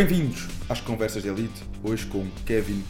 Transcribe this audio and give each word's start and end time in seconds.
Bem-vindos 0.00 0.48
às 0.66 0.80
Conversas 0.80 1.22
de 1.22 1.28
Elite, 1.28 1.62
hoje 1.84 2.06
com 2.06 2.26
Kevin 2.46 2.82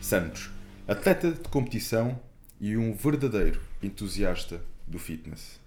Santos, 0.00 0.50
atleta 0.88 1.30
de 1.30 1.48
competição 1.48 2.20
e 2.60 2.76
um 2.76 2.92
verdadeiro 2.94 3.60
entusiasta 3.80 4.60
do 4.84 4.98
fitness. 4.98 5.60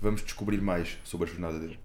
Vamos 0.00 0.22
descobrir 0.22 0.60
mais 0.60 0.96
sobre 1.02 1.28
a 1.28 1.32
jornada 1.32 1.58
dele. 1.58 1.80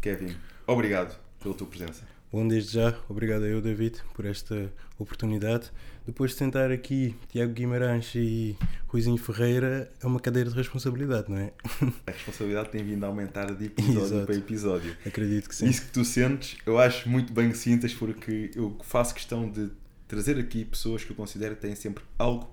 Kevin, 0.00 0.34
obrigado 0.66 1.20
pela 1.38 1.54
tua 1.54 1.66
presença. 1.66 2.02
Bom, 2.30 2.46
desde 2.46 2.74
já, 2.74 2.94
obrigado 3.08 3.44
a 3.44 3.46
eu, 3.46 3.60
David, 3.62 3.98
por 4.14 4.26
esta 4.26 4.70
oportunidade. 4.98 5.70
Depois 6.06 6.32
de 6.32 6.36
sentar 6.36 6.70
aqui 6.70 7.14
Tiago 7.30 7.52
Guimarães 7.54 8.12
e 8.14 8.54
Ruizinho 8.86 9.16
Ferreira, 9.16 9.90
é 10.02 10.06
uma 10.06 10.20
cadeira 10.20 10.50
de 10.50 10.56
responsabilidade, 10.56 11.30
não 11.30 11.38
é? 11.38 11.52
A 12.06 12.10
responsabilidade 12.10 12.68
tem 12.70 12.84
vindo 12.84 13.04
a 13.04 13.06
aumentar 13.06 13.54
de 13.54 13.64
episódio 13.66 14.02
Exato. 14.02 14.26
para 14.26 14.34
episódio. 14.34 14.96
Acredito 15.06 15.48
que 15.48 15.54
sim. 15.54 15.66
Isso 15.68 15.82
que 15.86 15.90
tu 15.92 16.04
sentes, 16.04 16.58
eu 16.66 16.78
acho 16.78 17.08
muito 17.08 17.32
bem 17.32 17.50
que 17.50 17.56
sintas, 17.56 17.94
porque 17.94 18.50
eu 18.54 18.76
faço 18.82 19.14
questão 19.14 19.48
de 19.50 19.70
trazer 20.06 20.38
aqui 20.38 20.64
pessoas 20.66 21.04
que 21.04 21.12
eu 21.12 21.16
considero 21.16 21.54
que 21.56 21.62
têm 21.62 21.74
sempre 21.74 22.04
algo 22.18 22.48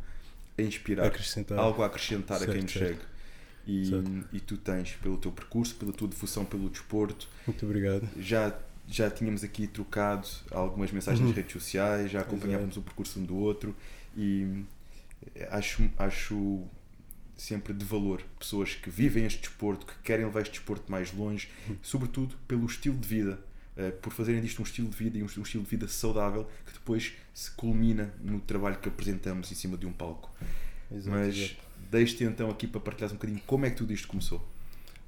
a 0.57 0.61
inspirar, 0.61 1.05
Acrescentar. 1.07 1.57
algo 1.59 1.81
a 1.83 1.87
acrescentar 1.87 2.41
a 2.41 2.45
quem 2.45 2.61
nos 2.61 2.71
Certo, 2.71 2.85
chega. 2.87 2.95
certo. 2.95 3.07
E, 3.67 3.85
Certo. 3.87 4.11
e 4.31 4.39
tu 4.39 4.57
tens, 4.57 4.91
pelo 5.01 5.17
teu 5.17 5.31
percurso, 5.33 5.75
pela 5.75 5.91
tua 5.91 6.07
devoção 6.07 6.45
pelo 6.45 6.69
desporto, 6.69 7.27
Muito 7.47 7.65
obrigado. 7.65 8.07
já, 8.19 8.53
já 8.87 9.09
tínhamos 9.09 9.43
aqui 9.43 9.67
trocado 9.67 10.27
algumas 10.51 10.91
mensagens 10.91 11.19
nas 11.21 11.29
Uhum. 11.29 11.35
redes 11.35 11.53
sociais, 11.53 12.11
já 12.11 12.21
acompanhávamos 12.21 12.77
o 12.77 12.81
percurso 12.81 13.19
um 13.19 13.23
do 13.23 13.35
outro 13.35 13.75
e 14.15 14.63
acho, 15.49 15.89
acho 15.97 16.63
sempre 17.35 17.73
de 17.73 17.83
valor 17.83 18.21
pessoas 18.39 18.75
que 18.75 18.89
vivem 18.89 19.25
este 19.25 19.39
desporto, 19.41 19.85
que 19.85 19.93
querem 20.03 20.25
levar 20.25 20.41
este 20.41 20.51
desporto 20.53 20.89
mais 20.91 21.11
longe, 21.13 21.49
Uhum. 21.67 21.75
sobretudo 21.81 22.35
pelo 22.47 22.65
estilo 22.65 22.97
de 22.97 23.07
vida, 23.07 23.39
eh, 23.75 23.91
por 23.91 24.13
fazerem 24.13 24.41
disto 24.41 24.59
um 24.59 24.63
estilo 24.63 24.87
de 24.87 24.95
vida 24.95 25.17
e 25.17 25.23
um, 25.23 25.25
estilo 25.25 25.63
de 25.63 25.69
vida 25.69 25.87
saudável 25.87 26.47
que 26.65 26.71
depois 26.73 27.13
se 27.33 27.51
culmina 27.51 28.13
no 28.21 28.39
trabalho 28.39 28.77
que 28.77 28.87
apresentamos 28.87 29.51
em 29.51 29.55
cima 29.55 29.75
de 29.77 29.85
um 29.85 29.91
palco. 29.91 30.31
Exato, 30.91 31.09
Mas 31.09 31.35
exato. 31.35 31.55
deixo-te 31.91 32.23
então 32.23 32.49
aqui 32.49 32.67
para 32.67 32.79
partilhares 32.79 33.11
um 33.11 33.17
bocadinho 33.17 33.41
como 33.45 33.65
é 33.65 33.69
que 33.71 33.75
tudo 33.75 33.91
isto 33.91 34.07
começou. 34.07 34.47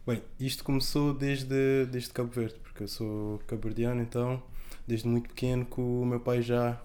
Bem, 0.07 0.21
isto 0.39 0.63
começou 0.63 1.13
desde, 1.13 1.85
desde 1.91 2.11
Cabo 2.11 2.31
Verde, 2.31 2.55
porque 2.63 2.83
eu 2.83 2.87
sou 2.87 3.39
cabo-verdiano, 3.45 4.01
então, 4.01 4.41
desde 4.87 5.05
muito 5.05 5.27
pequeno 5.27 5.65
que 5.65 5.81
o 5.81 6.05
meu 6.05 6.21
pai 6.21 6.41
já, 6.41 6.81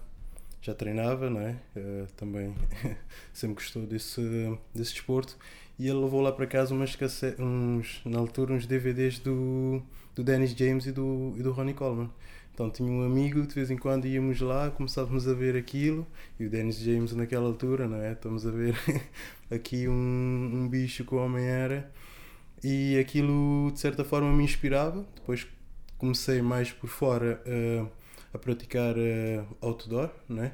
já 0.61 0.75
treinava, 0.75 1.29
não 1.29 1.39
é? 1.39 1.55
Eh, 1.73 2.05
também 2.17 2.53
sempre 3.31 3.55
gostou 3.55 3.83
desse, 3.83 4.21
desse 4.75 4.91
desporto. 4.91 5.37
E 5.79 5.87
ele 5.87 5.99
levou 5.99 6.19
lá 6.19 6.33
para 6.33 6.45
casa 6.45 6.75
umas 6.75 6.97
uns, 7.39 8.01
na 8.03 8.19
altura, 8.19 8.55
uns 8.55 8.67
DVDs 8.67 9.19
do, 9.19 9.81
do 10.13 10.21
Dennis 10.21 10.51
James 10.51 10.85
e 10.85 10.91
do, 10.91 11.33
e 11.37 11.41
do 11.41 11.53
Ronnie 11.53 11.73
Coleman. 11.73 12.09
Então 12.53 12.69
tinha 12.69 12.91
um 12.91 13.05
amigo, 13.05 13.47
de 13.47 13.55
vez 13.55 13.71
em 13.71 13.77
quando 13.77 14.05
íamos 14.05 14.41
lá, 14.41 14.69
começávamos 14.69 15.29
a 15.29 15.33
ver 15.33 15.55
aquilo, 15.55 16.05
e 16.37 16.45
o 16.45 16.49
Dennis 16.49 16.77
James 16.77 17.13
naquela 17.13 17.45
altura, 17.45 17.87
não 17.87 18.01
é? 18.01 18.11
Estamos 18.11 18.45
a 18.45 18.51
ver 18.51 18.75
aqui 19.49 19.87
um, 19.87 19.93
um 20.53 20.67
bicho 20.67 21.05
que 21.05 21.15
o 21.15 21.17
homem 21.19 21.45
era 21.45 21.89
e 22.63 22.97
aquilo 22.97 23.71
de 23.71 23.79
certa 23.79 24.03
forma 24.03 24.31
me 24.31 24.43
inspirava. 24.43 25.05
Depois 25.15 25.47
comecei 25.97 26.41
mais 26.41 26.71
por 26.71 26.87
fora 26.87 27.41
eh, 27.45 27.85
a 28.33 28.37
praticar 28.37 28.95
eh, 28.97 29.43
outdoor, 29.61 30.09
né? 30.27 30.53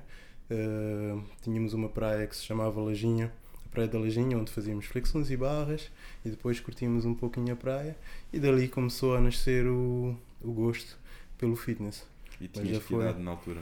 Eh, 0.50 1.16
tínhamos 1.42 1.74
uma 1.74 1.90
praia 1.90 2.26
que 2.26 2.36
se 2.36 2.44
chamava 2.44 2.82
Lajinha, 2.82 3.32
a 3.66 3.70
Praia 3.70 3.88
da 3.88 4.00
Lajinha, 4.00 4.38
onde 4.38 4.52
fazíamos 4.52 4.86
flexões 4.86 5.30
e 5.30 5.38
barras 5.38 5.92
e 6.26 6.30
depois 6.30 6.60
curtíamos 6.60 7.06
um 7.06 7.14
pouquinho 7.14 7.54
a 7.54 7.56
praia 7.56 7.96
e 8.34 8.40
dali 8.40 8.68
começou 8.68 9.16
a 9.16 9.22
nascer 9.22 9.68
o, 9.68 10.18
o 10.42 10.52
gosto 10.52 10.98
pelo 11.38 11.56
fitness. 11.56 12.06
E 12.42 12.48
tinhas 12.48 12.84
que 12.84 12.94
idade 12.94 13.22
na 13.22 13.32
altura? 13.32 13.62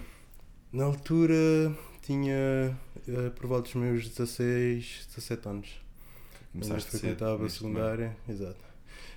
Na 0.71 0.85
altura 0.85 1.75
tinha 2.01 2.77
eh, 3.07 3.29
por 3.35 3.47
volta 3.47 3.63
dos 3.63 3.75
meus 3.75 4.07
16, 4.07 5.07
17 5.07 5.49
anos. 5.49 5.86
Começaste 6.61 6.91
cedo 6.91 6.99
frequentava 6.99 7.35
a 7.35 7.37
meio. 7.37 7.49
secundária, 7.49 8.17
exato. 8.27 8.59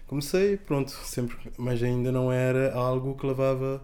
Comecei, 0.06 0.56
pronto, 0.56 0.91
sempre, 0.91 1.37
mas 1.56 1.83
ainda 1.83 2.11
não 2.11 2.33
era 2.33 2.75
algo 2.75 3.15
que 3.15 3.27
levava 3.27 3.83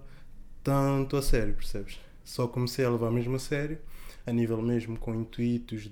tanto 0.62 1.16
a 1.16 1.22
sério, 1.22 1.54
percebes? 1.54 1.98
Só 2.24 2.48
comecei 2.48 2.84
a 2.84 2.90
levar 2.90 3.10
mesmo 3.10 3.36
a 3.36 3.38
sério, 3.38 3.78
a 4.26 4.32
nível 4.32 4.60
mesmo 4.60 4.98
com 4.98 5.14
intuitos 5.14 5.82
de, 5.82 5.90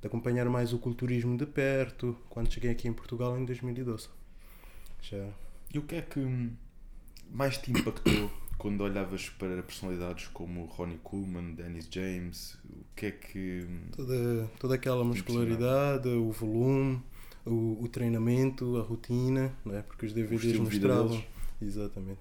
de 0.00 0.06
acompanhar 0.06 0.48
mais 0.48 0.72
o 0.72 0.78
culturismo 0.78 1.36
de 1.36 1.46
perto, 1.46 2.16
quando 2.28 2.52
cheguei 2.52 2.70
aqui 2.70 2.88
em 2.88 2.92
Portugal 2.92 3.38
em 3.38 3.44
2012. 3.44 4.08
Já. 5.00 5.28
E 5.72 5.78
o 5.78 5.82
que 5.82 5.94
é 5.94 6.02
que 6.02 6.50
mais 7.30 7.56
te 7.58 7.70
impactou 7.70 8.41
quando 8.62 8.82
olhavas 8.82 9.28
para 9.28 9.60
personalidades 9.60 10.28
como 10.28 10.66
Ronnie 10.66 11.00
Coleman, 11.02 11.52
Dennis 11.54 11.88
James? 11.90 12.54
O 12.64 12.94
que 12.94 13.06
é 13.06 13.10
que. 13.10 13.66
Toda, 13.90 14.50
toda 14.60 14.74
aquela 14.76 15.02
muscularidade, 15.02 16.08
o 16.08 16.30
volume, 16.30 17.02
o, 17.44 17.82
o 17.82 17.88
treinamento, 17.88 18.76
a 18.78 18.82
rotina, 18.82 19.52
não 19.64 19.74
é? 19.74 19.82
porque 19.82 20.06
os 20.06 20.12
DVDs 20.12 20.52
de 20.52 20.60
mostravam. 20.60 21.08
deles. 21.08 21.24
Exatamente. 21.60 22.20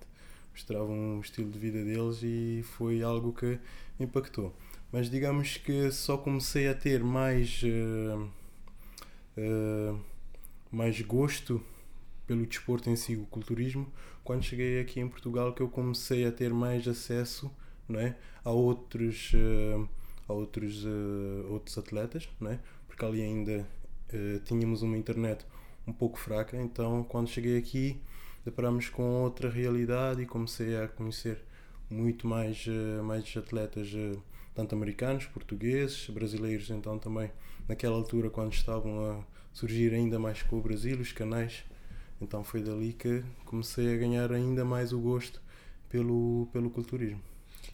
Mostravam 0.52 1.20
o 1.20 1.22
estilo 1.22 1.52
de 1.52 1.60
vida 1.60 1.84
deles 1.84 2.24
e 2.24 2.66
foi 2.76 3.04
algo 3.04 3.32
que 3.34 3.60
impactou. 4.00 4.52
Mas 4.92 5.12
digamos 5.12 5.58
que 5.58 5.92
só 5.92 6.18
comecei 6.18 6.68
a 6.68 6.74
ter 6.74 7.04
mais, 7.04 7.62
eh, 7.64 8.28
eh, 9.38 9.96
mais 10.72 11.00
gosto 11.02 11.64
pelo 12.26 12.48
desporto 12.48 12.90
em 12.90 12.96
si, 12.96 13.16
o 13.16 13.26
culturismo, 13.28 13.88
quando 14.24 14.44
cheguei 14.44 14.80
aqui 14.80 15.00
em 15.00 15.08
Portugal 15.08 15.54
que 15.54 15.62
eu 15.62 15.70
comecei 15.70 16.26
a 16.26 16.32
ter 16.32 16.54
mais 16.54 16.88
acesso 16.88 17.52
não 17.88 18.00
é? 18.00 18.16
a 18.44 18.52
outros, 18.52 19.32
eh, 19.36 19.88
a 20.28 20.34
outros, 20.34 20.86
eh, 20.86 21.48
outros 21.50 21.78
atletas, 21.78 22.30
não 22.40 22.52
é? 22.52 22.60
porque 22.88 23.04
ali 23.06 23.22
ainda 23.22 23.68
eh, 24.12 24.40
tínhamos 24.46 24.82
uma 24.82 24.98
internet 24.98 25.46
um 25.86 25.94
pouco 25.94 26.18
fraca, 26.18 26.58
então 26.58 27.04
quando 27.04 27.28
cheguei 27.28 27.58
aqui 27.58 28.02
deparamos 28.46 28.90
com 28.90 29.24
outra 29.24 29.50
realidade 29.50 30.22
e 30.22 30.26
comecei 30.26 30.76
a 30.78 30.88
conhecer 30.88 31.44
muito 31.90 32.26
mais, 32.26 32.66
mais 33.04 33.36
atletas, 33.36 33.90
tanto 34.56 34.74
americanos, 34.74 35.26
portugueses, 35.26 36.10
brasileiros, 36.10 36.70
então 36.70 36.98
também 36.98 37.30
naquela 37.68 37.96
altura 37.96 38.30
quando 38.30 38.54
estavam 38.54 39.12
a 39.12 39.24
surgir 39.54 39.94
ainda 39.94 40.18
mais 40.18 40.42
com 40.42 40.58
o 40.58 40.62
Brasil, 40.62 40.98
os 41.00 41.12
canais, 41.12 41.66
então 42.22 42.44
foi 42.44 42.62
dali 42.62 42.94
que 42.94 43.24
comecei 43.46 43.94
a 43.94 43.98
ganhar 43.98 44.32
ainda 44.32 44.64
mais 44.64 44.94
o 44.94 45.00
gosto 45.00 45.42
pelo, 45.90 46.48
pelo 46.54 46.70
culturismo. 46.70 47.22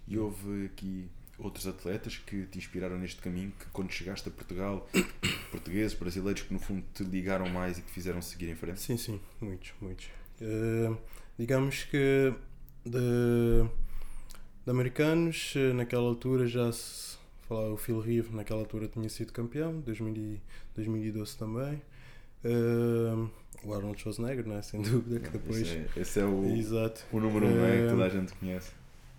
E 0.07 0.17
houve 0.17 0.65
aqui 0.65 1.09
outros 1.37 1.67
atletas 1.67 2.17
que 2.17 2.45
te 2.45 2.57
inspiraram 2.57 2.97
neste 2.97 3.21
caminho, 3.21 3.51
que 3.59 3.65
quando 3.67 3.91
chegaste 3.91 4.27
a 4.27 4.31
Portugal, 4.31 4.87
portugueses, 5.51 5.93
brasileiros, 5.93 6.41
que 6.41 6.53
no 6.53 6.59
fundo 6.59 6.83
te 6.93 7.03
ligaram 7.03 7.47
mais 7.49 7.77
e 7.77 7.81
que 7.81 7.87
te 7.87 7.93
fizeram 7.93 8.21
seguir 8.21 8.49
em 8.49 8.55
frente? 8.55 8.79
Sim, 8.79 8.97
sim, 8.97 9.19
muitos, 9.39 9.73
muitos. 9.79 10.07
Eh, 10.41 10.95
digamos 11.37 11.83
que 11.83 12.33
de, 12.85 13.65
de 14.65 14.71
americanos, 14.71 15.53
eh, 15.55 15.73
naquela 15.73 16.07
altura 16.07 16.47
já 16.47 16.71
se 16.71 17.17
falava 17.47 17.73
o 17.73 17.77
Phil 17.77 17.99
Reeve, 17.99 18.35
naquela 18.35 18.59
altura 18.59 18.87
tinha 18.87 19.09
sido 19.09 19.31
campeão, 19.31 19.79
2000 19.81 20.15
e 20.15 20.41
2012 20.75 21.37
também. 21.37 21.81
Eh, 22.43 23.29
o 23.63 23.73
Arnold 23.73 23.99
Schwarzenegger, 23.99 24.47
né? 24.47 24.61
sem 24.61 24.81
dúvida, 24.81 25.19
que 25.19 25.29
depois. 25.29 25.61
Esse 25.61 25.75
é, 25.75 25.89
esse 25.97 26.19
é 26.19 26.25
o, 26.25 26.45
Exato. 26.45 27.05
o 27.11 27.19
número 27.19 27.47
um, 27.47 27.65
é, 27.65 27.81
que 27.83 27.89
toda 27.89 28.05
a 28.05 28.09
gente 28.09 28.33
conhece. 28.33 28.71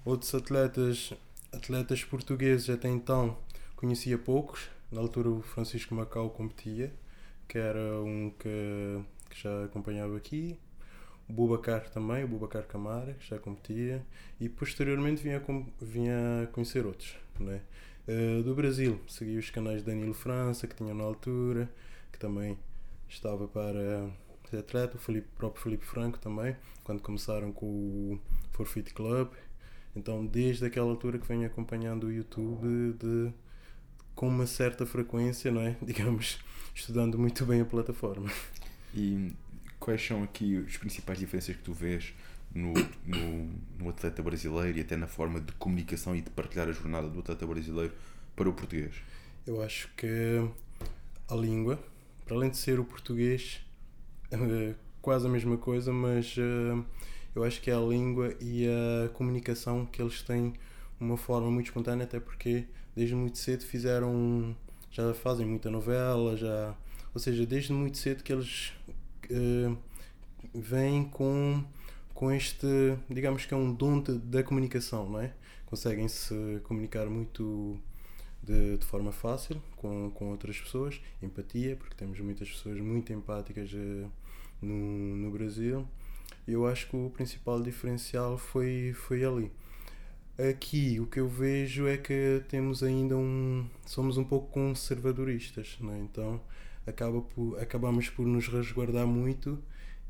Outros 0.05 0.35
atletas, 0.35 1.13
atletas 1.53 2.05
portugueses 2.05 2.71
até 2.71 2.89
então 2.89 3.37
conhecia 3.77 4.19
poucos. 4.19 4.69
Na 4.91 5.01
altura 5.01 5.29
o 5.29 5.43
Francisco 5.43 5.95
Macau 5.95 6.31
competia, 6.31 6.93
que 7.47 7.59
era 7.59 8.01
um 8.01 8.31
que, 8.39 9.01
que 9.31 9.43
já 9.43 9.65
acompanhava 9.65 10.17
aqui. 10.17 10.59
O 11.29 11.33
Bubacar 11.33 11.91
também, 11.91 12.25
o 12.25 12.29
Bubacar 12.29 12.67
Camara, 12.67 13.13
que 13.13 13.29
já 13.29 13.39
competia. 13.39 14.03
E 14.41 14.49
posteriormente 14.49 15.23
vinha, 15.23 15.43
vinha 15.81 16.49
conhecer 16.53 16.87
outros. 16.87 17.15
Né? 17.39 17.61
Eh, 18.07 18.41
do 18.43 18.55
Brasil, 18.55 18.99
segui 19.07 19.37
os 19.37 19.51
canais 19.51 19.81
de 19.81 19.85
Danilo 19.85 20.15
França, 20.15 20.67
que 20.67 20.75
tinha 20.75 20.95
na 20.95 21.05
altura, 21.05 21.71
que 22.11 22.19
também 22.19 22.57
estava 23.07 23.47
para 23.47 24.09
ser 24.49 24.59
atleta. 24.59 24.97
O 24.97 24.99
Felipe, 24.99 25.29
próprio 25.37 25.63
Felipe 25.63 25.85
Franco 25.85 26.19
também, 26.19 26.57
quando 26.85 27.01
começaram 27.01 27.53
com 27.53 27.67
o 27.67 28.21
Forfeit 28.53 28.93
Club. 28.95 29.29
Então, 29.95 30.25
desde 30.25 30.65
aquela 30.65 30.89
altura 30.89 31.19
que 31.19 31.27
venho 31.27 31.47
acompanhando 31.47 32.05
o 32.05 32.13
YouTube 32.13 32.95
de, 32.99 33.33
com 34.15 34.29
uma 34.29 34.47
certa 34.47 34.87
frequência, 34.87 35.51
não 35.51 35.61
é? 35.61 35.77
Digamos, 35.83 36.39
estudando 36.75 37.19
muito 37.19 37.45
bem 37.45 37.61
a 37.61 37.65
plataforma. 37.65 38.31
E 38.95 39.33
quais 39.81 40.05
são 40.05 40.23
aqui 40.23 40.65
as 40.67 40.77
principais 40.77 41.19
diferenças 41.19 41.57
que 41.57 41.63
tu 41.63 41.73
vês 41.73 42.15
no, 42.55 42.73
no, 43.05 43.51
no 43.79 43.89
atleta 43.89 44.23
brasileiro 44.23 44.79
e 44.79 44.81
até 44.81 44.97
na 44.97 45.07
forma 45.07 45.41
de 45.41 45.53
comunicação 45.53 46.17
e 46.17 46.21
de 46.21 46.31
partilhar 46.31 46.69
a 46.69 46.73
jornada 46.73 47.09
do 47.09 47.21
atleta 47.21 47.47
brasileiro 47.47 47.93
para 48.35 48.49
o 48.49 48.53
português? 48.53 48.95
Eu 49.47 49.63
acho 49.63 49.89
que 49.97 50.07
a 51.29 51.35
língua, 51.35 51.83
para 52.25 52.37
além 52.37 52.51
de 52.51 52.57
ser 52.57 52.79
o 52.79 52.85
português, 52.85 53.61
quase 55.03 55.27
a 55.27 55.31
mesma 55.31 55.57
coisa, 55.57 55.93
mas 55.93 56.35
eh, 56.39 56.85
eu 57.35 57.45
acho 57.45 57.61
que 57.61 57.71
é 57.71 57.75
a 57.75 57.81
língua 57.81 58.35
e 58.41 58.67
a 58.67 59.09
comunicação 59.11 59.87
que 59.87 60.03
eles 60.03 60.23
têm 60.23 60.55
uma 61.01 61.17
forma 61.17 61.51
muito 61.51 61.67
espontânea, 61.67 62.05
até 62.05 62.21
porque 62.21 62.67
desde 62.95 63.15
muito 63.15 63.39
cedo 63.39 63.65
fizeram, 63.65 64.57
já 64.91 65.15
fazem 65.15 65.47
muita 65.47 65.71
novela, 65.71 66.37
já, 66.37 66.75
ou 67.15 67.21
seja, 67.21 67.47
desde 67.47 67.73
muito 67.73 67.99
cedo 67.99 68.23
que 68.23 68.33
eles 68.33 68.73
uh, 69.31 69.77
vêm 70.55 71.05
com, 71.05 71.65
com 72.13 72.33
este, 72.33 72.67
digamos 73.09 73.47
que 73.47 73.55
é 73.55 73.57
um 73.57 73.73
dom 73.73 74.03
da 74.03 74.43
comunicação, 74.43 75.09
não 75.09 75.21
é? 75.21 75.33
Conseguem 75.67 76.09
se 76.09 76.61
comunicar 76.65 77.07
muito 77.07 77.79
de, 78.49 78.79
de, 78.79 78.87
forma 78.87 79.13
fácil 79.13 79.61
com, 79.77 80.11
com 80.11 80.31
outras 80.31 80.59
pessoas, 80.59 81.01
empatia, 81.23 81.77
porque 81.77 81.95
temos 81.95 82.19
muitas 82.21 82.49
pessoas 82.49 82.81
muito 82.81 83.13
empáticas 83.13 83.71
uh, 83.73 84.11
no, 84.63 85.17
no 85.17 85.31
Brasil. 85.31 85.87
Eu 86.47 86.67
acho 86.67 86.89
que 86.89 86.97
o 86.97 87.11
principal 87.11 87.63
diferencial 87.63 88.39
foi, 88.39 88.95
foi 88.95 89.23
ali. 89.23 89.53
Aqui 90.39 90.99
o 90.99 91.07
que 91.07 91.21
eu 91.21 91.29
vejo 91.29 91.87
é 91.87 91.99
que 91.99 92.43
temos 92.49 92.83
ainda 92.83 93.17
um. 93.17 93.69
somos 93.85 94.17
um 94.17 94.25
pouco 94.25 94.49
conservadoristas, 94.51 95.77
não 95.81 95.93
é? 95.93 95.99
então 95.99 96.41
acaba 96.87 97.21
por, 97.21 97.61
acabamos 97.61 98.09
por 98.09 98.25
nos 98.25 98.49
resguardar 98.49 99.07
muito 99.07 99.59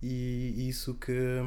e 0.01 0.69
isso 0.69 0.95
que 0.95 1.45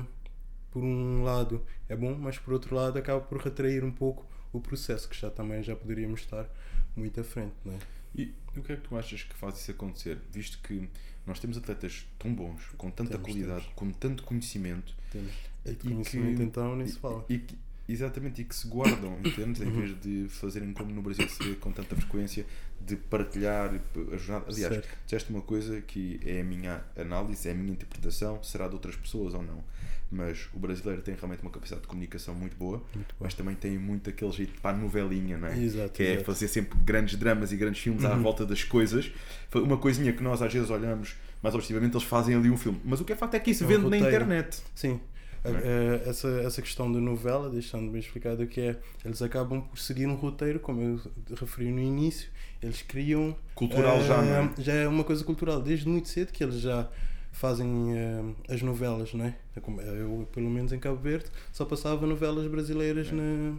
por 0.72 0.84
um 0.84 1.24
lado 1.24 1.64
é 1.88 1.96
bom, 1.96 2.16
mas 2.16 2.38
por 2.38 2.54
outro 2.54 2.76
lado 2.76 2.98
acaba 2.98 3.22
por 3.22 3.38
retrair 3.40 3.84
um 3.84 3.92
pouco 3.92 4.26
o 4.52 4.60
processo, 4.60 5.08
que 5.08 5.18
já 5.18 5.30
também 5.30 5.64
já 5.64 5.76
poderíamos 5.76 6.22
estar 6.22 6.50
muito 6.96 7.20
à 7.20 7.24
frente. 7.24 7.54
Não 7.66 7.74
é? 7.74 7.80
E 8.16 8.34
o 8.56 8.62
que 8.62 8.74
é 8.74 8.76
que 8.76 8.82
tu 8.82 8.98
achas 8.98 9.24
que 9.24 9.34
faz 9.36 9.58
isso 9.58 9.72
acontecer? 9.72 10.20
Visto 10.32 10.60
que 10.62 10.90
nós 11.26 11.40
temos 11.40 11.58
atletas 11.58 12.06
tão 12.20 12.34
bons, 12.34 12.62
com 12.78 12.90
tanta 12.92 13.12
temos, 13.12 13.26
qualidade, 13.26 13.62
temos. 13.62 13.76
com 13.76 13.92
tanto 13.92 14.24
conhecimento. 14.24 14.94
Temos. 15.12 15.32
E, 15.66 15.72
e 15.72 15.76
conhecimento 15.76 16.38
que, 16.38 16.44
então 16.44 16.76
nem 16.76 16.88
se 16.88 17.00
fala. 17.00 17.26
E, 17.30 17.42
exatamente, 17.88 18.42
e 18.42 18.46
que 18.46 18.56
se 18.56 18.68
guardam, 18.68 19.18
entendes? 19.24 19.62
em 19.62 19.66
uhum. 19.66 19.80
vez 19.80 20.02
de 20.02 20.28
fazerem 20.30 20.74
como 20.74 20.92
no 20.92 21.02
Brasil 21.02 21.28
se 21.30 21.42
vê 21.44 21.56
com 21.56 21.72
tanta 21.72 21.96
frequência, 21.96 22.46
de 22.80 22.96
partilhar, 22.96 23.72
ajudar. 24.14 24.44
Aliás, 24.48 24.74
certo. 24.74 24.98
disseste 25.06 25.30
uma 25.30 25.42
coisa 25.42 25.80
que 25.82 26.20
é 26.26 26.42
a 26.42 26.44
minha 26.44 26.84
análise, 26.98 27.48
é 27.48 27.52
a 27.52 27.56
minha 27.56 27.72
interpretação, 27.72 28.44
será 28.44 28.68
de 28.68 28.74
outras 28.74 28.96
pessoas 28.96 29.34
ou 29.34 29.44
não 29.44 29.64
mas 30.12 30.50
o 30.54 30.60
brasileiro 30.60 31.02
tem 31.02 31.16
realmente 31.16 31.42
uma 31.42 31.50
capacidade 31.50 31.84
de 31.84 31.88
comunicação 31.88 32.36
muito 32.36 32.58
boa, 32.58 32.84
muito 32.94 33.16
mas 33.20 33.34
também 33.34 33.56
tem 33.56 33.78
muito 33.78 34.10
aquele 34.10 34.32
jeito 34.32 34.60
para 34.62 34.76
a 34.76 34.80
novelinha, 34.80 35.38
não 35.38 35.48
é? 35.48 35.58
Exato, 35.58 35.94
que 35.94 36.04
é 36.04 36.08
exato. 36.08 36.22
é 36.22 36.24
fazer 36.26 36.48
sempre 36.48 36.78
grandes 36.84 37.18
dramas 37.18 37.52
e 37.52 37.58
grandes 37.58 37.82
filmes 37.82 38.04
uhum. 38.04 38.12
à 38.12 38.16
volta 38.16 38.46
das 38.46 38.64
coisas. 38.64 39.12
Uma 39.54 39.78
coisinha 39.78 40.12
que 40.12 40.22
nós 40.22 40.42
às 40.42 40.54
vezes 40.54 40.70
olhamos 40.70 41.16
mais 41.42 41.56
objetivamente, 41.56 41.96
eles 41.96 42.06
fazem 42.06 42.36
ali 42.36 42.50
um 42.50 42.58
filme. 42.58 42.80
Mas 42.84 43.00
o 43.00 43.06
que 43.06 43.14
é 43.14 43.16
facto 43.16 43.36
é 43.36 43.40
que 43.40 43.52
isso 43.52 43.64
é 43.64 43.68
vende 43.68 43.90
na 43.90 43.98
internet. 43.98 44.62
Sim. 44.76 45.00
É? 45.44 46.08
Essa, 46.08 46.28
essa 46.46 46.62
questão 46.62 46.92
da 46.92 47.00
novela, 47.00 47.50
deixando 47.50 47.92
bem 47.92 48.00
explicado 48.00 48.46
que 48.46 48.62
é, 48.62 48.76
eles 49.04 49.22
acabam 49.24 49.62
por 49.62 49.80
seguir 49.80 50.06
um 50.06 50.14
roteiro, 50.14 50.60
como 50.60 50.82
eu 50.82 51.36
referi 51.36 51.72
no 51.72 51.80
início, 51.80 52.30
eles 52.62 52.84
criam. 52.84 53.36
Cultural 53.56 54.00
uh, 54.00 54.04
já, 54.04 54.22
não 54.22 54.36
é? 54.36 54.52
Já 54.60 54.74
é 54.74 54.88
uma 54.88 55.04
coisa 55.04 55.24
cultural, 55.24 55.60
desde 55.60 55.88
muito 55.88 56.10
cedo 56.10 56.32
que 56.32 56.44
eles 56.44 56.60
já 56.60 56.88
fazem 57.32 57.68
uh, 57.68 58.36
as 58.50 58.62
novelas, 58.62 59.14
não 59.14 59.26
é? 59.26 59.36
Eu, 59.56 60.28
pelo 60.32 60.50
menos 60.50 60.72
em 60.74 60.80
Cabo 60.80 60.98
Verde, 60.98 61.26
só 61.52 61.66
passava 61.66 62.06
novelas 62.06 62.46
brasileiras 62.48 63.08
é. 63.08 63.12
na, 63.12 63.56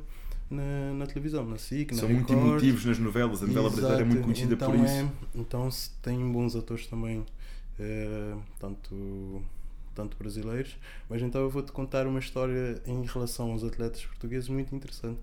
na, 0.51 0.95
na, 0.95 1.07
televisão, 1.07 1.45
na 1.45 1.59
SIC, 1.59 1.93
na 1.93 1.99
São 1.99 2.09
Record. 2.09 2.31
muito 2.31 2.49
emotivos 2.49 2.85
nas 2.85 2.99
novelas, 2.99 3.43
a 3.43 3.47
novela 3.47 3.67
Exato. 3.67 3.81
brasileira 3.81 4.03
é 4.03 4.07
muito 4.07 4.25
conhecida 4.25 4.55
então 4.55 4.71
por 4.71 4.79
isso. 4.79 4.95
É, 4.95 5.09
então 5.35 5.71
se 5.71 5.91
tem 6.03 6.31
bons 6.31 6.55
atores 6.55 6.87
também, 6.87 7.19
uh, 7.19 8.43
tanto, 8.61 9.43
tanto 9.95 10.17
brasileiros, 10.17 10.77
mas 11.09 11.23
então 11.23 11.41
eu 11.41 11.51
vou-te 11.51 11.73
contar 11.73 12.07
uma 12.07 12.21
história 12.21 12.81
em 12.87 13.05
relação 13.05 13.51
aos 13.53 13.65
atletas 13.65 14.05
portugueses 14.05 14.49
muito 14.49 14.75
interessante. 14.75 15.19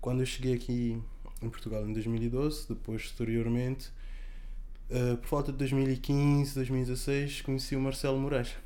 Quando 0.00 0.20
eu 0.20 0.26
cheguei 0.26 0.54
aqui 0.54 1.00
em 1.42 1.48
Portugal 1.48 1.86
em 1.86 1.92
2012, 1.92 2.66
depois 2.68 3.02
posteriormente 3.02 3.90
Uh, 4.90 5.16
por 5.18 5.28
volta 5.28 5.52
de 5.52 5.58
2015, 5.58 6.52
2016, 6.56 7.42
conheci 7.42 7.76
o 7.76 7.80
Marcelo 7.80 8.18
Moraes, 8.18 8.56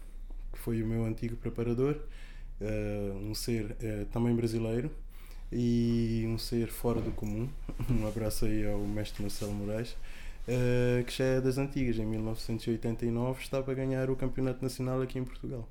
que 0.54 0.58
foi 0.58 0.82
o 0.82 0.86
meu 0.86 1.04
antigo 1.04 1.36
preparador, 1.36 1.96
uh, 2.62 3.18
um 3.28 3.34
ser 3.34 3.72
uh, 3.72 4.06
também 4.10 4.34
brasileiro 4.34 4.90
e 5.52 6.24
um 6.26 6.38
ser 6.38 6.68
fora 6.68 7.00
do 7.02 7.10
comum. 7.10 7.46
Um 7.90 8.08
abraço 8.08 8.46
aí 8.46 8.66
ao 8.66 8.78
mestre 8.78 9.20
Marcelo 9.20 9.52
Moraes, 9.52 9.94
que 11.06 11.12
já 11.12 11.24
é 11.24 11.40
das 11.40 11.58
antigas, 11.58 11.98
em 11.98 12.06
1989 12.06 13.42
estava 13.42 13.72
a 13.72 13.74
ganhar 13.74 14.08
o 14.08 14.16
Campeonato 14.16 14.62
Nacional 14.62 15.02
aqui 15.02 15.18
em 15.18 15.24
Portugal. 15.24 15.68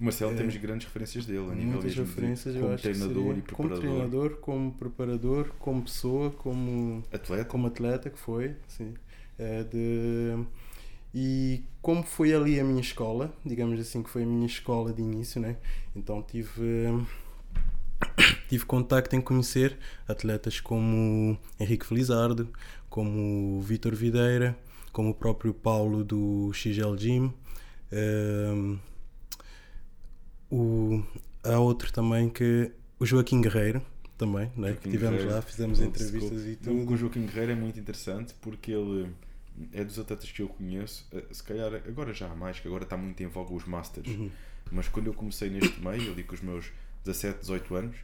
O 0.00 0.04
Marcelo 0.04 0.36
temos 0.36 0.56
grandes 0.56 0.86
referências 0.86 1.26
dele, 1.26 1.50
a 1.50 1.54
nível 1.54 1.72
muitas 1.72 1.94
referências, 1.94 2.54
de, 2.54 2.60
como 2.60 2.76
treinador 2.76 3.36
e 3.36 3.42
preparador. 3.42 3.54
Como 3.56 3.80
treinador, 3.80 4.36
como 4.36 4.72
preparador, 4.72 5.52
como 5.58 5.82
pessoa, 5.82 6.30
como 6.30 7.02
atleta, 7.12 7.44
como 7.44 7.66
atleta 7.66 8.10
que 8.10 8.18
foi, 8.18 8.54
sim. 8.66 8.94
Eh, 9.38 9.64
de, 9.64 10.46
e 11.14 11.62
como 11.80 12.02
foi 12.02 12.34
ali 12.34 12.60
a 12.60 12.64
minha 12.64 12.80
escola, 12.80 13.32
digamos 13.44 13.80
assim 13.80 14.02
que 14.02 14.10
foi 14.10 14.24
a 14.24 14.26
minha 14.26 14.46
escola 14.46 14.92
de 14.92 15.00
início, 15.00 15.40
né? 15.40 15.56
então 15.96 16.22
tive, 16.22 17.06
tive 18.48 18.64
contacto 18.66 19.16
em 19.16 19.20
conhecer 19.20 19.78
atletas 20.06 20.60
como 20.60 21.38
Henrique 21.58 21.86
Felizardo, 21.86 22.48
como 22.90 23.60
Vitor 23.62 23.94
Videira, 23.94 24.58
como 24.92 25.10
o 25.10 25.14
próprio 25.14 25.54
Paulo 25.54 26.04
do 26.04 26.52
XL 26.52 26.96
Gym. 26.96 27.22
Um, 27.22 27.32
ehm, 27.92 28.78
o, 30.50 31.02
há 31.44 31.58
outro 31.58 31.92
também 31.92 32.28
que 32.28 32.72
o 32.98 33.06
Joaquim 33.06 33.40
Guerreiro 33.40 33.82
também, 34.16 34.50
né? 34.56 34.76
que 34.80 34.90
tivemos 34.90 35.18
Guerreiro, 35.18 35.34
lá, 35.36 35.42
fizemos 35.42 35.80
entrevistas 35.80 36.44
e 36.44 36.56
tudo. 36.56 36.92
O 36.92 36.96
Joaquim 36.96 37.24
Guerreiro 37.26 37.52
é 37.52 37.54
muito 37.54 37.78
interessante 37.78 38.34
porque 38.40 38.72
ele 38.72 39.08
é 39.72 39.84
dos 39.84 39.98
atletas 39.98 40.30
que 40.30 40.42
eu 40.42 40.48
conheço, 40.48 41.06
eh, 41.12 41.24
se 41.30 41.42
calhar 41.42 41.72
agora 41.74 42.12
já 42.12 42.30
há 42.30 42.34
mais, 42.34 42.60
que 42.60 42.68
agora 42.68 42.84
está 42.84 42.96
muito 42.96 43.22
em 43.22 43.26
voga 43.26 43.52
os 43.54 43.64
Masters. 43.64 44.08
Uhum. 44.08 44.30
Mas 44.70 44.88
quando 44.88 45.06
eu 45.06 45.14
comecei 45.14 45.50
neste 45.50 45.80
meio, 45.82 46.12
ali 46.12 46.22
com 46.22 46.34
os 46.34 46.40
meus 46.40 46.66
17, 47.04 47.40
18 47.40 47.74
anos, 47.74 47.96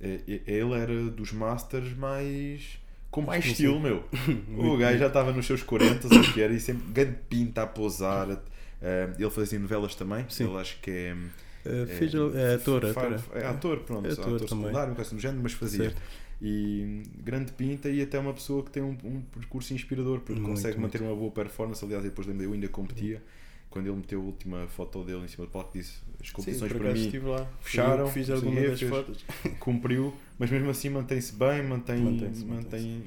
eh, 0.00 0.20
ele 0.26 0.72
era 0.74 1.04
dos 1.10 1.32
Masters 1.32 1.94
mais. 1.96 2.78
com 3.10 3.22
mais 3.22 3.44
Sim. 3.44 3.50
estilo, 3.52 3.80
meu. 3.80 4.04
o 4.58 4.76
gajo 4.76 4.98
já 4.98 5.06
estava 5.06 5.32
nos 5.32 5.46
seus 5.46 5.62
40, 5.62 6.06
o 6.08 6.32
que 6.32 6.40
era, 6.40 6.52
e 6.52 6.60
sempre 6.60 6.86
grande 6.92 7.18
pinta 7.28 7.62
a 7.62 7.66
pousar. 7.66 8.42
Eh, 8.82 9.10
ele 9.18 9.30
fazia 9.30 9.58
novelas 9.58 9.94
também, 9.94 10.24
Sim. 10.28 10.48
ele 10.48 10.56
acho 10.58 10.80
que 10.80 10.90
é. 10.90 11.16
Uh, 11.62 11.68
é, 11.68 12.52
é, 12.52 12.54
ator, 12.54 12.86
ator, 12.86 13.20
é 13.34 13.46
ator, 13.46 13.80
pronto, 13.80 14.08
é 14.08 14.12
ator, 14.12 14.36
ator 14.36 14.48
secundário, 14.48 14.94
um 14.94 14.96
caso 14.96 15.14
do 15.14 15.20
género, 15.20 15.42
mas 15.42 15.52
fazia. 15.52 15.90
Certo. 15.90 16.02
E 16.42 17.02
grande 17.22 17.52
pinta 17.52 17.90
e 17.90 18.00
até 18.00 18.18
uma 18.18 18.32
pessoa 18.32 18.62
que 18.64 18.70
tem 18.70 18.82
um, 18.82 18.96
um 19.04 19.20
percurso 19.20 19.74
inspirador, 19.74 20.20
porque 20.20 20.40
muito, 20.40 20.48
consegue 20.48 20.78
muito. 20.78 20.94
manter 20.94 21.04
uma 21.04 21.14
boa 21.14 21.30
performance. 21.30 21.84
Aliás, 21.84 22.02
depois 22.02 22.26
lembro, 22.26 22.44
eu 22.44 22.52
ainda 22.52 22.68
competia. 22.68 23.22
Quando 23.68 23.86
ele 23.86 23.96
meteu 23.96 24.20
a 24.20 24.24
última 24.24 24.66
foto 24.66 25.04
dele 25.04 25.24
em 25.24 25.28
cima 25.28 25.46
do 25.46 25.52
palco, 25.52 25.70
disse 25.72 26.00
as 26.20 26.30
competições 26.30 26.72
Sim, 26.72 26.78
para 26.78 26.92
mim 26.92 27.12
fecharam, 27.60 28.08
fiz 28.08 28.28
algumas 28.28 28.70
das 28.70 28.80
fotos. 28.80 29.24
cumpriu, 29.60 30.12
mas 30.38 30.50
mesmo 30.50 30.70
assim 30.70 30.88
mantém-se 30.88 31.32
bem, 31.34 31.62
mantém, 31.62 32.00
mantém, 32.00 32.44
mantém, 32.46 33.02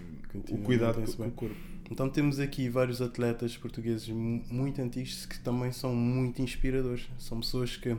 o 0.50 0.58
cuidado 0.60 1.02
com 1.18 1.28
o 1.28 1.32
corpo. 1.32 1.56
Então 1.92 2.10
temos 2.10 2.40
aqui 2.40 2.70
vários 2.70 3.02
atletas 3.02 3.58
portugueses 3.58 4.08
muito 4.08 4.82
antigos 4.82 5.26
que 5.26 5.38
também 5.40 5.72
são 5.72 5.94
muito 5.94 6.42
inspiradores. 6.42 7.10
São 7.20 7.40
pessoas 7.40 7.76
que 7.76 7.96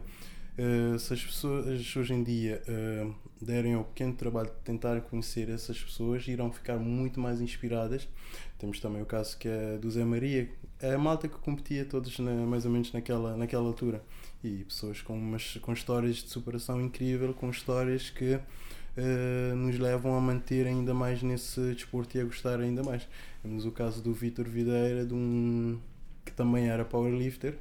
Uh, 0.57 0.97
se 1.01 1.13
as 1.13 1.25
pessoas 1.25 1.97
hoje 1.97 2.15
em 2.15 2.23
dia 2.23 2.63
uh, 2.69 3.15
derem 3.41 3.75
o 3.77 3.83
pequeno 3.83 4.15
trabalho 4.15 4.49
de 4.49 4.63
tentar 4.65 5.01
conhecer 5.01 5.49
essas 5.49 5.83
pessoas, 5.83 6.29
irão 6.29 6.53
ficar 6.53 6.79
muito 6.79 7.19
mais 7.19 7.41
inspiradas. 7.41 8.09
Temos 8.57 8.79
também 8.79 9.03
o 9.03 9.07
caso 9.07 9.37
que 9.37 9.49
é 9.49 9.77
do 9.77 9.91
Zé 9.91 10.05
Maria, 10.05 10.49
é 10.81 10.95
a 10.95 10.99
malta 10.99 11.27
que 11.27 11.37
competia 11.39 11.85
todos 11.85 12.19
na, 12.21 12.33
mais 12.47 12.65
ou 12.65 12.71
menos 12.71 12.93
naquela, 12.93 13.37
naquela 13.37 13.67
altura. 13.67 14.03
E 14.45 14.65
pessoas 14.65 15.03
com, 15.03 15.19
umas, 15.19 15.57
com 15.57 15.73
histórias 15.73 16.17
de 16.17 16.31
superação 16.31 16.81
incrível, 16.81 17.35
com 17.35 17.51
histórias 17.51 18.11
que 18.11 18.35
uh, 18.35 19.57
nos 19.57 19.79
levam 19.79 20.17
a 20.17 20.21
manter 20.21 20.67
ainda 20.67 20.95
mais 20.95 21.23
nesse 21.23 21.61
desporto 21.73 22.17
e 22.17 22.21
a 22.21 22.25
gostar 22.25 22.61
ainda 22.61 22.83
mais. 22.83 23.09
Temos 23.43 23.67
o 23.67 23.73
caso 23.73 24.03
do 24.03 24.13
Vitor 24.13 24.47
Videira, 24.47 25.05
de 25.05 25.15
um, 25.15 25.81
que 26.25 26.33
também 26.33 26.69
era 26.69 26.85
powerlifter, 26.85 27.57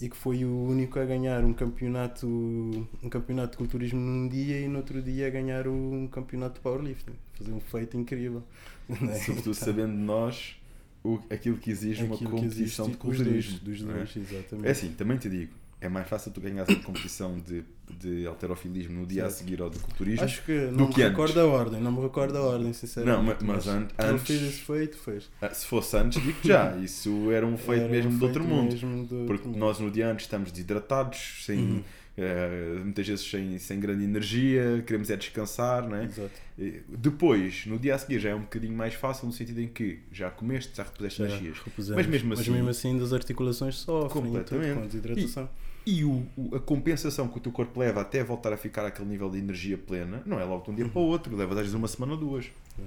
e 0.00 0.08
que 0.08 0.16
foi 0.16 0.44
o 0.44 0.64
único 0.64 0.98
a 0.98 1.04
ganhar 1.04 1.44
um 1.44 1.52
campeonato 1.52 2.26
um 2.26 3.08
campeonato 3.08 3.52
de 3.52 3.56
culturismo 3.58 4.00
num 4.00 4.28
dia 4.28 4.60
e 4.60 4.68
no 4.68 4.78
outro 4.78 5.02
dia 5.02 5.26
a 5.26 5.30
ganhar 5.30 5.66
um 5.66 6.06
campeonato 6.06 6.54
de 6.54 6.60
powerlifting 6.60 7.12
fazer 7.34 7.52
um 7.52 7.60
feito 7.60 7.96
incrível 7.96 8.42
é? 8.88 9.14
sobretudo 9.18 9.54
sabendo 9.54 9.94
nós 9.94 10.56
o, 11.04 11.18
aquilo 11.30 11.56
que 11.58 11.70
exige 11.70 12.04
aquilo 12.04 12.30
uma 12.30 12.30
competição 12.30 12.88
de 12.88 12.96
culturismo 12.96 13.58
dos 13.60 13.82
dois, 13.82 14.16
é? 14.16 14.20
exatamente 14.20 14.68
é 14.68 14.70
assim 14.70 14.90
também 14.92 15.16
te 15.16 15.28
digo 15.28 15.52
é 15.80 15.88
mais 15.88 16.08
fácil 16.08 16.32
tu 16.32 16.40
ganhar 16.40 16.64
a 16.64 16.74
competição 16.76 17.38
de, 17.38 17.62
de 17.88 18.26
alterofilismo 18.26 19.00
no 19.00 19.06
dia 19.06 19.22
certo. 19.22 19.32
a 19.32 19.36
seguir 19.36 19.62
ao 19.62 19.70
de 19.70 19.78
culturismo. 19.78 20.24
Acho 20.24 20.42
que 20.44 20.52
não 20.72 20.88
me 20.88 20.94
recordo 20.94 21.40
a 21.40 21.46
ordem, 21.46 21.80
não 21.80 21.92
me 21.92 22.02
recordo 22.02 22.36
a 22.36 22.42
ordem, 22.42 22.72
sinceramente. 22.72 23.44
Não, 23.44 23.46
mas, 23.46 23.64
mas, 23.64 23.90
antes. 23.98 24.26
fez 24.26 24.42
esse 24.42 24.60
feito, 24.60 24.96
fez. 24.98 25.30
Ah, 25.40 25.54
se 25.54 25.66
fosse 25.66 25.96
antes, 25.96 26.20
digo 26.20 26.38
já, 26.42 26.76
isso 26.82 27.30
era 27.30 27.46
um 27.46 27.56
feito 27.56 27.82
era 27.82 27.88
mesmo 27.88 28.10
um 28.10 28.18
de 28.18 28.24
outro 28.24 28.44
mundo. 28.44 28.74
Do 29.06 29.26
porque 29.26 29.46
outro 29.46 29.60
nós 29.60 29.78
no 29.78 29.90
dia 29.90 30.10
antes 30.10 30.24
estamos 30.26 30.50
desidratados, 30.50 31.44
sem. 31.46 31.58
Uhum. 31.58 31.84
uh, 32.18 32.80
muitas 32.80 33.06
vezes 33.06 33.30
sem, 33.30 33.56
sem 33.60 33.78
grande 33.78 34.02
energia, 34.02 34.82
queremos 34.84 35.10
é 35.10 35.16
descansar, 35.16 35.88
não 35.88 35.96
é? 35.96 36.06
Exato. 36.06 36.48
Depois, 36.88 37.66
no 37.66 37.78
dia 37.78 37.94
a 37.94 37.98
seguir, 37.98 38.18
já 38.18 38.30
é 38.30 38.34
um 38.34 38.40
bocadinho 38.40 38.76
mais 38.76 38.94
fácil 38.94 39.26
no 39.28 39.32
sentido 39.32 39.60
em 39.60 39.68
que 39.68 40.00
já 40.10 40.28
comeste, 40.28 40.76
já 40.76 40.82
repuseste 40.82 41.22
energias. 41.22 41.58
Mas 41.94 42.06
mesmo 42.08 42.32
assim, 42.32 42.42
mas 42.42 42.48
mesmo 42.48 42.68
assim 42.68 42.98
das 42.98 43.12
articulações 43.12 43.76
sofrem 43.76 44.24
completamente. 44.24 44.68
Tudo, 44.70 44.80
com 44.80 44.86
desidratação. 44.86 45.48
E, 45.64 45.67
e 45.88 46.04
o, 46.04 46.26
o, 46.36 46.54
a 46.54 46.60
compensação 46.60 47.26
que 47.28 47.38
o 47.38 47.40
teu 47.40 47.50
corpo 47.50 47.80
leva 47.80 48.02
até 48.02 48.22
voltar 48.22 48.52
a 48.52 48.58
ficar 48.58 48.84
àquele 48.84 49.08
nível 49.08 49.30
de 49.30 49.38
energia 49.38 49.78
plena, 49.78 50.22
não 50.26 50.38
é 50.38 50.44
logo 50.44 50.64
de 50.64 50.70
um 50.70 50.74
dia 50.74 50.86
para 50.86 51.00
o 51.00 51.04
outro, 51.06 51.34
leva 51.34 51.54
às 51.54 51.60
vezes 51.60 51.72
uma 51.72 51.88
semana 51.88 52.12
ou 52.12 52.18
duas. 52.18 52.44
É. 52.78 52.82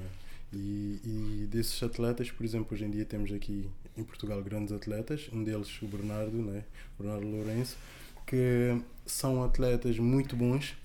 E, 0.54 1.00
e, 1.04 1.48
desses 1.50 1.82
atletas, 1.82 2.30
por 2.30 2.46
exemplo, 2.46 2.68
hoje 2.72 2.86
em 2.86 2.92
dia 2.92 3.04
temos 3.04 3.32
aqui 3.32 3.68
em 3.98 4.04
Portugal 4.04 4.40
grandes 4.44 4.72
atletas, 4.72 5.28
um 5.34 5.44
deles 5.44 5.82
o 5.82 5.88
Bernardo, 5.88 6.38
né? 6.38 6.64
Bernardo 7.00 7.26
Lourenço, 7.26 7.76
que 8.28 8.80
são 9.04 9.44
atletas 9.44 9.98
muito 9.98 10.36
bons, 10.36 10.78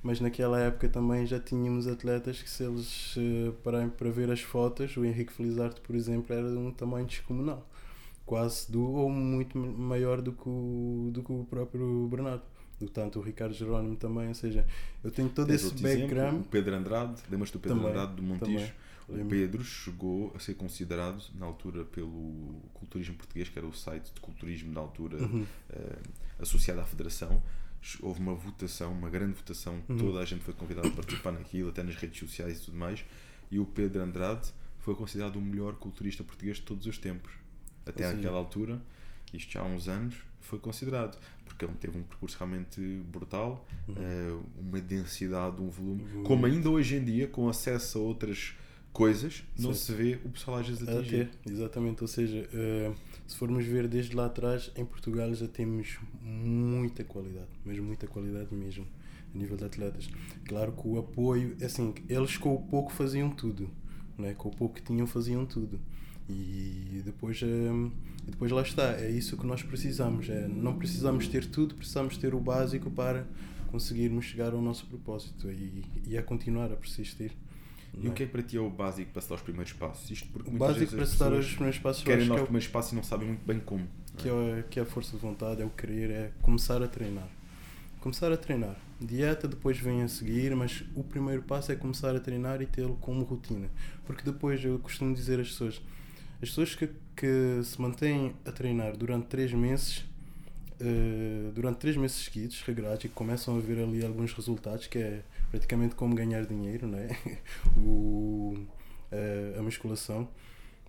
mas 0.00 0.20
naquela 0.20 0.60
época 0.60 0.88
também 0.88 1.26
já 1.26 1.40
tínhamos 1.40 1.88
atletas 1.88 2.40
que 2.40 2.48
se 2.48 2.62
eles 2.62 3.16
eh, 3.16 3.52
para, 3.64 3.88
para 3.88 4.10
ver 4.10 4.30
as 4.30 4.42
fotos, 4.42 4.96
o 4.96 5.04
Henrique 5.04 5.32
Felizardo, 5.32 5.80
por 5.80 5.96
exemplo, 5.96 6.36
era 6.36 6.48
de 6.48 6.56
um 6.56 6.70
tamanho 6.70 7.06
descomunal, 7.06 7.66
quase 8.24 8.70
do 8.70 8.82
ou 8.82 9.10
muito 9.10 9.58
maior 9.58 10.20
do 10.22 10.32
que 10.32 10.48
o, 10.48 11.10
do 11.12 11.22
que 11.22 11.32
o 11.32 11.44
próprio 11.44 12.08
Bernardo 12.08 12.42
do 12.78 12.88
tanto 12.88 13.20
o 13.20 13.22
Ricardo 13.22 13.54
Jerónimo 13.54 13.96
também, 13.96 14.28
ou 14.28 14.34
seja, 14.34 14.66
eu 15.02 15.10
tenho 15.10 15.28
todo 15.28 15.50
esse 15.52 15.70
background. 15.74 16.28
Exemplo, 16.28 16.40
o 16.40 16.44
Pedro 16.50 16.74
Andrade, 16.74 17.22
lembras-te 17.30 17.52
do 17.52 17.60
Pedro 17.60 17.78
também, 17.78 17.92
Andrade 17.92 18.14
do 18.16 18.22
Montijo? 18.22 18.72
O 19.06 19.24
Pedro 19.26 19.62
chegou 19.62 20.32
a 20.34 20.38
ser 20.38 20.54
considerado, 20.54 21.22
na 21.34 21.44
altura, 21.44 21.84
pelo 21.84 22.62
Culturismo 22.72 23.14
Português, 23.16 23.48
que 23.48 23.58
era 23.58 23.66
o 23.66 23.72
site 23.72 24.10
de 24.12 24.20
culturismo 24.20 24.72
da 24.72 24.80
altura 24.80 25.18
uhum. 25.18 25.42
uh, 25.42 25.98
associado 26.40 26.80
à 26.80 26.84
Federação. 26.84 27.42
Houve 28.00 28.20
uma 28.20 28.34
votação, 28.34 28.92
uma 28.92 29.10
grande 29.10 29.34
votação, 29.34 29.82
uhum. 29.88 29.98
toda 29.98 30.20
a 30.20 30.24
gente 30.24 30.42
foi 30.42 30.54
convidada 30.54 30.88
a 30.88 30.90
participar 30.90 31.32
naquilo, 31.32 31.68
até 31.68 31.82
nas 31.82 31.96
redes 31.96 32.18
sociais 32.18 32.58
e 32.58 32.64
tudo 32.64 32.78
mais. 32.78 33.04
E 33.50 33.58
o 33.58 33.66
Pedro 33.66 34.02
Andrade 34.02 34.50
foi 34.78 34.94
considerado 34.94 35.36
o 35.36 35.40
melhor 35.40 35.74
culturista 35.74 36.24
português 36.24 36.56
de 36.56 36.62
todos 36.62 36.86
os 36.86 36.96
tempos. 36.96 37.43
Até 37.86 38.06
aquela 38.06 38.38
altura, 38.38 38.80
isto 39.32 39.52
já 39.52 39.60
há 39.60 39.64
uns 39.64 39.88
anos, 39.88 40.14
foi 40.40 40.58
considerado. 40.58 41.18
Porque 41.44 41.64
ele 41.64 41.74
teve 41.74 41.96
um 41.98 42.02
percurso 42.02 42.36
realmente 42.38 42.80
brutal, 43.12 43.66
uhum. 43.88 43.94
uh, 43.94 44.44
uma 44.58 44.80
densidade, 44.80 45.60
um 45.60 45.68
volume. 45.68 46.02
Uhum. 46.02 46.22
Como 46.24 46.46
ainda 46.46 46.68
hoje 46.70 46.96
em 46.96 47.04
dia, 47.04 47.28
com 47.28 47.48
acesso 47.48 47.98
a 47.98 48.00
outras 48.00 48.54
coisas, 48.94 49.42
não 49.58 49.74
se 49.74 49.92
vê 49.92 50.20
o 50.24 50.28
pessoal 50.28 50.58
às 50.58 50.68
vezes 50.68 50.88
atingir. 50.88 51.28
exatamente, 51.44 52.00
ou 52.02 52.08
seja, 52.08 52.48
uh, 52.48 52.94
se 53.26 53.36
formos 53.36 53.64
ver 53.66 53.88
desde 53.88 54.14
lá 54.14 54.26
atrás, 54.26 54.70
em 54.76 54.84
Portugal 54.84 55.34
já 55.34 55.48
temos 55.48 55.98
muita 56.22 57.02
qualidade, 57.02 57.50
mas 57.64 57.76
muita 57.80 58.06
qualidade 58.06 58.54
mesmo, 58.54 58.86
a 59.34 59.36
nível 59.36 59.56
de 59.56 59.64
atletas. 59.64 60.08
Claro 60.46 60.72
que 60.72 60.86
o 60.86 60.96
apoio, 60.96 61.56
é 61.60 61.66
assim, 61.66 61.92
eles 62.08 62.36
com 62.36 62.54
o 62.54 62.62
pouco 62.62 62.92
faziam 62.92 63.30
tudo, 63.30 63.68
né? 64.16 64.32
com 64.34 64.48
o 64.48 64.52
pouco 64.54 64.76
que 64.76 64.82
tinham 64.82 65.08
faziam 65.08 65.44
tudo. 65.44 65.80
E 66.28 67.02
depois, 67.04 67.40
uh, 67.42 67.92
depois 68.26 68.50
lá 68.50 68.62
está, 68.62 68.92
é 68.92 69.10
isso 69.10 69.36
que 69.36 69.46
nós 69.46 69.62
precisamos. 69.62 70.28
É, 70.28 70.48
não 70.48 70.76
precisamos 70.76 71.28
ter 71.28 71.46
tudo, 71.46 71.74
precisamos 71.74 72.16
ter 72.16 72.34
o 72.34 72.40
básico 72.40 72.90
para 72.90 73.26
conseguirmos 73.70 74.24
chegar 74.24 74.52
ao 74.52 74.62
nosso 74.62 74.86
propósito 74.86 75.50
e, 75.50 75.84
e 76.06 76.16
a 76.16 76.22
continuar 76.22 76.72
a 76.72 76.76
persistir. 76.76 77.32
E 78.00 78.08
o 78.08 78.12
que 78.12 78.24
é 78.24 78.26
para 78.26 78.42
ti 78.42 78.56
é 78.56 78.60
o 78.60 78.68
básico 78.68 79.12
para 79.12 79.22
se 79.22 79.28
dar 79.28 79.34
os 79.36 79.42
primeiros 79.42 79.72
passos? 79.72 80.10
Isto 80.10 80.28
porque 80.28 80.50
o 80.50 80.54
básico 80.54 80.94
para 80.94 81.06
se 81.06 81.18
dar 81.18 81.32
os 81.32 81.52
primeiros 81.52 81.78
passos 81.78 82.02
querem 82.02 82.26
dar 82.26 82.34
os 82.34 82.40
é 82.40 82.44
primeiros 82.44 82.68
passos 82.68 82.92
e 82.92 82.94
não 82.96 83.02
sabem 83.02 83.28
muito 83.28 83.44
bem 83.46 83.60
como. 83.60 83.86
Que 84.16 84.28
é, 84.28 84.64
que 84.70 84.78
é 84.78 84.82
a 84.82 84.86
força 84.86 85.12
de 85.12 85.18
vontade, 85.18 85.62
é 85.62 85.64
o 85.64 85.70
querer, 85.70 86.10
é 86.10 86.32
começar 86.42 86.82
a 86.82 86.88
treinar. 86.88 87.28
Começar 88.00 88.30
a 88.32 88.36
treinar. 88.36 88.76
Dieta 89.00 89.48
depois 89.48 89.78
vem 89.78 90.02
a 90.02 90.08
seguir, 90.08 90.54
mas 90.54 90.84
o 90.94 91.02
primeiro 91.02 91.42
passo 91.42 91.72
é 91.72 91.76
começar 91.76 92.14
a 92.14 92.20
treinar 92.20 92.62
e 92.62 92.66
tê-lo 92.66 92.96
como 93.00 93.24
rotina. 93.24 93.68
Porque 94.04 94.22
depois 94.22 94.64
eu 94.64 94.78
costumo 94.78 95.14
dizer 95.14 95.40
às 95.40 95.48
pessoas, 95.48 95.80
as 96.44 96.50
pessoas 96.50 96.74
que, 96.74 96.88
que 97.16 97.60
se 97.64 97.80
mantêm 97.80 98.34
a 98.44 98.52
treinar 98.52 98.96
durante 98.96 99.26
3 99.26 99.52
meses, 99.54 100.04
uh, 100.80 101.50
durante 101.52 101.78
3 101.78 101.96
meses 101.96 102.16
seguidos, 102.18 102.60
regrados, 102.62 103.04
e 103.04 103.08
começam 103.08 103.56
a 103.56 103.60
ver 103.60 103.82
ali 103.82 104.04
alguns 104.04 104.32
resultados, 104.34 104.86
que 104.86 104.98
é 104.98 105.22
praticamente 105.50 105.94
como 105.94 106.14
ganhar 106.14 106.44
dinheiro, 106.44 106.86
não 106.86 106.98
é? 106.98 107.08
o, 107.78 108.66
a, 109.10 109.58
a 109.58 109.62
musculação. 109.62 110.28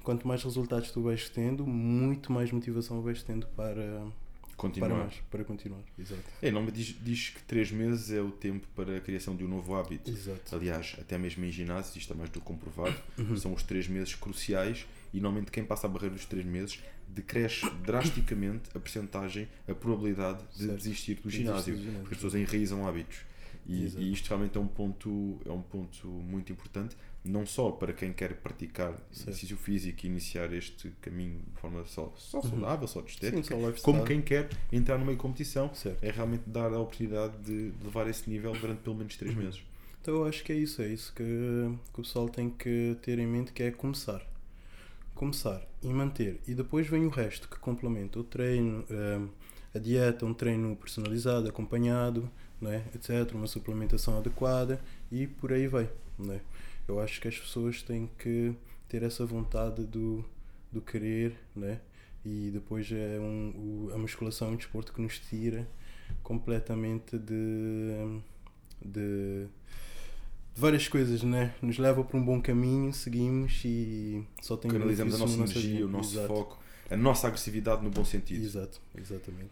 Quanto 0.03 0.27
mais 0.27 0.43
resultados 0.43 0.91
tu 0.91 1.01
vais 1.01 1.29
tendo, 1.29 1.65
muito 1.65 2.31
mais 2.31 2.51
motivação 2.51 3.01
vais 3.01 3.23
tendo 3.23 3.47
para 3.47 4.05
continuar. 4.57 4.89
Para, 4.89 4.97
mais, 4.99 5.15
para 5.31 5.43
continuar. 5.43 5.81
Exato. 5.97 6.21
É, 6.41 6.51
não 6.51 6.63
me 6.63 6.71
diz, 6.71 6.95
diz 7.01 7.29
que 7.29 7.41
3 7.43 7.71
meses 7.71 8.11
é 8.11 8.21
o 8.21 8.29
tempo 8.29 8.67
para 8.75 8.97
a 8.97 8.99
criação 8.99 9.35
de 9.35 9.45
um 9.45 9.47
novo 9.47 9.73
hábito. 9.73 10.11
Exato. 10.11 10.53
Aliás, 10.53 10.97
até 10.99 11.17
mesmo 11.17 11.45
em 11.45 11.51
ginásio, 11.51 11.97
isto 11.97 12.11
é 12.11 12.15
mais 12.15 12.29
do 12.29 12.39
que 12.39 12.45
comprovado, 12.45 12.95
uhum. 13.17 13.37
são 13.37 13.53
os 13.53 13.63
3 13.63 13.87
meses 13.87 14.13
cruciais 14.15 14.85
e 15.13 15.19
normalmente 15.19 15.51
quem 15.51 15.63
passa 15.63 15.87
a 15.87 15.89
barreira 15.89 16.15
dos 16.15 16.25
3 16.25 16.45
meses 16.45 16.79
decresce 17.07 17.69
drasticamente 17.83 18.69
a 18.75 18.79
percentagem, 18.79 19.47
a 19.67 19.73
probabilidade 19.73 20.43
de 20.53 20.65
certo. 20.65 20.77
desistir 20.77 21.15
do 21.15 21.29
ginásio, 21.29 21.75
ginásio, 21.75 21.99
porque 22.01 22.15
as 22.15 22.21
pessoas 22.21 22.35
enraizam 22.35 22.87
hábitos. 22.87 23.19
E, 23.67 23.85
e, 23.97 24.13
isto 24.13 24.27
realmente 24.27 24.57
é 24.57 24.61
um 24.61 24.67
ponto 24.67 25.39
é 25.43 25.51
um 25.51 25.61
ponto 25.61 26.07
muito 26.07 26.51
importante 26.51 26.95
não 27.25 27.45
só 27.45 27.71
para 27.71 27.91
quem 27.91 28.13
quer 28.13 28.35
praticar 28.35 28.91
certo. 28.91 29.29
exercício 29.29 29.57
físico 29.57 30.05
e 30.05 30.07
iniciar 30.07 30.53
este 30.53 30.91
caminho 31.01 31.41
de 31.53 31.59
forma 31.59 31.83
só, 31.85 32.13
só 32.15 32.37
uhum. 32.37 32.49
saudável, 32.49 32.81
uhum. 32.81 32.87
só 32.87 33.01
de 33.01 33.09
estética, 33.09 33.55
Sim, 33.55 33.81
como 33.81 34.05
quem 34.05 34.21
quer 34.21 34.47
entrar 34.71 34.99
numa 34.99 35.15
competição, 35.15 35.73
certo. 35.73 36.03
é 36.03 36.11
realmente 36.11 36.43
dar 36.45 36.71
a 36.71 36.79
oportunidade 36.79 37.35
de, 37.39 37.71
de 37.71 37.83
levar 37.83 38.07
esse 38.07 38.29
nível 38.29 38.51
durante 38.53 38.81
pelo 38.81 38.95
menos 38.95 39.17
3 39.17 39.35
uhum. 39.35 39.43
meses. 39.43 39.63
Então 40.01 40.17
eu 40.17 40.25
acho 40.25 40.43
que 40.43 40.53
é 40.53 40.55
isso, 40.55 40.83
é 40.83 40.87
isso 40.87 41.11
que, 41.13 41.23
que 41.23 41.99
o 41.99 42.03
pessoal 42.03 42.29
tem 42.29 42.51
que 42.51 42.95
ter 43.01 43.17
em 43.17 43.25
mente 43.25 43.51
que 43.51 43.63
é 43.63 43.71
começar. 43.71 44.21
Começar 45.15 45.65
e 45.81 45.87
manter. 45.87 46.39
E 46.45 46.53
depois 46.53 46.87
vem 46.87 47.05
o 47.05 47.09
resto 47.09 47.47
que 47.47 47.57
complementa 47.57 48.19
o 48.19 48.23
treino, 48.23 48.83
eh, 48.89 49.21
a 49.73 49.79
dieta, 49.79 50.25
um 50.25 50.33
treino 50.33 50.75
personalizado, 50.75 51.47
acompanhado, 51.47 52.29
né, 52.61 52.83
etc., 52.93 53.33
uma 53.33 53.47
suplementação 53.47 54.17
adequada 54.17 54.79
e 55.11 55.25
por 55.25 55.53
aí 55.53 55.67
vai. 55.67 55.89
Né? 56.19 56.41
Eu 56.87 56.99
acho 56.99 57.21
que 57.21 57.27
as 57.27 57.37
pessoas 57.39 57.81
têm 57.81 58.09
que 58.19 58.53
ter 58.89 59.03
essa 59.03 59.25
vontade 59.25 59.83
do, 59.85 60.23
do 60.71 60.81
querer, 60.81 61.35
né? 61.55 61.79
e 62.25 62.49
depois 62.51 62.91
é 62.91 63.19
um, 63.19 63.87
o, 63.89 63.93
a 63.93 63.97
musculação 63.97 64.49
é 64.49 64.51
um 64.51 64.55
desporto 64.55 64.91
que 64.91 65.01
nos 65.01 65.19
tira 65.19 65.67
completamente 66.23 67.17
de, 67.17 68.21
de 68.83 69.47
várias 70.55 70.87
coisas, 70.87 71.21
né? 71.21 71.53
Nos 71.61 71.77
leva 71.77 72.03
para 72.03 72.17
um 72.17 72.23
bom 72.23 72.41
caminho, 72.41 72.93
seguimos 72.93 73.61
e 73.65 74.23
só 74.41 74.55
tem 74.55 74.71
Canalizamos 74.71 75.15
a 75.15 75.17
nossa 75.17 75.35
energia, 75.35 75.85
o 75.85 75.89
nosso 75.89 76.15
Exato. 76.15 76.27
foco, 76.27 76.59
a 76.89 76.95
nossa 76.95 77.27
agressividade 77.27 77.83
no 77.83 77.89
bom 77.89 78.05
sentido. 78.05 78.43
Exato, 78.43 78.79
exatamente. 78.97 79.51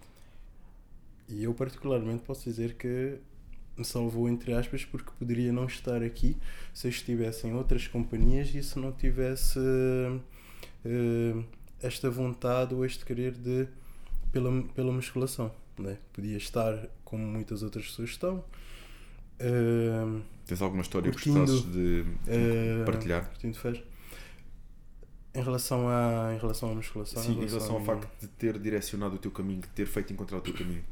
E 1.27 1.43
eu, 1.43 1.53
particularmente, 1.53 2.23
posso 2.23 2.43
dizer 2.45 2.75
que 2.75 3.17
me 3.75 3.83
salvou, 3.83 4.29
entre 4.29 4.53
aspas, 4.53 4.85
porque 4.85 5.11
poderia 5.17 5.51
não 5.51 5.65
estar 5.65 6.01
aqui 6.03 6.37
se 6.73 6.87
eu 6.87 6.89
estivesse 6.89 7.47
em 7.47 7.53
outras 7.53 7.87
companhias 7.87 8.53
e 8.53 8.61
se 8.61 8.77
não 8.79 8.91
tivesse 8.91 9.59
uh, 9.59 11.43
esta 11.81 12.09
vontade 12.09 12.73
ou 12.73 12.85
este 12.85 13.03
querer 13.03 13.31
de, 13.31 13.67
pela, 14.31 14.63
pela 14.75 14.91
musculação. 14.91 15.51
Né? 15.77 15.97
Podia 16.13 16.37
estar 16.37 16.87
como 17.03 17.25
muitas 17.25 17.63
outras 17.63 17.85
pessoas 17.87 18.11
estão. 18.11 18.43
Uh, 19.43 20.21
Tens 20.45 20.61
alguma 20.61 20.81
história 20.81 21.11
que 21.11 21.29
gostasses 21.29 21.63
de, 21.71 22.03
de 22.03 22.85
partilhar? 22.85 23.27
Curtindo 23.29 23.57
fez. 23.57 23.83
Em 25.35 25.41
relação, 25.41 25.89
à, 25.89 26.33
em 26.33 26.37
relação 26.37 26.71
à 26.71 26.75
musculação? 26.75 27.21
Sim, 27.21 27.31
em 27.31 27.35
relação, 27.35 27.57
em 27.57 27.59
relação 27.59 27.75
ao 27.75 27.83
facto 27.83 28.21
de 28.21 28.27
ter 28.27 28.57
direcionado 28.59 29.15
o 29.15 29.17
teu 29.17 29.31
caminho, 29.31 29.61
de 29.61 29.67
ter 29.69 29.85
feito 29.85 30.13
encontrar 30.13 30.37
o 30.37 30.41
teu 30.41 30.53
caminho. 30.53 30.83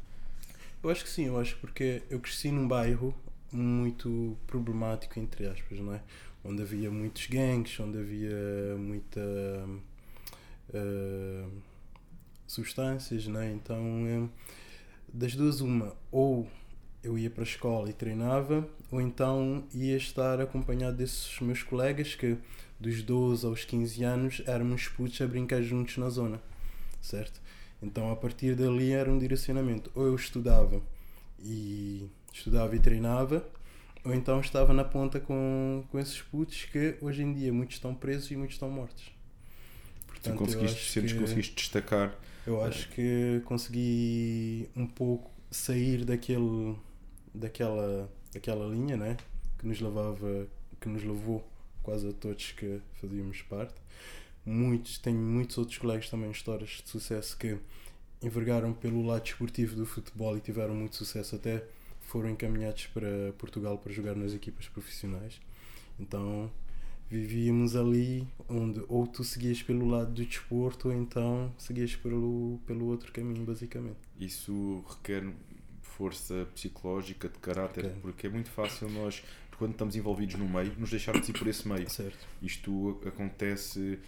Eu 0.82 0.90
acho 0.90 1.04
que 1.04 1.10
sim, 1.10 1.26
eu 1.26 1.38
acho 1.38 1.56
porque 1.58 2.02
eu 2.10 2.18
cresci 2.18 2.50
num 2.50 2.66
bairro 2.66 3.14
muito 3.52 4.36
problemático, 4.46 5.18
entre 5.20 5.46
aspas, 5.46 5.78
não 5.78 5.94
é? 5.94 6.02
Onde 6.44 6.60
havia 6.60 6.90
muitos 6.90 7.26
gangues, 7.26 7.78
onde 7.78 7.98
havia 7.98 8.76
muita 8.76 9.20
uh, 10.70 11.50
substâncias, 12.46 13.28
não 13.28 13.40
é? 13.40 13.52
Então, 13.52 13.80
um, 13.80 14.28
das 15.12 15.36
duas, 15.36 15.60
uma, 15.60 15.94
ou 16.10 16.48
eu 17.02 17.18
ia 17.18 17.28
para 17.28 17.42
a 17.42 17.46
escola 17.46 17.90
e 17.90 17.92
treinava, 17.92 18.68
ou 18.90 19.00
então 19.00 19.64
ia 19.72 19.96
estar 19.96 20.40
acompanhado 20.40 20.96
desses 20.96 21.40
meus 21.40 21.62
colegas 21.62 22.14
que 22.14 22.36
dos 22.78 23.02
12 23.02 23.46
aos 23.46 23.64
15 23.64 24.04
anos 24.04 24.42
éramos 24.46 24.88
putos 24.88 25.20
a 25.20 25.26
brincar 25.26 25.62
juntos 25.62 25.96
na 25.98 26.08
zona, 26.08 26.40
certo? 27.00 27.40
Então 27.82 28.12
a 28.12 28.16
partir 28.16 28.54
dali 28.54 28.92
era 28.92 29.10
um 29.10 29.18
direcionamento. 29.18 29.90
Ou 29.94 30.06
eu 30.06 30.14
estudava 30.14 30.80
e 31.40 32.08
estudava 32.32 32.74
e 32.76 32.78
treinava, 32.78 33.44
ou 34.04 34.14
então 34.14 34.40
estava 34.40 34.72
na 34.72 34.84
ponta 34.84 35.18
com, 35.18 35.84
com 35.90 35.98
esses 35.98 36.20
putos 36.22 36.64
que 36.64 36.96
hoje 37.00 37.22
em 37.22 37.32
dia 37.32 37.52
muitos 37.52 37.76
estão 37.76 37.94
presos 37.94 38.30
e 38.30 38.36
muitos 38.36 38.54
estão 38.54 38.70
mortos. 38.70 39.12
Portanto, 40.06 40.34
tu 40.34 40.38
conseguiste, 40.38 41.00
que, 41.00 41.14
conseguiste 41.14 41.54
destacar. 41.56 42.16
Eu 42.46 42.62
acho 42.62 42.88
que 42.90 43.42
consegui 43.44 44.68
um 44.76 44.86
pouco 44.86 45.30
sair 45.50 46.04
daquele, 46.04 46.76
daquela, 47.34 48.10
daquela 48.32 48.66
linha, 48.66 48.96
né? 48.96 49.16
Que 49.58 49.66
nos 49.66 49.80
levava, 49.80 50.46
que 50.80 50.88
nos 50.88 51.02
levou 51.02 51.46
quase 51.82 52.08
a 52.08 52.12
todos 52.12 52.52
que 52.52 52.80
fazíamos 53.00 53.42
parte. 53.42 53.74
Muitos, 54.44 54.98
tenho 54.98 55.18
muitos 55.18 55.56
outros 55.58 55.78
colegas 55.78 56.10
também, 56.10 56.30
histórias 56.30 56.82
de 56.82 56.88
sucesso 56.88 57.36
que 57.36 57.58
envergaram 58.22 58.72
pelo 58.72 59.04
lado 59.04 59.24
esportivo 59.24 59.76
do 59.76 59.86
futebol 59.86 60.36
e 60.36 60.40
tiveram 60.40 60.74
muito 60.74 60.96
sucesso 60.96 61.36
até 61.36 61.64
foram 62.00 62.30
encaminhados 62.30 62.86
para 62.86 63.32
Portugal 63.38 63.78
para 63.78 63.92
jogar 63.92 64.14
nas 64.14 64.34
equipas 64.34 64.68
profissionais. 64.68 65.40
Então 65.98 66.50
vivíamos 67.10 67.76
ali 67.76 68.26
onde 68.48 68.82
ou 68.88 69.06
tu 69.06 69.22
seguias 69.22 69.62
pelo 69.62 69.86
lado 69.86 70.12
do 70.12 70.24
desporto 70.24 70.88
ou 70.88 70.94
então 70.94 71.52
seguias 71.58 71.94
pelo, 71.94 72.58
pelo 72.66 72.86
outro 72.86 73.12
caminho, 73.12 73.44
basicamente. 73.44 73.98
Isso 74.18 74.84
requer 74.88 75.32
força 75.96 76.46
psicológica, 76.54 77.28
de 77.28 77.38
caráter, 77.38 77.84
Ok. 77.86 77.98
porque 78.02 78.26
é 78.26 78.30
muito 78.30 78.50
fácil 78.50 78.88
nós, 78.90 79.22
quando 79.58 79.72
estamos 79.72 79.94
envolvidos 79.96 80.36
no 80.36 80.48
meio, 80.48 80.72
nos 80.78 80.90
deixarmos 80.90 81.28
ir 81.28 81.32
por 81.38 81.46
esse 81.46 81.66
meio. 81.68 81.88
Certo. 81.90 82.26
Isto 82.40 83.00
acontece 83.06 83.98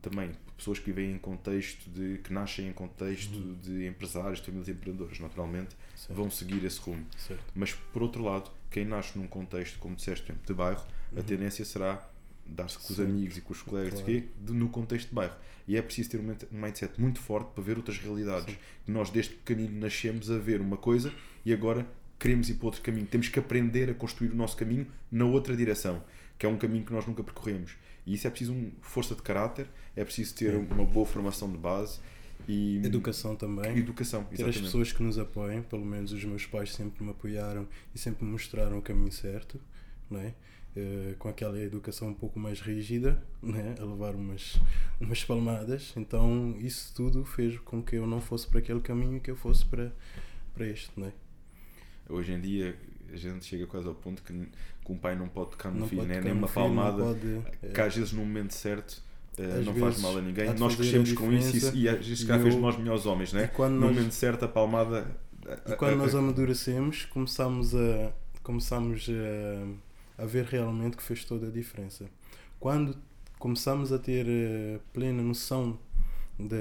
também 0.00 0.32
pessoas 0.56 0.78
que 0.78 0.86
vivem 0.90 1.12
em 1.12 1.18
contexto 1.18 1.88
de 1.90 2.18
que 2.24 2.32
nascem 2.32 2.66
em 2.68 2.72
contexto 2.72 3.34
Uhum. 3.36 3.54
de 3.60 3.86
empresários, 3.86 4.38
de 4.40 4.46
famílias 4.46 4.68
empreendedores, 4.68 5.20
naturalmente 5.20 5.76
Certo. 5.94 6.14
vão 6.16 6.30
seguir 6.30 6.64
esse 6.64 6.80
rumo. 6.80 7.04
certo. 7.16 7.44
Mas 7.54 7.74
por 7.74 8.02
outro 8.02 8.22
lado, 8.24 8.50
quem 8.70 8.84
nasce 8.86 9.18
num 9.18 9.26
contexto, 9.28 9.78
como 9.78 9.94
disseste, 9.94 10.32
de 10.32 10.54
bairro, 10.54 10.84
a 11.14 11.16
Uhum. 11.18 11.22
tendência 11.22 11.64
será 11.64 12.08
dar-se 12.46 12.78
com 12.78 12.92
os 12.92 12.98
amigos 13.00 13.36
e 13.36 13.40
com 13.42 13.52
os 13.52 13.60
colegas 13.62 14.00
Claro. 14.00 14.22
De- 14.40 14.52
no 14.52 14.68
contexto 14.70 15.08
de 15.10 15.14
bairro. 15.14 15.34
E 15.68 15.76
é 15.76 15.82
preciso 15.82 16.10
ter 16.10 16.20
um 16.20 16.36
mindset 16.52 17.00
muito 17.00 17.20
forte 17.20 17.50
para 17.54 17.62
ver 17.62 17.76
outras 17.76 17.98
realidades. 17.98 18.54
Sim. 18.54 18.60
Nós, 18.86 19.10
desde 19.10 19.34
pequenino, 19.34 19.80
nascemos 19.80 20.30
a 20.30 20.38
ver 20.38 20.60
uma 20.60 20.76
coisa 20.76 21.12
e 21.44 21.52
agora 21.52 21.86
queremos 22.18 22.48
ir 22.48 22.54
para 22.54 22.66
outro 22.66 22.82
caminho. 22.82 23.06
Temos 23.06 23.28
que 23.28 23.38
aprender 23.38 23.90
a 23.90 23.94
construir 23.94 24.30
o 24.30 24.36
nosso 24.36 24.56
caminho 24.56 24.86
na 25.10 25.24
outra 25.24 25.56
direção, 25.56 26.02
que 26.38 26.46
é 26.46 26.48
um 26.48 26.56
caminho 26.56 26.84
que 26.84 26.92
nós 26.92 27.06
nunca 27.06 27.22
percorremos. 27.22 27.76
E 28.06 28.14
isso 28.14 28.26
é 28.26 28.30
preciso 28.30 28.52
um, 28.52 28.70
força 28.80 29.14
de 29.14 29.22
caráter, 29.22 29.66
é 29.96 30.04
preciso 30.04 30.34
ter 30.34 30.54
uma 30.54 30.84
boa 30.84 31.04
formação 31.04 31.50
de 31.50 31.58
base 31.58 31.98
e 32.48 32.80
Educação 32.84 33.34
também. 33.34 33.76
educação. 33.76 34.22
Ter 34.24 34.34
as 34.34 34.40
exatamente. 34.40 34.62
pessoas 34.62 34.92
que 34.92 35.02
nos 35.02 35.18
apoiam, 35.18 35.62
pelo 35.62 35.84
menos 35.84 36.12
os 36.12 36.24
meus 36.24 36.46
pais 36.46 36.72
sempre 36.72 37.02
me 37.02 37.10
apoiaram 37.10 37.66
e 37.94 37.98
sempre 37.98 38.24
me 38.24 38.30
mostraram 38.30 38.78
o 38.78 38.82
caminho 38.82 39.10
certo, 39.10 39.60
não 40.08 40.20
é? 40.20 40.32
Eh, 40.78 41.14
com 41.18 41.26
aquela 41.30 41.58
educação 41.58 42.08
um 42.08 42.14
pouco 42.14 42.38
mais 42.38 42.60
rígida, 42.60 43.22
né? 43.42 43.74
a 43.80 43.84
levar 43.84 44.14
umas, 44.14 44.60
umas 45.00 45.24
palmadas. 45.24 45.94
Então, 45.96 46.54
isso 46.58 46.92
tudo 46.94 47.24
fez 47.24 47.58
com 47.60 47.82
que 47.82 47.96
eu 47.96 48.06
não 48.06 48.20
fosse 48.20 48.46
para 48.46 48.58
aquele 48.58 48.80
caminho 48.80 49.16
e 49.16 49.20
que 49.20 49.30
eu 49.30 49.36
fosse 49.36 49.64
para, 49.64 49.90
para 50.52 50.66
este. 50.68 50.90
Não 50.94 51.06
é? 51.06 51.12
Hoje 52.10 52.32
em 52.32 52.40
dia 52.40 52.76
a 53.10 53.16
gente 53.16 53.46
chega 53.46 53.66
quase 53.66 53.88
ao 53.88 53.94
ponto 53.94 54.22
que, 54.22 54.32
que 54.34 54.92
um 54.92 54.98
pai 54.98 55.16
não 55.16 55.28
pode 55.28 55.52
tocar 55.52 55.70
no 55.70 55.80
Não 55.80 55.88
filho, 55.88 56.02
né? 56.02 56.20
nem 56.20 56.32
uma 56.34 56.46
filho, 56.46 56.66
palmada, 56.66 57.02
pode, 57.02 57.72
que 57.72 57.80
às 57.80 57.96
vezes 57.96 58.12
no 58.12 58.20
momento 58.20 58.52
certo 58.52 59.02
eh, 59.38 59.44
Às 59.60 59.64
não 59.64 59.74
faz 59.74 59.98
mal 60.02 60.18
a 60.18 60.20
ninguém. 60.20 60.52
Nós 60.54 60.74
a 60.74 60.76
crescemos 60.76 61.12
com 61.14 61.32
isso 61.32 61.74
e, 61.74 61.84
e 61.84 61.88
às 61.88 62.06
vezes 62.06 62.22
cá 62.24 62.38
fez 62.38 62.54
de 62.54 62.60
nós 62.60 62.76
melhores 62.76 63.06
homens, 63.06 63.32
né? 63.32 63.46
Quando 63.48 63.74
no 63.74 63.80
nós- 63.80 63.94
momento 63.96 64.12
certo 64.12 64.44
a 64.44 64.48
palmada. 64.48 65.06
E 65.66 65.74
quando 65.76 65.96
nós 65.96 66.14
amadurecemos, 66.14 67.06
começamos 67.06 67.74
a, 67.74 68.12
começamos 68.42 69.08
a, 69.08 69.66
a 70.18 70.24
ver 70.24 70.44
realmente 70.46 70.96
que 70.96 71.02
fez 71.02 71.24
toda 71.24 71.48
a 71.48 71.50
diferença. 71.50 72.08
Quando 72.58 72.96
começamos 73.38 73.92
a 73.92 73.98
ter 73.98 74.26
eh, 74.28 74.80
plena 74.92 75.22
noção 75.22 75.78
da, 76.38 76.56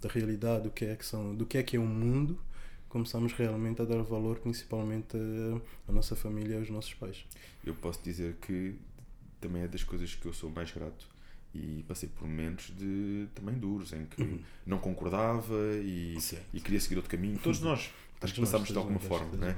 da 0.00 0.08
realidade, 0.08 0.64
do 0.64 0.70
que, 0.70 0.84
é 0.84 0.96
que 0.96 1.04
são, 1.04 1.34
do 1.34 1.44
que 1.46 1.58
é 1.58 1.62
que 1.62 1.76
é 1.76 1.80
o 1.80 1.84
mundo, 1.86 2.38
começamos 2.88 3.32
realmente 3.32 3.82
a 3.82 3.84
dar 3.84 4.02
valor 4.02 4.38
principalmente 4.38 5.16
à, 5.16 5.90
à 5.90 5.92
nossa 5.92 6.16
família 6.16 6.54
e 6.54 6.58
aos 6.58 6.70
nossos 6.70 6.94
pais. 6.94 7.24
Eu 7.64 7.74
posso 7.74 8.02
dizer 8.02 8.36
que 8.40 8.74
também 9.40 9.62
é 9.62 9.68
das 9.68 9.82
coisas 9.84 10.14
que 10.14 10.26
eu 10.26 10.32
sou 10.32 10.50
mais 10.50 10.70
grato 10.72 11.06
e 11.54 11.84
passei 11.86 12.08
por 12.08 12.26
momentos 12.26 12.74
de 12.76 13.26
também 13.34 13.54
duros 13.54 13.92
em 13.92 14.06
que 14.06 14.22
Uhum. 14.22 14.40
não 14.66 14.78
concordava 14.78 15.54
e, 15.82 16.16
e 16.52 16.60
queria 16.60 16.80
seguir 16.80 16.96
outro 16.96 17.10
caminho. 17.10 17.38
Todos 17.38 17.60
nós 17.60 17.90
acho 18.20 18.34
que 18.34 18.40
nós, 18.40 18.66
de 18.66 18.76
alguma 18.78 18.98
forma, 19.00 19.36
né? 19.36 19.56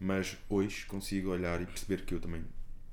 mas 0.00 0.36
hoje 0.48 0.84
consigo 0.86 1.30
olhar 1.30 1.60
e 1.62 1.66
perceber 1.66 2.04
que 2.04 2.14
eu 2.14 2.20
também 2.20 2.42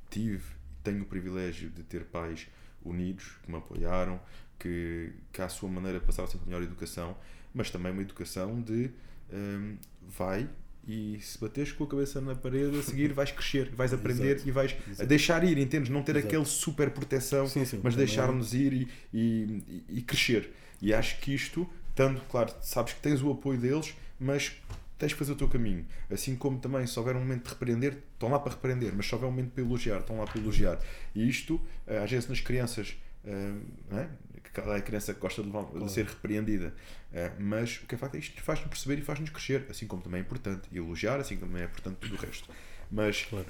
tive, 0.10 0.44
tenho 0.84 1.04
o 1.04 1.06
privilégio 1.06 1.70
de 1.70 1.84
ter 1.84 2.06
pais 2.06 2.48
unidos, 2.84 3.38
que 3.44 3.52
me 3.52 3.58
apoiaram, 3.58 4.20
que, 4.58 5.12
que 5.32 5.42
à 5.42 5.50
sua 5.50 5.70
maneira 5.70 6.00
passaram 6.00 6.30
sempre 6.30 6.46
a 6.46 6.48
melhor 6.48 6.64
educação, 6.64 7.16
mas 7.54 7.70
também 7.70 7.92
uma 7.92 8.02
educação 8.02 8.62
de 8.62 8.92
hum, 9.32 9.78
vai 10.08 10.48
e 10.88 11.20
se 11.22 11.40
bateres 11.40 11.72
com 11.72 11.84
a 11.84 11.88
cabeça 11.88 12.20
na 12.20 12.34
parede 12.36 12.80
a 12.80 12.82
seguir 12.82 13.14
vais 13.14 13.32
crescer, 13.32 13.70
vais 13.76 13.94
aprender 13.94 14.36
Exato. 14.36 14.48
e 14.48 14.52
vais 14.52 14.76
Exato. 14.90 15.08
deixar 15.08 15.44
ir, 15.44 15.58
entendes? 15.58 15.90
Não 15.90 16.02
ter 16.02 16.14
Exato. 16.16 16.28
aquele 16.28 16.46
super 16.46 16.90
proteção, 16.92 17.48
Sim, 17.48 17.64
sim, 17.66 17.80
mas 17.84 17.94
também. 17.94 18.08
deixar-nos 18.08 18.54
ir 18.54 18.74
e, 18.74 18.88
e, 19.14 19.84
e 19.90 20.02
crescer. 20.02 20.52
E 20.82 20.94
acho 20.94 21.20
que 21.20 21.34
isto, 21.34 21.70
tanto, 21.94 22.22
claro, 22.30 22.54
sabes 22.62 22.94
que 22.94 23.02
tens 23.02 23.22
o 23.22 23.32
apoio 23.32 23.60
deles, 23.60 23.94
mas 24.20 24.54
tens 25.00 25.14
que 25.14 25.18
fazer 25.18 25.32
o 25.32 25.36
teu 25.36 25.48
caminho. 25.48 25.88
Assim 26.12 26.36
como 26.36 26.60
também, 26.60 26.86
se 26.86 27.00
houver 27.00 27.16
um 27.16 27.20
momento 27.20 27.46
de 27.46 27.50
repreender, 27.50 27.98
estão 28.14 28.30
lá 28.30 28.38
para 28.40 28.52
repreender, 28.54 28.94
mas 28.96 29.08
se 29.08 29.16
houver 29.16 29.28
um 29.28 29.32
momento 29.32 29.52
para 29.52 29.64
elogiar, 29.64 30.00
estão 30.00 30.20
lá 30.20 30.26
para 30.28 30.40
elogiar. 30.40 30.80
E 31.16 31.28
isto, 31.28 31.60
eh, 31.88 31.98
às 31.98 32.12
vezes 32.12 32.28
nas 32.30 32.42
crianças, 32.42 32.96
eh, 33.26 33.54
não 33.90 33.98
é? 34.00 34.10
Cada 34.54 34.82
criança 34.82 35.14
que 35.14 35.20
gosta 35.20 35.42
de, 35.42 35.48
levar- 35.48 35.72
de 35.80 35.92
ser 35.92 36.06
repreendida, 36.06 36.74
Eh, 37.12 37.32
mas 37.40 37.78
o 37.82 37.88
que 37.88 37.96
é 37.96 37.98
facto 37.98 38.14
é 38.16 38.20
isto 38.20 38.40
faz-nos 38.44 38.70
perceber 38.70 39.00
e 39.00 39.04
faz-nos 39.04 39.32
crescer, 39.32 39.66
assim 39.68 39.88
como 39.88 40.00
também 40.00 40.20
é 40.20 40.22
importante 40.22 40.70
elogiar, 40.72 41.20
assim 41.20 41.38
como 41.38 41.48
também 41.52 41.64
é 41.64 41.66
importante 41.66 41.96
tudo 41.98 42.14
o 42.14 42.18
resto. 42.20 42.48
Mas 42.92 43.24
Claro. 43.26 43.48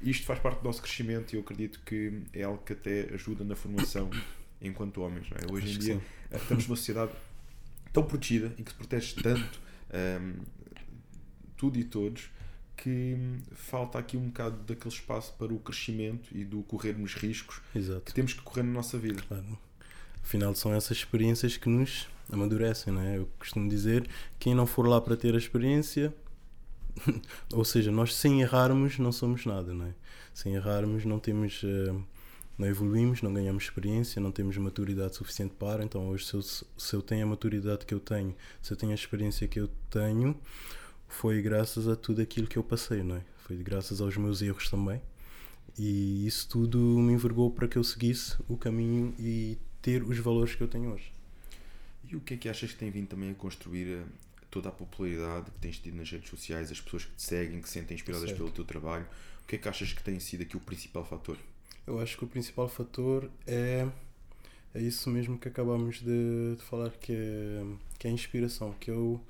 isto 0.00 0.24
faz 0.24 0.38
parte 0.40 0.60
do 0.60 0.64
nosso 0.64 0.80
crescimento 0.80 1.32
e 1.32 1.36
eu 1.36 1.42
acredito 1.42 1.80
que 1.84 2.22
é 2.32 2.42
algo 2.44 2.62
que 2.64 2.72
até 2.72 3.10
ajuda 3.12 3.44
na 3.44 3.54
formação 3.54 4.08
enquanto 4.62 5.02
homens. 5.02 5.26
É? 5.32 5.52
Hoje 5.52 5.64
Acho 5.66 5.74
em 5.74 5.78
que 5.78 5.84
dia 5.84 5.94
sim. 5.96 6.36
estamos 6.36 6.66
numa 6.68 6.76
sociedade 6.76 7.12
tão 7.92 8.02
protegida 8.04 8.50
e 8.56 8.62
que 8.62 8.70
se 8.70 8.76
protege 8.76 9.14
tanto 9.22 9.60
ehm, 9.92 10.32
tudo 11.56 11.78
e 11.78 11.84
todos 11.84 12.30
que 12.76 13.16
hum, 13.18 13.38
falta 13.52 13.98
aqui 13.98 14.16
um 14.16 14.26
bocado 14.26 14.58
daquele 14.64 14.94
espaço 14.94 15.34
para 15.38 15.52
o 15.52 15.58
crescimento 15.58 16.28
e 16.32 16.44
do 16.44 16.62
corrermos 16.62 17.14
riscos 17.14 17.60
Exato. 17.74 18.02
que 18.02 18.12
temos 18.12 18.34
que 18.34 18.42
correr 18.42 18.62
na 18.62 18.72
nossa 18.72 18.98
vida. 18.98 19.22
Claro. 19.26 19.58
Afinal, 20.22 20.54
são 20.54 20.74
essas 20.74 20.98
experiências 20.98 21.56
que 21.56 21.68
nos 21.68 22.08
amadurecem, 22.30 22.92
não 22.92 23.00
é? 23.00 23.16
Eu 23.18 23.28
costumo 23.38 23.68
dizer: 23.68 24.08
quem 24.38 24.54
não 24.54 24.66
for 24.66 24.86
lá 24.86 25.00
para 25.00 25.16
ter 25.16 25.34
a 25.34 25.38
experiência, 25.38 26.14
ou 27.52 27.64
seja, 27.64 27.90
nós 27.90 28.14
sem 28.14 28.42
errarmos 28.42 28.98
não 28.98 29.12
somos 29.12 29.46
nada, 29.46 29.72
não 29.72 29.86
é? 29.86 29.94
Sem 30.34 30.54
errarmos 30.54 31.04
não 31.04 31.18
temos. 31.18 31.62
eh, 31.64 31.94
não 32.58 32.66
evoluímos, 32.66 33.20
não 33.20 33.34
ganhamos 33.34 33.64
experiência, 33.64 34.20
não 34.20 34.32
temos 34.32 34.56
maturidade 34.56 35.14
suficiente 35.16 35.54
para. 35.58 35.84
Então, 35.84 36.08
hoje, 36.08 36.24
se 36.24 36.34
eu, 36.34 36.42
se 36.42 36.94
eu 36.94 37.02
tenho 37.02 37.24
a 37.24 37.28
maturidade 37.28 37.84
que 37.84 37.92
eu 37.92 38.00
tenho, 38.00 38.34
se 38.62 38.72
eu 38.72 38.76
tenho 38.76 38.92
a 38.92 38.94
experiência 38.94 39.46
que 39.46 39.60
eu 39.60 39.68
tenho, 39.90 40.34
foi 41.08 41.40
graças 41.42 41.88
a 41.88 41.96
tudo 41.96 42.20
aquilo 42.22 42.46
que 42.46 42.56
eu 42.56 42.64
passei, 42.64 43.02
não 43.02 43.16
é? 43.16 43.22
Foi 43.38 43.56
graças 43.56 44.00
aos 44.00 44.16
meus 44.16 44.42
erros 44.42 44.68
também. 44.68 45.00
E 45.78 46.26
isso 46.26 46.48
tudo 46.48 46.78
me 46.78 47.12
envergou 47.12 47.50
para 47.50 47.68
que 47.68 47.76
eu 47.76 47.84
seguisse 47.84 48.36
o 48.48 48.56
caminho 48.56 49.14
e 49.18 49.58
ter 49.82 50.02
os 50.02 50.18
valores 50.18 50.54
que 50.54 50.62
eu 50.62 50.68
tenho 50.68 50.90
hoje. 50.92 51.12
E 52.08 52.16
o 52.16 52.20
que 52.20 52.34
é 52.34 52.36
que 52.36 52.48
achas 52.48 52.72
que 52.72 52.78
tem 52.78 52.90
vindo 52.90 53.08
também 53.08 53.30
a 53.30 53.34
construir 53.34 53.88
eh, 53.88 54.02
toda 54.50 54.68
a 54.68 54.72
popularidade 54.72 55.50
que 55.50 55.58
tens 55.58 55.78
tido 55.78 55.96
nas 55.96 56.10
redes 56.10 56.30
sociais, 56.30 56.70
as 56.70 56.80
pessoas 56.80 57.04
que 57.04 57.14
te 57.14 57.22
seguem, 57.22 57.60
que 57.60 57.68
se 57.68 57.74
sentem 57.74 57.94
inspiradas 57.94 58.28
Certo. 58.28 58.38
pelo 58.38 58.50
teu 58.50 58.64
trabalho? 58.64 59.06
O 59.42 59.46
que 59.46 59.56
é 59.56 59.58
que 59.58 59.68
achas 59.68 59.92
que 59.92 60.02
tem 60.02 60.18
sido 60.18 60.42
aqui 60.42 60.56
o 60.56 60.60
principal 60.60 61.04
fator? 61.04 61.36
Eu 61.86 62.00
acho 62.00 62.16
que 62.16 62.24
o 62.24 62.26
principal 62.26 62.68
fator 62.68 63.30
é, 63.46 63.86
é 64.74 64.80
isso 64.80 65.10
mesmo 65.10 65.38
que 65.38 65.48
acabamos 65.48 66.00
de, 66.00 66.56
de 66.56 66.62
falar, 66.62 66.90
que 66.90 67.12
é, 67.12 67.64
que 67.98 68.06
é 68.06 68.10
a 68.10 68.12
inspiração. 68.12 68.72
Que 68.80 68.90
eu, 68.90 69.20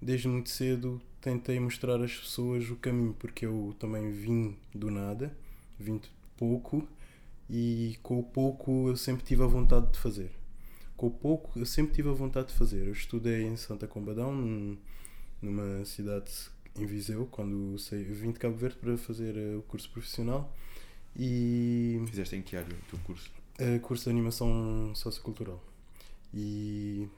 desde 0.00 0.28
muito 0.28 0.48
cedo, 0.48 1.00
tentei 1.20 1.58
mostrar 1.60 2.00
às 2.02 2.14
pessoas 2.14 2.68
o 2.70 2.76
caminho, 2.76 3.14
porque 3.18 3.46
eu 3.46 3.74
também 3.78 4.10
vim 4.10 4.56
do 4.74 4.90
nada, 4.90 5.36
vim 5.78 5.98
de 5.98 6.08
pouco, 6.36 6.86
e 7.50 7.98
com 8.02 8.18
o 8.18 8.22
pouco 8.22 8.88
eu 8.88 8.96
sempre 8.96 9.24
tive 9.24 9.42
a 9.42 9.46
vontade 9.46 9.90
de 9.92 9.98
fazer. 9.98 10.30
Com 10.96 11.06
o 11.08 11.10
pouco 11.10 11.58
eu 11.58 11.66
sempre 11.66 11.94
tive 11.94 12.08
a 12.08 12.12
vontade 12.12 12.48
de 12.48 12.54
fazer. 12.54 12.86
Eu 12.86 12.92
estudei 12.92 13.42
em 13.44 13.56
Santa 13.56 13.86
Combadão, 13.86 14.34
num- 14.34 14.76
numa 15.42 15.84
cidade 15.84 16.30
em 16.76 16.86
Viseu, 16.86 17.26
quando 17.26 17.78
saí, 17.78 18.02
vim 18.04 18.32
de 18.32 18.38
Cabo 18.38 18.56
Verde 18.56 18.76
para 18.78 18.96
fazer 18.96 19.36
eh, 19.36 19.56
o 19.56 19.62
curso 19.62 19.90
profissional 19.90 20.52
e 21.16 22.00
Fizeste 22.06 22.36
em 22.36 22.42
que 22.42 22.56
área 22.56 22.68
o 22.74 22.90
teu 22.90 22.98
curso? 23.04 23.30
eh, 23.58 23.78
curso 23.80 24.04
de 24.04 24.10
animação 24.10 24.92
sociocultural. 24.94 25.62
E 26.32 27.08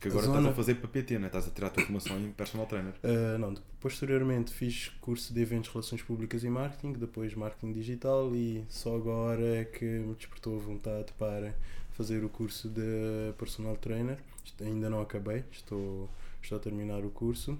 Que 0.00 0.08
agora 0.08 0.26
A 0.26 0.28
estás 0.28 0.42
zona- 0.42 0.50
a 0.50 0.54
fazer 0.54 0.74
para 0.76 0.88
PT, 0.88 1.18
né? 1.18 1.26
estás 1.26 1.48
a 1.48 1.50
tirar 1.50 1.66
a 1.66 1.70
tua 1.70 1.82
formação 1.84 2.18
em 2.20 2.30
personal 2.32 2.66
trainer. 2.66 2.94
eh, 3.02 3.36
não, 3.38 3.54
posteriormente 3.80 4.52
fiz 4.52 4.88
curso 5.00 5.34
de 5.34 5.40
eventos, 5.40 5.70
relações 5.70 6.02
públicas 6.02 6.44
e 6.44 6.48
marketing, 6.48 6.92
depois 6.92 7.34
marketing 7.34 7.72
digital 7.72 8.34
e 8.34 8.64
só 8.68 8.94
agora 8.96 9.42
é 9.56 9.64
que 9.64 9.84
me 9.84 10.14
despertou 10.14 10.56
a 10.56 10.60
vontade 10.60 11.12
para 11.18 11.52
fazer 11.92 12.22
o 12.24 12.28
curso 12.28 12.68
de 12.68 13.32
personal 13.38 13.76
trainer. 13.76 14.18
Ainda 14.60 14.88
não 14.88 15.00
acabei, 15.00 15.44
estou, 15.50 16.08
estou 16.42 16.58
a 16.58 16.60
terminar 16.60 17.04
o 17.04 17.10
curso 17.10 17.58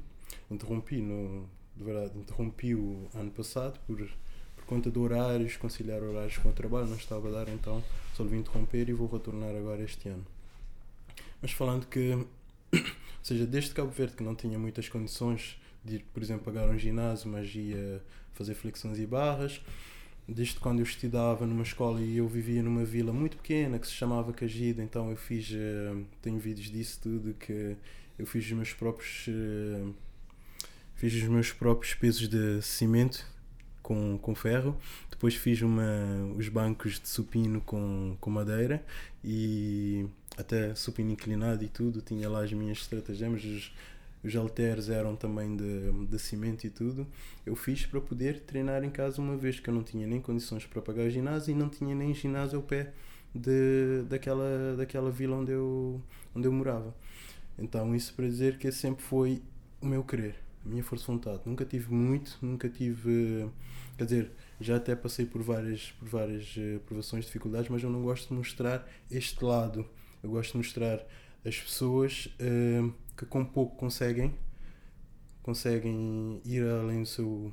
interrompi, 0.50 0.96
no, 1.00 1.44
de 1.76 1.84
verdade, 1.84 2.16
interrompi 2.18 2.74
o 2.74 3.08
ano 3.14 3.30
passado 3.30 3.78
por, 3.86 3.96
por 4.56 4.64
conta 4.66 4.90
de 4.90 4.98
horários, 4.98 5.56
conciliar 5.56 6.02
horários 6.02 6.36
com 6.38 6.48
o 6.50 6.52
trabalho, 6.52 6.86
não 6.86 6.96
estava 6.96 7.28
a 7.28 7.30
dar, 7.32 7.48
então 7.48 7.82
resolvi 8.12 8.36
interromper 8.36 8.88
e 8.88 8.92
vou 8.92 9.08
retornar 9.08 9.54
agora 9.56 9.82
este 9.82 10.08
ano. 10.08 10.24
Mas 11.40 11.52
falando 11.52 11.86
que, 11.86 12.12
ou 12.72 12.80
seja, 13.22 13.46
desde 13.46 13.72
Cabo 13.72 13.90
Verde 13.90 14.14
que 14.14 14.22
não 14.22 14.34
tinha 14.34 14.58
muitas 14.58 14.88
condições 14.88 15.58
de 15.84 15.96
ir, 15.96 16.04
por 16.12 16.22
exemplo, 16.22 16.44
pagar 16.44 16.68
um 16.68 16.78
ginásio, 16.78 17.30
mas 17.30 17.54
ia 17.54 18.02
fazer 18.34 18.54
flexões 18.54 18.98
e 18.98 19.06
barras, 19.06 19.60
desde 20.28 20.60
quando 20.60 20.80
eu 20.80 20.84
estudava 20.84 21.46
numa 21.46 21.62
escola 21.62 22.00
e 22.00 22.18
eu 22.18 22.28
vivia 22.28 22.62
numa 22.62 22.84
vila 22.84 23.12
muito 23.12 23.36
pequena 23.38 23.78
que 23.78 23.86
se 23.86 23.94
chamava 23.94 24.32
Cagida, 24.32 24.82
então 24.82 25.10
eu 25.10 25.16
fiz, 25.16 25.50
eh, 25.52 25.96
tenho 26.20 26.38
vídeos 26.38 26.70
disso 26.70 27.00
tudo, 27.02 27.34
que 27.34 27.76
eu 28.18 28.26
fiz 28.26 28.44
os 28.44 28.52
meus 28.52 28.72
próprios, 28.74 29.26
eh, 29.28 29.90
fiz 30.94 31.14
os 31.14 31.22
meus 31.22 31.50
próprios 31.52 31.94
pesos 31.94 32.28
de 32.28 32.60
cimento 32.60 33.26
com, 33.82 34.18
com 34.18 34.34
ferro, 34.34 34.76
depois 35.10 35.34
fiz 35.34 35.62
uma, 35.62 36.32
os 36.36 36.48
bancos 36.48 37.00
de 37.00 37.08
supino 37.08 37.60
com, 37.62 38.16
com 38.20 38.30
madeira 38.30 38.84
e 39.24 40.06
até 40.38 40.74
supino 40.74 41.10
inclinado 41.10 41.64
e 41.64 41.68
tudo, 41.68 42.00
tinha 42.00 42.28
lá 42.30 42.44
as 42.44 42.52
minhas 42.52 42.78
estratagemas, 42.78 43.44
os, 43.44 43.72
os 44.22 44.36
halteres 44.36 44.88
eram 44.88 45.16
também 45.16 45.56
de, 45.56 46.06
de 46.06 46.18
cimento 46.18 46.64
e 46.64 46.70
tudo. 46.70 47.06
Eu 47.44 47.56
fiz 47.56 47.84
para 47.84 48.00
poder 48.00 48.40
treinar 48.40 48.84
em 48.84 48.90
casa 48.90 49.20
uma 49.20 49.36
vez 49.36 49.58
que 49.58 49.68
eu 49.68 49.74
não 49.74 49.82
tinha 49.82 50.06
nem 50.06 50.20
condições 50.20 50.64
para 50.64 50.80
pagar 50.80 51.06
o 51.06 51.10
ginásio 51.10 51.50
e 51.50 51.54
não 51.54 51.68
tinha 51.68 51.94
nem 51.94 52.14
ginásio 52.14 52.58
ao 52.58 52.62
pé 52.62 52.92
de, 53.34 54.04
daquela, 54.08 54.76
daquela 54.76 55.10
vila 55.10 55.36
onde 55.36 55.52
eu, 55.52 56.00
onde 56.34 56.46
eu 56.46 56.52
morava. 56.52 56.94
Então, 57.58 57.94
isso 57.94 58.14
para 58.14 58.26
dizer 58.26 58.58
que 58.58 58.70
sempre 58.70 59.02
foi 59.02 59.42
o 59.80 59.86
meu 59.86 60.04
querer, 60.04 60.36
a 60.64 60.68
minha 60.68 60.84
força 60.84 61.04
de 61.04 61.12
vontade. 61.12 61.40
Nunca 61.44 61.64
tive 61.64 61.92
muito, 61.92 62.38
nunca 62.40 62.68
tive. 62.68 63.48
Quer 63.96 64.04
dizer, 64.04 64.30
já 64.60 64.76
até 64.76 64.94
passei 64.94 65.26
por 65.26 65.42
várias, 65.42 65.90
por 65.98 66.08
várias 66.08 66.56
uh, 66.56 66.78
provações, 66.86 67.24
dificuldades, 67.24 67.68
mas 67.68 67.82
eu 67.82 67.90
não 67.90 68.02
gosto 68.02 68.28
de 68.28 68.34
mostrar 68.34 68.88
este 69.10 69.44
lado. 69.44 69.84
Eu 70.22 70.30
gosto 70.30 70.52
de 70.52 70.58
mostrar 70.58 71.04
as 71.44 71.58
pessoas. 71.60 72.26
Uh, 72.40 72.92
que 73.18 73.26
com 73.26 73.44
pouco 73.44 73.76
conseguem 73.76 74.32
conseguem 75.42 76.40
ir 76.44 76.62
além 76.62 77.02
do 77.02 77.08
seu 77.08 77.52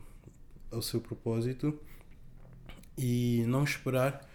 ao 0.71 0.81
seu 0.81 1.01
propósito 1.01 1.79
e 2.97 3.43
não 3.47 3.63
esperar 3.63 4.29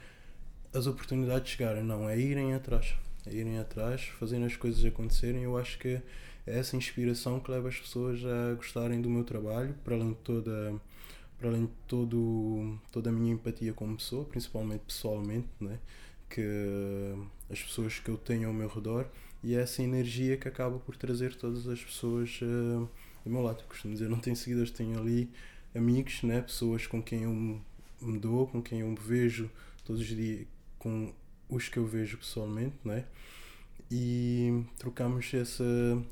as 0.73 0.87
oportunidades 0.87 1.53
chegarem, 1.53 1.83
não, 1.83 2.09
é 2.09 2.19
irem 2.19 2.55
atrás, 2.55 2.95
é 3.27 3.33
irem 3.33 3.59
atrás, 3.59 4.03
fazendo 4.19 4.47
as 4.47 4.57
coisas 4.57 4.85
acontecerem. 4.85 5.43
Eu 5.43 5.59
acho 5.59 5.79
que 5.79 5.89
é 6.47 6.59
essa 6.59 6.77
inspiração 6.77 7.41
que 7.41 7.51
leva 7.51 7.69
as 7.69 7.79
pessoas 7.79 8.21
a 8.25 8.55
gostarem 8.55 9.01
do 9.01 9.11
meu 9.11 9.25
trabalho, 9.25 9.75
para 9.85 9.95
além 9.95 10.11
de 10.11 10.19
toda 10.21 10.75
para 11.39 11.49
além 11.49 11.67
de 11.67 11.73
todo, 11.87 12.79
toda 12.93 13.09
a 13.09 13.13
minha 13.13 13.33
empatia 13.33 13.73
como 13.73 13.97
pessoa, 13.97 14.25
principalmente 14.27 14.83
pessoalmente, 14.87 15.49
né? 15.59 15.79
Que 16.31 16.41
as 17.51 17.61
pessoas 17.61 17.99
que 17.99 18.09
eu 18.09 18.17
tenho 18.17 18.49
ao 18.49 18.55
meu 18.55 18.69
redor 18.69 19.07
e 19.43 19.55
é 19.55 19.61
essa 19.61 19.83
energia 19.83 20.37
que 20.37 20.49
acaba 20.49 20.79
por 20.79 20.97
trazer 20.97 21.35
todas 21.35 21.67
as 21.67 21.83
pessoas 21.83 22.41
uh, 22.43 22.89
do 23.25 23.31
meu 23.31 23.43
lado. 23.43 23.61
Eu 23.61 23.67
costumo 23.67 23.95
dizer, 23.95 24.09
não 24.09 24.19
tenho 24.19 24.37
seguidores, 24.37 24.71
tenho 24.71 24.99
ali 24.99 25.31
amigos, 25.75 26.23
né? 26.23 26.41
pessoas 26.43 26.87
com 26.87 27.03
quem 27.03 27.23
eu 27.25 27.61
me 28.01 28.19
dou, 28.19 28.47
com 28.47 28.63
quem 28.63 28.81
eu 28.81 28.89
me 28.89 28.99
vejo 28.99 29.51
todos 29.85 30.01
os 30.01 30.07
dias, 30.07 30.47
com 30.79 31.13
os 31.49 31.69
que 31.69 31.79
eu 31.79 31.87
vejo 31.87 32.19
pessoalmente, 32.19 32.77
né? 32.85 33.05
e 33.91 34.63
trocamos 34.79 35.35
essa, 35.35 35.65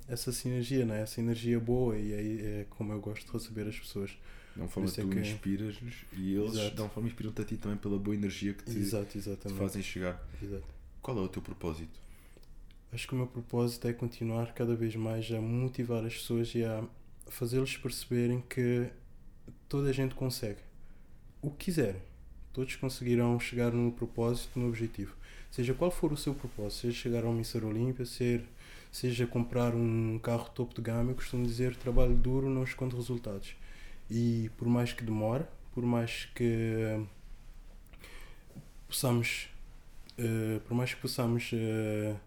essa 0.09 0.33
sinergia, 0.33 0.85
né? 0.85 1.03
essa 1.03 1.21
energia 1.21 1.61
boa, 1.61 1.97
e 1.97 2.13
aí 2.13 2.41
é 2.41 2.67
como 2.71 2.93
eu 2.93 3.01
gosto 3.01 3.27
de 3.27 3.33
receber 3.33 3.69
as 3.69 3.79
pessoas. 3.79 4.19
De 4.59 4.63
uma 4.63 4.69
forma 4.69 4.91
tu 4.91 5.07
que... 5.07 5.21
inspiras-nos 5.21 5.95
e 6.15 6.35
eles 6.35 6.55
Exato. 6.55 6.75
de 6.75 6.81
uma 6.81 6.89
forma 6.89 7.09
inspiram-te 7.09 7.43
a 7.43 7.45
ti 7.45 7.57
também 7.57 7.79
pela 7.79 7.97
boa 7.97 8.17
energia 8.17 8.53
que 8.53 8.65
te, 8.65 8.77
Exato, 8.77 9.07
te 9.07 9.53
fazem 9.55 9.81
chegar. 9.81 10.21
Exato. 10.43 10.65
Qual 11.01 11.17
é 11.17 11.21
o 11.21 11.29
teu 11.29 11.41
propósito? 11.41 12.01
Acho 12.93 13.07
que 13.07 13.15
o 13.15 13.17
meu 13.17 13.29
propósito 13.29 13.87
é 13.87 13.93
continuar 13.93 14.53
cada 14.55 14.75
vez 14.75 14.97
mais 14.97 15.31
a 15.31 15.41
motivar 15.41 16.05
as 16.05 16.15
pessoas 16.15 16.53
e 16.57 16.65
a 16.65 16.83
fazê-los 17.29 17.77
perceberem 17.77 18.43
que 18.49 18.89
toda 19.69 19.91
a 19.91 19.93
gente 19.93 20.17
consegue. 20.17 20.59
O 21.41 21.53
que 21.53 21.67
quiserem. 21.67 22.03
Todos 22.53 22.75
conseguirão 22.75 23.39
chegar 23.39 23.71
no 23.71 23.93
propósito, 23.93 24.59
no 24.59 24.67
objetivo. 24.67 25.15
Seja 25.53 25.73
qual 25.73 25.93
for 25.93 26.13
o 26.13 26.17
seu 26.17 26.35
propósito, 26.35 26.81
seja 26.81 26.99
chegar 26.99 27.25
ao 27.25 27.33
Mister 27.33 27.65
Olímpia, 27.65 28.05
ser, 28.05 28.43
seja 28.91 29.25
comprar 29.25 29.73
um 29.73 30.19
carro 30.19 30.51
topo 30.51 30.75
de 30.75 30.83
gama, 30.83 31.13
eu 31.13 31.15
costumo 31.15 31.47
dizer 31.47 31.77
trabalho 31.77 32.17
duro 32.17 32.51
não 32.51 32.65
esconde 32.65 32.97
resultados. 32.97 33.55
E 34.11 34.51
por 34.57 34.69
mais 34.69 34.93
que 34.93 35.05
demore, 35.05 35.45
por 35.73 35.85
mais 35.85 36.27
que 36.35 37.05
possamos, 38.87 39.49
uh, 40.19 40.61
por 40.61 40.75
mais 40.75 40.95
que 40.95 41.01
possamos 41.01 41.53
uh, 41.53 42.19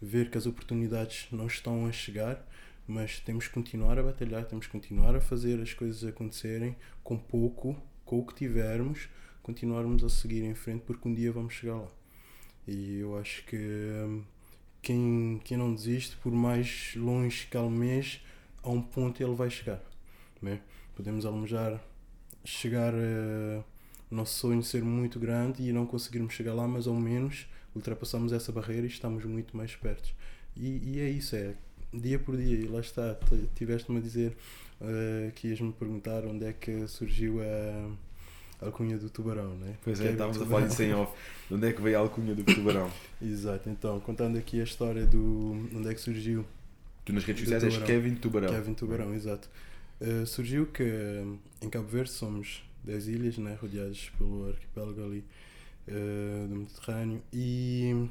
ver 0.00 0.30
que 0.30 0.38
as 0.38 0.46
oportunidades 0.46 1.28
não 1.30 1.46
estão 1.46 1.86
a 1.86 1.92
chegar, 1.92 2.44
mas 2.86 3.20
temos 3.20 3.48
que 3.48 3.54
continuar 3.54 3.98
a 3.98 4.02
batalhar, 4.02 4.44
temos 4.44 4.66
que 4.66 4.72
continuar 4.72 5.14
a 5.14 5.20
fazer 5.20 5.60
as 5.60 5.74
coisas 5.74 6.04
acontecerem 6.04 6.76
com 7.02 7.18
pouco, 7.18 7.76
com 8.04 8.20
o 8.20 8.26
que 8.26 8.34
tivermos, 8.34 9.08
continuarmos 9.42 10.04
a 10.04 10.08
seguir 10.08 10.42
em 10.42 10.54
frente 10.54 10.82
porque 10.86 11.08
um 11.08 11.14
dia 11.14 11.32
vamos 11.32 11.54
chegar 11.54 11.76
lá. 11.76 11.90
E 12.66 12.98
eu 12.98 13.18
acho 13.18 13.44
que 13.44 13.58
quem, 14.82 15.40
quem 15.44 15.56
não 15.56 15.74
desiste, 15.74 16.16
por 16.16 16.32
mais 16.32 16.94
longe 16.96 17.46
que 17.46 17.56
almeje, 17.56 18.22
a 18.62 18.70
um 18.70 18.80
ponto 18.80 19.22
ele 19.22 19.34
vai 19.34 19.50
chegar. 19.50 19.80
Né? 20.40 20.60
Podemos 20.96 21.24
almejar 21.24 21.80
chegar 22.44 22.92
a 22.92 23.62
o 24.10 24.14
nosso 24.14 24.38
sonho 24.38 24.62
ser 24.62 24.82
muito 24.82 25.18
grande 25.18 25.62
e 25.62 25.72
não 25.72 25.86
conseguirmos 25.86 26.32
chegar 26.34 26.54
lá, 26.54 26.66
mas 26.66 26.86
ao 26.86 26.94
menos 26.94 27.46
ultrapassamos 27.74 28.32
essa 28.32 28.52
barreira 28.52 28.86
e 28.86 28.88
estamos 28.88 29.24
muito 29.24 29.56
mais 29.56 29.74
perto. 29.74 30.10
E, 30.56 30.80
e 30.84 31.00
é 31.00 31.08
isso, 31.08 31.36
é 31.36 31.54
dia 31.92 32.18
por 32.18 32.36
dia, 32.36 32.56
e 32.56 32.66
lá 32.66 32.80
está, 32.80 33.16
tiveste-me 33.54 33.98
a 33.98 34.00
dizer 34.00 34.36
uh, 34.80 35.30
que 35.32 35.48
ias-me 35.48 35.72
perguntar 35.72 36.24
onde 36.24 36.46
é 36.46 36.52
que 36.52 36.86
surgiu 36.88 37.40
a, 37.42 38.64
a 38.64 38.66
alcunha 38.66 38.96
do 38.96 39.10
tubarão, 39.10 39.54
né? 39.56 39.74
Pois 39.82 40.00
é, 40.00 40.08
é 40.08 40.12
estávamos 40.12 40.40
a 40.40 40.46
falar 40.46 40.66
disso 40.66 40.82
em 40.82 40.94
off, 40.94 41.12
de 41.48 41.54
onde 41.54 41.68
é 41.68 41.72
que 41.72 41.82
veio 41.82 41.98
a 41.98 42.00
alcunha 42.00 42.34
do 42.34 42.44
tubarão? 42.44 42.90
Exato, 43.20 43.68
então, 43.68 44.00
contando 44.00 44.38
aqui 44.38 44.60
a 44.60 44.64
história 44.64 45.04
do 45.04 45.68
onde 45.74 45.88
é 45.88 45.94
que 45.94 46.00
surgiu. 46.00 46.44
Tu 47.04 47.12
nas 47.12 47.24
redes 47.24 47.42
sociais 47.42 47.62
és 47.62 47.78
Kevin 47.78 48.14
Tubarão. 48.16 48.52
Kevin 48.52 48.74
Tubarão, 48.74 49.14
exato. 49.14 49.48
Uh, 50.00 50.26
surgiu 50.26 50.66
que 50.66 50.84
em 51.62 51.70
Cabo 51.70 51.88
Verde 51.88 52.10
somos 52.10 52.62
10 52.84 53.08
ilhas, 53.08 53.38
né, 53.38 53.56
rodeadas 53.60 54.10
pelo 54.18 54.48
arquipélago 54.48 55.02
ali 55.02 55.24
uh, 55.88 56.48
do 56.48 56.56
Mediterrâneo 56.56 57.22
e 57.32 58.08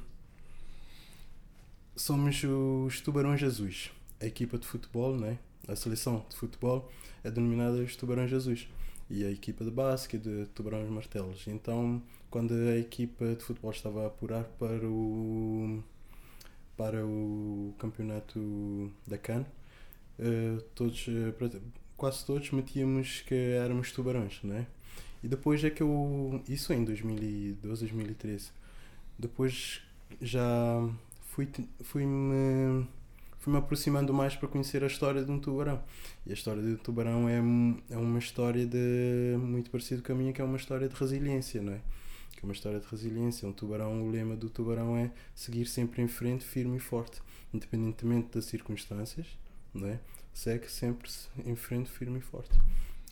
somos 1.95 2.43
os 2.43 3.01
Tubarões 3.01 3.41
Azuis. 3.43 3.91
A 4.19 4.25
equipa 4.25 4.57
de 4.57 4.65
futebol, 4.65 5.15
né, 5.15 5.37
a 5.67 5.75
seleção 5.75 6.25
de 6.29 6.35
futebol 6.35 6.91
é 7.23 7.29
denominada 7.29 7.77
os 7.77 7.95
Tubarões 7.95 8.33
Azuis 8.33 8.67
e 9.09 9.23
a 9.23 9.31
equipa 9.31 9.63
de 9.63 9.71
basquete 9.71 10.23
de 10.23 10.45
Tubarões 10.47 10.89
Martelos. 10.89 11.47
Então, 11.47 12.01
quando 12.29 12.53
a 12.53 12.77
equipa 12.77 13.35
de 13.35 13.43
futebol 13.43 13.71
estava 13.71 14.03
a 14.03 14.07
apurar 14.07 14.43
para 14.59 14.87
o 14.87 15.83
para 16.75 17.05
o 17.05 17.73
campeonato 17.79 18.91
da 19.07 19.17
CAN, 19.17 19.45
uh, 20.19 20.61
todos 20.73 21.07
uh, 21.07 21.61
quase 21.97 22.25
todos 22.25 22.51
metíamos 22.51 23.21
que 23.21 23.35
éramos 23.35 23.91
tubarões, 23.91 24.41
né? 24.43 24.67
E 25.23 25.27
depois 25.27 25.63
é 25.63 25.69
que 25.69 25.81
eu. 25.81 26.41
Isso 26.47 26.71
em 26.73 26.83
2012, 26.83 27.81
2013. 27.81 28.51
Depois 29.17 29.81
já 30.21 30.87
fui, 31.31 31.49
fui 31.81 32.05
me 32.05 32.85
fui 33.39 33.53
me 33.53 33.59
aproximando 33.59 34.11
mais 34.11 34.35
para 34.35 34.47
conhecer 34.47 34.83
a 34.83 34.87
história 34.87 35.23
de 35.23 35.31
um 35.31 35.39
tubarão. 35.39 35.81
E 36.25 36.31
a 36.31 36.33
história 36.33 36.61
do 36.61 36.77
tubarão 36.77 37.29
é, 37.29 37.37
é 37.91 37.97
uma 37.97 38.17
história 38.17 38.65
de 38.65 39.37
muito 39.37 39.69
parecido 39.69 40.01
com 40.01 40.11
a 40.11 40.15
minha, 40.15 40.33
que 40.33 40.41
é 40.41 40.43
uma 40.43 40.57
história 40.57 40.89
de 40.89 40.95
resiliência, 40.95 41.61
não 41.61 41.73
é? 41.73 41.81
Que 42.31 42.39
é 42.39 42.43
uma 42.43 42.53
história 42.53 42.79
de 42.79 42.87
resiliência. 42.87 43.47
Um 43.47 43.51
tubarão, 43.51 44.01
o 44.01 44.09
lema 44.09 44.35
do 44.35 44.49
tubarão 44.49 44.97
é 44.97 45.11
seguir 45.35 45.67
sempre 45.67 46.01
em 46.01 46.07
frente, 46.07 46.43
firme 46.43 46.77
e 46.77 46.79
forte, 46.79 47.21
independentemente 47.53 48.29
das 48.33 48.45
circunstâncias, 48.45 49.27
não 49.75 49.87
é? 49.87 49.99
segue 50.35 50.69
sempre 50.69 51.09
em 51.45 51.55
frente 51.55 51.89
firme 51.89 52.19
e 52.19 52.21
forte. 52.21 52.59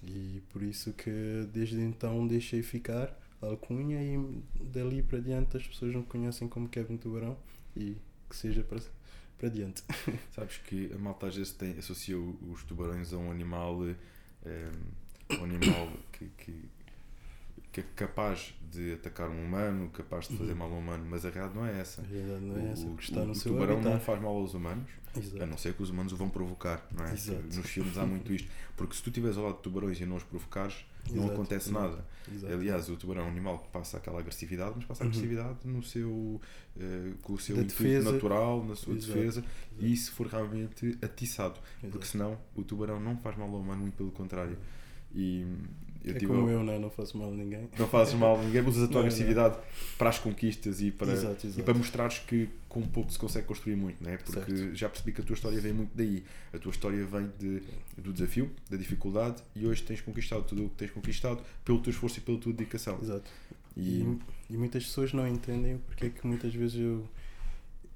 E 0.03 0.43
por 0.49 0.61
isso 0.61 0.91
que 0.93 1.47
desde 1.51 1.79
então 1.79 2.27
deixei 2.27 2.61
ficar 2.61 3.17
a 3.41 3.47
alcunha 3.47 4.03
e 4.03 4.43
dali 4.59 5.01
para 5.01 5.19
diante 5.19 5.55
as 5.55 5.65
pessoas 5.65 5.95
me 5.95 6.03
conhecem 6.03 6.47
como 6.47 6.67
Kevin 6.67 6.97
Tubarão 6.97 7.37
e 7.75 7.97
que 8.29 8.35
seja 8.35 8.61
para, 8.61 8.79
para 9.37 9.49
diante. 9.49 9.81
Sabes 10.35 10.57
que 10.57 10.91
a 10.93 10.97
malta 10.97 11.27
às 11.27 11.35
vezes 11.35 11.53
tem, 11.53 11.77
associa 11.79 12.19
os 12.19 12.63
tubarões 12.65 13.13
a 13.13 13.17
um 13.17 13.31
animal, 13.31 13.87
eh, 14.45 14.71
um 15.39 15.43
animal 15.45 15.93
que, 16.11 16.27
que, 16.37 16.69
que, 17.73 17.81
é 17.81 17.83
capaz 17.95 18.53
de 18.71 18.93
atacar 18.93 19.29
um 19.29 19.43
humano, 19.45 19.89
capaz 19.89 20.27
de 20.27 20.37
fazer 20.37 20.55
mal 20.55 20.69
a 20.69 20.73
um 20.75 20.79
humano, 20.79 21.05
mas 21.09 21.25
a 21.25 21.29
realidade 21.29 21.59
não 21.59 21.65
é 21.65 21.79
essa. 21.79 22.01
A 22.01 22.05
realidade 22.05 22.45
não 22.45 22.57
é 22.57 22.71
essa, 22.71 22.85
O, 22.85 22.89
porque 22.91 23.03
está 23.03 23.21
o- 23.21 23.25
no 23.25 23.31
o 23.31 23.35
seu 23.35 23.51
tubarão 23.51 23.75
não 23.81 23.89
habitat. 23.91 24.05
faz 24.05 24.21
mal 24.21 24.35
aos 24.35 24.53
humanos, 24.53 24.89
a 25.15 25.19
Exato. 25.19 25.45
não 25.45 25.57
ser 25.57 25.73
que 25.75 25.83
os 25.83 25.89
humanos 25.91 26.13
o 26.13 26.15
vão 26.15 26.29
provocar, 26.29 26.87
não 26.95 27.05
é? 27.05 27.13
Exato. 27.13 27.43
Nos 27.55 27.69
filmes 27.69 27.97
há 27.97 28.05
muito 28.05 28.33
isto. 28.33 28.47
Porque 28.77 28.95
se 28.95 29.03
tu 29.03 29.09
estiveres 29.09 29.37
ao 29.37 29.43
lado 29.45 29.57
de 29.57 29.61
tubarões 29.61 29.99
e 29.99 30.05
não 30.05 30.15
os 30.15 30.23
provocares, 30.23 30.85
não 31.11 31.17
Exato. 31.25 31.33
acontece 31.33 31.69
Exato. 31.69 31.87
nada. 31.87 32.53
Aliás, 32.55 32.89
o 32.89 32.95
tubarão 32.95 33.23
é 33.23 33.25
um 33.25 33.29
animal 33.29 33.59
que 33.59 33.67
passa 33.69 33.97
aquela 33.97 34.19
agressividade, 34.19 34.73
mas 34.77 34.85
passa 34.85 35.03
a 35.03 35.05
Uhum. 35.05 35.11
agressividade 35.11 35.57
no 35.67 35.83
seu, 35.83 36.41
eh, 36.79 37.11
com 37.21 37.33
o 37.33 37.39
seu 37.39 37.55
Da 37.57 37.61
intuito 37.63 37.83
defesa. 37.83 38.11
natural, 38.11 38.63
na 38.65 38.75
sua 38.75 38.95
defesa, 38.95 39.43
e 39.77 39.95
se 39.95 40.09
for 40.09 40.25
realmente 40.27 40.97
atiçado. 41.01 41.59
Porque 41.91 42.05
senão 42.07 42.39
o 42.55 42.63
tubarão 42.63 42.99
não 42.99 43.17
faz 43.17 43.37
mal 43.37 43.49
ao 43.49 43.59
humano, 43.59 43.81
muito 43.81 43.95
pelo 43.97 44.11
contrário. 44.11 44.57
E 45.13 45.45
eu 46.03 46.15
é 46.15 46.19
como 46.19 46.49
eu, 46.49 46.63
né? 46.63 46.77
não 46.79 46.89
faço 46.89 47.17
mal 47.17 47.29
a 47.29 47.31
ninguém. 47.33 47.69
não 47.79 47.87
fazes 47.87 48.13
mal 48.13 48.39
a 48.39 48.43
ninguém, 48.43 48.61
usas 48.65 48.83
a 48.83 48.87
tua 48.87 48.95
Não, 48.95 49.01
não. 49.01 49.07
agressividade 49.07 49.57
para 49.97 50.09
as 50.09 50.19
conquistas 50.19 50.81
e 50.81 50.91
para, 50.91 51.11
Exato, 51.13 51.45
e 51.45 51.49
exato. 51.49 51.63
para 51.63 51.73
mostrares 51.73 52.19
que 52.19 52.49
com 52.67 52.81
pouco 52.81 53.11
se 53.11 53.19
consegue 53.19 53.45
construir 53.47 53.75
muito, 53.75 54.03
né? 54.03 54.17
porque 54.17 54.31
Certo. 54.57 54.75
já 54.75 54.89
percebi 54.89 55.11
que 55.13 55.21
a 55.21 55.23
tua 55.23 55.33
história 55.35 55.61
vem 55.61 55.73
muito 55.73 55.91
daí. 55.95 56.23
A 56.51 56.57
tua 56.57 56.71
história 56.71 57.05
vem 57.05 57.29
de, 57.39 57.61
do 57.97 58.11
desafio, 58.11 58.49
da 58.69 58.75
dificuldade 58.77 59.41
e 59.55 59.65
hoje 59.67 59.83
tens 59.83 60.01
conquistado 60.01 60.43
tudo 60.43 60.65
o 60.65 60.69
que 60.69 60.75
tens 60.75 60.91
conquistado 60.91 61.41
pelo 61.63 61.79
teu 61.79 61.91
esforço 61.91 62.17
e 62.19 62.21
pela 62.21 62.37
tua 62.37 62.51
dedicação. 62.51 62.97
Exato. 63.01 63.29
E, 63.77 64.01
E, 64.01 64.19
e 64.51 64.57
muitas 64.57 64.83
pessoas 64.85 65.13
não 65.13 65.27
entendem 65.27 65.77
porque 65.87 66.05
é 66.07 66.09
que 66.09 66.25
muitas 66.27 66.53
vezes 66.53 66.79
eu, 66.79 67.07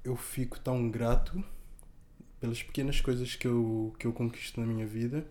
eu 0.03 0.15
fico 0.15 0.59
tão 0.59 0.89
grato 0.89 1.43
pelas 2.39 2.61
pequenas 2.61 3.01
coisas 3.01 3.35
que 3.35 3.47
eu, 3.47 3.93
que 3.97 4.05
eu 4.05 4.13
conquisto 4.13 4.59
na 4.59 4.65
minha 4.67 4.85
vida. 4.85 5.25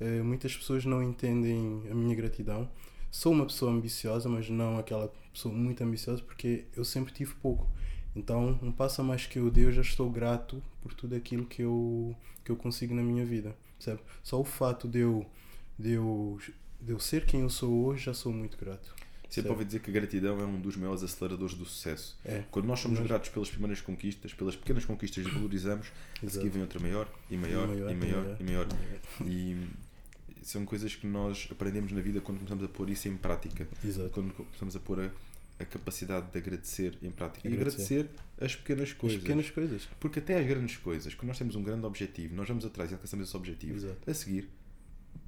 Eh, 0.00 0.22
muitas 0.22 0.56
pessoas 0.56 0.84
não 0.84 1.02
entendem 1.02 1.82
a 1.90 1.94
minha 1.94 2.14
gratidão. 2.14 2.68
Sou 3.10 3.32
uma 3.32 3.46
pessoa 3.46 3.72
ambiciosa, 3.72 4.28
mas 4.28 4.48
não 4.50 4.78
aquela 4.78 5.12
pessoa 5.32 5.54
muito 5.54 5.82
ambiciosa 5.82 6.22
porque 6.22 6.64
eu 6.76 6.84
sempre 6.84 7.12
tive 7.12 7.34
pouco. 7.36 7.66
Então, 8.14 8.58
um 8.62 8.72
passo 8.72 9.00
a 9.00 9.04
mais 9.04 9.26
que 9.26 9.38
eu 9.38 9.50
dei, 9.50 9.64
eu 9.64 9.72
já 9.72 9.82
estou 9.82 10.10
grato 10.10 10.62
por 10.82 10.92
tudo 10.94 11.14
aquilo 11.14 11.46
que 11.46 11.62
eu, 11.62 12.14
que 12.44 12.50
eu 12.50 12.56
consigo 12.56 12.94
na 12.94 13.02
minha 13.02 13.24
vida. 13.24 13.56
Percebe? 13.76 14.00
Só 14.22 14.40
o 14.40 14.44
fato 14.44 14.88
de 14.88 14.98
eu, 15.00 15.24
de, 15.78 15.92
eu, 15.92 16.38
de 16.80 16.92
eu 16.92 16.98
ser 16.98 17.24
quem 17.26 17.40
eu 17.42 17.50
sou 17.50 17.86
hoje, 17.86 18.04
já 18.04 18.14
sou 18.14 18.32
muito 18.32 18.58
grato. 18.58 18.94
sempre 19.30 19.50
ouvi 19.52 19.64
dizer 19.64 19.80
que 19.80 19.90
a 19.90 19.92
gratidão 19.92 20.40
é 20.40 20.44
um 20.44 20.60
dos 20.60 20.76
maiores 20.76 21.02
aceleradores 21.02 21.54
do 21.54 21.64
sucesso. 21.64 22.18
É. 22.24 22.42
Quando 22.50 22.66
nós 22.66 22.80
somos 22.80 22.98
Nós- 22.98 23.06
gratos 23.06 23.28
pelas 23.30 23.48
primeiras 23.50 23.80
conquistas, 23.80 24.32
pelas 24.34 24.56
pequenas 24.56 24.84
conquistas 24.84 25.24
que 25.24 25.30
valorizamos, 25.30 25.92
a 26.24 26.28
seguir 26.28 26.48
vem 26.48 26.62
outra 26.62 26.80
maior 26.80 27.08
e 27.30 27.36
maior 27.36 27.68
e 27.68 27.94
maior 27.94 28.36
e 28.40 28.44
maior. 28.44 28.66
E 29.24 29.56
são 30.48 30.64
coisas 30.64 30.94
que 30.94 31.06
nós 31.06 31.48
aprendemos 31.50 31.92
na 31.92 32.00
vida 32.00 32.20
quando 32.20 32.38
começamos 32.38 32.64
a 32.64 32.68
pôr 32.68 32.88
isso 32.90 33.08
em 33.08 33.16
prática. 33.16 33.68
Exato. 33.84 34.10
Quando 34.10 34.32
começamos 34.32 34.74
a 34.76 34.80
pôr 34.80 35.00
a, 35.00 35.10
a 35.58 35.64
capacidade 35.64 36.30
de 36.30 36.38
agradecer 36.38 36.96
em 37.02 37.10
prática. 37.10 37.48
E 37.48 37.52
Agradecer. 37.52 38.08
as 38.40 38.54
pequenas 38.56 38.88
As 38.90 38.92
coisas. 38.94 39.20
pequenas 39.20 39.50
coisas. 39.50 39.88
Porque 40.00 40.18
até 40.20 40.38
as 40.38 40.46
grandes 40.46 40.76
coisas, 40.76 41.14
quando 41.14 41.28
nós 41.28 41.38
temos 41.38 41.54
um 41.56 41.62
grande 41.62 41.84
objetivo, 41.86 42.34
nós 42.34 42.48
vamos 42.48 42.64
atrás 42.64 42.90
e 42.90 42.94
alcançamos 42.94 43.26
esse 43.28 43.36
objetivo. 43.36 43.76
Exato. 43.76 44.10
A 44.10 44.14
seguir, 44.14 44.48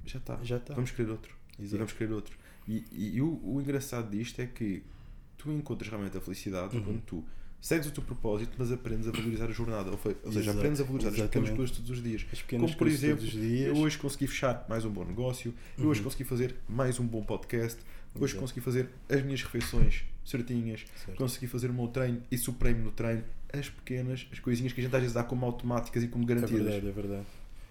já 0.05 0.17
está. 0.19 0.39
Já 0.43 0.57
está. 0.57 0.73
Vamos 0.73 0.91
querer 0.91 1.09
outro. 1.11 1.35
E 1.59 1.63
Exato. 1.63 1.77
vamos 1.77 1.93
querer 1.93 2.13
outro. 2.13 2.37
E, 2.67 2.85
e, 2.91 3.15
e 3.17 3.21
o, 3.21 3.39
o 3.43 3.61
engraçado 3.61 4.09
disto 4.09 4.39
é 4.39 4.45
que 4.45 4.83
tu 5.37 5.51
encontras 5.51 5.89
realmente 5.89 6.17
a 6.17 6.21
felicidade 6.21 6.77
Uhum. 6.77 6.83
quando 6.83 7.01
tu 7.01 7.25
segues 7.61 7.87
o 7.87 7.91
teu 7.91 8.03
propósito, 8.03 8.51
mas 8.57 8.71
aprendes 8.71 9.07
a 9.07 9.11
valorizar 9.11 9.45
a 9.45 9.51
jornada. 9.51 9.91
Ou, 9.91 9.97
fe- 9.97 10.15
ou 10.23 10.31
seja, 10.31 10.45
Exato. 10.45 10.57
aprendes 10.57 10.81
a 10.81 10.83
valorizar 10.83 11.09
as 11.09 11.15
pequenas 11.15 11.33
Exatamente. 11.49 11.55
coisas 11.57 11.75
todos 11.77 11.91
os 11.91 12.03
dias. 12.03 12.25
Como 12.49 12.75
por 12.75 12.87
exemplo, 12.87 13.25
dias. 13.25 13.67
eu 13.67 13.77
hoje 13.77 13.97
consegui 13.97 14.27
fechar 14.27 14.65
mais 14.67 14.83
um 14.83 14.89
bom 14.89 15.05
negócio, 15.05 15.53
eu 15.77 15.87
hoje 15.87 15.99
Uhum. 15.99 16.05
consegui 16.05 16.23
fazer 16.23 16.55
mais 16.67 16.99
um 16.99 17.05
bom 17.05 17.23
podcast, 17.23 17.79
hoje 18.15 18.33
Exato. 18.33 18.39
consegui 18.41 18.61
fazer 18.61 18.89
as 19.07 19.23
minhas 19.23 19.43
refeições 19.43 20.03
certinhas, 20.25 20.85
Certo. 21.05 21.17
consegui 21.17 21.47
fazer 21.47 21.69
o 21.69 21.73
meu 21.73 21.87
treino 21.87 22.21
e 22.31 22.37
superei-me 22.37 22.81
no 22.81 22.91
treino. 22.91 23.23
As 23.53 23.69
pequenas, 23.69 24.27
as 24.31 24.39
coisinhas 24.39 24.71
que 24.73 24.79
a 24.79 24.83
gente 24.83 24.95
às 24.95 25.01
vezes 25.01 25.13
dá 25.13 25.23
como 25.23 25.45
automáticas 25.45 26.01
e 26.03 26.07
como 26.07 26.23
É 26.23 26.27
garantidas. 26.27 26.63
verdade, 26.63 26.87
é 26.87 26.91
verdade. 26.91 27.25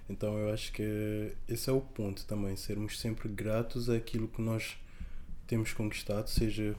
Então 0.09 0.37
eu 0.39 0.53
acho 0.53 0.73
que 0.73 1.33
esse 1.49 1.69
é 1.71 1.73
o 1.73 1.81
ponto 1.81 2.25
também, 2.27 2.55
sermos 2.57 2.99
sempre 3.01 3.29
gratos 3.29 3.89
àquilo 3.89 4.27
que 4.29 4.43
nós 4.43 4.77
temos 5.47 5.73
conquistado, 5.73 6.29
seja 6.29 6.75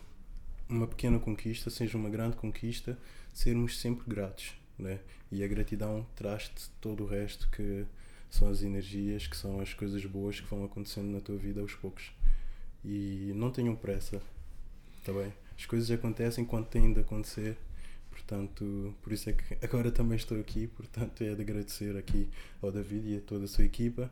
uma 0.71 0.87
pequena 0.87 1.19
conquista, 1.19 1.69
seja 1.69 1.97
uma 1.97 2.09
grande 2.09 2.35
conquista, 2.35 2.97
sermos 3.33 3.79
sempre 3.79 4.03
gratos, 4.07 4.53
né? 4.77 4.99
E 5.31 5.43
a 5.43 5.47
gratidão 5.47 6.05
traz-te 6.15 6.69
todo 6.81 7.03
o 7.03 7.07
resto 7.07 7.49
que 7.51 7.85
são 8.29 8.49
as 8.49 8.63
energias, 8.63 9.27
que 9.27 9.37
são 9.37 9.59
as 9.59 9.73
coisas 9.73 10.03
boas 10.05 10.39
que 10.39 10.47
vão 10.47 10.63
acontecendo 10.63 11.11
na 11.11 11.19
tua 11.19 11.37
vida 11.37 11.61
aos 11.61 11.73
poucos. 11.73 12.11
E 12.83 13.31
não 13.35 13.51
tenham 13.51 13.75
pressa, 13.75 14.21
tá 15.03 15.13
bem? 15.13 15.33
As 15.57 15.65
coisas 15.65 15.91
acontecem 15.91 16.43
quando 16.43 16.67
têm 16.67 16.91
de 16.91 16.99
acontecer 16.99 17.57
Portanto, 18.11 18.93
por 19.01 19.11
isso 19.11 19.29
é 19.29 19.33
que 19.33 19.57
agora 19.65 19.91
também 19.91 20.15
estou 20.15 20.39
aqui. 20.39 20.67
Portanto, 20.67 21.21
é 21.23 21.33
de 21.33 21.41
agradecer 21.41 21.97
aqui 21.97 22.29
ao 22.61 22.71
David 22.71 23.09
e 23.09 23.17
a 23.17 23.21
toda 23.21 23.45
a 23.45 23.47
sua 23.47 23.65
equipa 23.65 24.11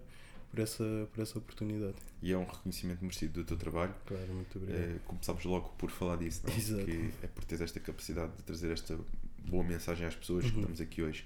por 0.49 0.59
essa, 0.59 1.07
por 1.13 1.21
essa 1.21 1.37
oportunidade. 1.37 1.95
E 2.21 2.31
é 2.31 2.37
um 2.37 2.43
reconhecimento 2.45 3.01
merecido 3.01 3.33
do 3.41 3.43
teu 3.45 3.57
trabalho. 3.57 3.93
Claro, 4.05 4.33
muito 4.33 4.57
obrigado. 4.57 4.81
É, 4.81 4.99
começámos 5.05 5.43
logo 5.45 5.69
por 5.77 5.89
falar 5.91 6.17
disso, 6.17 6.41
não 6.45 6.53
é? 6.53 6.57
Exato. 6.57 6.85
que 6.85 7.11
é 7.23 7.27
por 7.27 7.43
teres 7.43 7.61
esta 7.61 7.79
capacidade 7.79 8.35
de 8.35 8.43
trazer 8.43 8.71
esta 8.71 8.99
boa 9.47 9.63
mensagem 9.63 10.05
às 10.07 10.15
pessoas 10.15 10.45
que 10.45 10.51
Uhum. 10.51 10.59
estamos 10.59 10.81
aqui 10.81 11.01
hoje. 11.01 11.25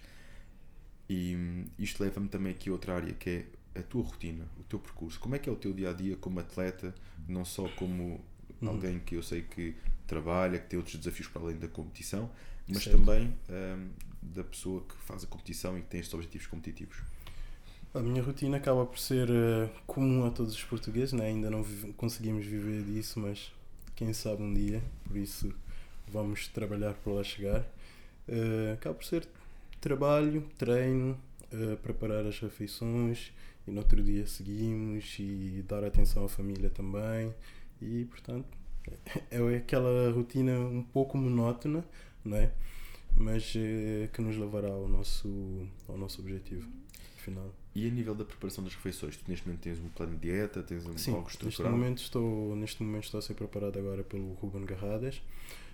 E 1.09 1.35
hum, 1.35 1.65
isto 1.77 2.01
leva-me 2.03 2.27
também 2.29 2.51
aqui 2.53 2.69
a 2.69 2.71
outra 2.73 2.95
área 2.95 3.13
que 3.13 3.29
é 3.29 3.79
a 3.79 3.83
tua 3.83 4.03
rotina, 4.03 4.45
o 4.59 4.63
teu 4.63 4.79
percurso. 4.79 5.19
Como 5.19 5.35
é 5.35 5.39
que 5.39 5.49
é 5.49 5.51
o 5.51 5.55
teu 5.55 5.73
dia 5.73 5.89
a 5.89 5.93
dia 5.93 6.15
como 6.17 6.39
atleta, 6.39 6.93
não 7.27 7.43
só 7.45 7.67
como 7.69 8.23
Uhum. 8.61 8.69
alguém 8.69 8.99
que 8.99 9.15
eu 9.15 9.23
sei 9.23 9.41
que 9.41 9.75
trabalha, 10.07 10.57
que 10.59 10.67
tem 10.69 10.77
outros 10.77 10.95
desafios 10.95 11.27
para 11.27 11.41
além 11.41 11.57
da 11.57 11.67
competição, 11.67 12.29
mas 12.67 12.83
Certo. 12.83 12.97
também 12.97 13.35
hum, 13.49 13.89
da 14.21 14.43
pessoa 14.43 14.81
que 14.87 14.95
faz 15.03 15.23
a 15.23 15.27
competição 15.27 15.77
e 15.77 15.81
que 15.81 15.87
tem 15.87 15.99
estes 15.99 16.13
objetivos 16.13 16.47
competitivos. 16.47 16.97
A 17.93 17.99
minha 18.01 18.23
rotina 18.23 18.57
acaba 18.57 18.85
por 18.85 18.97
ser 18.97 19.29
eh, 19.29 19.69
comum 19.85 20.25
a 20.25 20.31
todos 20.31 20.53
os 20.55 20.63
portugueses, 20.63 21.13
né? 21.13 21.27
ainda 21.27 21.49
não 21.49 21.61
vive- 21.61 21.93
conseguimos 21.93 22.45
viver 22.45 22.81
disso, 22.83 23.19
mas 23.19 23.51
quem 23.95 24.11
sabe 24.13 24.41
um 24.41 24.51
dia, 24.53 24.81
por 25.07 25.15
isso 25.15 25.53
vamos 26.07 26.47
trabalhar 26.47 26.93
para 26.95 27.13
lá 27.13 27.23
chegar. 27.23 27.63
Eh, 28.27 28.73
acaba 28.73 28.95
por 28.95 29.05
ser 29.05 29.27
trabalho, 29.79 30.41
treino, 30.57 31.17
eh, 31.51 31.75
preparar 31.83 32.25
as 32.25 32.39
refeições 32.39 33.31
e 33.67 33.71
no 33.71 33.79
outro 33.79 34.01
dia 34.01 34.25
seguimos 34.25 35.15
e 35.19 35.63
dar 35.67 35.83
atenção 35.83 36.25
à 36.25 36.29
família 36.29 36.69
também 36.69 37.33
e 37.81 38.05
portanto 38.05 38.45
é 39.31 39.55
aquela 39.57 40.11
rotina 40.11 40.59
um 40.59 40.83
pouco 40.83 41.17
monótona, 41.17 41.85
não 42.25 42.37
é? 42.37 42.51
Mas 43.15 43.53
que 44.13 44.21
nos 44.21 44.35
levará 44.37 44.69
ao 44.69 44.87
nosso, 44.87 45.67
ao 45.87 45.97
nosso 45.97 46.19
objetivo 46.21 46.67
final. 47.17 47.53
E 47.75 47.87
a 47.87 47.89
nível 47.91 48.13
da 48.13 48.23
preparação 48.23 48.63
das 48.63 48.75
refeições, 48.75 49.17
tu 49.17 49.23
neste 49.27 49.47
momento 49.47 49.61
tens 49.61 49.79
um 49.79 49.89
plano 49.89 50.13
de 50.13 50.19
dieta, 50.19 50.61
tens 50.61 50.85
um, 50.85 50.95
Sim, 50.95 51.11
algo 51.11 51.23
neste 51.23 51.37
estruturado? 51.45 51.75
momento, 51.75 51.97
estou, 51.97 52.55
neste 52.55 52.83
momento 52.83 53.05
estou 53.05 53.17
a 53.17 53.21
ser 53.21 53.33
preparado 53.33 53.79
agora 53.79 54.03
pelo 54.03 54.33
Ruben 54.33 54.63
Garradas. 54.65 55.21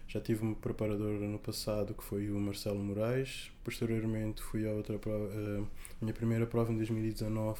Já 0.07 0.19
tive 0.19 0.43
um 0.45 0.53
preparador 0.55 1.19
no 1.19 1.37
passado 1.37 1.93
que 1.93 2.03
foi 2.03 2.31
o 2.31 2.39
Marcelo 2.39 2.79
Moraes. 2.79 3.51
Posteriormente 3.63 4.41
fui 4.41 4.67
a 4.67 4.71
outra 4.71 4.97
prova, 4.97 5.29
eh, 5.31 5.63
minha 6.01 6.13
primeira 6.13 6.47
prova 6.47 6.71
em 6.71 6.77
2019 6.77 7.59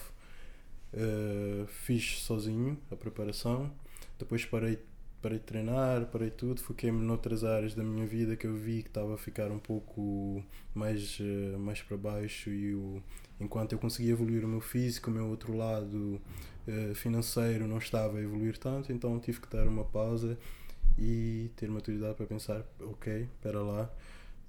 eh, 0.93 1.65
fiz 1.67 2.21
sozinho 2.21 2.77
a 2.91 2.95
preparação. 2.95 3.71
Depois 4.17 4.45
parei, 4.45 4.79
parei 5.21 5.37
de 5.37 5.43
treinar, 5.43 6.05
parei 6.07 6.29
tudo, 6.29 6.61
foquei-me 6.61 6.99
noutras 6.99 7.43
áreas 7.43 7.75
da 7.75 7.83
minha 7.83 8.05
vida 8.05 8.35
que 8.35 8.47
eu 8.47 8.55
vi 8.55 8.81
que 8.83 8.89
estava 8.89 9.15
a 9.15 9.17
ficar 9.17 9.51
um 9.51 9.59
pouco 9.59 10.43
mais, 10.73 11.17
eh, 11.19 11.57
mais 11.57 11.81
para 11.81 11.97
baixo 11.97 12.49
e 12.49 13.01
enquanto 13.39 13.73
eu 13.73 13.79
conseguia 13.79 14.11
evoluir 14.11 14.45
o 14.45 14.47
meu 14.47 14.61
físico, 14.61 15.09
o 15.09 15.13
meu 15.13 15.27
outro 15.27 15.55
lado 15.55 16.21
eh, 16.67 16.93
financeiro 16.95 17.67
não 17.67 17.77
estava 17.77 18.17
a 18.17 18.21
evoluir 18.21 18.57
tanto, 18.57 18.91
então 18.91 19.19
tive 19.19 19.41
que 19.41 19.49
dar 19.49 19.67
uma 19.67 19.83
pausa 19.83 20.37
e 20.97 21.51
ter 21.55 21.69
maturidade 21.69 22.15
para 22.15 22.25
pensar, 22.25 22.63
ok, 22.81 23.23
espera 23.23 23.61
lá, 23.61 23.89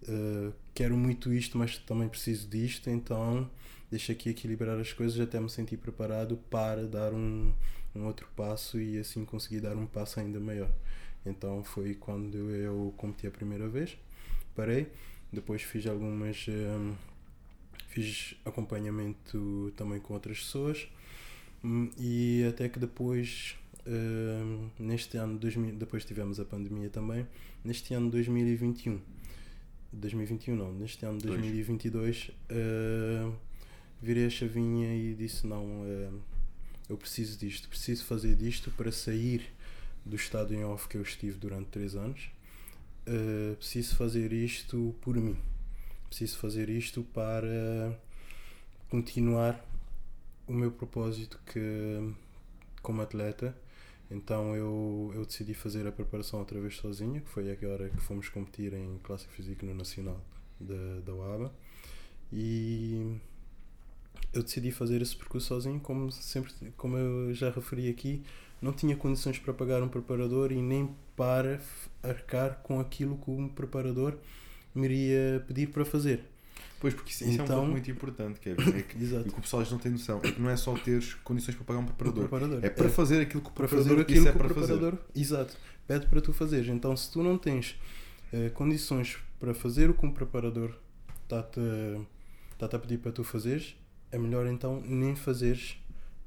eh, 0.09 0.53
quero 0.75 0.97
muito 0.97 1.33
isto, 1.33 1.59
mas 1.59 1.79
também 1.79 2.09
preciso 2.09 2.49
disto, 2.49 2.89
então 2.91 3.51
deixa 3.91 4.13
aqui 4.13 4.31
equilibrar 4.31 4.79
as 4.79 4.93
coisas 4.93 5.19
até 5.19 5.41
me 5.41 5.51
sentir 5.51 5.77
preparado 5.77 6.37
para 6.49 6.87
dar 6.87 7.13
um, 7.13 7.53
um 7.95 8.07
outro 8.07 8.29
passo 8.37 8.81
e 8.81 8.99
assim 8.99 9.25
conseguir 9.25 9.61
dar 9.61 9.77
um 9.77 9.87
passo 9.87 10.21
ainda 10.21 10.39
maior. 10.41 10.71
Então 11.25 11.63
foi 11.63 11.95
quando 11.95 12.37
eu 12.51 12.95
competi 12.97 13.27
a 13.27 13.31
primeira 13.31 13.69
vez, 13.69 13.97
parei, 14.55 14.89
depois 15.33 15.63
fiz 15.63 15.87
algumas 15.87 16.47
eh, 16.49 16.95
fiz 17.91 18.35
acompanhamento 18.45 19.73
também 19.77 20.01
com 20.01 20.15
outras 20.15 20.39
pessoas 20.39 20.89
hum, 21.63 21.91
e 21.99 22.45
até 22.49 22.69
que 22.69 22.79
depois 22.79 23.57
hum, 23.87 24.69
neste 24.79 25.17
ano 25.17 25.39
2000, 25.39 25.75
depois 25.75 26.05
tivemos 26.05 26.41
a 26.41 26.45
pandemia 26.45 26.89
também 26.89 27.27
neste 27.65 27.93
ano 27.93 28.11
2021 28.11 29.01
2021 29.93 30.57
não, 30.57 30.73
neste 30.73 31.05
ano 31.05 31.19
Dois. 31.19 31.41
2022 31.41 32.31
hum, 32.51 33.35
virei 34.01 34.27
a 34.27 34.31
chavinha 34.31 34.95
e 34.95 35.15
disse 35.15 35.47
não 35.47 35.65
hum, 35.65 36.21
eu 36.91 36.97
preciso 36.97 37.39
disto, 37.39 37.69
preciso 37.69 38.05
fazer 38.05 38.35
disto 38.35 38.69
para 38.73 38.91
sair 38.91 39.53
do 40.05 40.17
estado 40.17 40.53
em 40.53 40.65
off 40.65 40.89
que 40.89 40.97
eu 40.97 41.03
estive 41.03 41.39
durante 41.39 41.69
três 41.69 41.95
anos. 41.95 42.31
Uh, 43.07 43.55
preciso 43.55 43.95
fazer 43.95 44.33
isto 44.33 44.93
por 45.01 45.17
mim. 45.17 45.37
Preciso 46.09 46.37
fazer 46.39 46.69
isto 46.69 47.05
para 47.15 47.97
continuar 48.89 49.65
o 50.49 50.53
meu 50.53 50.73
propósito 50.73 51.39
que 51.47 52.13
como 52.83 53.03
atleta. 53.03 53.57
Então 54.11 54.57
eu, 54.57 55.13
eu 55.15 55.25
decidi 55.25 55.55
fazer 55.55 55.87
a 55.87 55.93
preparação 55.93 56.41
outra 56.41 56.61
vez 56.61 56.75
sozinho, 56.77 57.21
que 57.21 57.31
foi 57.31 57.53
agora 57.53 57.89
que 57.89 58.01
fomos 58.01 58.29
competir 58.29 58.73
em 58.75 58.99
Clássico 59.05 59.33
Físico 59.33 59.65
no 59.65 59.75
Nacional 59.75 60.21
da, 60.59 61.01
da 61.05 61.15
UABA. 61.15 61.53
E 62.33 63.17
eu 64.33 64.43
decidi 64.43 64.71
fazer 64.71 65.03
esse 65.03 65.17
percurso 65.17 65.49
sozinho, 65.49 65.81
como 65.81 66.11
sempre, 66.13 66.53
como 66.77 66.97
eu 66.97 67.35
já 67.35 67.51
referi 67.51 67.89
aqui, 67.89 68.23
não 68.61 68.73
tinha 68.73 68.95
condições 68.97 69.39
para 69.39 69.53
pagar 69.53 69.83
um 69.83 69.89
preparador 69.89 70.53
e 70.53 70.61
nem 70.61 70.95
para 71.17 71.61
arcar 72.03 72.61
com 72.63 72.79
aquilo 72.81 73.17
que 73.17 73.31
um 73.31 73.49
preparador 73.49 74.17
me 74.75 74.87
iria 74.87 75.45
pedir 75.47 75.69
para 75.69 75.85
fazer. 75.85 76.25
Pois, 76.79 76.95
porque 76.95 77.11
isso, 77.11 77.25
então, 77.25 77.35
é 77.35 77.35
um 77.35 77.47
ponto 77.47 77.53
então- 77.53 77.67
muito 77.67 77.91
importante, 77.91 78.41
Kevin. 78.41 78.79
É 78.79 78.83
que, 78.83 78.97
Exato. 79.03 79.29
E 79.29 79.33
que 79.33 79.39
o 79.39 79.43
pessoal 79.43 79.63
não 79.71 79.79
tem 79.79 79.93
noção. 79.93 80.21
É 80.23 80.33
que 80.33 80.41
não 80.41 80.49
é 80.49 80.57
só 80.57 80.75
ter 80.75 81.03
condições 81.23 81.55
para 81.55 81.65
pagar 81.65 81.81
um 81.81 81.85
preparador. 81.85 82.25
Um 82.25 82.29
preparador. 82.29 82.65
É 82.65 82.71
para 82.71 82.87
é, 82.87 82.89
fazer 82.89 83.21
aquilo 83.21 83.43
que 83.43 83.49
o 83.49 83.53
preparador, 83.53 83.89
fazer 83.89 84.01
aquilo 84.01 84.29
é 84.29 84.33
que 84.33 84.37
o 84.37 84.41
preparador 84.41 84.93
fazer. 84.93 85.05
Exato. 85.15 85.57
Pede 85.87 86.07
para 86.07 86.21
tu 86.23 86.33
fazeres. 86.33 86.69
Então, 86.69 86.97
se 86.97 87.11
tu 87.11 87.23
não 87.23 87.37
tens 87.37 87.79
uh, 88.33 88.51
condições 88.53 89.19
para 89.39 89.53
fazer 89.53 89.91
o 89.91 89.95
que 89.95 90.07
um 90.07 90.11
preparador 90.11 90.75
está-te 91.25 91.61
tá 92.59 92.67
-te 92.67 92.77
a 92.77 92.79
pedir 92.79 92.99
para 92.99 93.13
tu 93.13 93.25
fazeres, 93.25 93.77
é 94.13 94.19
melhor 94.19 94.47
então 94.47 94.81
nem 94.81 95.15
fazeres 95.15 95.77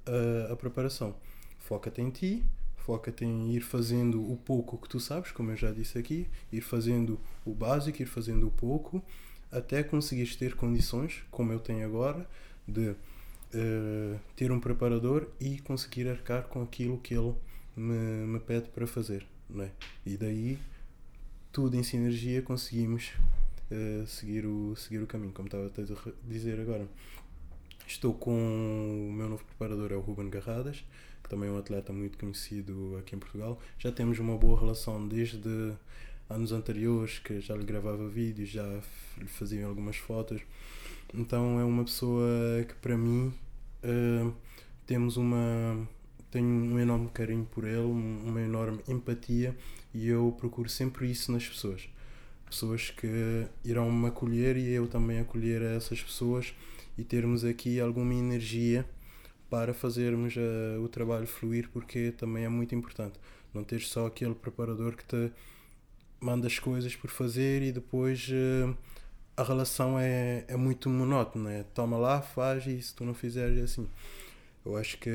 uh, 0.07 0.51
a 0.51 0.55
preparação. 0.55 1.15
Foca-te 1.59 2.01
em 2.01 2.09
ti, 2.09 2.43
foca-te 2.77 3.25
em 3.25 3.53
ir 3.53 3.61
fazendo 3.61 4.21
o 4.21 4.37
pouco 4.37 4.77
que 4.77 4.89
tu 4.89 4.99
sabes, 4.99 5.31
como 5.31 5.51
eu 5.51 5.55
já 5.55 5.71
disse 5.71 5.97
aqui, 5.97 6.27
ir 6.51 6.61
fazendo 6.61 7.19
o 7.45 7.53
básico, 7.53 8.01
ir 8.01 8.05
fazendo 8.05 8.47
o 8.47 8.51
pouco, 8.51 9.03
até 9.51 9.83
conseguires 9.83 10.35
ter 10.35 10.55
condições, 10.55 11.23
como 11.31 11.51
eu 11.51 11.59
tenho 11.59 11.85
agora, 11.85 12.27
de 12.67 12.89
uh, 12.89 14.19
ter 14.35 14.51
um 14.51 14.59
preparador 14.59 15.27
e 15.39 15.59
conseguir 15.59 16.07
arcar 16.07 16.43
com 16.43 16.61
aquilo 16.61 16.97
que 16.97 17.13
ele 17.13 17.33
me, 17.75 18.25
me 18.27 18.39
pede 18.39 18.69
para 18.69 18.87
fazer. 18.87 19.25
Não 19.49 19.63
é? 19.63 19.71
E 20.05 20.17
daí, 20.17 20.57
tudo 21.51 21.75
em 21.77 21.83
sinergia, 21.83 22.41
conseguimos 22.41 23.11
uh, 23.71 24.07
seguir, 24.07 24.45
o, 24.45 24.75
seguir 24.75 25.01
o 25.01 25.07
caminho, 25.07 25.31
como 25.31 25.47
estava 25.47 25.65
a 25.65 26.27
dizer 26.27 26.59
agora. 26.59 26.87
Estou 27.87 28.13
com 28.13 28.31
o 29.09 29.13
meu 29.13 29.29
novo 29.29 29.43
preparador, 29.45 29.91
é 29.91 29.95
o 29.95 29.99
Ruben 29.99 30.29
Garradas, 30.29 30.83
que 31.21 31.29
também 31.29 31.49
é 31.49 31.51
um 31.51 31.57
atleta 31.57 31.91
muito 31.91 32.17
conhecido 32.17 32.97
aqui 32.99 33.15
em 33.15 33.19
Portugal. 33.19 33.59
Já 33.77 33.91
temos 33.91 34.19
uma 34.19 34.37
boa 34.37 34.59
relação 34.59 35.07
desde 35.07 35.73
anos 36.29 36.51
anteriores, 36.51 37.19
que 37.19 37.39
já 37.39 37.55
lhe 37.55 37.63
gravava 37.63 38.07
vídeos, 38.07 38.49
já 38.49 38.65
lhe 39.17 39.27
fazia 39.27 39.65
algumas 39.65 39.97
fotos. 39.97 40.41
Então 41.13 41.59
é 41.59 41.63
uma 41.63 41.83
pessoa 41.83 42.25
que 42.67 42.73
para 42.75 42.97
mim 42.97 43.33
uh, 43.83 44.33
temos 44.85 45.17
uma 45.17 45.87
tenho 46.31 46.47
um 46.47 46.79
enorme 46.79 47.09
carinho 47.13 47.45
por 47.45 47.63
ele, 47.63 47.77
uma 47.77 48.41
enorme 48.41 48.79
empatia 48.87 49.55
e 49.93 50.07
eu 50.07 50.35
procuro 50.35 50.67
sempre 50.67 51.09
isso 51.11 51.31
nas 51.31 51.47
pessoas. 51.47 51.87
Pessoas 52.49 52.89
que 52.89 53.45
irão 53.63 53.91
me 53.91 54.07
acolher 54.07 54.57
e 54.57 54.67
eu 54.71 54.87
também 54.87 55.19
acolher 55.19 55.61
essas 55.61 56.01
pessoas 56.01 56.55
e 56.97 57.03
termos 57.03 57.43
aqui 57.43 57.79
alguma 57.79 58.13
energia 58.13 58.85
para 59.49 59.73
fazermos 59.73 60.35
uh, 60.35 60.81
o 60.81 60.87
trabalho 60.87 61.27
fluir, 61.27 61.69
porque 61.71 62.11
também 62.11 62.45
é 62.45 62.49
muito 62.49 62.73
importante. 62.73 63.19
Não 63.53 63.63
ter 63.63 63.81
só 63.81 64.07
aquele 64.07 64.33
preparador 64.33 64.95
que 64.95 65.05
te 65.05 65.31
manda 66.19 66.47
as 66.47 66.57
coisas 66.57 66.95
por 66.95 67.09
fazer 67.09 67.61
e 67.61 67.71
depois 67.71 68.29
uh, 68.29 68.75
a 69.37 69.43
relação 69.43 69.99
é, 69.99 70.43
é 70.47 70.55
muito 70.55 70.89
monótona. 70.89 71.51
É 71.51 71.63
toma 71.63 71.97
lá, 71.97 72.21
faz 72.21 72.65
e 72.65 72.81
se 72.81 72.95
tu 72.95 73.05
não 73.05 73.13
fizeres 73.13 73.59
é 73.59 73.61
assim. 73.61 73.87
Eu 74.65 74.77
acho 74.77 74.97
que 74.97 75.09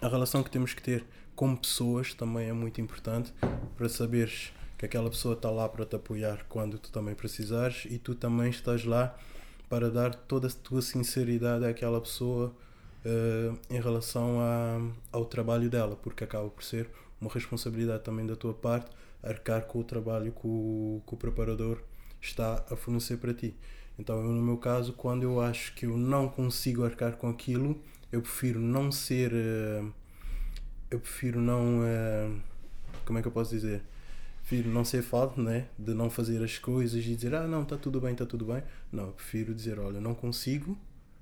a 0.00 0.08
relação 0.08 0.42
que 0.42 0.50
temos 0.50 0.74
que 0.74 0.82
ter 0.82 1.04
com 1.36 1.54
pessoas 1.54 2.14
também 2.14 2.48
é 2.48 2.52
muito 2.52 2.80
importante 2.80 3.32
para 3.76 3.88
saberes 3.88 4.52
que 4.76 4.86
aquela 4.86 5.08
pessoa 5.08 5.34
está 5.34 5.50
lá 5.50 5.68
para 5.68 5.86
te 5.86 5.94
apoiar 5.94 6.44
quando 6.48 6.78
tu 6.78 6.90
também 6.90 7.14
precisares 7.14 7.86
e 7.88 7.98
tu 7.98 8.14
também 8.14 8.50
estás 8.50 8.84
lá 8.84 9.16
para 9.72 9.90
dar 9.90 10.14
toda 10.14 10.48
a 10.48 10.50
tua 10.50 10.82
sinceridade 10.82 11.64
àquela 11.64 11.98
pessoa 11.98 12.54
uh, 13.06 13.58
em 13.70 13.80
relação 13.80 14.38
a, 14.38 14.78
ao 15.10 15.24
trabalho 15.24 15.70
dela, 15.70 15.96
porque 15.96 16.22
acaba 16.22 16.50
por 16.50 16.62
ser 16.62 16.90
uma 17.18 17.30
responsabilidade 17.32 18.02
também 18.04 18.26
da 18.26 18.36
tua 18.36 18.52
parte 18.52 18.90
arcar 19.22 19.62
com 19.62 19.78
o 19.78 19.82
trabalho 19.82 20.30
que 20.30 20.46
o, 20.46 21.00
que 21.06 21.14
o 21.14 21.16
preparador 21.16 21.82
está 22.20 22.62
a 22.70 22.76
fornecer 22.76 23.16
para 23.16 23.32
ti. 23.32 23.56
Então, 23.98 24.18
eu, 24.18 24.28
no 24.28 24.42
meu 24.42 24.58
caso, 24.58 24.92
quando 24.92 25.22
eu 25.22 25.40
acho 25.40 25.74
que 25.74 25.86
eu 25.86 25.96
não 25.96 26.28
consigo 26.28 26.84
arcar 26.84 27.16
com 27.16 27.30
aquilo, 27.30 27.80
eu 28.12 28.20
prefiro 28.20 28.60
não 28.60 28.92
ser. 28.92 29.32
Uh, 29.32 29.90
eu 30.90 31.00
prefiro 31.00 31.40
não. 31.40 31.78
Uh, 31.80 32.38
como 33.06 33.18
é 33.18 33.22
que 33.22 33.28
eu 33.28 33.32
posso 33.32 33.50
dizer? 33.50 33.82
Prefiro 34.52 34.70
não 34.70 34.84
ser 34.84 35.02
falso, 35.02 35.40
né? 35.40 35.66
De 35.78 35.94
não 35.94 36.10
fazer 36.10 36.42
as 36.44 36.58
coisas 36.58 37.02
e 37.06 37.14
dizer, 37.14 37.34
ah, 37.34 37.46
não, 37.46 37.62
está 37.62 37.78
tudo 37.78 37.98
bem, 37.98 38.12
está 38.12 38.26
tudo 38.26 38.44
bem. 38.44 38.62
Não, 38.92 39.06
eu 39.06 39.12
prefiro 39.12 39.54
dizer, 39.54 39.78
olha, 39.78 39.98
não 39.98 40.14
consigo, 40.14 40.76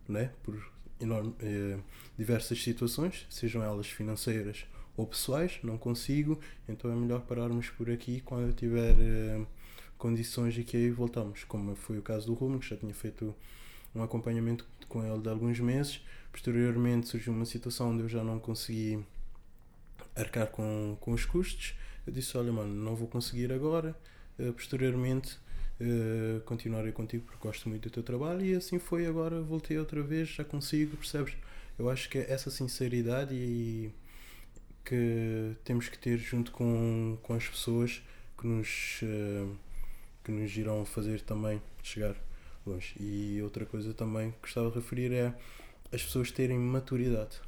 né? 0.09 0.33
Por 0.43 0.61
enorme, 1.01 1.33
eh, 1.39 1.79
diversas 2.19 2.61
situações, 2.61 3.27
sejam 3.31 3.63
elas 3.63 3.87
financeiras 3.87 4.67
ou 4.97 5.07
pessoais, 5.07 5.61
não 5.63 5.79
consigo, 5.79 6.41
então 6.69 6.91
é 6.91 6.95
melhor 6.95 7.21
pararmos 7.21 7.71
por 7.71 7.89
aqui 7.89 8.21
quando 8.21 8.49
eu 8.49 8.53
tiver 8.53 8.97
eh, 8.99 9.47
condições 9.97 10.59
e 10.59 10.65
que 10.65 10.77
aí 10.77 10.91
voltamos. 10.91 11.45
Como 11.45 11.77
foi 11.77 11.99
o 11.99 12.03
caso 12.03 12.27
do 12.27 12.35
Rumo, 12.35 12.59
que 12.59 12.69
já 12.69 12.77
tinha 12.77 12.93
feito 12.93 13.33
um 13.95 14.03
acompanhamento 14.03 14.67
com 14.89 15.05
ele 15.05 15.23
de 15.23 15.29
alguns 15.29 15.61
meses. 15.61 16.01
Posteriormente 16.33 17.07
surgiu 17.07 17.33
uma 17.33 17.45
situação 17.45 17.91
onde 17.91 18.03
eu 18.03 18.09
já 18.09 18.25
não 18.25 18.41
consegui 18.41 19.05
arcar 20.17 20.49
com, 20.49 20.97
com 21.01 21.13
os 21.13 21.25
custos 21.25 21.77
eu 22.11 22.15
disse: 22.15 22.37
Olha, 22.37 22.53
mano, 22.53 22.75
não 22.75 22.97
vou 22.97 23.07
conseguir 23.07 23.53
agora. 23.53 23.95
Uh, 24.39 24.53
posteriormente, 24.53 25.39
uh, 25.81 26.41
continuarei 26.41 26.91
contigo 26.93 27.25
porque 27.25 27.39
gosto 27.41 27.69
muito 27.69 27.89
do 27.89 27.93
teu 27.93 28.03
trabalho. 28.03 28.45
E 28.45 28.55
assim 28.55 28.79
foi. 28.81 29.07
Agora 29.07 29.41
voltei 29.41 29.79
outra 29.79 30.03
vez, 30.03 30.29
já 30.29 30.45
consigo, 30.45 30.97
percebes? 30.97 31.35
Eu 31.79 31.89
acho 31.89 32.11
que 32.11 32.19
é 32.19 32.31
essa 32.31 32.51
sinceridade 32.51 33.35
e 33.35 33.93
que 34.85 35.55
temos 35.65 35.89
que 35.89 35.97
ter 35.97 36.19
junto 36.19 36.51
com, 36.51 37.17
com 37.23 37.35
as 37.35 37.47
pessoas 37.47 38.03
que 38.37 38.47
nos, 38.47 39.01
uh, 39.03 39.57
que 40.25 40.33
nos 40.33 40.55
irão 40.57 40.85
fazer 40.85 41.21
também 41.21 41.63
chegar 41.81 42.17
longe. 42.67 42.95
E 42.99 43.41
outra 43.41 43.65
coisa 43.65 43.95
também 43.95 44.33
que 44.33 44.39
gostava 44.43 44.69
de 44.69 44.75
referir 44.77 45.13
é 45.13 45.33
as 45.93 46.03
pessoas 46.03 46.33
terem 46.33 46.59
maturidade 46.59 47.41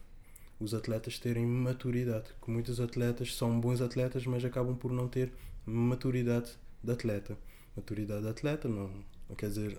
os 0.62 0.74
atletas 0.74 1.18
terem 1.18 1.46
maturidade. 1.46 2.26
Que 2.42 2.50
muitos 2.50 2.80
atletas 2.80 3.34
são 3.34 3.60
bons 3.60 3.80
atletas, 3.80 4.26
mas 4.26 4.44
acabam 4.44 4.76
por 4.76 4.92
não 4.92 5.08
ter 5.08 5.32
maturidade 5.66 6.50
de 6.82 6.92
atleta. 6.92 7.36
Maturidade 7.76 8.22
de 8.22 8.28
atleta 8.28 8.68
não, 8.68 8.90
não 9.28 9.36
quer 9.36 9.48
dizer. 9.48 9.78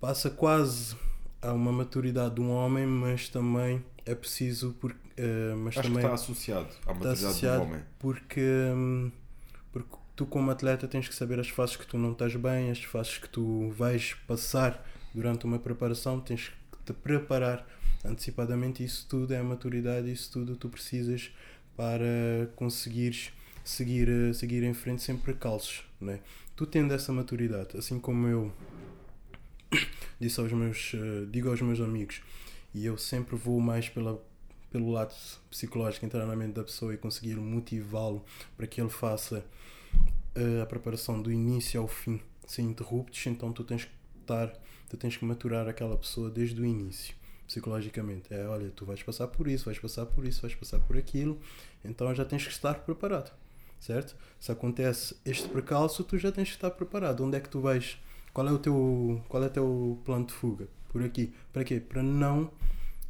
Passa 0.00 0.30
quase 0.30 0.96
a 1.40 1.52
uma 1.52 1.72
maturidade 1.72 2.36
de 2.36 2.40
um 2.40 2.50
homem, 2.50 2.86
mas 2.86 3.28
também 3.28 3.84
é 4.04 4.14
preciso. 4.14 4.72
Por, 4.80 4.92
uh, 4.92 5.56
mas 5.58 5.76
Acho 5.76 5.88
também 5.88 6.00
que 6.00 6.06
está 6.06 6.14
associado 6.14 6.68
à 6.82 6.88
maturidade 6.88 7.14
está 7.16 7.28
associado 7.28 7.56
do 7.56 7.70
homem. 7.70 7.82
Porque, 7.98 8.40
um, 8.74 9.10
porque 9.72 9.96
tu, 10.14 10.26
como 10.26 10.50
atleta, 10.50 10.86
tens 10.86 11.08
que 11.08 11.14
saber 11.14 11.40
as 11.40 11.48
fases 11.48 11.76
que 11.76 11.86
tu 11.86 11.98
não 11.98 12.12
estás 12.12 12.34
bem, 12.36 12.70
as 12.70 12.82
fases 12.82 13.18
que 13.18 13.28
tu 13.28 13.70
vais 13.70 14.14
passar 14.26 14.86
durante 15.14 15.44
uma 15.44 15.58
preparação, 15.58 16.20
tens 16.20 16.48
que 16.70 16.78
te 16.84 16.92
preparar 16.92 17.66
antecipadamente 18.04 18.84
isso 18.84 19.06
tudo 19.08 19.32
é 19.32 19.38
a 19.38 19.44
maturidade, 19.44 20.12
isso 20.12 20.30
tudo 20.30 20.56
tu 20.56 20.68
precisas 20.68 21.32
para 21.76 22.50
conseguires 22.54 23.32
seguir, 23.64 24.34
seguir 24.34 24.62
em 24.62 24.74
frente 24.74 25.02
sempre 25.02 25.32
calços, 25.34 25.84
né? 26.00 26.20
Tu 26.54 26.66
tendo 26.66 26.92
essa 26.92 27.12
maturidade, 27.12 27.76
assim 27.76 27.98
como 27.98 28.28
eu 28.28 28.52
disse 30.20 30.38
aos 30.38 30.52
meus, 30.52 30.92
uh, 30.94 31.26
digo 31.26 31.48
aos 31.48 31.60
meus 31.62 31.80
amigos, 31.80 32.20
e 32.72 32.84
eu 32.84 32.96
sempre 32.98 33.36
vou 33.36 33.58
mais 33.58 33.88
pela, 33.88 34.22
pelo 34.70 34.90
lado 34.90 35.14
psicológico, 35.50 36.04
entrar 36.04 36.26
na 36.26 36.36
mente 36.36 36.52
da 36.52 36.62
pessoa 36.62 36.94
e 36.94 36.98
conseguir 36.98 37.36
motivá-lo 37.36 38.24
para 38.56 38.66
que 38.66 38.80
ele 38.80 38.90
faça 38.90 39.44
uh, 40.36 40.62
a 40.62 40.66
preparação 40.66 41.20
do 41.20 41.32
início 41.32 41.80
ao 41.80 41.88
fim, 41.88 42.20
sem 42.46 42.66
interruptos, 42.66 43.26
então 43.26 43.52
tu 43.52 43.64
tens 43.64 43.84
que 43.84 43.90
estar, 44.20 44.52
tu 44.88 44.96
tens 44.96 45.16
que 45.16 45.24
maturar 45.24 45.66
aquela 45.66 45.96
pessoa 45.96 46.30
desde 46.30 46.60
o 46.60 46.64
início 46.64 47.14
psicologicamente. 47.54 48.32
É, 48.32 48.46
olha, 48.46 48.70
tu 48.70 48.84
vais 48.84 49.02
passar 49.02 49.28
por 49.28 49.46
isso, 49.46 49.66
vais 49.66 49.78
passar 49.78 50.06
por 50.06 50.24
isso, 50.24 50.42
vais 50.42 50.54
passar 50.54 50.80
por 50.80 50.96
aquilo, 50.96 51.38
então 51.84 52.12
já 52.14 52.24
tens 52.24 52.44
que 52.44 52.50
estar 52.50 52.74
preparado, 52.74 53.32
certo? 53.78 54.16
Se 54.40 54.50
acontece 54.50 55.16
este 55.24 55.48
precalço, 55.48 56.02
tu 56.02 56.18
já 56.18 56.32
tens 56.32 56.48
que 56.48 56.54
estar 56.54 56.70
preparado. 56.70 57.24
Onde 57.24 57.36
é 57.36 57.40
que 57.40 57.48
tu 57.48 57.60
vais? 57.60 57.98
Qual 58.32 58.48
é 58.48 58.52
o 58.52 58.58
teu, 58.58 59.22
qual 59.28 59.42
é 59.44 59.46
o 59.46 59.50
teu 59.50 60.02
plano 60.04 60.26
de 60.26 60.32
fuga? 60.32 60.66
Por 60.88 61.02
aqui. 61.02 61.32
Para 61.52 61.64
quê? 61.64 61.80
Para 61.80 62.02
não 62.02 62.50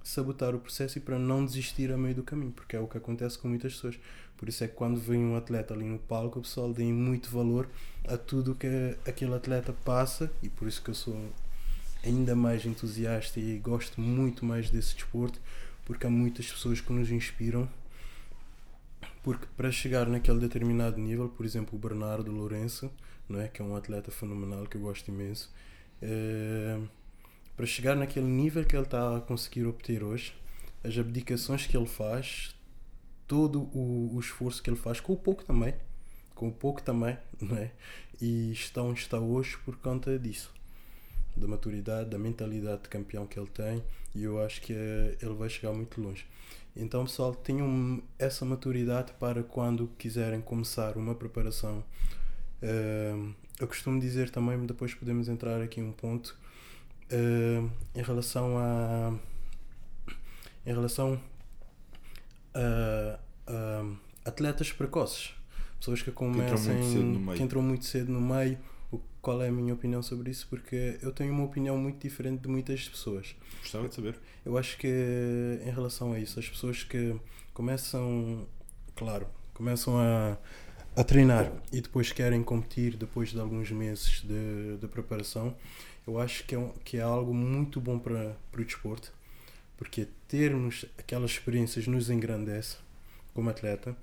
sabotar 0.02 0.54
o 0.54 0.58
processo 0.58 0.98
e 0.98 1.00
para 1.00 1.18
não 1.18 1.44
desistir 1.46 1.90
a 1.90 1.96
meio 1.96 2.14
do 2.14 2.22
caminho, 2.22 2.52
porque 2.52 2.76
é 2.76 2.80
o 2.80 2.86
que 2.86 2.98
acontece 2.98 3.38
com 3.38 3.48
muitas 3.48 3.72
pessoas. 3.72 3.98
Por 4.36 4.48
isso 4.48 4.62
é 4.62 4.68
que 4.68 4.74
quando 4.74 5.00
vem 5.00 5.24
um 5.24 5.36
atleta 5.36 5.72
ali 5.72 5.84
no 5.84 5.98
palco, 5.98 6.40
o 6.40 6.42
pessoal 6.42 6.70
dá 6.72 6.82
muito 6.82 7.30
valor 7.30 7.68
a 8.06 8.18
tudo 8.18 8.54
que 8.54 8.66
aquele 9.06 9.32
atleta 9.34 9.72
passa 9.84 10.30
e 10.42 10.50
por 10.50 10.68
isso 10.68 10.82
que 10.82 10.90
eu 10.90 10.94
sou 10.94 11.16
ainda 12.04 12.34
mais 12.34 12.64
entusiasta 12.66 13.40
e 13.40 13.58
gosto 13.58 14.00
muito 14.00 14.44
mais 14.44 14.70
desse 14.70 14.94
desporto, 14.94 15.40
porque 15.84 16.06
há 16.06 16.10
muitas 16.10 16.50
pessoas 16.50 16.80
que 16.80 16.92
nos 16.92 17.10
inspiram. 17.10 17.68
Porque 19.22 19.46
para 19.56 19.72
chegar 19.72 20.06
naquele 20.06 20.38
determinado 20.38 21.00
nível, 21.00 21.28
por 21.28 21.46
exemplo, 21.46 21.78
o 21.78 21.78
Bernardo 21.78 22.30
Lourenço, 22.30 22.90
não 23.28 23.40
é? 23.40 23.48
que 23.48 23.62
é 23.62 23.64
um 23.64 23.74
atleta 23.74 24.10
fenomenal 24.10 24.66
que 24.66 24.76
eu 24.76 24.82
gosto 24.82 25.08
imenso, 25.08 25.50
é, 26.02 26.78
para 27.56 27.66
chegar 27.66 27.96
naquele 27.96 28.26
nível 28.26 28.64
que 28.64 28.76
ele 28.76 28.84
está 28.84 29.16
a 29.16 29.20
conseguir 29.20 29.64
obter 29.66 30.02
hoje, 30.02 30.34
as 30.82 30.98
abdicações 30.98 31.66
que 31.66 31.76
ele 31.76 31.86
faz, 31.86 32.54
todo 33.26 33.62
o, 33.72 34.14
o 34.14 34.20
esforço 34.20 34.62
que 34.62 34.68
ele 34.68 34.76
faz, 34.76 35.00
com 35.00 35.14
o 35.14 35.16
pouco 35.16 35.42
também, 35.44 35.74
com 36.34 36.48
o 36.48 36.52
pouco 36.52 36.82
também, 36.82 37.16
não 37.40 37.56
é? 37.56 37.72
E 38.20 38.52
está 38.52 38.82
onde 38.82 39.00
está 39.00 39.18
hoje 39.18 39.56
por 39.64 39.76
conta 39.76 40.18
disso. 40.18 40.53
Da 41.36 41.48
maturidade, 41.48 42.10
da 42.10 42.18
mentalidade 42.18 42.82
de 42.82 42.88
campeão 42.88 43.26
que 43.26 43.38
ele 43.38 43.48
tem, 43.48 43.82
e 44.14 44.22
eu 44.22 44.40
acho 44.44 44.60
que 44.62 44.72
é, 44.72 45.16
ele 45.20 45.34
vai 45.34 45.48
chegar 45.48 45.72
muito 45.72 46.00
longe. 46.00 46.24
Então, 46.76 47.04
pessoal, 47.04 47.34
tenham 47.34 48.02
essa 48.18 48.44
maturidade 48.44 49.12
para 49.18 49.42
quando 49.42 49.88
quiserem 49.98 50.40
começar 50.40 50.96
uma 50.96 51.14
preparação. 51.14 51.84
Uh, 52.62 53.32
eu 53.60 53.68
costumo 53.68 54.00
dizer 54.00 54.30
também, 54.30 54.64
depois 54.66 54.94
podemos 54.94 55.28
entrar 55.28 55.60
aqui 55.60 55.80
um 55.80 55.92
ponto, 55.92 56.36
uh, 57.12 57.70
em 57.94 58.02
relação 58.02 58.58
a. 58.58 59.16
Em 60.66 60.70
relação 60.70 61.20
a, 62.54 63.18
a 63.46 63.84
atletas 64.24 64.72
precoces, 64.72 65.34
pessoas 65.78 66.00
que 66.00 66.10
começam 66.10 66.74
que 67.34 67.42
entram 67.42 67.62
muito 67.62 67.84
cedo 67.84 68.10
no 68.10 68.20
meio. 68.20 68.58
Qual 69.20 69.42
é 69.42 69.48
a 69.48 69.52
minha 69.52 69.72
opinião 69.72 70.02
sobre 70.02 70.30
isso? 70.30 70.46
Porque 70.48 70.98
eu 71.00 71.12
tenho 71.12 71.32
uma 71.32 71.44
opinião 71.44 71.76
muito 71.78 72.00
diferente 72.00 72.42
de 72.42 72.48
muitas 72.48 72.88
pessoas. 72.88 73.34
Gostava 73.60 73.88
de 73.88 73.94
saber. 73.94 74.18
Eu 74.44 74.58
acho 74.58 74.76
que 74.76 74.88
em 75.64 75.70
relação 75.70 76.12
a 76.12 76.18
isso, 76.18 76.38
as 76.38 76.48
pessoas 76.48 76.82
que 76.82 77.14
começam, 77.52 78.46
claro, 78.94 79.26
começam 79.54 79.98
a, 79.98 80.36
a 80.94 81.04
treinar 81.04 81.50
e 81.72 81.80
depois 81.80 82.12
querem 82.12 82.42
competir 82.42 82.96
depois 82.96 83.30
de 83.30 83.40
alguns 83.40 83.70
meses 83.70 84.22
de, 84.22 84.76
de 84.78 84.88
preparação, 84.88 85.56
eu 86.06 86.18
acho 86.18 86.44
que 86.44 86.54
é, 86.54 86.58
um, 86.58 86.68
que 86.84 86.98
é 86.98 87.02
algo 87.02 87.32
muito 87.32 87.80
bom 87.80 87.98
para, 87.98 88.36
para 88.52 88.60
o 88.60 88.64
desporto 88.64 89.12
porque 89.76 90.08
termos 90.28 90.84
aquelas 90.98 91.32
experiências 91.32 91.86
nos 91.86 92.10
engrandece 92.10 92.76
como 93.32 93.50
atleta. 93.50 93.96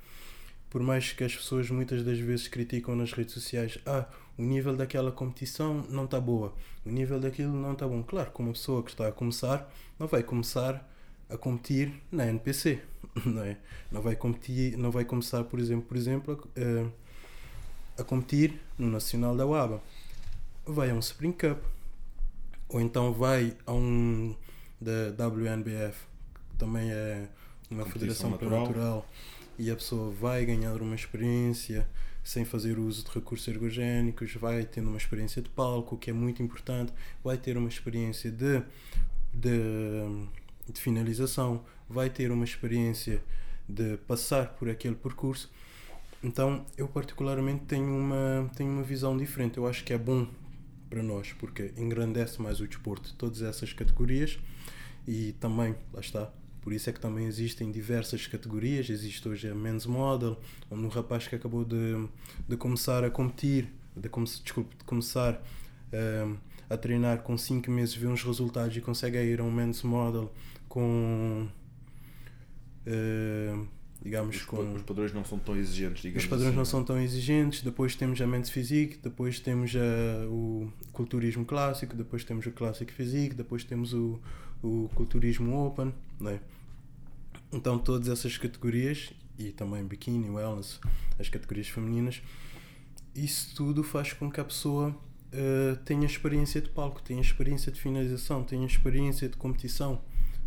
Por 0.70 0.82
mais 0.82 1.12
que 1.12 1.24
as 1.24 1.36
pessoas 1.36 1.70
muitas 1.70 2.04
das 2.04 2.20
vezes 2.20 2.48
criticam 2.48 2.96
nas 2.96 3.12
redes 3.12 3.34
sociais, 3.34 3.78
ah, 3.86 4.08
o 4.38 4.41
nível 4.43 4.75
daquela 4.75 5.11
competição 5.11 5.86
não 5.89 6.05
está 6.05 6.19
boa, 6.19 6.53
o 6.86 6.89
nível 6.89 7.19
daquilo 7.19 7.53
não 7.53 7.73
está 7.73 7.88
bom. 7.88 8.01
Claro, 8.03 8.32
como 8.32 8.51
pessoa 8.53 8.84
que 8.84 8.91
está 8.91 9.07
a 9.07 9.11
começar, 9.11 9.71
não 9.99 10.07
vai 10.07 10.23
começar 10.23 10.88
a 11.29 11.38
competir 11.38 11.93
na 12.11 12.27
NPC, 12.27 12.82
não 13.25 13.43
é? 13.43 13.57
Não 13.91 14.01
vai 14.01 14.15
competir, 14.15 14.77
não 14.77 14.91
vai 14.91 15.05
começar, 15.05 15.43
por 15.43 15.59
exemplo, 15.59 15.86
por 15.86 15.97
exemplo, 15.97 16.49
a, 17.97 18.01
a 18.01 18.03
competir 18.03 18.59
no 18.77 18.89
Nacional 18.89 19.36
da 19.36 19.45
UABA. 19.45 19.82
Vai 20.65 20.91
a 20.91 20.93
um 20.93 20.99
Spring 20.99 21.34
Cup. 21.34 21.63
Ou 22.69 22.79
então 22.79 23.11
vai 23.11 23.55
a 23.65 23.73
um 23.73 24.34
da 24.79 25.27
WNBF, 25.27 26.05
que 26.49 26.57
também 26.57 26.89
é 26.89 27.27
uma 27.69 27.86
federação 27.86 28.29
natural. 28.29 28.61
natural, 28.61 29.05
e 29.59 29.69
a 29.69 29.75
pessoa 29.75 30.09
vai 30.09 30.45
ganhar 30.45 30.82
uma 30.82 30.95
experiência 30.95 31.86
sem 32.24 32.45
fazer 32.45 32.78
uso 32.78 33.03
de 33.03 33.11
recursos 33.11 33.47
ergogénicos, 33.47 34.34
vai 34.36 34.63
tendo 34.63 34.89
uma 34.89 34.97
experiência 34.97 35.41
de 35.41 35.49
palco, 35.49 35.97
que 35.97 36.09
é 36.09 36.13
muito 36.13 36.41
importante, 36.41 36.93
vai 37.24 37.38
ter 37.38 37.57
uma 37.57 37.69
experiência 37.69 38.32
de, 38.32 38.61
de, 39.34 39.49
de 40.72 40.80
finalização, 40.80 41.63
vai 41.89 42.09
ter 42.09 42.32
uma 42.32 42.45
experiência 42.45 43.22
de 43.67 43.97
passar 43.97 44.49
por 44.53 44.69
aquele 44.69 44.95
percurso. 44.95 45.51
Então, 46.24 46.65
eu 46.78 46.88
particularmente 46.88 47.65
tenho 47.65 47.97
uma, 47.97 48.49
tenho 48.55 48.69
uma 48.69 48.84
visão 48.84 49.17
diferente. 49.17 49.57
Eu 49.57 49.67
acho 49.67 49.84
que 49.84 49.91
é 49.91 49.97
bom 49.97 50.28
para 50.89 51.01
nós, 51.01 51.34
porque 51.34 51.74
engrandece 51.78 52.41
mais 52.41 52.59
o 52.59 52.67
desporto, 52.67 53.13
todas 53.15 53.41
essas 53.41 53.74
categorias 53.74 54.38
e 55.07 55.32
também, 55.34 55.76
lá 55.93 55.99
está, 55.99 56.32
por 56.62 56.72
isso 56.74 56.89
é 56.89 56.93
que 56.93 56.99
também 56.99 57.26
existem 57.26 57.72
diversas 57.72 58.28
categorias. 58.28 58.89
Existe 58.89 59.28
hoje 59.28 59.49
a 59.49 59.55
Men's 59.55 59.86
Model, 59.86 60.38
onde 60.70 60.86
um 60.86 60.89
rapaz 60.89 61.28
que 61.28 61.36
acabou 61.36 61.66
de, 61.66 62.07
de 62.47 62.55
começar 62.55 63.03
a 63.03 63.09
competir, 63.09 63.68
de, 63.95 64.09
desculpe, 64.43 64.76
de 64.78 64.84
começar 64.84 65.34
uh, 65.34 66.38
a 66.70 66.78
treinar 66.78 67.24
com 67.24 67.38
5 67.38 67.70
meses, 67.72 67.95
vê 67.95 68.07
uns 68.07 68.24
resultados 68.24 68.78
e 68.78 68.82
consegue 68.82 69.18
ir 69.18 69.39
a 69.39 69.43
um 69.43 69.51
Men's 69.51 69.82
Model 69.82 70.32
com. 70.70 71.47
Uh, 72.86 73.68
digamos 74.03 74.36
os, 74.36 74.45
com 74.45 74.74
os 74.74 74.82
padrões 74.82 75.14
não 75.14 75.24
são 75.24 75.38
tão 75.38 75.55
exigentes 75.55 76.01
digamos 76.01 76.24
os 76.24 76.30
padrões 76.30 76.47
assim. 76.47 76.57
não 76.57 76.66
são 76.66 76.84
tão 76.84 76.99
exigentes 76.99 77.62
depois 77.62 77.95
temos 77.95 78.20
a 78.20 78.26
Men's 78.26 78.49
Physique 78.49 78.97
depois 78.97 79.39
temos 79.39 79.76
a, 79.76 80.26
o 80.28 80.74
culturismo 80.91 81.45
clássico 81.45 81.95
depois 81.95 82.24
temos 82.24 82.47
o 82.47 82.51
Classic 82.51 82.91
Physique 82.91 83.36
depois 83.36 83.64
temos 83.64 83.93
o, 83.93 84.20
o 84.62 84.89
culturismo 84.93 85.66
open, 85.66 85.93
né? 86.20 86.39
Então 87.51 87.78
todas 87.78 88.07
essas 88.07 88.38
categorias 88.38 89.12
e 89.38 89.51
também 89.51 89.84
bikini, 89.84 90.30
wellness, 90.30 90.80
as 91.20 91.30
categorias 91.30 91.68
femininas, 91.68 92.22
isso 93.16 93.55
tudo 93.55 93.84
faz 93.84 94.14
com 94.14 94.32
que 94.32 94.39
a 94.39 94.45
pessoa 94.45 94.89
uh, 94.89 95.76
tenha 95.84 96.05
experiência 96.05 96.62
de 96.62 96.70
palco, 96.70 97.01
tenha 97.01 97.22
experiência 97.22 97.72
de 97.72 97.80
finalização, 97.80 98.43
tenha 98.43 98.66
experiência 98.66 99.28
de 99.28 99.36
competição, 99.36 100.01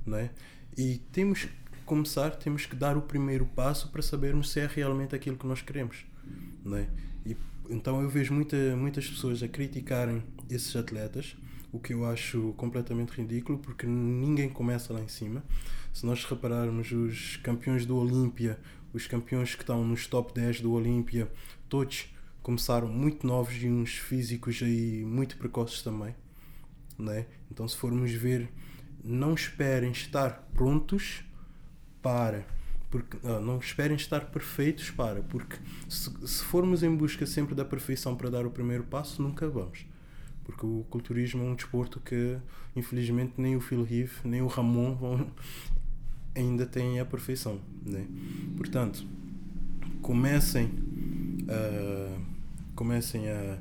né? 0.06 0.30
E 0.76 0.98
temos 1.12 1.44
que 1.44 1.52
começar, 1.84 2.30
temos 2.30 2.66
que 2.66 2.74
dar 2.74 2.96
o 2.96 3.02
primeiro 3.02 3.44
passo 3.46 3.88
para 3.90 4.00
sabermos 4.00 4.50
se 4.50 4.60
é 4.60 4.66
realmente 4.66 5.14
aquilo 5.14 5.36
que 5.36 5.46
nós 5.46 5.60
queremos, 5.60 6.04
né? 6.64 6.88
E 7.26 7.36
então 7.68 8.00
eu 8.02 8.08
vejo 8.08 8.32
muita, 8.32 8.56
muitas 8.76 9.08
pessoas 9.08 9.42
a 9.42 9.48
criticarem 9.48 10.22
esses 10.50 10.74
atletas 10.76 11.36
o 11.74 11.80
que 11.80 11.92
eu 11.92 12.06
acho 12.06 12.54
completamente 12.56 13.10
ridículo, 13.10 13.58
porque 13.58 13.84
ninguém 13.84 14.48
começa 14.48 14.92
lá 14.92 15.00
em 15.00 15.08
cima. 15.08 15.42
Se 15.92 16.06
nós 16.06 16.24
repararmos, 16.24 16.92
os 16.92 17.36
campeões 17.38 17.84
do 17.84 17.96
Olímpia, 17.96 18.60
os 18.92 19.08
campeões 19.08 19.56
que 19.56 19.62
estão 19.62 19.84
nos 19.84 20.06
top 20.06 20.32
10 20.32 20.60
do 20.60 20.72
Olímpia, 20.72 21.28
todos 21.68 22.14
começaram 22.44 22.86
muito 22.86 23.26
novos 23.26 23.60
e 23.60 23.68
uns 23.68 23.96
físicos 23.96 24.62
aí 24.62 25.04
muito 25.04 25.36
precoces 25.36 25.82
também. 25.82 26.14
Né? 26.96 27.26
Então, 27.50 27.66
se 27.66 27.76
formos 27.76 28.12
ver, 28.12 28.48
não 29.02 29.34
esperem 29.34 29.90
estar 29.90 30.48
prontos 30.54 31.24
para. 32.00 32.46
Porque, 32.88 33.18
não, 33.20 33.40
não 33.40 33.58
esperem 33.58 33.96
estar 33.96 34.26
perfeitos 34.26 34.92
para, 34.92 35.22
porque 35.22 35.56
se, 35.88 36.08
se 36.24 36.44
formos 36.44 36.84
em 36.84 36.94
busca 36.94 37.26
sempre 37.26 37.52
da 37.52 37.64
perfeição 37.64 38.14
para 38.14 38.30
dar 38.30 38.46
o 38.46 38.50
primeiro 38.52 38.84
passo, 38.84 39.20
nunca 39.20 39.48
vamos 39.48 39.86
porque 40.44 40.64
o 40.64 40.84
culturismo 40.90 41.42
é 41.42 41.46
um 41.46 41.54
desporto 41.54 42.00
que 42.00 42.38
infelizmente 42.76 43.34
nem 43.38 43.56
o 43.56 43.60
Phil 43.60 43.86
Heath 43.90 44.24
nem 44.24 44.42
o 44.42 44.46
Ramon 44.46 44.94
vão, 44.94 45.30
ainda 46.34 46.66
têm 46.66 47.00
a 47.00 47.04
perfeição 47.04 47.60
né? 47.84 48.06
portanto 48.56 49.06
comecem 50.02 50.70
a, 51.48 52.18
comecem 52.74 53.28
a 53.28 53.58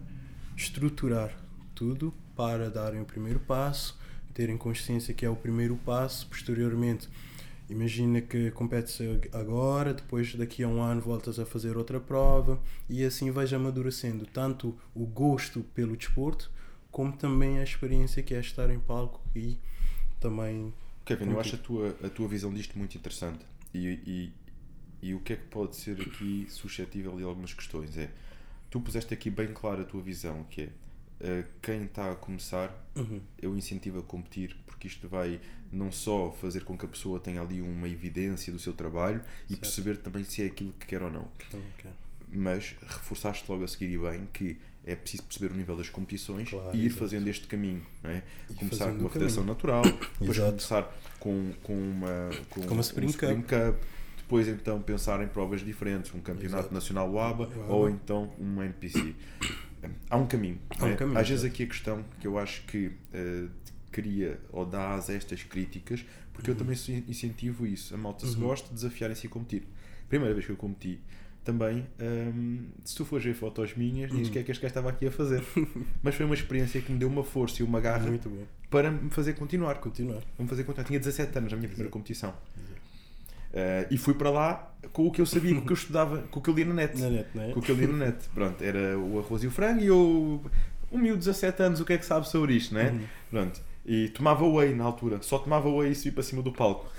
estruturar 0.56 1.36
tudo 1.74 2.14
para 2.36 2.70
darem 2.70 3.02
o 3.02 3.06
primeiro 3.06 3.40
passo 3.40 3.98
terem 4.34 4.58
consciência 4.58 5.14
que 5.14 5.26
é 5.26 5.30
o 5.30 5.36
primeiro 5.36 5.76
passo 5.78 6.28
posteriormente 6.28 7.10
Imagina 7.70 8.20
que 8.22 8.52
competes 8.52 9.00
agora, 9.32 9.94
depois 9.94 10.36
daqui 10.36 10.64
a 10.64 10.68
um 10.68 10.82
ano 10.82 11.02
voltas 11.02 11.40
a 11.40 11.46
fazer 11.46 11.78
outra 11.78 12.00
prova 12.00 12.60
e 12.90 13.04
assim 13.04 13.32
vais 13.32 13.54
amadurecendo 13.54 14.26
tanto 14.26 14.78
o 14.94 15.06
gosto 15.06 15.64
pelo 15.74 15.96
desporto 15.96 16.52
como 16.94 17.12
também 17.12 17.58
a 17.58 17.64
experiência 17.64 18.22
que 18.22 18.36
é 18.36 18.39
estar 18.39 18.70
em 18.70 18.80
palco 18.80 19.20
e 19.36 19.58
também. 20.20 20.72
Kevin, 21.04 21.32
eu 21.32 21.39
acho 21.39 21.56
a 21.56 21.58
tua, 21.58 21.98
a 22.02 22.10
tua 22.10 22.28
visão 22.30 22.54
disto 22.54 22.78
muito 22.78 22.96
interessante 22.96 23.44
e, 23.74 24.00
e, 24.06 24.34
e 25.02 25.14
o 25.14 25.20
que 25.20 25.34
é 25.34 25.36
que 25.36 25.48
pode 25.48 25.76
ser 25.76 26.00
aqui 26.00 26.48
suscetível 26.50 27.18
de 27.18 27.24
algumas 27.24 27.54
questões 27.54 27.98
é 27.98 28.10
tu 28.70 28.80
puseste 28.80 29.14
aqui 29.14 29.30
bem 29.30 29.48
claro 29.48 29.82
a 29.82 29.84
tua 29.84 30.02
visão 30.02 30.46
que 30.50 30.62
é 30.62 30.66
uh, 31.41 31.46
quem 31.62 31.84
está 31.84 32.10
a 32.10 32.16
começar 32.16 32.72
uhum. 32.96 33.20
eu 33.41 33.58
incentivo 33.58 34.00
a 34.00 34.04
competir 34.04 34.56
porque 34.66 34.88
isto 34.88 35.10
vai 35.10 35.41
não 35.74 35.91
só 35.91 36.32
fazer 36.32 36.64
com 36.64 36.78
que 36.78 36.86
a 36.86 36.88
pessoa 36.88 37.20
tenha 37.20 37.41
ali 37.41 37.62
uma 37.62 37.89
evidência 37.89 38.54
do 38.54 38.60
seu 38.60 38.72
trabalho 38.72 39.20
certo. 39.20 39.52
e 39.52 39.56
perceber 39.58 39.98
também 39.98 40.24
se 40.24 40.41
é 40.41 40.46
aquilo 40.46 40.72
que 40.80 40.86
quer 40.86 41.04
ou 41.04 41.12
não 41.12 41.28
okay. 41.78 41.91
mas 42.32 42.78
reforçaste 42.80 43.44
logo 43.52 43.66
a 43.66 43.68
seguir 43.68 43.91
e 43.91 43.98
bem 43.98 44.26
que 44.32 44.58
é 44.86 44.96
preciso 44.96 45.24
perceber 45.24 45.54
o 45.54 45.58
nível 45.58 45.78
das 45.78 45.90
competições 45.90 46.50
Claro, 46.50 46.76
e 46.76 46.86
ir 46.86 46.90
fazendo 46.90 47.28
este 47.28 47.48
caminho. 47.48 47.86
É? 48.04 48.22
Começar 48.58 48.92
com 48.92 49.00
uma 49.00 49.10
federação 49.10 49.44
natural, 49.46 49.84
depois 49.84 50.38
Exato. 50.38 50.50
começar 50.52 51.00
com, 51.20 51.52
com 51.64 51.74
uma, 51.74 52.30
com 52.50 52.62
Com 52.64 52.74
uma 52.74 52.82
Spring 52.82 53.08
um 53.08 53.42
Cup. 53.42 53.76
depois 54.18 54.48
então 54.48 54.82
pensar 54.82 55.24
em 55.24 55.28
provas 55.28 55.62
diferentes, 55.62 56.14
um 56.14 56.20
campeonato 56.20 56.64
Exato. 56.64 56.74
nacional 56.74 57.10
UABA 57.12 57.44
UABA. 57.48 57.74
ou 57.74 57.90
então 57.90 58.34
um 58.40 58.62
NPC. 58.62 59.16
Há 60.10 60.18
um 60.18 60.28
caminho. 60.28 60.60
Há 60.80 60.86
um 60.86 60.90
é? 60.90 60.96
caminho, 60.96 61.18
Às 61.20 61.30
vezes 61.30 61.44
aqui 61.46 61.64
a 61.64 61.68
questão 61.68 62.04
que 62.20 62.28
eu 62.28 62.38
acho 62.38 62.64
que 62.66 62.92
eh, 63.14 63.46
cria 63.92 64.40
ou 64.52 64.66
dá 64.66 64.96
a 64.96 65.14
estas 65.14 65.44
críticas, 65.44 66.06
porque 66.34 66.50
eu 66.50 66.56
também 66.56 66.76
in- 66.90 67.04
incentivo 67.10 67.66
isso. 67.68 67.94
A 67.94 67.98
malta 67.98 68.26
se 68.26 68.36
Uhum. 68.36 68.44
gosta, 68.48 68.74
desafiarem-se 68.74 69.28
a 69.28 69.30
competir. 69.30 69.64
Primeira 70.10 70.34
vez 70.34 70.46
que 70.46 70.52
eu 70.52 70.56
competi, 70.58 71.00
também, 71.44 71.86
hum, 72.02 72.66
se 72.84 72.96
tu 72.96 73.04
fores 73.06 73.26
ver 73.26 73.34
fotos 73.34 73.76
minhas, 73.76 74.10
dizes 74.12 74.28
Uhum. 74.28 74.34
que 74.34 74.39
é 74.39 74.44
que 74.44 74.52
este 74.52 74.62
gajo 74.62 74.72
estava 74.72 74.89
aqui 74.89 75.08
a 75.08 75.12
fazer. 75.12 75.44
Mas 76.02 76.16
foi 76.16 76.26
uma 76.26 76.36
experiência 76.36 76.82
que 76.82 76.91
me 76.91 76.98
deu 76.98 77.08
uma 77.10 77.24
força 77.24 77.62
e 77.62 77.66
uma 77.66 77.80
garra 77.82 78.08
para 78.70 78.89
me 78.91 79.10
fazer 79.10 79.34
continuar. 79.34 79.76
Continuar. 79.76 80.22
Vamos 80.38 80.50
fazer 80.50 80.64
continuar. 80.64 80.88
Tinha 80.88 81.00
17 81.00 81.38
anos 81.38 81.52
na 81.52 81.58
minha 81.58 81.68
primeira 81.70 81.88
Exato. 81.89 81.91
competição. 81.91 82.34
Eh, 83.56 83.88
e 83.91 83.98
fui 83.98 84.16
para 84.16 84.32
lá 84.32 84.74
com 84.91 85.06
o 85.08 85.12
que 85.12 85.22
eu 85.22 85.26
sabia, 85.28 85.54
com 85.54 85.62
o 85.62 85.66
que 85.66 85.72
eu 85.72 85.76
estudava, 85.76 86.24
com 86.24 86.39
o 86.39 86.44
que 86.44 86.50
eu 86.50 86.54
li 86.56 86.66
na 86.66 86.74
net. 86.74 87.00
Na 87.00 87.10
net, 87.10 87.28
é? 87.38 87.52
Com 87.52 87.60
o 87.60 87.64
que 87.64 87.72
eu 87.72 87.76
li 87.76 87.86
na 87.86 88.06
net. 88.06 88.18
Pronto, 88.34 88.64
era 88.64 88.98
o 88.98 89.20
arroz 89.20 89.44
e 89.44 89.48
o 89.48 89.52
frango 89.52 89.80
e 89.82 89.88
eu. 89.88 90.44
Um 90.91 90.98
miúdo 90.98 91.20
de 91.20 91.26
17 91.26 91.62
anos, 91.64 91.80
o 91.80 91.86
que 91.86 91.94
é 91.94 91.98
que 91.98 92.06
sabe 92.06 92.28
sobre 92.28 92.54
isto, 92.56 92.74
não 92.74 92.82
é? 92.82 92.89
Uhum. 92.91 93.02
Pronto. 93.30 93.62
E 93.86 94.08
tomava 94.10 94.46
whey 94.48 94.74
na 94.74 94.86
altura, 94.86 95.22
só 95.22 95.38
tomava 95.38 95.70
whey 95.70 95.92
e 95.92 95.96
subi 95.96 96.12
para 96.12 96.24
cima 96.24 96.42
do 96.42 96.54
palco. 96.54 96.90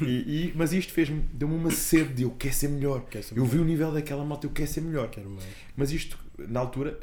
E, 0.00 0.04
e- 0.48 0.52
mas 0.54 0.72
isto 0.72 0.92
fez-me, 0.92 1.20
deu-me 1.32 1.54
uma 1.56 1.70
sede 1.72 2.14
de 2.14 2.22
eu 2.22 2.30
quero 2.30 2.54
ser 2.54 2.68
melhor. 2.68 3.04
Quer 3.10 3.22
ser 3.24 3.34
eu 3.36 3.42
melhor. 3.42 3.52
vi 3.52 3.58
o 3.58 3.64
nível 3.64 3.92
daquela 3.92 4.24
moto, 4.24 4.44
eu 4.44 4.50
quero 4.50 4.68
ser 4.70 4.80
melhor. 4.80 5.08
Quero 5.10 5.28
mais. 5.28 5.44
Mas 5.76 5.90
isto, 5.90 6.16
na 6.38 6.60
altura, 6.60 6.98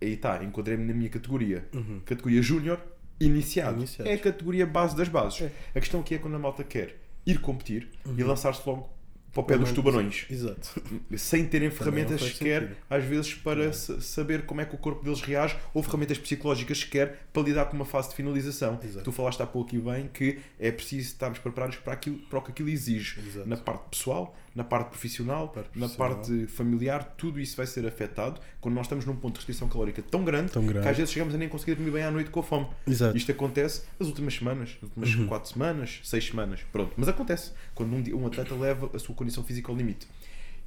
aí 0.00 0.12
está, 0.12 0.42
encontrei-me 0.44 0.84
na 0.84 0.94
minha 0.94 1.10
categoria. 1.10 1.66
Uhum. 1.74 2.00
Categoria 2.04 2.40
Júnior 2.40 2.80
iniciado. 3.20 3.78
Iniciados. 3.78 4.12
É 4.12 4.14
a 4.14 4.18
categoria 4.18 4.64
base 4.66 4.96
das 4.96 5.08
bases. 5.08 5.42
É. 5.42 5.52
A 5.74 5.80
questão 5.80 6.00
aqui 6.00 6.14
é 6.14 6.18
quando 6.18 6.34
a 6.34 6.38
malta 6.38 6.62
quer 6.62 6.96
ir 7.26 7.40
competir 7.40 7.88
e 8.06 8.22
Uhum. 8.22 8.28
lançar-se 8.28 8.62
logo 8.66 8.88
para 9.32 9.40
o 9.40 9.44
pé 9.44 9.56
dos 9.56 9.72
tubarões 9.72 10.26
Exato. 10.30 10.82
sem 11.16 11.46
terem 11.46 11.70
ferramentas 11.70 12.20
sequer, 12.22 12.60
sentido. 12.62 12.76
às 12.90 13.02
vezes, 13.04 13.34
para 13.34 13.72
sa- 13.72 14.00
saber 14.00 14.42
como 14.44 14.60
é 14.60 14.64
que 14.66 14.74
o 14.74 14.78
corpo 14.78 15.02
deles 15.02 15.20
reage, 15.22 15.56
ou 15.72 15.82
ferramentas 15.82 16.18
psicológicas 16.18 16.80
sequer 16.80 17.26
para 17.32 17.42
lidar 17.42 17.64
com 17.66 17.76
uma 17.76 17.84
fase 17.86 18.10
de 18.10 18.14
finalização. 18.16 18.78
Exato. 18.84 19.04
Tu 19.04 19.12
falaste 19.12 19.42
há 19.42 19.46
pouco 19.46 19.74
e 19.74 19.78
bem 19.78 20.08
que 20.12 20.38
é 20.60 20.70
preciso 20.70 21.06
estarmos 21.08 21.38
preparados 21.38 21.76
para, 21.76 21.94
aquilo, 21.94 22.18
para 22.18 22.38
o 22.38 22.42
que 22.42 22.50
aquilo 22.50 22.68
exige. 22.68 23.18
Exato. 23.26 23.48
Na 23.48 23.56
parte 23.56 23.88
pessoal, 23.90 24.36
na 24.54 24.62
parte 24.64 24.88
profissional, 24.90 25.48
Parte 25.48 25.78
na 25.78 25.88
parte 25.88 26.46
familiar, 26.46 27.04
tudo 27.16 27.40
isso 27.40 27.56
vai 27.56 27.66
ser 27.66 27.86
afetado 27.86 28.40
quando 28.60 28.74
nós 28.74 28.84
estamos 28.86 29.04
num 29.06 29.16
ponto 29.16 29.32
de 29.34 29.38
restrição 29.38 29.68
calórica 29.68 30.02
tão 30.02 30.24
grande, 30.24 30.52
Tão 30.52 30.64
grande. 30.66 30.82
que 30.84 30.88
às 30.90 30.96
vezes 30.96 31.12
chegamos 31.12 31.34
a 31.34 31.38
nem 31.38 31.48
conseguir 31.48 31.74
dormir 31.74 31.90
bem 31.90 32.02
à 32.02 32.10
noite 32.10 32.30
com 32.30 32.40
a 32.40 32.42
fome. 32.42 32.66
Exato. 32.86 33.16
Isto 33.16 33.32
acontece 33.32 33.82
nas 33.98 34.08
últimas 34.08 34.34
semanas, 34.34 34.70
nas 34.80 34.82
últimas 34.90 35.14
Uhum. 35.14 35.26
4 35.26 35.48
semanas, 35.52 36.00
6 36.04 36.24
semanas, 36.26 36.60
pronto. 36.70 36.92
Mas 36.96 37.08
acontece 37.08 37.52
quando 37.74 37.94
um, 37.94 38.22
um 38.22 38.26
atleta 38.26 38.54
leva 38.54 38.90
a 38.94 38.98
sua 38.98 39.14
condição 39.14 39.42
física 39.42 39.72
ao 39.72 39.76
limite. 39.76 40.06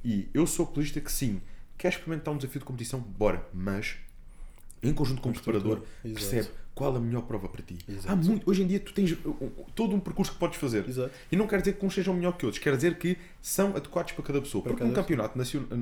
E 0.04 0.28
eu 0.34 0.46
sou 0.46 0.64
apologista 0.66 1.00
que 1.00 1.10
sim, 1.12 1.40
quer 1.78 1.88
experimentar 1.88 2.32
um 2.34 2.36
desafio 2.36 2.58
de 2.60 2.64
competição, 2.64 2.98
bora, 3.00 3.46
mas 3.54 3.96
em 4.82 4.92
conjunto 4.92 5.20
com 5.22 5.30
o 5.30 5.32
preparador, 5.32 5.82
percebe 6.02 6.48
qual 6.76 6.94
a 6.94 7.00
melhor 7.00 7.22
prova 7.22 7.48
para 7.48 7.62
ti. 7.62 7.78
Exato. 7.88 8.12
Há 8.12 8.16
muito, 8.16 8.48
hoje 8.48 8.62
em 8.62 8.66
dia 8.66 8.78
tu 8.78 8.92
tens 8.92 9.12
uh, 9.12 9.30
uh, 9.30 9.66
todo 9.74 9.96
um 9.96 9.98
percurso 9.98 10.32
que 10.32 10.38
podes 10.38 10.58
fazer. 10.58 10.86
Exato. 10.86 11.10
E 11.32 11.34
não 11.34 11.46
quer 11.46 11.60
dizer 11.60 11.72
que 11.72 11.86
uns 11.86 11.94
sejam 11.94 12.12
melhor 12.12 12.36
que 12.36 12.44
outros, 12.44 12.62
quer 12.62 12.76
dizer 12.76 12.98
que 12.98 13.16
são 13.40 13.74
adequados 13.74 14.12
para 14.12 14.22
cada 14.22 14.42
pessoa. 14.42 14.62
Para 14.62 14.72
Porque 14.74 14.84
cada 14.84 14.94
num 14.94 15.02
campeonato 15.02 15.38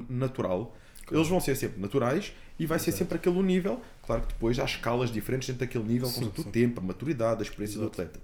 natural, 0.08 0.74
eles 1.10 1.26
vão 1.26 1.40
ser 1.40 1.56
sempre 1.56 1.80
naturais 1.80 2.32
e 2.56 2.64
vai 2.64 2.78
ser 2.78 2.90
Exato. 2.90 2.98
sempre 2.98 3.16
aquele 3.16 3.42
nível. 3.42 3.82
Claro 4.06 4.22
que 4.22 4.28
depois 4.28 4.56
há 4.60 4.64
escalas 4.64 5.10
diferentes 5.10 5.48
dentro 5.48 5.66
daquele 5.66 5.82
nível, 5.84 6.08
com 6.08 6.26
o 6.26 6.44
tempo, 6.44 6.80
a 6.80 6.84
maturidade, 6.84 7.40
a 7.40 7.42
experiência 7.42 7.76
Exato. 7.78 7.96
do 7.96 8.02
atleta. 8.02 8.20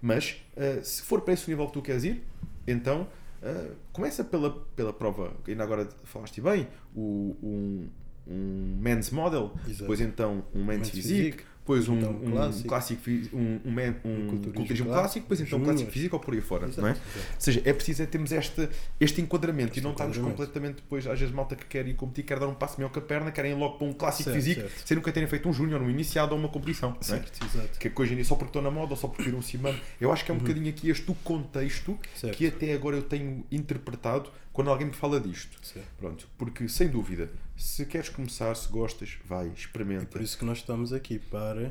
Mas 0.00 0.42
uh, 0.56 0.82
se 0.82 1.02
for 1.02 1.20
para 1.20 1.34
esse 1.34 1.50
nível 1.50 1.66
que 1.66 1.74
tu 1.74 1.82
queres 1.82 2.02
ir, 2.02 2.24
então 2.66 3.06
uh, 3.42 3.74
começa 3.92 4.24
pela, 4.24 4.50
pela 4.74 4.92
prova, 4.92 5.34
ainda 5.46 5.62
agora 5.62 5.86
falaste 6.04 6.40
bem, 6.40 6.66
o, 6.94 7.36
um, 7.42 7.88
um 8.26 8.78
men's 8.80 9.10
model, 9.10 9.52
depois 9.66 10.00
então 10.00 10.42
um 10.54 10.64
men's, 10.64 10.78
Men's 10.78 10.90
physique, 10.90 11.20
physique, 11.20 11.44
depois 11.66 11.88
um, 11.88 11.98
então 11.98 12.10
um 12.12 12.30
clássico. 12.30 12.68
clássico, 12.68 13.02
fi- 13.02 13.30
um, 13.32 13.38
um, 13.38 13.70
um 13.70 14.26
culturismo 14.28 14.52
culturismo, 14.54 14.86
clássico, 14.86 14.86
clássico, 14.86 15.20
depois 15.20 15.40
então 15.40 15.58
um 15.58 15.64
clássico 15.64 15.90
físico 15.90 16.16
ou 16.16 16.20
por 16.22 16.32
aí 16.34 16.40
fora, 16.40 16.66
Exato, 16.66 16.80
não 16.80 16.88
é? 16.88 16.90
exato. 16.92 17.06
Ou 17.18 17.40
seja, 17.40 17.62
é 17.64 17.72
preciso 17.72 18.02
é 18.02 18.06
termos 18.06 18.30
este, 18.32 18.68
este 19.00 19.20
enquadramento 19.20 19.70
Este 19.70 19.80
e 19.80 19.82
não 19.82 19.90
estarmos 19.90 20.16
completamente 20.18 20.76
depois, 20.76 21.06
às 21.06 21.18
vezes, 21.18 21.34
malta 21.34 21.56
que 21.56 21.64
quer 21.66 21.86
ir 21.88 21.94
competir, 21.94 22.24
quer 22.24 22.38
dar 22.38 22.46
um 22.46 22.54
passo 22.54 22.76
melhor 22.78 22.90
que 22.92 22.98
a 23.00 23.02
perna, 23.02 23.32
querem 23.32 23.50
ir 23.52 23.54
logo 23.56 23.78
para 23.78 23.86
um 23.88 23.92
clássico 23.92 24.30
Certo, 24.30 24.36
físico, 24.36 24.60
certo. 24.60 24.86
sem 24.88 24.96
nunca 24.96 25.10
terem 25.12 25.28
feito 25.28 25.48
um 25.48 25.52
júnior, 25.52 25.82
um 25.82 25.90
iniciado 25.90 26.32
ou 26.32 26.38
uma 26.38 26.48
competição. 26.48 26.90
não 26.90 26.98
é? 26.98 27.02
Certo, 27.02 27.44
exato. 27.44 27.78
Que 27.78 27.92
hoje 28.00 28.12
em 28.12 28.16
dia 28.16 28.24
só 28.24 28.34
porque 28.36 28.50
estou 28.50 28.62
na 28.62 28.70
moda 28.70 28.92
ou 28.92 28.96
só 28.96 29.08
porque 29.08 29.24
viram 29.24 29.38
um 29.38 29.42
Simano. 29.42 29.78
Eu 30.00 30.12
acho 30.12 30.24
que 30.24 30.30
é 30.30 30.34
um 30.34 30.38
bocadinho 30.38 30.68
aqui 30.68 30.88
este 30.88 31.10
o 31.10 31.14
contexto 31.16 31.90
Uhum. 31.92 31.98
Certo. 32.14 32.36
que 32.36 32.46
até 32.46 32.72
agora 32.72 32.96
eu 32.96 33.02
tenho 33.02 33.44
interpretado 33.50 34.30
quando 34.56 34.70
alguém 34.70 34.86
me 34.86 34.92
fala 34.94 35.20
disto. 35.20 35.58
Certo. 35.62 35.86
Pronto, 35.98 36.26
porque 36.38 36.66
sem 36.66 36.88
dúvida, 36.88 37.28
se 37.56 37.84
queres 37.84 38.08
começar, 38.08 38.54
se 38.56 38.66
gostas, 38.68 39.18
vai, 39.28 39.48
É 39.48 39.52
experimenta. 39.52 40.06
por 40.06 40.22
isso 40.22 40.38
que 40.38 40.46
nós 40.46 40.58
estamos 40.58 40.94
aqui 40.94 41.18
para, 41.18 41.70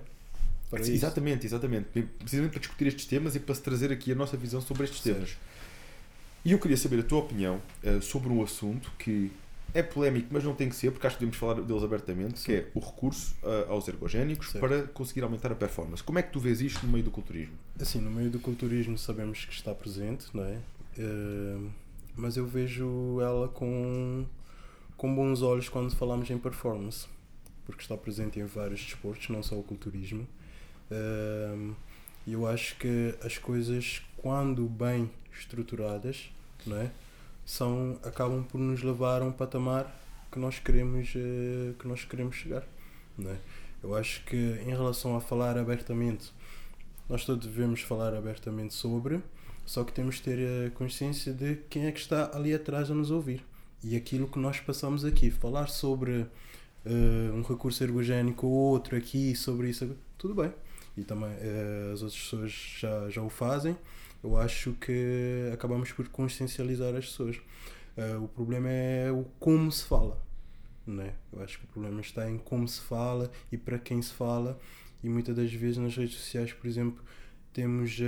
para 0.70 0.84
Sim, 0.84 0.94
exatamente, 0.94 1.48
exatamente. 1.48 1.88
Precisamente 2.20 2.52
para 2.52 2.60
discutir 2.60 2.88
estes 2.88 3.06
temas 3.08 3.36
e 3.36 3.40
para 3.40 3.56
se 3.56 3.62
trazer 3.64 3.92
aqui 3.92 4.12
a 4.12 4.16
nossa 4.16 4.38
visão 4.38 4.62
sobre 4.62 4.84
estes 4.84 5.02
Certo. 5.02 5.16
temas. 5.16 5.36
E 6.46 6.52
eu 6.52 6.60
queria 6.60 6.78
saber 6.78 7.00
a 7.00 7.04
tua 7.04 7.20
opinião 7.22 7.60
eh, 7.84 8.00
sobre 8.02 8.30
um 8.30 8.44
assunto 8.44 8.92
que 9.00 9.32
é 9.74 9.82
polémico, 9.82 10.28
mas 10.30 10.44
não 10.44 10.54
tem 10.54 10.70
que 10.70 10.76
ser, 10.76 10.92
porque 10.92 11.08
acho 11.08 11.16
que 11.18 11.22
devemos 11.22 11.38
falar 11.40 11.56
deles 11.62 11.84
abertamente, 11.84 12.42
que 12.46 12.54
é 12.54 12.68
o 12.76 12.80
recurso 12.80 13.36
eh, 13.44 13.66
aos 13.68 13.88
ergogénicos 13.88 14.52
Certo. 14.52 14.62
para 14.62 14.84
conseguir 14.84 15.24
aumentar 15.24 15.52
a 15.52 15.56
performance. 15.56 16.04
Como 16.04 16.20
é 16.20 16.22
que 16.22 16.32
tu 16.32 16.40
vês 16.40 16.62
isto 16.62 16.86
no 16.86 16.92
meio 16.92 17.04
do 17.04 17.10
culturismo? 17.10 17.56
Assim, 17.80 18.00
no 18.00 18.12
meio 18.12 18.30
do 18.30 18.40
culturismo 18.40 18.96
sabemos 18.96 19.44
que 19.44 19.54
está 19.54 19.74
presente, 19.74 20.28
não 20.36 20.44
é? 20.46 20.60
Eh, 21.00 21.58
mas 22.16 22.38
eu 22.38 22.46
vejo 22.46 23.20
ela 23.22 23.48
com, 23.48 24.26
com 24.98 25.14
bons 25.14 25.42
olhos 25.42 25.70
quando 25.70 25.96
falamos 25.96 26.30
em 26.30 26.38
performance, 26.38 27.08
porque 27.66 27.82
está 27.82 27.98
presente 27.98 28.40
em 28.40 28.46
vários 28.46 28.82
desportos, 28.82 29.30
não 29.30 29.44
só 29.44 29.56
o 29.56 29.64
culturismo. 29.64 30.28
E 32.28 32.34
eu 32.34 32.48
acho 32.48 32.76
que 32.78 33.14
as 33.24 33.38
coisas, 33.38 34.02
quando 34.18 34.68
bem 34.68 35.12
estruturadas, 35.32 36.32
não 36.66 36.78
é? 36.78 36.92
São, 37.46 38.00
acabam 38.04 38.44
por 38.44 38.58
nos 38.60 38.82
levar 38.82 39.22
a 39.22 39.26
um 39.26 39.32
patamar 39.32 39.96
que 40.32 40.40
nós 40.40 40.58
queremos, 40.58 41.14
eh, 41.16 41.74
que 41.78 41.88
nós 41.88 42.04
queremos 42.04 42.36
chegar. 42.36 42.64
Não 43.16 43.30
é? 43.30 43.38
Eu 43.84 43.96
acho 43.96 44.24
que 44.26 44.36
em 44.36 44.70
relação 44.70 45.16
a 45.16 45.22
falar 45.22 45.56
abertamente, 45.58 46.34
nós 47.08 47.24
todos 47.24 47.46
devemos 47.48 47.82
falar 47.82 48.16
abertamente 48.16 48.74
sobre, 48.74 49.22
só 49.66 49.84
que 49.84 49.92
temos 49.92 50.16
de 50.16 50.22
ter 50.22 50.68
a 50.68 50.70
consciência 50.72 51.34
de 51.34 51.56
quem 51.70 51.88
é 51.88 51.92
que 51.92 52.00
está 52.00 52.36
ali 52.36 52.54
atrás 52.54 52.92
a 52.92 52.94
nos 52.94 53.10
ouvir. 53.10 53.44
E 53.84 53.96
aquilo 53.96 54.28
que 54.28 54.40
nós 54.40 54.60
passamos 54.60 55.04
aqui, 55.04 55.32
falar 55.32 55.68
sobre 55.68 56.28
eh, 56.86 57.32
um 57.34 57.42
recurso 57.42 57.84
ergogénico 57.84 58.48
ou 58.48 58.54
outro 58.54 58.96
aqui, 58.96 59.36
sobre 59.36 59.70
isso, 59.70 59.96
tudo 60.18 60.36
bem. 60.36 60.54
E 60.96 61.04
também 61.04 61.30
eh, 61.40 61.92
as 61.94 62.02
outras 62.02 62.22
pessoas 62.22 62.52
já, 62.52 63.10
já 63.10 63.22
o 63.22 63.30
fazem. 63.30 63.76
Eu 64.24 64.38
acho 64.38 64.74
que 64.74 65.50
acabamos 65.54 65.92
por 65.92 66.08
consciencializar 66.10 66.96
as 66.96 67.06
pessoas. 67.06 67.38
Eh, 67.98 68.16
o 68.18 68.28
problema 68.28 68.70
é 68.70 69.12
o 69.12 69.26
como 69.40 69.72
se 69.72 69.86
fala. 69.86 70.20
Né? 70.86 71.14
Eu 71.34 71.42
acho 71.42 71.58
que 71.58 71.66
o 71.66 71.68
problema 71.68 72.02
está 72.02 72.30
em 72.30 72.38
como 72.38 72.68
se 72.68 72.82
fala 72.82 73.32
e 73.52 73.58
para 73.58 73.80
quem 73.80 74.02
se 74.02 74.14
fala. 74.14 74.60
E 75.04 75.10
muitas 75.10 75.36
das 75.36 75.52
vezes 75.52 75.78
nas 75.78 75.96
redes 75.96 76.16
sociais, 76.16 76.54
por 76.54 76.68
exemplo, 76.68 77.04
temos. 77.52 78.00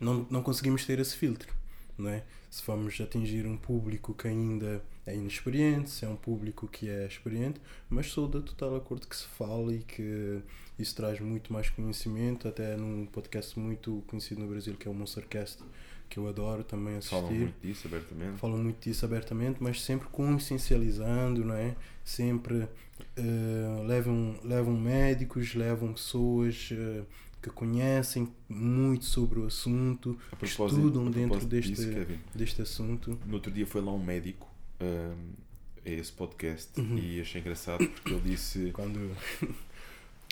Não, 0.00 0.26
não 0.30 0.42
conseguimos 0.42 0.84
ter 0.84 0.98
esse 0.98 1.16
filtro. 1.16 1.54
Não 1.98 2.10
é? 2.10 2.22
Se 2.50 2.62
vamos 2.66 3.00
atingir 3.00 3.46
um 3.46 3.56
público 3.56 4.12
que 4.14 4.28
ainda 4.28 4.82
é 5.06 5.14
inexperiente, 5.14 5.88
se 5.90 6.04
é 6.04 6.08
um 6.08 6.16
público 6.16 6.68
que 6.68 6.88
é 6.90 7.06
experiente, 7.06 7.60
mas 7.88 8.06
sou 8.08 8.28
de 8.28 8.40
total 8.42 8.76
acordo 8.76 9.06
que 9.06 9.16
se 9.16 9.24
fala 9.26 9.72
e 9.72 9.78
que 9.78 10.40
isso 10.78 10.94
traz 10.94 11.20
muito 11.20 11.52
mais 11.52 11.70
conhecimento, 11.70 12.46
até 12.48 12.76
num 12.76 13.06
podcast 13.06 13.58
muito 13.58 14.02
conhecido 14.06 14.42
no 14.42 14.46
Brasil 14.48 14.74
que 14.74 14.86
é 14.86 14.90
o 14.90 14.94
Monstercast, 14.94 15.62
que 16.08 16.18
eu 16.18 16.28
adoro 16.28 16.62
também 16.62 16.96
assistir 16.96 17.16
Falam 17.16 17.32
muito 17.32 17.60
disso 17.62 17.86
abertamente. 17.88 18.38
falam 18.38 18.58
muito 18.58 18.84
disso 18.84 19.04
abertamente, 19.04 19.62
mas 19.62 19.82
sempre 19.82 20.06
consciencializando, 20.08 21.44
não 21.44 21.54
é? 21.54 21.74
Sempre 22.04 22.68
eh, 23.16 23.84
levam, 23.86 24.38
levam 24.44 24.76
médicos, 24.78 25.54
levam 25.54 25.92
pessoas 25.92 26.68
eh, 26.72 27.02
que 27.50 27.56
conhecem 27.56 28.28
muito 28.48 29.04
sobre 29.04 29.38
o 29.40 29.46
assunto, 29.46 30.18
A 30.32 30.36
que 30.36 30.44
estudam 30.46 31.10
dentro 31.10 31.44
deste, 31.46 31.72
disso, 31.72 31.88
Kevin, 31.88 32.18
deste 32.34 32.62
assunto. 32.62 33.18
no 33.26 33.34
outro 33.34 33.50
dia 33.50 33.66
foi 33.66 33.80
lá 33.80 33.92
um 33.92 34.02
médico 34.02 34.46
hum, 34.80 35.14
a 35.84 35.90
esse 35.90 36.12
podcast 36.12 36.78
Uhum. 36.80 36.98
e 36.98 37.20
achei 37.20 37.40
engraçado 37.40 37.86
porque 37.88 38.12
ele 38.12 38.30
disse 38.30 38.70
Quando, 38.74 38.98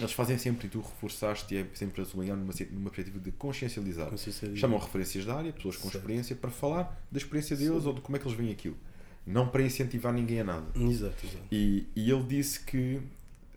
eles 0.00 0.12
fazem 0.12 0.36
sempre 0.38 0.66
e 0.66 0.70
tu 0.70 0.80
reforçaste 0.80 1.54
e 1.54 1.58
é 1.58 1.66
sempre 1.74 2.02
a 2.02 2.04
sublinhar 2.04 2.36
numa, 2.36 2.52
numa 2.72 2.90
perspectiva 2.90 3.18
de 3.22 3.30
consciencializar. 3.32 4.10
Chamam 4.56 4.78
referências 4.78 5.24
da 5.24 5.36
área, 5.36 5.52
pessoas 5.52 5.76
com 5.76 5.82
Certo. 5.84 5.96
experiência, 5.98 6.34
para 6.34 6.50
falar 6.50 7.00
da 7.12 7.18
experiência 7.18 7.56
deles 7.56 7.82
Sim. 7.82 7.88
ou 7.88 7.94
de 7.94 8.00
como 8.00 8.16
é 8.16 8.18
que 8.20 8.26
eles 8.26 8.36
veem 8.36 8.50
aquilo. 8.50 8.76
não 9.26 9.48
para 9.48 9.62
incentivar 9.62 10.12
ninguém 10.12 10.40
a 10.40 10.44
nada. 10.44 10.66
Exato, 10.74 11.24
exato. 11.24 11.44
E, 11.52 11.86
e 11.94 12.10
ele 12.10 12.24
disse 12.24 12.60
que 12.60 13.00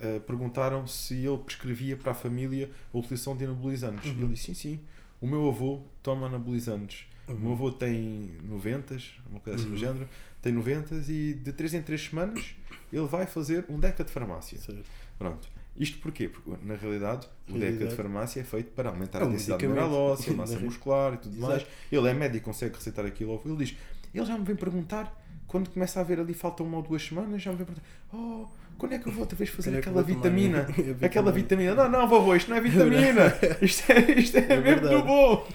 uh, 0.02 0.20
perguntaram 0.22 0.86
se 0.88 1.16
ele 1.26 1.38
prescrevia 1.40 1.96
para 1.98 2.12
a 2.12 2.16
família 2.16 2.70
a 2.94 2.98
utilização 2.98 3.36
de 3.36 3.46
anabolizantes. 3.46 4.12
Uhum. 4.12 4.18
Ele 4.24 4.28
disse: 4.34 4.46
sim, 4.46 4.54
sim. 4.54 4.80
O 5.22 5.28
meu 5.28 5.48
avô 5.50 5.82
toma 6.04 6.28
anabolizantes. 6.28 7.06
O 7.28 7.34
meu 7.34 7.48
Uhum. 7.50 7.54
avô 7.54 7.72
tem 7.72 8.32
90, 8.44 8.98
uma 9.30 9.40
coisa 9.40 9.60
assim 9.60 9.68
do 9.68 9.74
Uhum. 9.74 9.78
género, 9.80 10.10
tem 10.42 10.54
90 10.54 10.96
e 11.10 11.34
de 11.34 11.52
3 11.52 11.74
em 11.74 11.82
3 11.82 12.02
semanas 12.02 12.56
ele 12.94 13.06
vai 13.06 13.26
fazer 13.26 13.66
um 13.68 13.78
DECA 13.80 14.04
de 14.04 14.12
farmácia. 14.12 14.58
Certo. 14.58 14.86
Pronto. 15.20 15.50
Isto 15.76 16.00
porquê? 16.00 16.30
Porque 16.30 16.50
na 16.66 16.76
realidade 16.76 17.28
o 17.50 17.52
Realidade. 17.54 17.78
DECA 17.80 17.90
de 17.92 17.96
farmácia 17.96 18.40
é 18.40 18.44
feito 18.44 18.72
para 18.72 18.90
aumentar 18.90 19.20
É 19.20 19.24
a 19.24 19.28
um 19.28 19.32
densidade 19.32 19.64
medicamento. 19.68 19.90
mineral 19.92 20.12
óssea, 20.14 20.34
massa 20.38 20.54
Na 20.54 20.60
re- 20.60 20.66
muscular 20.66 21.14
e 21.16 21.18
tudo 21.18 21.36
Exato. 21.36 21.52
mais. 21.52 21.66
Ele 21.92 22.08
é 22.08 22.14
médico, 22.14 22.46
consegue 22.46 22.76
receitar 22.76 23.06
aquilo. 23.06 23.42
Ele 23.46 23.58
diz: 23.58 23.76
ele 24.14 24.26
já 24.26 24.38
me 24.38 24.46
vem 24.46 24.56
perguntar, 24.56 25.14
quando 25.48 25.70
começa 25.70 26.00
a 26.00 26.04
ver 26.04 26.20
ali 26.20 26.34
falta 26.34 26.64
uma 26.64 26.78
ou 26.78 26.84
duas 26.84 27.04
semanas, 27.04 27.42
já 27.42 27.52
me 27.52 27.58
vem 27.58 27.66
perguntar: 27.66 27.86
oh, 28.14 28.48
quando 28.78 28.94
é 28.94 29.00
que 29.00 29.08
eu 29.08 29.12
vou 29.12 29.22
outra 29.22 29.36
vez 29.38 29.50
fazer 29.50 29.70
Quando 29.72 29.78
é 29.78 29.82
que 29.82 29.90
aquela 29.90 30.04
vitamina? 30.04 30.64
vitamina? 30.70 31.06
Aquela 31.06 31.32
vitamina. 31.32 31.76
Não, 31.76 31.90
não, 31.90 32.08
vovô, 32.08 32.36
isto 32.36 32.50
não 32.50 32.58
é 32.58 32.62
vitamina. 32.62 33.34
Isto 33.62 33.92
é, 33.92 34.12
isto 34.20 34.38
é, 34.38 34.54
É 34.54 34.62
mesmo 34.62 34.88
do 34.90 35.04
bom. 35.04 35.48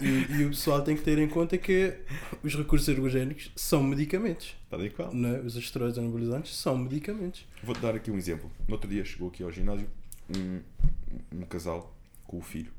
E, 0.00 0.04
e- 0.04 0.40
e 0.40 0.44
o 0.44 0.48
pessoal 0.50 0.82
tem 0.82 0.96
que 0.96 1.02
ter 1.02 1.18
em 1.18 1.28
conta 1.28 1.58
que 1.58 1.94
os 2.42 2.54
recursos 2.54 2.86
ergogénicos 2.88 3.50
são 3.56 3.82
medicamentos. 3.82 4.54
Está 4.64 4.76
de 4.76 4.90
qual? 4.90 5.12
Não 5.14 5.28
é? 5.28 5.38
Os 5.40 5.56
esteroides 5.56 5.98
anabolizantes 5.98 6.54
são 6.56 6.76
medicamentos. 6.78 7.46
Vou-te 7.62 7.80
dar 7.80 7.94
aqui 7.94 8.10
um 8.10 8.16
exemplo. 8.16 8.50
No 8.66 8.74
outro 8.74 8.88
dia 8.88 9.04
chegou 9.04 9.28
aqui 9.28 9.42
ao 9.42 9.50
ginásio 9.52 9.88
um, 10.36 10.60
um 11.32 11.42
casal 11.42 11.94
com 12.26 12.38
o 12.38 12.42
filho 12.42 12.72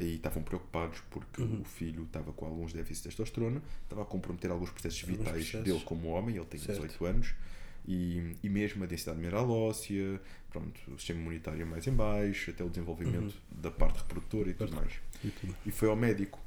e 0.00 0.14
estavam 0.16 0.42
preocupados 0.42 0.98
porque 1.10 1.40
Uhum. 1.42 1.60
o 1.60 1.64
filho 1.64 2.02
estava 2.04 2.32
com 2.32 2.44
alguns 2.46 2.72
déficits 2.72 3.02
de 3.02 3.08
testosterona, 3.10 3.62
estava 3.84 4.02
a 4.02 4.04
comprometer 4.04 4.50
alguns 4.50 4.70
processos 4.70 5.02
Alguns 5.02 5.18
vitais 5.18 5.36
processos. 5.50 5.64
dele 5.64 5.82
como 5.84 6.08
homem, 6.08 6.36
ele 6.36 6.44
tem 6.46 6.58
Certo. 6.58 6.80
18 6.82 7.04
anos, 7.06 7.34
e, 7.86 8.36
e 8.42 8.48
mesmo 8.48 8.82
a 8.84 8.86
densidade 8.86 9.18
mineral 9.18 9.48
óssea, 9.50 10.20
pronto, 10.50 10.80
o 10.88 10.98
sistema 10.98 11.20
imunitário 11.20 11.62
é 11.62 11.64
mais 11.64 11.86
em 11.86 11.92
baixo, 11.92 12.50
até 12.50 12.64
o 12.64 12.68
desenvolvimento 12.68 13.34
da 13.50 13.70
parte 13.70 13.98
reprodutora 13.98 14.50
e 14.50 14.54
tudo 14.54 14.72
Uhum. 14.72 14.80
Mais. 14.80 14.92
E 15.22 15.28
tudo. 15.30 15.56
E 15.66 15.70
foi 15.70 15.88
ao 15.88 15.96
médico 15.96 16.40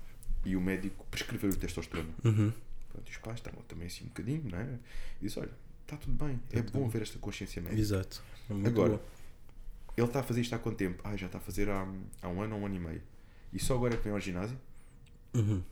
e 0.46 0.56
o 0.56 0.62
médico 0.62 1.06
prescreveu-lhe 1.12 1.56
testosterona. 1.58 2.10
Uhum. 2.24 2.52
Pronto, 2.92 3.08
e 3.08 3.12
os 3.12 3.18
pais 3.18 3.38
estavam 3.38 3.62
também 3.64 3.88
assim 3.88 4.06
um 4.06 4.08
bocadinho, 4.08 4.44
não 4.50 4.58
é? 4.60 4.80
E 5.22 5.26
disse: 5.26 5.40
Olha, 5.40 5.52
está 5.84 5.98
tudo 5.98 6.26
bem, 6.26 6.40
é 6.52 6.62
tudo 6.62 6.80
bom 6.80 6.86
haver 6.86 7.02
esta 7.04 7.20
consciência 7.20 7.62
médica. 7.62 7.82
Exato. 7.82 8.24
É 8.50 8.68
Agora. 8.68 9.00
Ele 9.96 10.06
está 10.06 10.20
a 10.20 10.24
fazer 10.24 10.42
isto 10.42 10.54
há 10.54 10.60
quanto 10.60 10.78
tempo? 10.78 11.02
Ah, 11.04 11.16
já 11.18 11.26
está 11.26 11.40
a 11.40 11.42
fazer 11.42 11.70
há, 11.70 11.88
há 12.22 12.28
um 12.30 12.40
ano 12.42 12.56
ou 12.56 12.62
um 12.62 12.66
ano 12.68 12.76
e 12.76 12.80
meio. 12.80 13.02
E 13.52 13.60
só 13.60 13.74
agora 13.76 13.96
é 13.96 13.98
que 13.98 14.04
vem 14.04 14.14
ao 14.14 14.20
ginásio? 14.20 14.58
Uhum. 15.34 15.64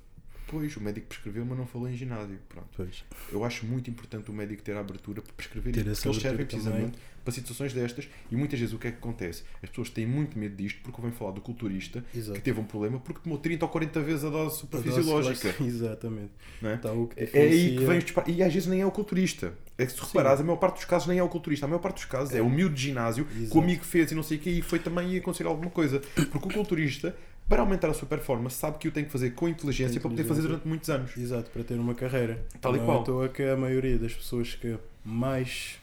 Pois, 0.48 0.76
o 0.78 0.82
médico 0.82 1.08
prescreveu, 1.08 1.46
mas 1.46 1.58
não 1.58 1.66
falou 1.66 1.90
em 1.90 1.96
ginásio. 1.96 2.38
Pronto. 2.48 2.68
Pois. 2.76 3.04
Eu 3.32 3.44
acho 3.44 3.66
muito 3.66 3.90
importante 3.90 4.30
o 4.30 4.34
médico 4.34 4.62
ter 4.62 4.76
a 4.76 4.80
abertura 4.80 5.22
para 5.22 5.34
prescrever 5.34 5.74
Ter 5.74 5.82
essa 5.82 6.04
porque 6.04 6.08
eles 6.10 6.22
servem 6.22 6.46
precisamente 6.46 6.98
para 7.26 7.34
situações 7.34 7.74
destas. 7.74 8.08
E 8.32 8.36
muitas 8.36 8.60
vezes 8.60 8.74
o 8.74 8.78
que 8.78 8.88
é 8.88 8.92
que 8.92 8.98
acontece? 8.98 9.44
As 9.62 9.70
pessoas 9.70 9.90
têm 9.90 10.06
muito 10.06 10.38
medo 10.38 10.56
disto 10.56 10.80
porque 10.84 11.02
vêm 11.02 11.12
falar 11.12 11.32
do 11.32 11.42
culturista 11.42 12.06
Exato. 12.16 12.38
que 12.38 12.42
teve 12.44 12.60
um 12.60 12.64
problema 12.64 13.00
porque 13.00 13.22
tomou 13.22 13.40
30 13.40 13.66
ou 13.66 13.70
40 13.70 14.00
vezes 14.02 14.24
a 14.24 14.30
dose 14.30 14.40
A 14.40 14.44
dose 14.46 14.60
superfisiológica. 14.60 15.56
Exatamente. 15.60 16.32
É? 16.62 16.74
Então, 16.76 17.08
que 17.08 17.38
É 17.38 17.42
aí 17.42 17.78
que 17.78 17.84
vem 17.84 17.98
os. 17.98 18.06
E 18.28 18.44
às 18.44 18.54
vezes 18.54 18.70
nem 18.70 18.82
é 18.82 18.86
o 18.86 18.92
culturista. 18.92 19.54
É 19.78 19.86
que 19.86 19.92
se 19.92 20.00
reparares, 20.00 20.40
a 20.40 20.44
maior 20.44 20.58
parte 20.58 20.76
dos 20.76 20.86
casos 20.86 21.08
nem 21.08 21.18
é 21.18 21.24
o 21.24 21.28
culturista. 21.28 21.66
A 21.66 21.68
maior 21.68 21.80
parte 21.80 21.96
dos 21.96 22.06
casos 22.06 22.34
é, 22.34 22.42
o 22.42 22.50
miúdo 22.50 22.76
de 22.76 22.84
ginásio 22.84 23.26
que 23.26 23.44
Exato. 23.44 23.58
o 23.58 23.62
amigo 23.62 23.84
fez 23.84 24.12
e 24.12 24.16
não 24.16 24.24
sei 24.24 24.38
o 24.38 24.40
que 24.40 24.50
e 24.50 24.62
foi 24.62 24.80
também 24.80 25.18
aconselhar 25.18 25.52
alguma 25.52 25.72
coisa. 25.72 26.00
Porque 26.32 26.48
o 26.48 26.54
culturista, 26.54 27.16
para 27.48 27.62
aumentar 27.62 27.90
a 27.90 27.94
sua 27.94 28.08
performance, 28.08 28.56
sabe 28.56 28.78
que 28.78 28.88
o 28.88 28.92
tem 28.92 29.06
que 29.06 29.12
fazer 29.12 29.32
com 29.32 29.48
inteligência, 29.48 30.00
para 30.02 30.10
poder 30.10 30.24
fazer 30.24 30.42
durante 30.42 30.68
muitos 30.68 30.90
anos. 30.90 31.16
Exato, 31.16 31.50
para 31.52 31.64
ter 31.64 31.80
uma 31.80 31.94
carreira. 31.94 32.44
Tal 32.60 32.76
e 32.76 32.80
não 32.80 32.86
qual. 32.86 32.98
é 32.98 33.02
à 33.02 33.04
toa 33.04 33.30
que 33.30 33.44
a 33.44 33.56
maioria 33.56 33.98
das 33.98 34.14
pessoas 34.14 34.56
que 34.56 34.78
mais 35.04 35.80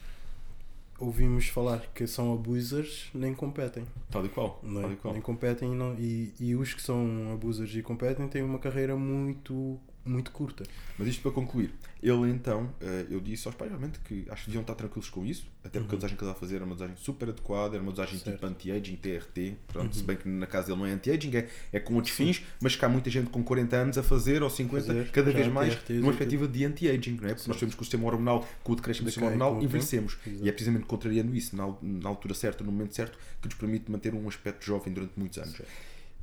ouvimos 0.99 1.47
falar 1.47 1.81
que 1.93 2.05
são 2.07 2.33
abusers 2.33 3.09
nem 3.13 3.33
competem. 3.33 3.85
Tal 4.09 4.25
e 4.25 4.29
qual. 4.29 4.59
Não 4.63 4.79
é? 4.79 4.83
Tal 4.83 4.91
e 4.91 4.95
qual. 4.97 5.13
Nem 5.13 5.21
competem 5.21 5.71
e, 5.71 5.75
não, 5.75 5.95
e, 5.97 6.33
e 6.39 6.55
os 6.55 6.73
que 6.73 6.81
são 6.81 7.31
abusers 7.33 7.75
e 7.75 7.81
competem 7.81 8.27
têm 8.27 8.43
uma 8.43 8.59
carreira 8.59 8.95
muito, 8.95 9.79
muito 10.05 10.31
curta. 10.31 10.63
Mas 10.97 11.07
isto 11.07 11.21
para 11.21 11.31
concluir, 11.31 11.73
ele 12.01 12.29
então, 12.29 12.73
eh, 12.81 13.05
eu 13.09 13.19
disse 13.19 13.47
aos 13.47 13.55
pais 13.55 13.71
realmente 13.71 13.99
que 13.99 14.25
acho 14.29 14.43
que 14.43 14.49
deviam 14.49 14.61
estar 14.61 14.75
tranquilos 14.75 15.09
com 15.09 15.25
isso, 15.25 15.45
até 15.63 15.79
porque 15.79 15.95
a 15.95 15.97
dosagem 15.97 16.17
que 16.17 16.23
ele 16.23 16.29
estava 16.29 16.37
a 16.37 16.39
fazer 16.39 16.55
era 16.57 16.65
uma 16.65 16.75
dosagem 16.75 16.95
super 16.97 17.29
adequada, 17.29 17.75
era 17.75 17.83
uma 17.83 17.91
dosagem 17.91 18.19
Certo. 18.19 18.35
tipo 18.35 18.45
anti-aging, 18.45 18.95
TRT, 18.97 19.55
pronto, 19.67 19.95
se 19.95 20.03
bem 20.03 20.17
que 20.17 20.27
na 20.27 20.45
casa 20.45 20.67
dele 20.67 20.79
não 20.79 20.85
é 20.85 20.91
anti-aging, 20.91 21.35
é, 21.37 21.49
é 21.71 21.79
com 21.79 21.95
outros 21.95 22.13
fins, 22.13 22.43
mas 22.59 22.75
que 22.75 22.83
há 22.83 22.89
muita 22.89 23.09
gente 23.09 23.29
com 23.29 23.41
40 23.43 23.75
anos 23.75 23.97
a 23.97 24.03
fazer, 24.03 24.43
ou 24.43 24.49
50, 24.49 24.85
Fazer, 24.85 25.11
cada 25.11 25.31
vez 25.31 25.47
mais, 25.47 25.77
numa 25.89 26.07
perspectiva 26.07 26.47
de 26.47 26.65
anti-aging, 26.65 27.17
não 27.21 27.29
é? 27.29 27.33
Porque 27.33 27.47
nós 27.47 27.57
sabemos 27.57 27.75
que 27.75 27.81
o 27.81 27.85
sistema 27.85 28.05
hormonal, 28.05 28.47
com 28.63 28.73
o 28.73 28.75
decréscimo 28.75 29.05
do 29.05 29.09
sistema 29.11 29.27
hormonal, 29.27 29.51
com 29.51 29.57
o 29.57 29.59
tempo. 29.61 29.69
envelhecemos. 29.69 30.17
Exato. 30.27 30.45
E 30.45 30.49
é 30.49 30.51
precisamente 30.51 30.85
contrariando 30.85 31.33
isso, 31.35 31.55
na, 31.55 31.73
na 31.81 32.09
altura 32.09 32.33
certa, 32.33 32.63
no 32.63 32.71
momento 32.71 32.93
certo, 32.93 33.17
que 33.41 33.47
nos 33.47 33.55
permite 33.55 33.89
manter 33.89 34.13
um 34.13 34.27
aspecto 34.27 34.65
jovem 34.65 34.93
durante 34.93 35.13
muitos 35.17 35.37
anos. 35.37 35.55
Certo. 35.55 35.71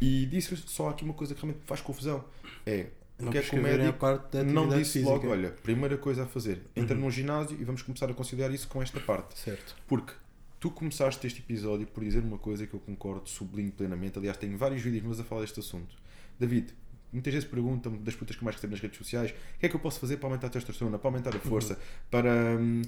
E 0.00 0.26
disse 0.26 0.56
só 0.66 0.88
aqui 0.88 1.04
uma 1.04 1.12
coisa 1.12 1.34
que 1.34 1.42
realmente 1.42 1.62
faz 1.66 1.80
confusão. 1.80 2.24
É, 2.64 2.86
Não 3.20 3.32
porque 3.32 3.38
é 3.38 3.42
que 3.42 3.56
o 3.58 3.62
médico 3.62 4.06
não 4.52 4.68
disse 4.68 4.92
física. 4.94 5.10
logo, 5.10 5.28
olha, 5.28 5.50
primeira 5.50 5.96
coisa 5.96 6.24
a 6.24 6.26
fazer, 6.26 6.62
entra 6.74 6.96
Uhum. 6.96 7.02
num 7.04 7.10
ginásio 7.10 7.56
e 7.60 7.64
vamos 7.64 7.82
começar 7.82 8.10
a 8.10 8.14
conciliar 8.14 8.50
isso 8.52 8.66
com 8.68 8.82
esta 8.82 8.98
parte. 9.00 9.38
Certo. 9.38 9.76
Porque 9.86 10.12
tu 10.58 10.70
começaste 10.70 11.26
este 11.26 11.40
episódio 11.40 11.86
por 11.86 12.02
dizer 12.04 12.22
uma 12.22 12.38
coisa 12.38 12.66
que 12.66 12.74
eu 12.74 12.80
concordo, 12.80 13.28
sublinho 13.28 13.72
plenamente. 13.72 14.18
Aliás, 14.18 14.36
tenho 14.36 14.56
vários 14.58 14.82
vídeos 14.82 15.02
meus 15.04 15.20
a 15.20 15.24
falar 15.24 15.40
deste 15.42 15.60
assunto. 15.60 15.94
David, 16.38 16.74
muitas 17.12 17.32
vezes 17.34 17.48
perguntam-me, 17.48 17.98
das 17.98 18.14
putas 18.14 18.36
que 18.36 18.44
mais 18.44 18.56
recebo 18.56 18.72
nas 18.72 18.80
redes 18.80 18.98
sociais, 18.98 19.30
o 19.30 19.58
que 19.60 19.66
é 19.66 19.68
que 19.68 19.76
eu 19.76 19.80
posso 19.80 19.98
fazer 20.00 20.16
para 20.18 20.28
aumentar 20.28 20.46
a 20.48 20.50
testosterona, 20.50 20.98
para 20.98 21.08
aumentar 21.08 21.34
a 21.34 21.38
força, 21.40 21.78
para 22.10 22.30
hum, 22.60 22.82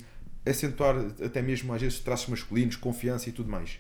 acentuar 0.47 0.97
até 1.25 1.41
mesmo 1.43 1.73
às 1.73 1.81
vezes 1.81 1.99
traços 2.01 2.29
masculinos, 2.29 2.77
confiança 2.77 3.29
e 3.29 3.33
tudo 3.33 3.49
mais. 3.51 3.79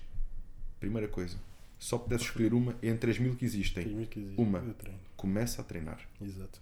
Primeira 0.80 1.06
coisa, 1.08 1.36
só 1.78 1.96
pudesse 1.98 2.24
escolher 2.24 2.52
uma 2.54 2.74
entre 2.82 3.10
as 3.10 3.18
mil 3.18 3.34
que 3.36 3.44
existem, 3.44 3.84
Primeiro 3.84 4.10
que 4.10 4.18
existe, 4.20 4.40
Uma. 4.40 4.58
eu 4.58 4.74
treino. 4.74 4.98
Começa 5.22 5.62
a 5.62 5.64
treinar. 5.64 6.00
Exato. 6.20 6.60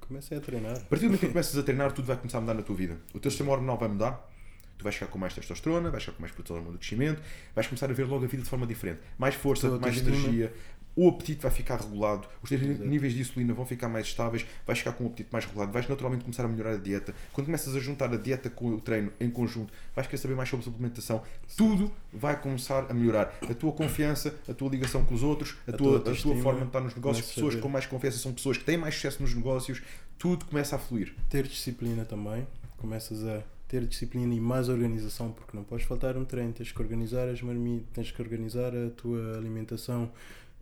Comecei 0.00 0.36
a 0.36 0.40
treinar. 0.40 0.76
A 0.76 0.80
partir 0.80 1.04
do 1.04 1.10
momento 1.10 1.20
que 1.20 1.28
começas 1.28 1.56
a 1.56 1.62
treinar, 1.62 1.92
tudo 1.92 2.06
vai 2.06 2.16
começar 2.16 2.38
a 2.38 2.40
mudar 2.40 2.54
na 2.54 2.62
tua 2.62 2.74
vida. 2.74 2.98
O 3.14 3.20
teu 3.20 3.30
sistema 3.30 3.52
hormonal 3.52 3.78
vai 3.78 3.88
mudar, 3.88 4.28
tu 4.76 4.82
vais 4.82 4.96
ficar 4.96 5.06
com 5.06 5.16
mais 5.16 5.32
testosterona, 5.32 5.90
vais 5.90 6.02
ficar 6.02 6.16
com 6.16 6.22
mais 6.22 6.32
produção 6.32 6.56
hormônio 6.56 6.76
de 6.76 6.86
crescimento, 6.86 7.22
vais 7.54 7.68
começar 7.68 7.88
a 7.88 7.92
ver 7.92 8.04
logo 8.04 8.24
a 8.24 8.26
vida 8.26 8.42
de 8.42 8.48
forma 8.48 8.66
diferente. 8.66 9.00
Mais 9.16 9.36
força, 9.36 9.70
mais 9.78 9.96
energia, 9.96 10.52
o 10.96 11.08
apetite 11.08 11.42
vai 11.42 11.50
ficar 11.50 11.80
regulado, 11.80 12.28
os 12.42 12.48
teus 12.48 12.62
Exato. 12.62 12.84
níveis 12.84 13.12
de 13.12 13.20
insulina 13.20 13.52
vão 13.52 13.66
ficar 13.66 13.88
mais 13.88 14.06
estáveis, 14.06 14.46
vais 14.66 14.78
ficar 14.78 14.92
com 14.92 15.04
um 15.04 15.06
apetite 15.08 15.28
mais 15.32 15.44
regulado, 15.44 15.72
vais 15.72 15.88
naturalmente 15.88 16.24
começar 16.24 16.44
a 16.44 16.48
melhorar 16.48 16.74
a 16.74 16.76
dieta. 16.76 17.14
Quando 17.32 17.46
começas 17.46 17.74
a 17.74 17.80
juntar 17.80 18.12
a 18.12 18.16
dieta 18.16 18.48
com 18.48 18.68
o 18.68 18.80
treino 18.80 19.12
em 19.20 19.30
conjunto, 19.30 19.72
vais 19.94 20.06
querer 20.06 20.20
saber 20.20 20.34
mais 20.34 20.48
sobre 20.48 20.64
suplementação, 20.64 21.22
tudo 21.56 21.90
vai 22.12 22.40
começar 22.40 22.86
a 22.88 22.94
melhorar. 22.94 23.34
A 23.48 23.54
tua 23.54 23.72
confiança, 23.72 24.34
a 24.48 24.54
tua 24.54 24.68
ligação 24.68 25.04
com 25.04 25.14
os 25.14 25.22
outros, 25.22 25.56
a, 25.66 25.72
A 25.72 25.76
tua, 25.76 26.00
tua 26.00 26.12
a 26.12 26.16
tua 26.16 26.36
forma 26.36 26.60
de 26.60 26.66
estar 26.66 26.80
nos 26.80 26.94
negócios, 26.94 27.26
pessoas 27.26 27.54
com 27.56 27.68
mais 27.68 27.86
confiança 27.86 28.18
são 28.18 28.32
pessoas 28.32 28.58
que 28.58 28.64
têm 28.64 28.76
mais 28.76 28.94
sucesso 28.94 29.20
nos 29.22 29.34
negócios, 29.34 29.82
tudo 30.18 30.44
começa 30.44 30.76
a 30.76 30.78
fluir. 30.78 31.14
ter 31.28 31.46
disciplina 31.46 32.04
também. 32.04 32.46
Começas 32.78 33.24
a 33.24 33.42
ter 33.66 33.84
disciplina 33.86 34.32
e 34.34 34.40
mais 34.40 34.68
organização, 34.68 35.32
porque 35.32 35.56
não 35.56 35.64
podes 35.64 35.86
faltar 35.86 36.16
um 36.16 36.24
treino, 36.24 36.52
tens 36.52 36.70
que 36.70 36.80
organizar 36.80 37.28
as 37.28 37.40
marmitas, 37.42 37.88
tens 37.92 38.10
que 38.10 38.22
organizar 38.22 38.72
a 38.74 38.90
tua 38.90 39.36
alimentação, 39.36 40.12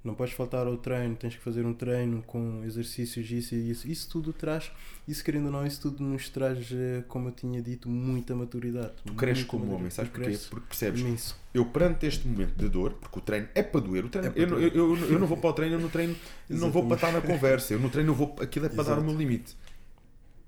não 0.04 0.14
podes 0.14 0.34
faltar 0.34 0.66
ao 0.66 0.76
treino, 0.76 1.14
tens 1.14 1.36
que 1.36 1.42
fazer 1.42 1.64
um 1.64 1.72
treino 1.72 2.22
com 2.24 2.62
exercícios, 2.64 3.30
isso 3.30 3.54
e 3.54 3.70
isso. 3.70 3.88
Isso 3.88 4.08
tudo 4.08 4.32
traz, 4.32 4.70
isso 5.06 5.22
querendo 5.22 5.46
ou 5.46 5.52
não, 5.52 5.64
isso 5.66 5.80
tudo 5.80 6.02
nos 6.02 6.28
traz, 6.28 6.68
eh, 6.72 7.04
como 7.06 7.28
eu 7.28 7.32
tinha 7.32 7.62
dito, 7.62 7.88
muita 7.88 8.34
maturidade. 8.34 8.92
Tu 9.06 9.14
cresces 9.14 9.44
como 9.44 9.64
homem, 9.66 9.84
maturidade. 9.84 9.94
sabes 9.94 10.10
Tu 10.12 10.20
porquê? 10.20 10.38
Porque 10.50 10.66
percebes, 10.68 11.00
imenso. 11.02 11.36
eu 11.54 11.64
perante 11.66 12.04
este 12.06 12.26
momento 12.26 12.54
de 12.56 12.68
dor, 12.68 12.94
porque 12.94 13.18
o 13.18 13.22
treino 13.22 13.48
é 13.54 13.62
para 13.62 13.80
doer, 13.80 14.04
o 14.04 14.08
treino, 14.08 14.28
É 14.28 14.30
para 14.32 14.40
eu, 14.42 14.46
não- 14.48 14.56
doer. 14.56 14.72
eu, 14.74 14.96
eu, 14.96 15.10
eu 15.12 15.18
não 15.20 15.26
vou 15.28 15.36
para 15.38 15.50
o 15.50 15.52
treino, 15.52 15.76
eu 15.76 15.80
no 15.80 15.88
treino 15.88 16.16
não 16.48 16.70
vou 16.72 16.84
para 16.86 16.96
estar 16.96 17.12
na 17.12 17.20
conversa, 17.20 17.74
eu 17.74 17.78
no 17.78 17.88
treino 17.88 18.10
eu 18.10 18.14
vou, 18.16 18.34
aquilo 18.40 18.66
é 18.66 18.68
para 18.68 18.82
dar 18.82 18.90
o 18.90 18.94
Exato. 18.94 19.06
meu 19.06 19.16
limite. 19.16 19.56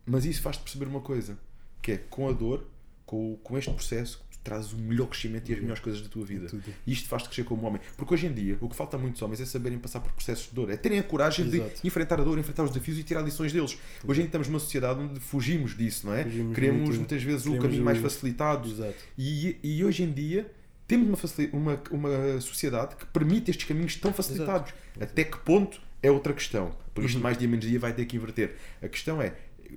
Mas 0.06 0.24
isso 0.24 0.42
faz-te 0.42 0.62
perceber 0.62 0.86
uma 0.86 1.00
coisa, 1.00 1.38
que 1.80 1.92
é 1.92 1.96
com 1.96 2.28
a 2.28 2.32
dor, 2.32 2.66
com, 3.06 3.38
com 3.42 3.56
este 3.56 3.70
processo, 3.70 4.23
tu 4.44 4.50
trazes 4.50 4.72
o 4.72 4.76
melhor 4.76 5.06
crescimento 5.06 5.48
e 5.50 5.54
as 5.54 5.60
melhores 5.60 5.80
coisas 5.82 6.02
da 6.02 6.08
tua 6.08 6.24
vida. 6.24 6.46
Tudo. 6.48 6.62
E 6.86 6.92
isto 6.92 7.08
faz-te 7.08 7.28
crescer 7.30 7.44
como 7.44 7.66
homem. 7.66 7.80
Porque 7.96 8.12
hoje 8.14 8.26
em 8.26 8.32
dia, 8.32 8.58
o 8.60 8.68
que 8.68 8.76
falta 8.76 8.96
a 8.96 9.00
muitos 9.00 9.20
homens 9.22 9.40
é 9.40 9.46
saberem 9.46 9.78
passar 9.78 10.00
por 10.00 10.12
processos 10.12 10.48
de 10.48 10.54
dor, 10.54 10.70
é 10.70 10.76
terem 10.76 10.98
a 10.98 11.02
coragem 11.02 11.46
Exato. 11.46 11.80
de 11.82 11.86
enfrentar 11.88 12.20
a 12.20 12.24
dor, 12.24 12.38
enfrentar 12.38 12.62
os 12.64 12.70
desafios 12.70 12.98
e 12.98 13.02
tirar 13.02 13.22
lições 13.22 13.52
deles. 13.52 13.76
Hoje 14.06 14.20
em 14.20 14.22
dia 14.24 14.28
estamos 14.28 14.48
numa 14.48 14.60
sociedade 14.60 15.00
onde 15.00 15.18
fugimos 15.18 15.76
disso, 15.76 16.06
não 16.06 16.14
é? 16.14 16.24
Fugimos 16.24 16.54
Queremos 16.54 16.80
muito. 16.82 16.96
muitas 16.98 17.22
vezes 17.22 17.40
o 17.42 17.44
Queremos 17.44 17.64
caminho 17.66 17.84
mais 17.84 17.98
o- 17.98 18.02
facilitado, 18.02 18.68
Exato. 18.70 18.94
e, 19.18 19.56
e 19.62 19.84
hoje 19.84 20.02
em 20.02 20.12
dia 20.12 20.50
temos 20.86 21.08
uma, 21.08 21.18
uma, 21.52 21.80
uma 21.90 22.40
sociedade 22.40 22.96
que 22.96 23.06
permite 23.06 23.50
estes 23.50 23.66
caminhos 23.66 23.96
tão 23.96 24.12
facilitados. 24.12 24.72
Até 25.00 25.24
que 25.24 25.38
ponto 25.38 25.80
é 26.02 26.10
outra 26.10 26.34
questão. 26.34 26.76
Por 26.94 27.02
isto, 27.02 27.16
Uhum. 27.16 27.22
mais 27.22 27.38
dia 27.38 27.48
menos 27.48 27.64
dia, 27.64 27.78
vai 27.80 27.92
ter 27.94 28.04
que 28.04 28.16
inverter. 28.16 28.56
A 28.82 28.88
questão 28.88 29.20
é, 29.22 29.32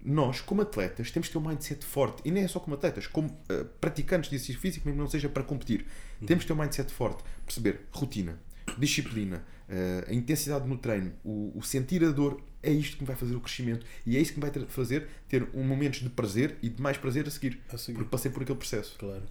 nós, 0.05 0.41
como 0.41 0.61
atletas, 0.61 1.11
temos 1.11 1.27
que 1.27 1.33
ter 1.33 1.39
um 1.39 1.47
mindset 1.47 1.83
forte. 1.85 2.21
E 2.25 2.31
nem 2.31 2.43
é 2.43 2.47
só 2.47 2.59
como 2.59 2.75
atletas, 2.75 3.07
como 3.07 3.29
eh, 3.49 3.65
praticantes 3.81 4.29
de 4.29 4.35
exercício 4.35 4.61
físico, 4.61 4.87
mesmo 4.87 5.01
não 5.01 5.09
seja 5.09 5.29
para 5.29 5.43
competir. 5.43 5.85
Uhum. 6.21 6.27
Temos 6.27 6.43
que 6.43 6.47
ter 6.47 6.53
um 6.53 6.61
mindset 6.61 6.91
forte. 6.91 7.23
Perceber 7.45 7.81
rotina. 7.91 8.39
disciplina, 8.77 9.43
eh, 9.69 10.05
a 10.09 10.13
intensidade 10.13 10.67
no 10.67 10.77
treino, 10.77 11.11
o, 11.23 11.53
o 11.55 11.63
sentir 11.63 12.03
a 12.03 12.11
dor, 12.11 12.41
é 12.61 12.69
isto 12.71 12.97
que 12.97 13.03
me 13.03 13.07
vai 13.07 13.15
fazer 13.15 13.33
o 13.35 13.39
crescimento 13.39 13.85
e 14.05 14.17
é 14.17 14.19
isso 14.19 14.33
que 14.33 14.39
me 14.39 14.49
vai 14.49 14.65
fazer 14.67 15.07
ter 15.29 15.47
um 15.53 15.63
momentos 15.63 16.01
de 16.01 16.09
prazer 16.09 16.57
e 16.61 16.67
de 16.69 16.81
mais 16.81 16.97
prazer 16.97 17.25
a 17.27 17.31
seguir. 17.31 17.61
A 17.71 17.77
seguir. 17.77 17.95
Porque 17.97 18.09
passei 18.09 18.29
por 18.29 18.43
aquele 18.43 18.57
processo. 18.57 18.95
Claro. 18.99 19.23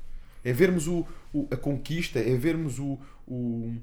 É 0.42 0.52
vermos 0.52 0.86
o, 0.88 1.06
o- 1.34 1.46
a 1.50 1.56
conquista, 1.56 2.18
é 2.18 2.34
vermos 2.34 2.78
o, 2.78 2.98
o- 3.26 3.74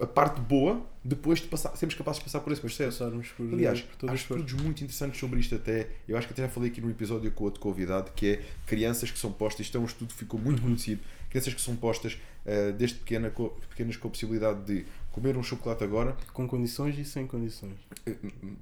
a 0.00 0.06
parte 0.06 0.40
boa 0.40 0.84
depois 1.02 1.40
de 1.40 1.48
passar, 1.48 1.74
sermos 1.76 1.94
capazes 1.94 2.18
de 2.18 2.24
passar 2.24 2.40
por 2.40 2.52
esse 2.52 2.60
processo. 2.60 3.04
Por, 3.36 3.52
Aliás, 3.52 3.80
por 3.80 3.96
todas 3.96 4.12
há 4.12 4.16
estudos 4.16 4.52
muito 4.54 4.82
interessantes 4.82 5.18
sobre 5.18 5.40
isto 5.40 5.54
até. 5.54 5.88
Eu 6.06 6.16
acho 6.16 6.26
que 6.26 6.32
até 6.32 6.42
já 6.42 6.48
falei 6.48 6.70
aqui 6.70 6.80
num 6.80 6.90
episódio 6.90 7.30
com 7.32 7.44
outro 7.44 7.60
convidado, 7.60 8.10
que 8.14 8.26
é 8.34 8.42
crianças 8.66 9.10
que 9.10 9.18
são 9.18 9.32
postas, 9.32 9.66
isto 9.66 9.76
é 9.78 9.80
um 9.80 9.84
estudo 9.84 10.08
que 10.08 10.18
ficou 10.18 10.38
muito 10.38 10.60
conhecido, 10.60 11.00
crianças 11.30 11.54
que 11.54 11.60
são 11.60 11.74
postas 11.76 12.18
eh, 12.44 12.72
desde 12.72 12.98
pequena, 12.98 13.32
pequenas 13.70 13.96
com 13.96 14.08
a 14.08 14.10
possibilidade 14.10 14.62
de 14.64 14.86
comer 15.12 15.36
um 15.36 15.42
chocolate 15.42 15.82
agora, 15.84 16.16
Com 16.32 16.46
condições 16.46 16.98
e 16.98 17.04
sem 17.04 17.26
condições. 17.26 17.76
eh, 18.06 18.14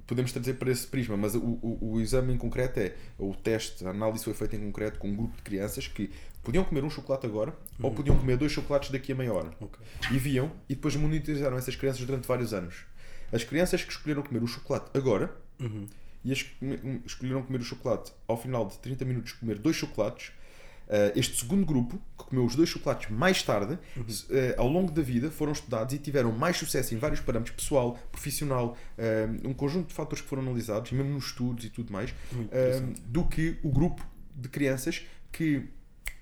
podemos 0.07 0.31
trazer 0.31 0.55
para 0.55 0.71
esse 0.71 0.87
prisma, 0.87 1.15
mas 1.17 1.35
o, 1.35 1.39
o, 1.39 1.93
o 1.93 2.01
exame 2.01 2.33
em 2.33 2.37
concreto 2.37 2.79
é, 2.79 2.93
o 3.17 3.33
teste, 3.35 3.85
a 3.85 3.89
análise 3.89 4.23
foi 4.23 4.33
feita 4.33 4.55
em 4.55 4.59
concreto 4.59 4.97
com 4.99 5.09
um 5.09 5.15
grupo 5.15 5.35
de 5.35 5.43
crianças 5.43 5.87
que 5.87 6.09
podiam 6.43 6.63
comer 6.63 6.83
um 6.83 6.89
chocolate 6.89 7.25
agora 7.25 7.53
ou 7.81 7.91
podiam 7.91 8.17
comer 8.17 8.37
dois 8.37 8.51
chocolates 8.51 8.89
daqui 8.91 9.11
a 9.11 9.15
meia 9.15 9.33
hora. 9.33 9.51
Ok. 9.59 9.79
E 10.11 10.17
viam 10.17 10.51
e 10.67 10.75
depois 10.75 10.95
monitorizaram 10.95 11.57
essas 11.57 11.75
crianças 11.75 12.05
durante 12.05 12.27
vários 12.27 12.53
anos. 12.53 12.75
As 13.31 13.43
crianças 13.43 13.83
que 13.83 13.91
escolheram 13.91 14.23
comer 14.23 14.41
o 14.43 14.47
chocolate 14.47 14.89
agora 14.97 15.33
Uhum. 15.59 15.85
e 16.23 16.31
as 16.31 16.41
que 16.41 16.55
escolheram 17.05 17.43
comer 17.43 17.59
o 17.59 17.63
chocolate 17.63 18.11
ao 18.27 18.35
final 18.41 18.65
de 18.67 18.77
30 18.79 19.05
minutos 19.05 19.33
comer 19.33 19.57
dois 19.59 19.75
chocolates. 19.75 20.31
eh, 20.91 21.13
este 21.15 21.37
segundo 21.41 21.63
grupo, 21.67 22.01
que 22.17 22.23
comeu 22.25 22.43
os 22.43 22.55
dois 22.55 22.67
chocolates 22.67 23.11
mais 23.11 23.43
tarde, 23.43 23.77
se- 24.07 24.25
eh, 24.31 24.55
ao 24.57 24.67
longo 24.67 24.91
da 24.91 25.03
vida 25.03 25.29
foram 25.29 25.51
estudados 25.51 25.93
e 25.93 25.99
tiveram 25.99 26.31
mais 26.31 26.57
sucesso 26.57 26.95
em 26.95 26.97
vários 26.97 27.19
parâmetros 27.21 27.55
pessoal, 27.55 27.93
profissional, 28.11 28.75
eh, 28.97 29.27
um 29.45 29.53
conjunto 29.53 29.89
de 29.89 29.93
fatores 29.93 30.23
que 30.23 30.27
foram 30.27 30.41
analisados, 30.41 30.91
mesmo 30.91 31.11
nos 31.13 31.27
estudos 31.27 31.63
e 31.63 31.69
tudo 31.69 31.93
mais, 31.93 32.11
do 33.05 33.23
que 33.23 33.59
o 33.61 33.69
grupo 33.71 34.03
de 34.35 34.49
crianças 34.49 35.05
que 35.31 35.69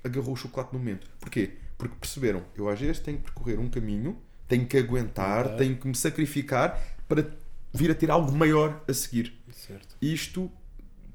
agarrou 0.07 0.33
o 0.33 0.35
chocolate 0.35 0.73
no 0.73 0.79
momento. 0.79 1.07
Porquê? 1.19 1.51
Porque 1.77 1.95
perceberam, 1.95 2.43
eu 2.55 2.67
às 2.69 2.79
vezes 2.79 2.99
tenho 2.99 3.17
que 3.17 3.23
percorrer 3.25 3.59
um 3.59 3.69
caminho, 3.69 4.17
tenho 4.47 4.65
que 4.65 4.77
aguentar, 4.77 5.39
Aguentar. 5.41 5.57
tenho 5.57 5.77
que 5.77 5.87
me 5.87 5.95
sacrificar 5.95 6.81
para 7.07 7.29
vir 7.73 7.91
a 7.91 7.95
ter 7.95 8.09
algo 8.09 8.31
maior 8.31 8.83
a 8.87 8.93
seguir. 8.93 9.33
Certo. 9.51 9.95
Isto 10.01 10.51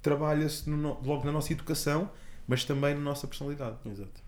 trabalha-se 0.00 0.68
no 0.68 1.00
logo 1.02 1.24
na 1.24 1.32
nossa 1.32 1.52
educação, 1.52 2.10
mas 2.46 2.64
também 2.64 2.94
na 2.94 3.00
nossa 3.00 3.26
personalidade. 3.26 3.76
Exato. 3.86 4.22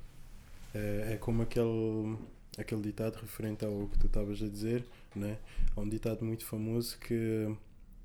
É, 0.74 1.12
é 1.12 1.16
como 1.16 1.42
aquele, 1.42 2.16
aquele 2.58 2.80
ditado 2.82 3.16
referente 3.20 3.64
ao 3.64 3.88
que 3.88 3.98
tu 3.98 4.06
estavas 4.06 4.42
a 4.42 4.48
dizer, 4.48 4.84
né? 5.14 5.38
Há 5.76 5.80
um 5.80 5.88
ditado 5.88 6.24
muito 6.24 6.44
famoso 6.44 6.98
que 6.98 7.54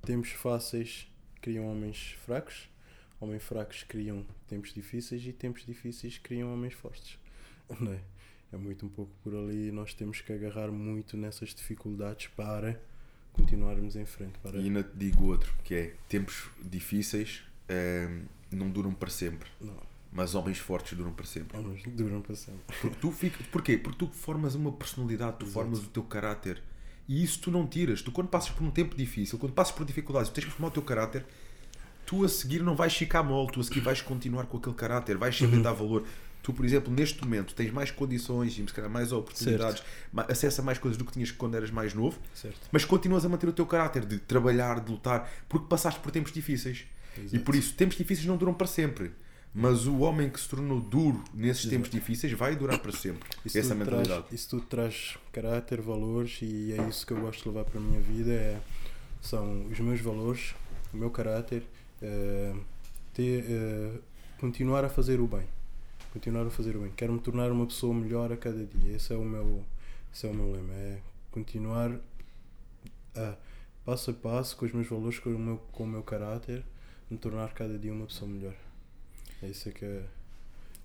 tempos 0.06 0.32
fáceis 0.32 1.08
criam 1.42 1.66
homens 1.72 2.16
fracos, 2.26 2.70
homens 3.20 3.44
fracos 3.44 3.84
criam 3.84 4.26
tempos 4.48 4.74
difíceis 4.74 5.26
e 5.26 5.34
tempos 5.34 5.66
difíceis 5.66 6.18
criam 6.18 6.54
homens 6.54 6.74
fortes. 6.74 7.18
Né? 7.80 8.00
É 8.52 8.58
muito 8.58 8.88
um 8.88 8.90
pouco 8.90 9.12
por 9.24 9.32
ali, 9.36 9.72
nós 9.72 9.94
temos 9.94 10.22
que 10.22 10.34
agarrar 10.34 10.72
muito 10.72 11.16
nessas 11.16 11.50
dificuldades 11.54 12.28
para 12.36 12.82
continuarmos 13.32 13.96
em 13.96 14.06
frente. 14.08 14.40
Para... 14.40 14.58
E 14.58 14.64
ainda 14.64 14.82
te 14.84 14.98
digo 14.98 15.26
outro, 15.26 15.54
que 15.64 15.76
é 15.76 15.96
tempos 16.08 16.50
difíceis 16.60 17.44
eh, 17.68 18.10
não 18.52 18.70
duram 18.72 18.92
para 18.92 19.10
sempre, 19.12 19.48
Não, 19.62 19.78
mas 20.12 20.34
homens 20.34 20.58
fortes 20.58 20.98
duram 20.98 21.14
para 21.14 21.26
sempre. 21.28 21.56
homens 21.60 21.84
duram 21.86 22.22
para 22.22 22.36
sempre. 22.36 22.62
Porque 22.82 22.98
tu 23.00 23.12
fica, 23.12 23.44
porquê? 23.52 23.78
Porque 23.78 24.00
tu 24.00 24.08
formas 24.08 24.56
uma 24.56 24.72
personalidade, 24.72 25.38
tu 25.38 25.46
Exato. 25.46 25.54
formas 25.54 25.80
o 25.84 25.88
teu 25.90 26.02
caráter. 26.04 26.62
E 27.08 27.24
isso 27.24 27.40
tu 27.42 27.52
não 27.52 27.68
tiras. 27.68 28.02
Tu 28.02 28.12
quando 28.12 28.30
passas 28.30 28.50
por 28.50 28.64
um 28.64 28.72
tempo 28.72 28.96
difícil, 28.96 29.38
quando 29.38 29.54
passas 29.54 29.76
por 29.76 29.86
dificuldades, 29.86 30.30
tu 30.30 30.34
tens 30.34 30.46
que 30.46 30.52
formar 30.52 30.70
o 30.70 30.72
teu 30.72 30.82
caráter, 30.84 31.24
tu 32.10 32.24
a 32.26 32.28
seguir 32.28 32.64
não 32.64 32.76
vais 32.76 32.96
ficar 32.96 33.22
mole, 33.22 33.52
tu 33.52 33.60
a 33.60 33.64
seguir 33.64 33.82
vais 33.82 34.02
continuar 34.02 34.46
com 34.48 34.58
aquele 34.58 34.76
caráter, 34.76 35.16
vais 35.16 35.38
saber 35.38 35.58
Uhum. 35.58 35.62
dar 35.62 35.74
valor. 35.74 36.04
Tu, 36.42 36.52
por 36.54 36.66
exemplo, 36.66 36.92
neste 36.92 37.22
momento 37.24 37.54
tens 37.54 37.72
mais 37.72 37.92
condições 37.92 38.54
e 38.58 38.66
se 38.66 38.74
calhar 38.74 38.90
mais 38.90 39.12
oportunidades, 39.12 39.84
ma- 40.12 40.26
acesso 40.28 40.62
a 40.62 40.64
mais 40.64 40.80
coisas 40.80 40.98
do 40.98 41.06
que 41.06 41.12
tinhas 41.12 41.30
quando 41.30 41.54
eras 41.56 41.70
mais 41.70 41.94
novo, 41.94 42.18
Certo. 42.34 42.58
mas 42.72 42.84
continuas 42.84 43.26
a 43.26 43.30
manter 43.30 43.48
o 43.48 43.54
teu 43.54 43.66
caráter 43.68 44.06
de 44.06 44.18
trabalhar, 44.18 44.80
de 44.80 44.90
lutar, 44.92 45.30
porque 45.48 45.68
passaste 45.68 46.00
por 46.00 46.12
tempos 46.12 46.32
difíceis. 46.32 46.86
E 47.18 47.22
Exato. 47.22 47.44
por 47.44 47.54
isso, 47.56 47.74
tempos 47.76 47.96
difíceis 47.98 48.26
não 48.26 48.38
duram 48.38 48.54
para 48.54 48.66
sempre. 48.68 49.12
Mas 49.54 49.86
o 49.86 49.98
homem 50.00 50.30
que 50.30 50.40
se 50.40 50.48
tornou 50.48 50.80
duro 50.80 51.24
nesses 51.34 51.64
Exato. 51.66 51.76
tempos 51.76 51.90
difíceis 51.92 52.34
vai 52.34 52.56
durar 52.56 52.80
para 52.80 52.92
sempre. 52.92 53.28
Isso 53.46 53.58
Essa 53.58 53.70
tudo 53.70 53.80
mentalidade. 53.80 54.22
Traz, 54.28 54.34
isso 54.34 54.50
tudo 54.50 54.62
traz 54.68 55.18
caráter, 55.34 55.82
valores 55.82 56.40
e 56.42 56.72
é 56.74 56.88
isso 56.88 57.06
que 57.06 57.14
eu 57.14 57.20
gosto 57.20 57.44
de 57.44 57.50
levar 57.50 57.66
para 57.66 57.80
a 57.80 57.84
minha 57.84 58.00
vida. 58.00 58.32
É, 58.32 58.60
são 59.22 59.66
os 59.68 59.80
meus 59.80 60.00
valores, 60.02 60.54
o 60.94 60.98
meu 60.98 61.10
caráter, 61.10 61.64
eh, 62.02 62.56
ter, 63.14 63.46
eh, 63.48 64.00
continuar 64.40 64.84
a 64.86 64.90
fazer 64.90 65.20
o 65.20 65.28
bem. 65.28 65.48
Continuar 66.14 66.46
a 66.46 66.50
fazer 66.50 66.76
o 66.76 66.82
bem. 66.82 66.92
Quero 66.96 67.14
me 67.14 67.20
tornar 67.20 67.52
uma 67.52 67.66
pessoa 67.66 67.94
melhor 67.94 68.32
a 68.32 68.38
cada 68.38 68.66
dia. 68.66 68.96
Esse 68.96 69.14
é 69.14 69.16
o 69.16 69.24
meu, 69.24 69.64
esse 70.14 70.26
é 70.26 70.30
o 70.30 70.34
meu 70.34 70.52
lema. 70.52 70.74
É 70.74 71.00
continuar 71.32 72.00
a, 73.16 73.36
passo 73.86 74.12
a 74.12 74.14
passo, 74.14 74.56
com 74.58 74.66
os 74.66 74.72
meus 74.72 74.88
valores, 74.88 75.20
com 75.20 75.30
o 75.30 75.40
meu, 75.40 75.58
com 75.72 75.84
o 75.84 75.88
meu 75.88 76.04
caráter, 76.04 76.64
me 77.10 77.18
tornar 77.18 77.54
cada 77.54 77.78
dia 77.78 77.94
uma 77.94 78.06
pessoa 78.06 78.30
melhor. 78.30 78.56
É 79.42 79.48
isso 79.48 79.72
que 79.72 79.86
é, 79.86 80.04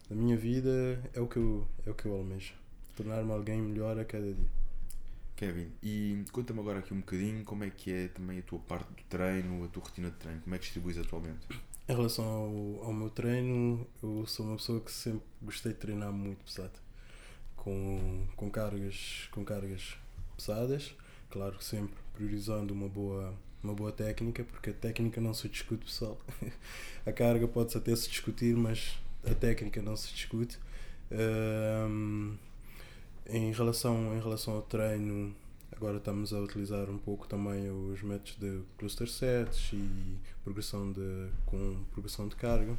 na 0.08 0.16
minha 0.16 0.36
vida 0.36 1.02
é 1.12 1.20
o 1.20 1.26
que 1.26 1.36
eu, 1.36 1.66
é 1.86 1.90
o 1.90 1.94
que 1.94 2.06
eu 2.06 2.14
almejo. 2.14 2.54
Tornar-me 2.96 3.32
alguém 3.32 3.60
melhor 3.60 3.98
a 3.98 4.04
cada 4.04 4.32
dia. 4.32 4.63
Kevin, 5.36 5.68
e 5.82 6.24
conta-me 6.30 6.60
agora 6.60 6.78
aqui 6.78 6.94
um 6.94 7.00
bocadinho 7.00 7.44
como 7.44 7.64
é 7.64 7.70
que 7.70 7.92
é 7.92 8.08
também 8.08 8.38
a 8.38 8.42
tua 8.42 8.60
parte 8.60 8.88
do 8.88 9.02
treino, 9.08 9.64
a 9.64 9.68
tua 9.68 9.82
rotina 9.82 10.10
de 10.10 10.16
treino, 10.16 10.40
como 10.42 10.54
é 10.54 10.58
que 10.58 10.64
distribuis 10.64 10.96
atualmente? 10.96 11.46
Em 11.88 11.92
relação 11.94 12.24
ao, 12.24 12.86
ao 12.86 12.92
meu 12.92 13.10
treino, 13.10 13.86
eu 14.02 14.24
sou 14.26 14.46
uma 14.46 14.56
pessoa 14.56 14.80
que 14.80 14.92
sempre 14.92 15.22
gostei 15.42 15.72
de 15.72 15.78
treinar 15.78 16.12
muito 16.12 16.44
pesado. 16.44 16.72
Com, 17.56 18.26
com, 18.36 18.50
cargas, 18.50 19.28
com 19.32 19.44
cargas 19.44 19.96
pesadas, 20.36 20.94
claro 21.30 21.56
que 21.58 21.64
sempre 21.64 21.94
priorizando 22.14 22.72
uma 22.72 22.88
boa, 22.88 23.34
uma 23.62 23.74
boa 23.74 23.90
técnica, 23.90 24.44
porque 24.44 24.70
a 24.70 24.74
técnica 24.74 25.20
não 25.20 25.34
se 25.34 25.48
discute, 25.48 25.84
pessoal. 25.84 26.18
a 27.04 27.12
carga 27.12 27.48
pode-se 27.48 27.76
até 27.76 27.94
se 27.96 28.08
discutir, 28.08 28.56
mas 28.56 28.98
a 29.24 29.34
técnica 29.34 29.82
não 29.82 29.96
se 29.96 30.12
discute. 30.12 30.58
Em, 33.26 33.52
relação, 33.52 34.14
em 34.16 34.20
relação 34.20 34.54
ao 34.54 34.62
treino, 34.62 35.34
agora 35.74 35.96
estamos 35.98 36.32
a 36.32 36.40
utilizar 36.40 36.88
um 36.90 36.98
pouco 36.98 37.26
também 37.26 37.70
os 37.70 38.02
métodos 38.02 38.36
de 38.38 38.60
cluster 38.78 39.08
sets 39.08 39.70
e 39.72 40.16
progressão 40.44 40.92
de, 40.92 41.28
com 41.46 41.84
progressão 41.92 42.28
de 42.28 42.36
carga. 42.36 42.76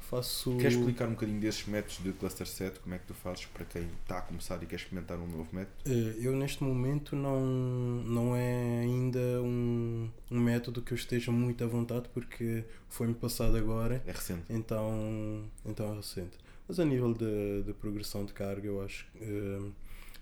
Faço. 0.00 0.56
Queres 0.58 0.74
explicar 0.76 1.08
um 1.08 1.12
bocadinho 1.14 1.40
desses 1.40 1.66
métodos 1.66 1.98
de 2.00 2.12
cluster 2.12 2.46
set, 2.46 2.78
como 2.78 2.94
é 2.94 2.98
que 2.98 3.06
tu 3.06 3.14
fazes 3.14 3.46
para 3.46 3.64
quem 3.64 3.88
está 4.02 4.18
a 4.18 4.22
começar 4.22 4.62
e 4.62 4.66
quer 4.66 4.76
experimentar 4.76 5.18
um 5.18 5.26
novo 5.26 5.48
método? 5.52 5.74
Eh, 5.84 6.14
Eu 6.20 6.32
neste 6.36 6.62
momento 6.62 7.16
não, 7.16 7.40
não 7.44 8.36
é 8.36 8.82
ainda 8.82 9.18
um, 9.42 10.08
um 10.30 10.38
método 10.40 10.80
que 10.80 10.92
eu 10.92 10.96
esteja 10.96 11.32
muito 11.32 11.64
à 11.64 11.66
vontade 11.66 12.08
porque 12.14 12.62
foi-me 12.88 13.14
passado 13.14 13.56
agora, 13.56 14.00
É 14.06 14.12
recente. 14.12 14.44
então, 14.48 15.42
então 15.64 15.92
é 15.92 15.96
recente. 15.96 16.38
Mas 16.68 16.80
a 16.80 16.84
nível 16.84 17.12
de 17.14 17.72
progressão 17.74 18.24
de 18.24 18.32
carga, 18.32 18.66
eu 18.66 18.82
acho 18.82 19.06
que 19.12 19.24
eh, 19.24 19.70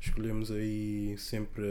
escolhemos 0.01 0.51
aí 0.51 1.17
sempre 1.19 1.65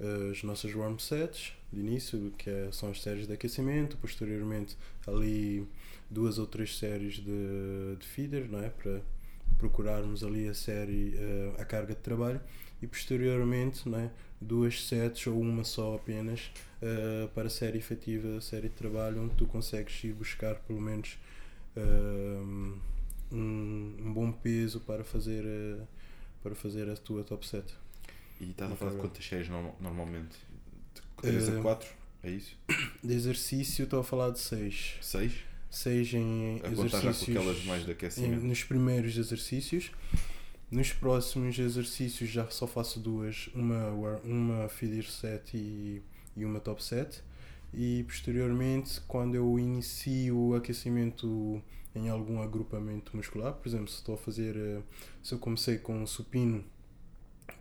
eh, 0.00 0.30
as 0.32 0.42
nossas 0.42 0.74
warm 0.74 0.98
sets 0.98 1.52
de 1.72 1.80
início, 1.80 2.32
que 2.38 2.48
é- 2.50 2.70
são 2.72 2.90
as 2.90 3.02
séries 3.02 3.26
de 3.26 3.32
aquecimento, 3.34 3.96
posteriormente 3.98 4.76
ali 5.06 5.66
duas 6.10 6.38
ou 6.38 6.46
três 6.46 6.78
séries 6.78 7.14
de, 7.16 7.96
de 7.98 8.06
feeder, 8.06 8.48
não 8.50 8.62
é? 8.62 8.70
Para 8.70 9.00
procurarmos 9.58 10.22
ali 10.24 10.48
a 10.48 10.54
série, 10.54 11.14
eh, 11.16 11.52
a 11.60 11.64
carga 11.64 11.94
de 11.94 12.00
trabalho 12.00 12.40
e 12.82 12.86
posteriormente 12.86 13.88
não 13.88 13.98
é? 13.98 14.10
duas 14.40 14.84
sets 14.86 15.26
ou 15.26 15.40
uma 15.40 15.64
só 15.64 15.94
apenas 15.96 16.50
eh, 16.82 17.28
para 17.34 17.46
a 17.48 17.50
série 17.50 17.78
efetiva, 17.78 18.36
a 18.38 18.40
série 18.40 18.68
de 18.68 18.74
trabalho, 18.74 19.22
onde 19.22 19.34
tu 19.34 19.46
consegues 19.46 20.02
ir 20.04 20.12
buscar 20.14 20.56
pelo 20.66 20.80
menos 20.80 21.18
bom 24.26 24.32
peso 24.32 24.80
para 24.80 25.04
fazer, 25.04 25.44
eh, 25.44 25.80
para 26.42 26.54
fazer 26.54 26.88
a 26.90 26.96
tua 26.96 27.22
top 27.24 27.46
set. 27.46 27.64
E 28.40 28.50
estás 28.50 28.70
a 28.72 28.76
falar 28.76 28.92
de 28.92 28.98
quantas 28.98 29.24
séries 29.24 29.48
norma- 29.48 29.74
normalmente? 29.80 30.36
De 30.94 31.02
3 31.22 31.48
a 31.48 31.52
Eh, 31.58 31.62
4? 31.62 31.88
É 32.22 32.30
isso? 32.30 32.56
De 33.02 33.14
exercício 33.14 33.84
estou 33.84 34.00
a 34.00 34.04
falar 34.04 34.30
de 34.30 34.38
6. 34.40 34.96
6? 35.00 35.32
6 35.70 36.14
em 36.14 36.56
A 36.64 36.70
contar 36.70 36.74
já 36.74 36.74
com 36.76 36.84
exercícios 37.08 37.36
aquelas 37.36 37.64
mais 37.64 37.82
de 37.84 37.90
em- 37.90 37.92
aquecimento. 37.92 38.42
nos 38.44 38.64
primeiros 38.64 39.16
exercícios. 39.16 39.90
Nos 40.70 40.92
próximos 40.92 41.56
exercícios 41.58 42.28
já 42.28 42.48
só 42.50 42.66
faço 42.66 42.98
duas, 42.98 43.48
uma, 43.54 43.90
uma 44.24 44.68
feeder 44.68 45.08
set 45.08 45.56
e, 45.56 46.02
e 46.36 46.44
uma 46.44 46.58
top 46.58 46.82
set. 46.82 47.22
E 47.72 48.02
posteriormente, 48.04 49.00
quando 49.06 49.34
eu 49.36 49.58
inicio 49.58 50.36
o 50.36 50.54
aquecimento 50.56 51.62
em 51.96 52.08
algum 52.08 52.42
agrupamento 52.42 53.16
muscular, 53.16 53.54
por 53.54 53.66
exemplo, 53.66 53.88
se 53.88 53.96
estou 53.96 54.14
a 54.14 54.18
fazer, 54.18 54.54
eh, 54.56 54.82
se 55.22 55.34
eu 55.34 55.38
comecei 55.38 55.78
com 55.78 56.06
supino 56.06 56.62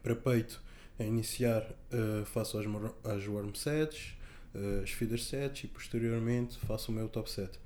para 0.03 0.15
peito, 0.15 0.61
a 0.99 1.03
iniciar 1.03 1.61
uh, 1.61 2.25
faço 2.25 2.57
as, 2.57 2.65
as 3.03 3.27
worm 3.27 3.53
sets, 3.53 4.15
uh, 4.53 4.83
as 4.83 4.91
feeder 4.91 5.19
sets 5.19 5.65
e 5.65 5.67
posteriormente 5.67 6.57
faço 6.59 6.91
o 6.91 6.95
meu 6.95 7.09
top 7.09 7.29
set. 7.29 7.59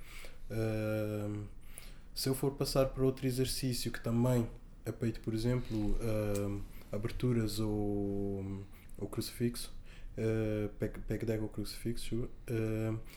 Se 2.15 2.27
eu 2.27 2.33
for 2.33 2.51
passar 2.51 2.87
para 2.87 3.03
outro 3.03 3.25
exercício 3.27 3.91
que 3.91 4.01
também 4.01 4.49
é 4.83 4.91
peito, 4.91 5.19
por 5.21 5.33
exemplo, 5.33 5.95
aberturas 6.91 7.59
ou, 7.59 8.65
ou 8.97 9.07
crucifixo, 9.07 9.71
uh, 10.17 10.69
peg, 10.79 11.25
deck 11.25 11.41
ou 11.43 11.49
crucifixo, 11.49 12.27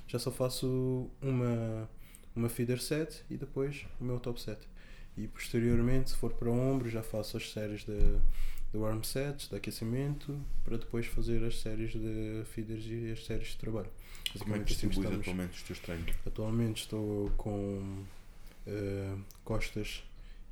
já 0.06 0.18
só 0.18 0.30
faço 0.30 1.10
uma, 1.22 1.88
uma 2.34 2.48
feeder 2.48 2.80
set 2.80 3.24
e 3.30 3.36
depois 3.36 3.86
o 4.00 4.04
meu 4.04 4.18
top 4.18 4.40
set. 4.40 4.60
E 5.16 5.28
posteriormente, 5.28 6.10
se 6.10 6.16
for 6.16 6.32
para 6.32 6.50
ombro, 6.50 6.88
já 6.88 7.02
faço 7.02 7.36
as 7.36 7.50
séries 7.50 7.84
de, 7.84 7.98
de 7.98 8.76
warm 8.78 9.02
sets, 9.02 9.48
de 9.48 9.56
aquecimento, 9.56 10.40
para 10.64 10.78
depois 10.78 11.06
fazer 11.06 11.44
as 11.44 11.60
séries 11.60 11.92
de 11.92 12.42
feeders 12.46 12.84
e 12.86 13.12
as 13.12 13.24
séries 13.24 13.48
de 13.48 13.58
trabalho. 13.58 13.90
Como 14.38 14.54
é 14.54 14.58
que 14.60 14.72
assim 14.72 14.88
distribuis 14.88 15.20
atualmente 15.20 15.56
os 15.56 15.62
teus 15.62 15.78
treinos? 15.80 16.14
Atualmente 16.26 16.82
estou 16.82 17.30
com 17.36 18.04
uh, 18.66 19.24
costas 19.44 20.02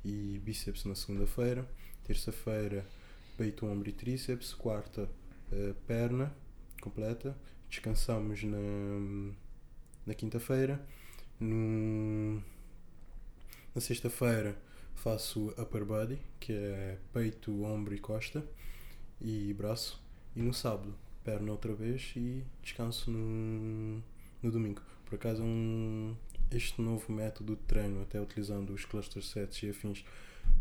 e 0.05 0.39
bíceps 0.43 0.85
na 0.85 0.93
segunda-feira, 0.93 1.67
terça-feira 2.05 2.85
peito, 3.37 3.65
ombro 3.65 3.89
e 3.89 3.91
tríceps, 3.91 4.53
quarta 4.53 5.09
uh, 5.51 5.73
perna 5.87 6.31
completa, 6.79 7.35
descansamos 7.67 8.43
na, 8.43 8.57
na 10.05 10.13
quinta-feira, 10.13 10.79
no 11.41 12.41
na 13.73 13.81
sexta-feira 13.81 14.57
faço 14.95 15.49
upper 15.57 15.85
body, 15.85 16.19
que 16.39 16.53
é 16.53 16.97
peito, 17.13 17.63
ombro 17.63 17.93
e 17.95 17.99
costa 17.99 18.43
e 19.19 19.53
braço. 19.53 20.01
E 20.35 20.41
no 20.41 20.53
sábado, 20.53 20.93
perna 21.23 21.51
outra 21.51 21.73
vez 21.73 22.13
e 22.15 22.43
descanso 22.61 23.09
no, 23.09 24.01
no 24.41 24.51
domingo. 24.51 24.81
Por 25.05 25.15
acaso, 25.15 25.43
um, 25.43 26.15
este 26.51 26.81
novo 26.81 27.11
método 27.11 27.55
de 27.55 27.61
treino, 27.63 28.01
até 28.01 28.19
utilizando 28.21 28.73
os 28.73 28.85
cluster 28.85 29.23
sets 29.23 29.63
e 29.63 29.69
afins 29.69 30.05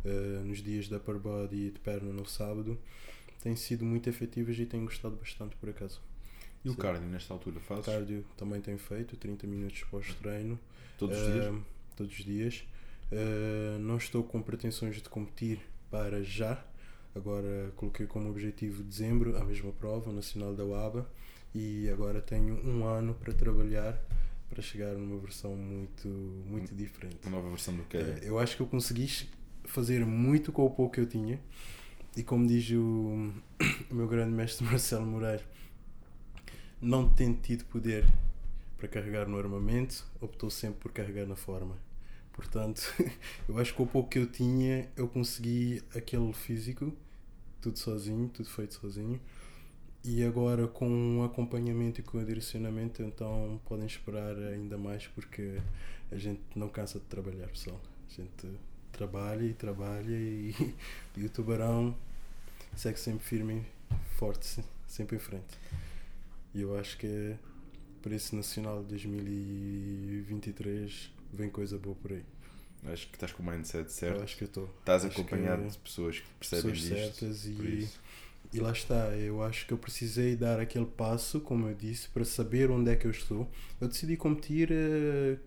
uh, 0.04 0.44
nos 0.44 0.62
dias 0.62 0.86
de 0.86 0.94
upper 0.94 1.18
body 1.18 1.56
e 1.56 1.70
de 1.70 1.78
perna 1.80 2.12
no 2.12 2.26
sábado, 2.26 2.78
tem 3.42 3.54
sido 3.56 3.84
muito 3.84 4.08
efetivas 4.08 4.58
e 4.58 4.66
tenho 4.66 4.84
gostado 4.84 5.16
bastante 5.16 5.56
por 5.56 5.68
acaso. 5.68 6.00
E 6.64 6.68
o 6.68 6.76
cardio 6.76 7.08
nesta 7.08 7.32
altura 7.32 7.58
fazes? 7.60 7.86
O 7.86 7.90
cardio 7.90 8.24
também 8.36 8.60
tenho 8.60 8.78
feito, 8.78 9.16
30 9.16 9.46
minutos 9.46 9.82
pós-treino. 9.84 10.58
Todos 11.00 11.18
os 11.18 11.28
uh, 11.28 11.32
dias? 11.32 11.62
Todos 11.96 12.18
os 12.18 12.24
dias. 12.24 12.64
Uh, 13.10 13.78
não 13.80 13.96
estou 13.96 14.22
com 14.22 14.42
pretensões 14.42 14.96
de 14.96 15.08
competir 15.08 15.58
para 15.90 16.22
já. 16.22 16.62
Agora 17.14 17.72
coloquei 17.74 18.06
como 18.06 18.28
objetivo 18.28 18.82
dezembro 18.82 19.36
a 19.36 19.44
mesma 19.44 19.72
prova 19.72 20.12
nacional 20.12 20.54
da 20.54 20.64
UABA 20.64 21.10
e 21.54 21.88
agora 21.88 22.20
tenho 22.20 22.54
um 22.64 22.84
ano 22.84 23.14
para 23.14 23.32
trabalhar 23.32 24.00
para 24.48 24.62
chegar 24.62 24.92
numa 24.94 25.18
versão 25.18 25.56
muito 25.56 26.08
muito 26.46 26.74
diferente. 26.74 27.18
Uma 27.24 27.38
nova 27.38 27.48
versão 27.48 27.74
do 27.74 27.82
que 27.84 27.96
é? 27.96 28.00
Uh, 28.00 28.18
eu 28.22 28.38
acho 28.38 28.56
que 28.56 28.62
eu 28.62 28.66
consegui 28.66 29.08
fazer 29.64 30.04
muito 30.04 30.52
com 30.52 30.66
o 30.66 30.70
pouco 30.70 30.94
que 30.94 31.00
eu 31.00 31.06
tinha 31.06 31.40
e 32.16 32.22
como 32.22 32.46
diz 32.46 32.70
o, 32.70 33.32
o 33.90 33.94
meu 33.94 34.06
grande 34.06 34.32
mestre 34.32 34.64
Marcelo 34.66 35.06
Moraes, 35.06 35.42
não 36.80 37.08
tendo 37.08 37.40
tido 37.40 37.64
poder 37.64 38.04
para 38.80 38.88
carregar 38.88 39.28
no 39.28 39.38
armamento, 39.38 40.06
optou 40.22 40.48
sempre 40.48 40.80
por 40.80 40.90
carregar 40.90 41.26
na 41.26 41.36
forma. 41.36 41.76
Portanto, 42.32 42.82
eu 43.46 43.58
acho 43.58 43.74
que 43.74 43.82
o 43.82 43.86
pouco 43.86 44.08
que 44.08 44.18
eu 44.18 44.26
tinha, 44.26 44.88
eu 44.96 45.06
consegui 45.06 45.82
aquele 45.94 46.32
físico, 46.32 46.90
tudo 47.60 47.78
sozinho, 47.78 48.28
tudo 48.30 48.48
feito 48.48 48.74
sozinho. 48.74 49.20
E 50.02 50.24
agora 50.24 50.66
com 50.66 50.88
um 50.88 51.22
acompanhamento 51.22 52.00
e 52.00 52.02
com 52.02 52.16
um 52.16 52.24
direcionamento, 52.24 53.02
então 53.02 53.60
podem 53.66 53.84
esperar 53.84 54.34
ainda 54.34 54.78
mais 54.78 55.06
porque 55.08 55.60
a 56.10 56.16
gente 56.16 56.40
não 56.56 56.70
cansa 56.70 56.98
de 56.98 57.04
trabalhar, 57.04 57.48
pessoal. 57.48 57.78
A 58.08 58.22
gente 58.22 58.58
trabalha 58.90 59.44
e 59.44 59.52
trabalha 59.52 60.16
e, 60.16 60.54
e 61.18 61.26
o 61.26 61.28
tubarão 61.28 61.94
segue 62.74 62.98
sempre 62.98 63.22
firme 63.22 63.66
forte, 64.16 64.64
sempre 64.86 65.16
em 65.16 65.20
frente. 65.20 65.58
E 66.54 66.62
eu 66.62 66.78
acho 66.78 66.96
que 66.96 67.36
esse 68.12 68.34
Nacional 68.34 68.82
2023 68.82 71.10
vem 71.32 71.50
coisa 71.50 71.78
boa 71.78 71.96
por 71.96 72.12
aí. 72.12 72.24
Acho 72.86 73.08
que 73.08 73.16
estás 73.16 73.32
com 73.32 73.42
o 73.42 73.46
mindset 73.46 73.92
certo. 73.92 74.18
Eu 74.18 74.22
acho 74.22 74.36
que 74.36 74.44
estou. 74.44 74.70
Estás 74.78 75.04
acompanhado 75.04 75.68
de 75.68 75.76
pessoas 75.78 76.20
que 76.20 76.26
percebem 76.38 76.72
pessoas 76.72 76.98
certas 76.98 77.44
e, 77.44 77.88
e 78.52 78.60
lá 78.60 78.72
está. 78.72 79.14
Eu 79.16 79.42
acho 79.42 79.66
que 79.66 79.72
eu 79.72 79.78
precisei 79.78 80.34
dar 80.34 80.58
aquele 80.58 80.86
passo, 80.86 81.40
como 81.40 81.68
eu 81.68 81.74
disse, 81.74 82.08
para 82.08 82.24
saber 82.24 82.70
onde 82.70 82.90
é 82.90 82.96
que 82.96 83.06
eu 83.06 83.10
estou. 83.10 83.50
Eu 83.80 83.88
decidi 83.88 84.16
competir 84.16 84.70
uh, 84.70 85.38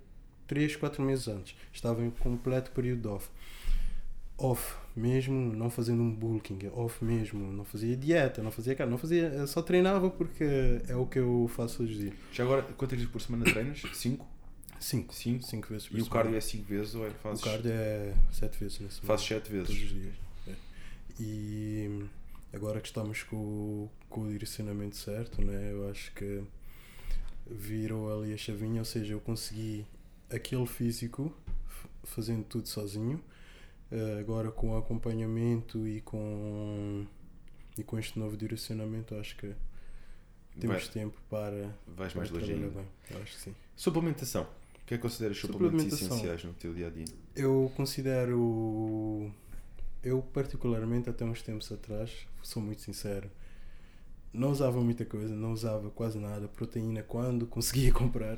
3, 0.47 0.75
4 0.75 1.01
meses 1.01 1.27
antes. 1.27 1.55
Estava 1.71 2.03
em 2.03 2.11
completo 2.11 2.71
período 2.71 3.11
off. 3.11 3.29
Off, 4.37 4.75
mesmo 4.95 5.53
não 5.53 5.69
fazendo 5.69 6.03
um 6.03 6.13
bulking, 6.13 6.59
off 6.73 7.03
mesmo, 7.03 7.51
não 7.51 7.65
fazia 7.65 7.95
dieta, 7.97 8.43
não 8.43 8.51
fazia 8.51 8.75
cara, 8.75 8.89
não 8.89 8.97
fazia, 8.97 9.47
só 9.47 9.61
treinava 9.61 10.09
porque 10.09 10.81
é 10.87 10.95
o 10.95 11.05
que 11.05 11.19
eu 11.19 11.49
faço 11.53 11.83
hoje 11.83 11.95
dia. 11.95 12.13
Já 12.31 12.43
agora, 12.43 12.61
quantas 12.61 12.97
vezes 12.97 13.11
por 13.11 13.21
semana 13.21 13.45
treinas? 13.45 13.81
5? 13.93 14.25
5. 14.79 15.13
5 15.13 15.67
vezes 15.69 15.87
por 15.87 15.97
E 15.97 16.01
o 16.01 16.05
cardio 16.05 16.35
é 16.35 16.41
5 16.41 16.63
vezes 16.65 16.95
ou 16.95 17.07
é 17.07 17.09
fazes... 17.09 17.41
O 17.41 17.45
cardio 17.45 17.71
é 17.71 18.13
7 18.31 18.59
vezes 18.59 18.79
na 18.81 18.89
semana. 18.89 19.07
Fazes 19.07 19.25
7 19.25 19.51
vezes? 19.51 19.67
Todos 19.67 19.83
os 19.83 19.89
dias. 19.89 20.13
É. 20.47 20.53
E 21.19 22.05
agora 22.53 22.79
que 22.79 22.87
estamos 22.87 23.23
com, 23.23 23.89
com 24.09 24.21
o 24.21 24.31
direcionamento 24.31 24.95
certo, 24.95 25.41
né, 25.41 25.71
eu 25.71 25.89
acho 25.89 26.13
que 26.13 26.43
virou 27.49 28.21
ali 28.21 28.33
a 28.33 28.37
chavinha, 28.37 28.81
ou 28.81 28.85
seja, 28.85 29.13
eu 29.13 29.19
consegui 29.19 29.85
aquele 30.29 30.65
físico 30.65 31.33
fazendo 32.03 32.43
tudo 32.43 32.67
sozinho. 32.67 33.19
Uh, 33.93 34.19
agora 34.19 34.51
com 34.51 34.71
o 34.71 34.77
acompanhamento 34.77 35.87
e 35.87 36.01
com 36.01 37.05
e 37.77 37.83
com 37.83 37.99
este 37.99 38.17
novo 38.17 38.35
direcionamento 38.35 39.13
acho 39.13 39.37
que 39.37 39.53
temos 40.59 40.83
Vai, 40.83 40.93
tempo 40.93 41.21
para, 41.29 41.75
vais 41.87 42.13
mais 42.15 42.31
longe 42.31 42.53
bem. 42.53 42.87
Eu 43.11 43.21
acho 43.21 43.33
que 43.33 43.39
sim. 43.39 43.55
Suplementação. 43.75 44.43
O 44.43 44.85
que 44.85 44.95
é 44.95 44.97
que 44.97 45.01
consideras 45.01 45.37
suplementos 45.37 46.01
essenciais 46.01 46.43
no 46.43 46.53
teu 46.53 46.73
dia 46.73 46.87
a 46.87 46.89
dia? 46.89 47.05
Eu 47.35 47.71
considero. 47.75 49.31
Eu, 50.03 50.21
particularmente, 50.21 51.09
até 51.09 51.23
uns 51.23 51.41
tempos 51.41 51.71
atrás, 51.71 52.27
sou 52.41 52.61
muito 52.61 52.81
sincero, 52.81 53.31
não 54.33 54.51
usava 54.51 54.81
muita 54.81 55.05
coisa, 55.05 55.33
não 55.33 55.53
usava 55.53 55.89
quase 55.89 56.19
nada. 56.19 56.47
Proteína, 56.47 57.01
quando 57.01 57.47
conseguia 57.47 57.91
comprar, 57.93 58.37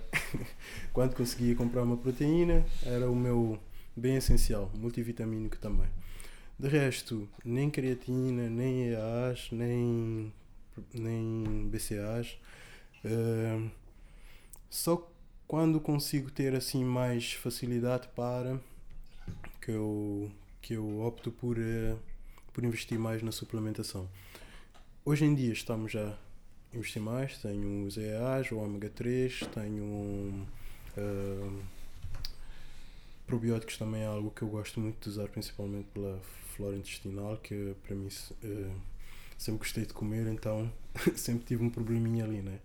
quando 0.94 1.16
conseguia 1.16 1.56
comprar 1.56 1.84
uma 1.84 1.98
proteína, 1.98 2.66
era 2.84 3.10
o 3.10 3.16
meu 3.16 3.60
bem 3.96 4.16
essencial, 4.16 4.72
multivitamínico 4.76 5.58
também. 5.58 5.90
De 6.58 6.68
resto, 6.68 7.28
nem 7.44 7.70
creatina, 7.70 8.50
nem 8.50 8.90
EAs, 8.90 9.50
nem, 9.52 10.34
nem 10.94 11.68
BCAs. 11.70 12.38
Uh, 13.04 13.70
só 14.70 15.12
quando 15.48 15.80
consigo 15.80 16.32
ter 16.32 16.56
assim 16.56 16.84
mais 16.84 17.34
facilidade 17.34 18.08
para 18.16 18.60
que 19.62 19.72
eu 19.72 20.32
que 20.62 20.74
eu 20.74 21.02
opto 21.02 21.32
por 21.32 21.58
uh, 21.58 22.00
por 22.52 22.64
investir 22.64 22.98
mais 22.98 23.22
na 23.22 23.32
suplementação. 23.32 24.10
Hoje 25.04 25.26
em 25.26 25.36
dia 25.36 25.54
estamos 25.54 25.96
a 25.96 26.18
investir 26.74 27.02
mais, 27.02 27.38
tenho 27.38 27.86
os 27.86 27.98
EAs, 27.98 28.52
o 28.52 28.58
ômega 28.58 28.90
3, 28.90 29.42
tenho 29.54 29.84
uh, 30.98 31.62
probióticos 33.28 33.78
também 33.78 34.02
é 34.02 34.06
algo 34.06 34.32
que 34.32 34.42
eu 34.42 34.48
gosto 34.48 34.80
muito 34.80 35.02
de 35.02 35.10
usar, 35.10 35.28
principalmente 35.28 35.88
pela 35.94 36.20
flora 36.56 36.76
intestinal, 36.76 37.38
que 37.38 37.76
para 37.84 37.96
mim 37.96 38.08
uh, 38.08 38.82
sempre 39.38 39.60
gostei 39.60 39.86
de 39.86 39.94
comer, 39.94 40.28
então 40.28 40.72
sempre 41.16 41.46
tive 41.46 41.64
um 41.64 41.70
probleminha 41.70 42.24
ali, 42.24 42.42
né? 42.42 42.60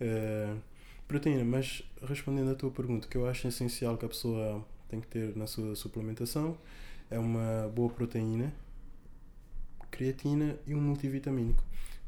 Uh, 0.00 0.60
Proteína, 1.06 1.44
mas 1.44 1.82
respondendo 2.02 2.50
à 2.50 2.54
tua 2.54 2.70
pergunta, 2.70 3.06
o 3.06 3.10
que 3.10 3.16
eu 3.16 3.28
acho 3.28 3.46
essencial 3.46 3.98
que 3.98 4.06
a 4.06 4.08
pessoa 4.08 4.66
tem 4.88 5.00
que 5.00 5.06
ter 5.06 5.36
na 5.36 5.46
sua 5.46 5.76
suplementação 5.76 6.56
é 7.10 7.18
uma 7.18 7.70
boa 7.74 7.90
proteína, 7.90 8.52
creatina 9.90 10.58
e 10.66 10.74
um 10.74 10.80
multivitamínico. 10.80 11.62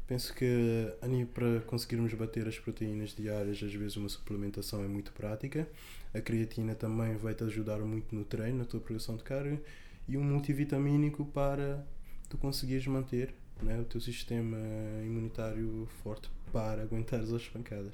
Penso 0.07 0.33
que 0.33 0.93
para 1.33 1.59
conseguirmos 1.61 2.13
bater 2.13 2.47
as 2.47 2.57
proteínas 2.57 3.13
diárias, 3.13 3.61
às 3.61 3.73
vezes 3.73 3.97
uma 3.97 4.07
suplementação 4.07 4.81
é 4.83 4.87
muito 4.87 5.11
prática. 5.11 5.67
A 6.13 6.21
creatina 6.21 6.73
também 6.73 7.17
vai 7.17 7.33
te 7.33 7.43
ajudar 7.43 7.79
muito 7.79 8.15
no 8.15 8.23
treino, 8.23 8.59
na 8.59 8.65
tua 8.65 8.79
produção 8.79 9.17
de 9.17 9.23
carga. 9.23 9.61
E 10.07 10.17
um 10.17 10.23
multivitamínico 10.23 11.25
para 11.25 11.85
tu 12.29 12.37
conseguires 12.37 12.87
manter 12.87 13.33
né, 13.61 13.77
o 13.79 13.83
teu 13.83 13.99
sistema 13.99 14.57
imunitário 15.03 15.89
forte 16.01 16.29
para 16.53 16.83
aguentar 16.83 17.19
as 17.19 17.47
pancadas. 17.49 17.93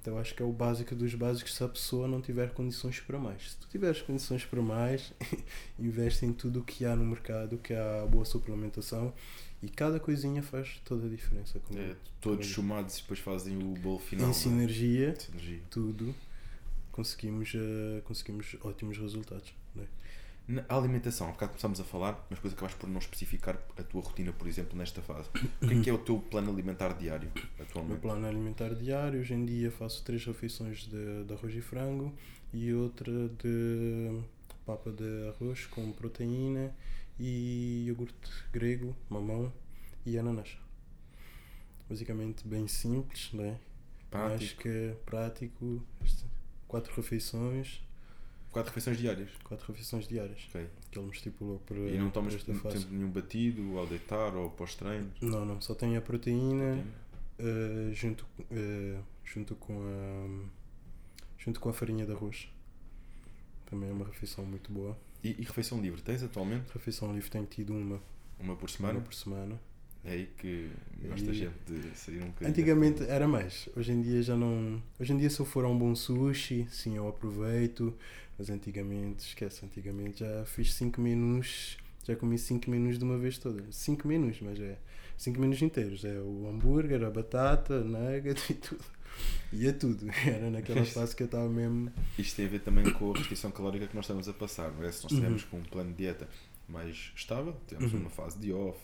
Então 0.00 0.18
acho 0.18 0.34
que 0.34 0.42
é 0.42 0.46
o 0.46 0.52
básico 0.52 0.94
dos 0.94 1.14
básicos 1.14 1.54
se 1.54 1.62
a 1.62 1.68
pessoa 1.68 2.08
não 2.08 2.20
tiver 2.20 2.52
condições 2.54 2.98
para 3.00 3.18
mais. 3.18 3.52
Se 3.52 3.56
tu 3.58 3.68
tiveres 3.68 4.02
condições 4.02 4.44
para 4.44 4.62
mais, 4.62 5.12
investe 5.78 6.26
em 6.26 6.32
tudo 6.32 6.60
o 6.60 6.64
que 6.64 6.84
há 6.84 6.94
no 6.96 7.04
mercado, 7.04 7.58
que 7.58 7.72
há 7.72 8.06
boa 8.06 8.24
suplementação 8.24 9.12
e 9.66 9.70
cada 9.70 9.98
coisinha 10.00 10.42
faz 10.42 10.80
toda 10.84 11.06
a 11.06 11.10
diferença. 11.10 11.58
Como, 11.60 11.78
É, 11.78 11.94
todos 12.20 12.46
como- 12.46 12.54
chumados 12.54 12.98
e 12.98 13.02
depois 13.02 13.20
fazem 13.20 13.56
o 13.58 13.74
bolo 13.74 13.98
final. 13.98 14.26
em 14.28 14.30
é? 14.30 14.32
sinergia, 14.32 15.14
Sinergia. 15.18 15.60
tudo, 15.70 16.14
conseguimos, 16.92 17.52
eh, 17.54 18.00
conseguimos 18.04 18.56
ótimos 18.62 18.96
resultados. 18.98 19.52
Né? 19.74 19.84
Na 20.48 20.64
alimentação, 20.68 21.26
há 21.28 21.32
bocado 21.32 21.50
começámos 21.52 21.80
a 21.80 21.84
falar, 21.84 22.12
mas 22.30 22.38
depois 22.38 22.52
acabaste 22.54 22.78
por 22.78 22.88
não 22.88 23.00
especificar 23.00 23.58
a 23.76 23.82
tua 23.82 24.00
rotina, 24.00 24.32
por 24.32 24.46
exemplo, 24.46 24.78
nesta 24.78 25.02
fase. 25.02 25.28
O 25.60 25.66
que 25.66 25.74
é 25.74 25.80
que 25.82 25.90
é 25.90 25.92
o 25.92 25.98
teu 25.98 26.18
plano 26.20 26.52
alimentar 26.52 26.92
diário 26.96 27.28
O 27.34 27.38
meu 27.40 27.66
atualmente? 27.66 28.00
plano 28.00 28.26
alimentar 28.28 28.72
diário, 28.74 29.20
hoje 29.20 29.34
em 29.34 29.44
dia 29.44 29.70
faço 29.72 30.04
três 30.04 30.24
refeições 30.24 30.86
de, 30.86 31.24
de 31.24 31.32
arroz 31.34 31.52
e 31.54 31.60
frango 31.60 32.14
e 32.54 32.72
outra 32.72 33.10
de 33.42 34.20
papa 34.64 34.90
de 34.92 35.28
arroz 35.28 35.66
com 35.66 35.90
proteína 35.92 36.72
e 37.18 37.84
iogurte 37.86 38.30
grego, 38.52 38.94
mamão 39.08 39.52
e 40.04 40.18
ananás. 40.18 40.56
Basicamente 41.88 42.46
bem 42.46 42.66
simples, 42.66 43.32
né? 43.32 43.58
Prático. 44.10 44.44
Acho 44.44 44.56
que 44.56 44.68
é 44.68 44.94
prático. 45.06 45.82
Quatro 46.68 46.94
refeições, 46.96 47.80
Quatro 48.50 48.70
refeições 48.70 48.98
diárias. 48.98 49.30
quatro 49.44 49.66
refeições 49.70 50.08
diárias, 50.08 50.46
Ok. 50.48 50.66
que 50.90 50.98
ele 50.98 51.06
me 51.06 51.12
estipulou 51.12 51.58
para, 51.60 51.76
E 51.78 51.98
não 51.98 52.10
tomas 52.10 52.34
esta 52.34 52.52
fase. 52.54 52.86
nenhum 52.86 53.10
batido 53.10 53.78
ao 53.78 53.86
deitar 53.86 54.34
ou 54.34 54.50
pós-treino? 54.50 55.12
Não, 55.20 55.44
não, 55.44 55.60
só 55.60 55.74
tenho 55.74 55.98
a 55.98 56.02
proteína, 56.02 56.84
Uh, 57.38 57.92
junto, 57.92 58.24
uh, 58.50 59.04
junto 59.22 59.54
com 59.56 59.74
a 59.82 60.48
junto 61.38 61.60
com 61.60 61.68
a 61.68 61.72
farinha 61.74 62.06
de 62.06 62.12
arroz. 62.12 62.48
Também 63.66 63.90
é 63.90 63.92
uma 63.92 64.06
refeição 64.06 64.42
muito 64.46 64.72
boa. 64.72 64.96
E, 65.28 65.36
e 65.40 65.44
refeição 65.44 65.80
livre, 65.80 66.00
tens 66.02 66.22
atualmente? 66.22 66.64
Refeição 66.72 67.12
livre 67.12 67.28
tenho 67.30 67.46
tido 67.46 67.72
uma, 67.74 68.00
Uma 68.38 68.56
por 68.56 68.70
semana? 68.70 68.94
uma 68.98 69.02
por 69.04 69.14
semana. 69.14 69.60
É 70.04 70.12
aí 70.12 70.26
que 70.38 70.70
gosta 71.08 71.30
E- 71.30 71.34
gente 71.34 71.54
de 71.66 71.98
sair 71.98 72.22
um 72.22 72.26
bocadinho. 72.26 72.50
Antigamente 72.50 73.02
era 73.04 73.26
mais. 73.26 73.68
Hoje 73.76 73.90
em 73.92 74.00
dia 74.02 74.22
já 74.22 74.36
não. 74.36 74.80
Hoje 75.00 75.12
em 75.12 75.16
dia 75.18 75.28
se 75.28 75.40
eu 75.40 75.46
for 75.46 75.64
a 75.64 75.68
um 75.68 75.76
bom 75.76 75.94
sushi, 75.96 76.66
sim, 76.70 76.96
eu 76.96 77.08
aproveito. 77.08 77.92
Mas 78.38 78.50
antigamente, 78.50 79.26
esquece, 79.26 79.64
antigamente 79.64 80.20
já 80.20 80.44
fiz 80.44 80.74
5 80.74 81.00
menus, 81.00 81.78
já 82.04 82.14
comi 82.14 82.38
5 82.38 82.70
menus 82.70 82.98
de 82.98 83.04
uma 83.04 83.16
vez 83.18 83.38
toda. 83.38 83.64
5 83.70 84.06
menus, 84.06 84.38
mas 84.42 84.60
é 84.60 84.78
5 85.16 85.40
menus 85.40 85.60
inteiros. 85.62 86.04
É 86.04 86.20
o 86.20 86.46
hambúrguer, 86.48 87.02
a 87.02 87.10
batata, 87.10 87.80
a 87.80 87.84
nugget 87.84 88.38
e 88.52 88.54
tudo. 88.54 88.84
E 89.52 89.66
é 89.66 89.72
tudo. 89.72 90.06
Era 90.26 90.50
naquela 90.50 90.84
fase 90.84 91.14
que 91.14 91.22
eu 91.22 91.26
estava 91.26 91.48
mesmo. 91.48 91.92
Isto 92.18 92.36
tem 92.36 92.46
a 92.46 92.48
ver 92.48 92.60
também 92.60 92.90
com 92.92 93.12
a 93.12 93.16
restrição 93.18 93.50
calórica 93.50 93.86
que 93.86 93.94
nós 93.94 94.04
estamos 94.04 94.28
a 94.28 94.32
passar. 94.32 94.70
Não 94.72 94.84
é? 94.84 94.92
Se 94.92 95.02
nós 95.04 95.12
estivermos 95.12 95.42
Uhum. 95.44 95.48
com 95.50 95.56
um 95.58 95.62
plano 95.64 95.90
de 95.90 95.96
dieta 95.96 96.28
mais 96.68 97.12
estável, 97.14 97.54
temos 97.66 97.92
Uhum. 97.92 98.00
uma 98.00 98.10
fase 98.10 98.38
de 98.38 98.52
off, 98.52 98.78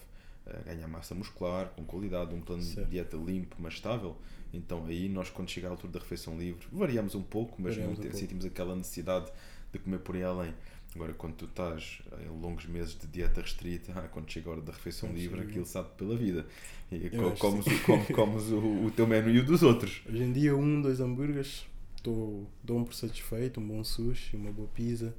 eh, 0.46 0.60
ganhar 0.66 0.88
massa 0.88 1.14
muscular 1.14 1.66
com 1.76 1.84
qualidade, 1.84 2.34
um 2.34 2.40
plano 2.40 2.62
Certo. 2.62 2.84
de 2.86 2.90
dieta 2.92 3.16
limpo, 3.16 3.56
mas 3.58 3.74
estável. 3.74 4.16
Então 4.54 4.84
aí 4.86 5.08
nós, 5.08 5.30
quando 5.30 5.50
chega 5.50 5.66
à 5.68 5.70
altura 5.70 5.94
da 5.94 5.98
refeição 5.98 6.38
livre, 6.38 6.66
variamos 6.70 7.14
um 7.14 7.22
pouco, 7.22 7.60
mas 7.60 7.74
Variamos 7.74 7.98
não 7.98 8.06
um 8.10 8.12
sentimos 8.14 8.44
aquela 8.44 8.76
necessidade 8.76 9.30
de 9.72 9.78
comer 9.78 9.98
por 10.00 10.14
aí 10.14 10.22
além. 10.22 10.54
Agora, 10.94 11.14
quando 11.14 11.34
tu 11.34 11.44
estás 11.46 12.00
em 12.22 12.28
longos 12.40 12.66
meses 12.66 12.96
de 12.98 13.06
dieta 13.06 13.40
restrita, 13.40 13.92
ah, 13.96 14.08
quando 14.08 14.30
chega 14.30 14.48
a 14.50 14.52
hora 14.52 14.60
da 14.62 14.72
refeição 14.72 15.08
livre, 15.12 15.40
aquilo 15.40 15.64
sabe 15.66 15.88
pela 15.96 16.16
vida. 16.16 16.46
E 16.90 17.08
co- 17.08 17.30
comes, 17.38 17.66
o, 17.66 17.78
come- 17.84 18.04
comes 18.06 18.42
o, 18.50 18.58
o 18.86 18.90
teu 18.90 19.06
menu 19.06 19.30
e 19.30 19.38
o 19.38 19.44
dos 19.44 19.62
outros. 19.62 20.02
Hoje 20.08 20.22
em 20.22 20.32
dia, 20.32 20.54
um, 20.54 20.82
dois 20.82 21.00
hambúrgueres, 21.00 21.66
tô, 22.02 22.44
dou-me 22.62 22.84
por 22.84 22.94
satisfeito, 22.94 23.58
um 23.60 23.66
bom 23.66 23.82
sushi, 23.82 24.36
uma 24.36 24.52
boa 24.52 24.68
pizza, 24.74 25.14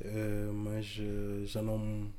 eh, 0.00 0.48
mas 0.54 0.96
eh, 0.98 1.44
já 1.46 1.60
não 1.60 2.10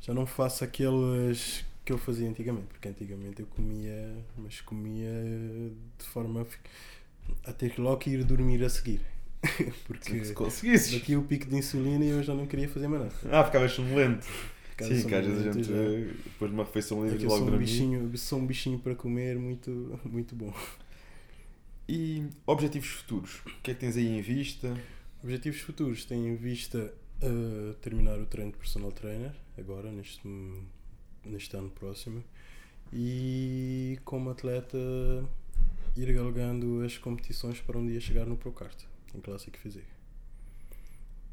já 0.00 0.12
não 0.14 0.26
faço 0.26 0.64
aqueles 0.64 1.64
que 1.84 1.92
eu 1.92 1.98
fazia 1.98 2.28
antigamente, 2.28 2.66
porque 2.68 2.88
antigamente 2.88 3.40
eu 3.40 3.46
comia, 3.46 4.16
mas 4.36 4.60
comia 4.60 5.10
de 5.98 6.04
forma 6.06 6.46
a 7.44 7.52
ter 7.52 7.70
que 7.74 7.80
logo 7.80 7.98
que 7.98 8.10
ir 8.10 8.24
dormir 8.24 8.64
a 8.64 8.68
seguir. 8.68 9.00
porque 9.86 10.24
Se 10.24 10.34
conseguisses. 10.34 10.92
daqui 10.92 11.16
o 11.16 11.22
pico 11.22 11.46
de 11.46 11.56
insulina 11.56 12.04
e 12.04 12.08
eu 12.10 12.22
já 12.22 12.34
não 12.34 12.46
queria 12.46 12.68
fazer 12.68 12.88
mais 12.88 13.02
nada. 13.02 13.14
Ah, 13.30 13.44
ficavas 13.44 13.72
sonolento. 13.72 14.26
Ficava 14.70 14.94
Sim, 14.94 15.06
que 15.06 15.14
às 15.14 15.26
vezes 15.26 15.46
a 15.46 15.52
gente, 15.52 15.68
já. 15.68 15.74
eh, 15.74 16.10
depois 16.24 16.50
de 16.50 16.54
uma 16.56 16.64
refeição 16.64 17.04
livre, 17.06 17.24
logo 17.26 17.38
sou 17.38 17.48
um 17.54 17.58
bichinho, 17.58 18.18
sou 18.18 18.38
um 18.38 18.46
bichinho 18.46 18.78
para 18.78 18.94
comer 18.94 19.38
muito, 19.38 19.98
muito 20.04 20.34
bom. 20.34 20.52
E 21.88 22.28
objetivos 22.46 22.88
futuros? 22.88 23.40
O 23.46 23.62
que 23.62 23.70
é 23.72 23.74
que 23.74 23.80
tens 23.80 23.96
aí 23.96 24.06
em 24.06 24.20
vista? 24.20 24.76
Objetivos 25.22 25.60
futuros 25.60 26.04
tenho 26.04 26.28
em 26.28 26.36
vista 26.36 26.94
uh, 27.22 27.74
terminar 27.74 28.18
o 28.18 28.26
treino 28.26 28.52
de 28.52 28.58
personal 28.58 28.92
trainer 28.92 29.32
agora 29.58 29.90
neste, 29.90 30.26
neste 31.24 31.56
ano 31.56 31.70
próximo 31.70 32.22
e 32.92 33.98
como 34.04 34.30
atleta 34.30 34.78
ir 35.96 36.12
galgando 36.12 36.82
as 36.84 36.96
competições 36.96 37.60
para 37.60 37.76
um 37.76 37.86
dia 37.86 38.00
chegar 38.00 38.24
no 38.24 38.36
Procart 38.36 38.89
em 39.14 39.20
Classic 39.20 39.56
Physique. 39.58 39.86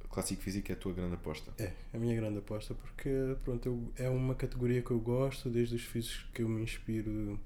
Clássico 0.09 0.41
Físico 0.41 0.71
é 0.71 0.75
a 0.75 0.78
tua 0.78 0.93
grande 0.93 1.13
aposta. 1.15 1.51
É, 1.59 1.71
a 1.93 1.97
minha 1.97 2.15
grande 2.15 2.39
aposta 2.39 2.73
porque 2.73 3.09
pronto, 3.43 3.67
eu- 3.67 3.91
é 3.95 4.09
uma 4.09 4.34
categoria 4.34 4.82
que 4.82 4.91
eu 4.91 4.99
gosto, 4.99 5.49
desde 5.49 5.75
os 5.75 5.84
físicos 5.84 6.25
que 6.34 6.41
eu 6.41 6.49
me 6.49 6.61
inspiro 6.63 7.39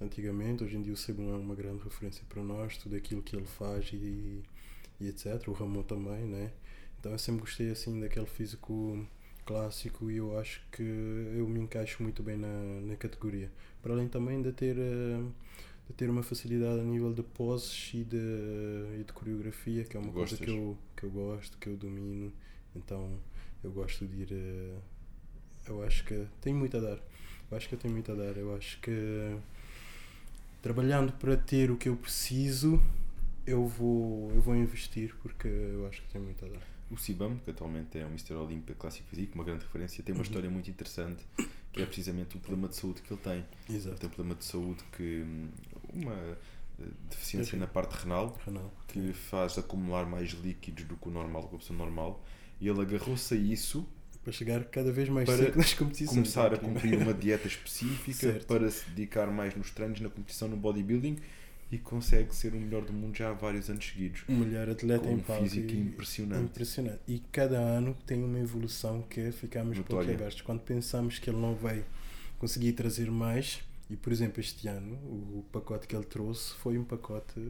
antigamente, 0.00 0.64
hoje 0.64 0.76
em 0.76 0.82
dia 0.82 0.92
o 0.92 0.96
Sebum 0.96 1.32
é 1.34 1.36
uma 1.36 1.54
grande 1.54 1.82
referência 1.82 2.22
para 2.28 2.42
nós, 2.42 2.76
tudo 2.78 2.96
aquilo 2.96 3.22
que 3.22 3.36
ele 3.36 3.46
faz 3.46 3.90
e, 3.92 4.42
e 5.00 5.08
etc. 5.08 5.48
O 5.48 5.52
Ramon 5.52 5.82
também, 5.82 6.24
né? 6.26 6.52
Então 7.00 7.12
eu 7.12 7.18
sempre 7.18 7.42
gostei 7.42 7.70
assim 7.70 8.00
daquele 8.00 8.26
físico 8.26 9.06
clássico 9.44 10.10
e 10.10 10.16
eu 10.16 10.38
acho 10.38 10.62
que 10.72 10.82
eu 10.82 11.46
me 11.48 11.60
encaixo 11.60 12.02
muito 12.02 12.22
bem 12.22 12.36
na, 12.36 12.48
na 12.82 12.96
categoria. 12.96 13.50
Para 13.82 13.92
além 13.94 14.08
também 14.08 14.42
de 14.42 14.52
ter, 14.52 14.76
eh, 14.78 15.20
de 15.88 15.92
ter 15.94 16.10
uma 16.10 16.22
facilidade 16.22 16.80
a 16.80 16.84
nível 16.84 17.12
de 17.12 17.22
poses 17.22 17.90
e 17.94 18.04
de, 18.04 18.16
e 19.00 19.04
de 19.06 19.12
coreografia, 19.12 19.84
que 19.84 19.96
é 19.96 20.00
uma 20.00 20.12
coisa 20.12 20.30
Gostas? 20.36 20.46
que 20.46 20.50
eu, 20.50 20.78
que 20.96 21.04
eu 21.04 21.10
gosto, 21.10 21.58
que 21.58 21.68
eu 21.68 21.76
domino. 21.76 22.32
Então 22.74 23.18
eu 23.62 23.70
gosto 23.72 24.06
de 24.06 24.22
ir. 24.22 24.28
eh, 24.32 24.76
Eu 25.68 25.82
acho 25.84 26.04
que 26.04 26.26
tenho 26.40 26.56
muito 26.56 26.76
a 26.76 26.80
dar. 26.80 26.98
Eu 27.50 27.56
acho 27.56 27.68
que 27.68 27.74
eu 27.74 27.78
tenho 27.78 27.94
muito 27.94 28.10
a 28.12 28.14
dar. 28.14 28.36
Eu 28.36 28.54
acho 28.56 28.80
que 28.80 28.90
trabalhando 30.62 31.12
para 31.12 31.36
ter 31.36 31.70
o 31.70 31.76
que 31.76 31.88
eu 31.88 31.96
preciso, 31.96 32.82
eu 33.46 33.66
vou, 33.66 34.30
eu 34.32 34.40
vou 34.42 34.56
investir 34.56 35.14
porque 35.22 35.46
eu 35.48 35.86
acho 35.86 36.02
que 36.02 36.08
tenho 36.08 36.24
muito 36.24 36.44
a 36.44 36.48
dar. 36.48 36.60
O 36.90 36.96
Sibam, 36.96 37.36
que 37.44 37.50
atualmente 37.50 37.98
é 37.98 38.04
o 38.04 38.08
Mr. 38.08 38.34
Olympia 38.34 38.74
Clássico 38.76 39.08
Físico, 39.08 39.34
uma 39.34 39.42
grande 39.44 39.64
referência, 39.64 40.02
tem 40.04 40.14
uma 40.14 40.20
Uhum. 40.20 40.24
história 40.24 40.48
muito 40.50 40.70
interessante, 40.70 41.24
que 41.72 41.82
é 41.82 41.86
precisamente 41.86 42.36
o 42.36 42.40
problema 42.40 42.68
de 42.68 42.76
saúde 42.76 43.02
que 43.02 43.12
ele 43.12 43.20
tem. 43.22 43.44
Ele 43.68 43.76
Exato. 43.78 43.96
tem 43.96 44.08
um 44.08 44.12
problema 44.12 44.34
de 44.38 44.44
saúde 44.44 44.84
que. 44.96 45.24
Uma 45.96 46.36
eh, 46.78 46.84
deficiência 47.10 47.52
Sim. 47.52 47.58
na 47.58 47.66
parte 47.66 47.92
renal, 48.02 48.36
Renal. 48.44 48.72
que 48.88 49.12
faz 49.12 49.56
acumular 49.58 50.06
mais 50.06 50.30
líquidos 50.30 50.84
do 50.84 50.96
que 50.96 51.08
o 51.08 51.10
normal, 51.10 51.42
do 51.42 51.48
que 51.48 51.54
a 51.56 51.58
pessoa 51.58 51.78
normal, 51.78 52.22
e 52.60 52.68
ele 52.68 52.80
agarrou-se 52.80 53.34
a 53.34 53.36
isso 53.36 53.86
Para 54.24 54.32
chegar 54.32 54.64
cada 54.64 54.90
vez 54.92 55.08
mais 55.08 55.26
Para 55.28 55.36
seco 55.38 55.58
nas 55.58 55.74
competições. 55.74 56.10
começar 56.14 56.52
a 56.54 56.58
cumprir 56.58 56.98
uma 56.98 57.14
dieta 57.14 57.46
específica 57.46 58.18
Certo. 58.32 58.46
para 58.46 58.70
se 58.70 58.88
dedicar 58.90 59.26
mais 59.30 59.54
nos 59.54 59.70
treinos, 59.70 60.00
na 60.00 60.08
competição, 60.08 60.48
no 60.48 60.56
bodybuilding 60.56 61.16
e 61.70 61.78
consegue 61.78 62.32
ser 62.34 62.52
o 62.54 62.56
melhor 62.60 62.82
do 62.84 62.92
mundo 62.92 63.16
já 63.16 63.30
há 63.30 63.32
vários 63.32 63.68
anos 63.68 63.84
seguidos. 63.84 64.22
Um 64.28 64.36
melhor 64.38 64.68
atleta 64.70 65.04
Com 65.04 65.12
em 65.14 65.18
palco. 65.18 65.42
físico 65.42 65.72
e- 65.72 65.78
impressionante. 65.80 66.44
impressionante. 66.44 67.00
E 67.08 67.18
cada 67.32 67.58
ano 67.58 67.96
tem 68.06 68.22
uma 68.22 68.38
evolução 68.38 69.02
que 69.02 69.32
ficamos 69.32 69.76
Notória. 69.76 70.14
abertos. 70.14 70.40
Quando 70.42 70.60
pensamos 70.60 71.18
que 71.18 71.28
ele 71.28 71.38
não 71.40 71.54
vai 71.56 71.84
conseguir 72.38 72.72
trazer 72.72 73.10
mais, 73.10 73.60
e 73.88 73.96
por 73.96 74.12
exemplo, 74.12 74.40
este 74.40 74.68
ano, 74.68 74.94
o 74.94 75.44
pacote 75.52 75.86
que 75.86 75.94
ele 75.94 76.04
trouxe 76.04 76.54
foi 76.54 76.76
um 76.78 76.84
pacote 76.84 77.40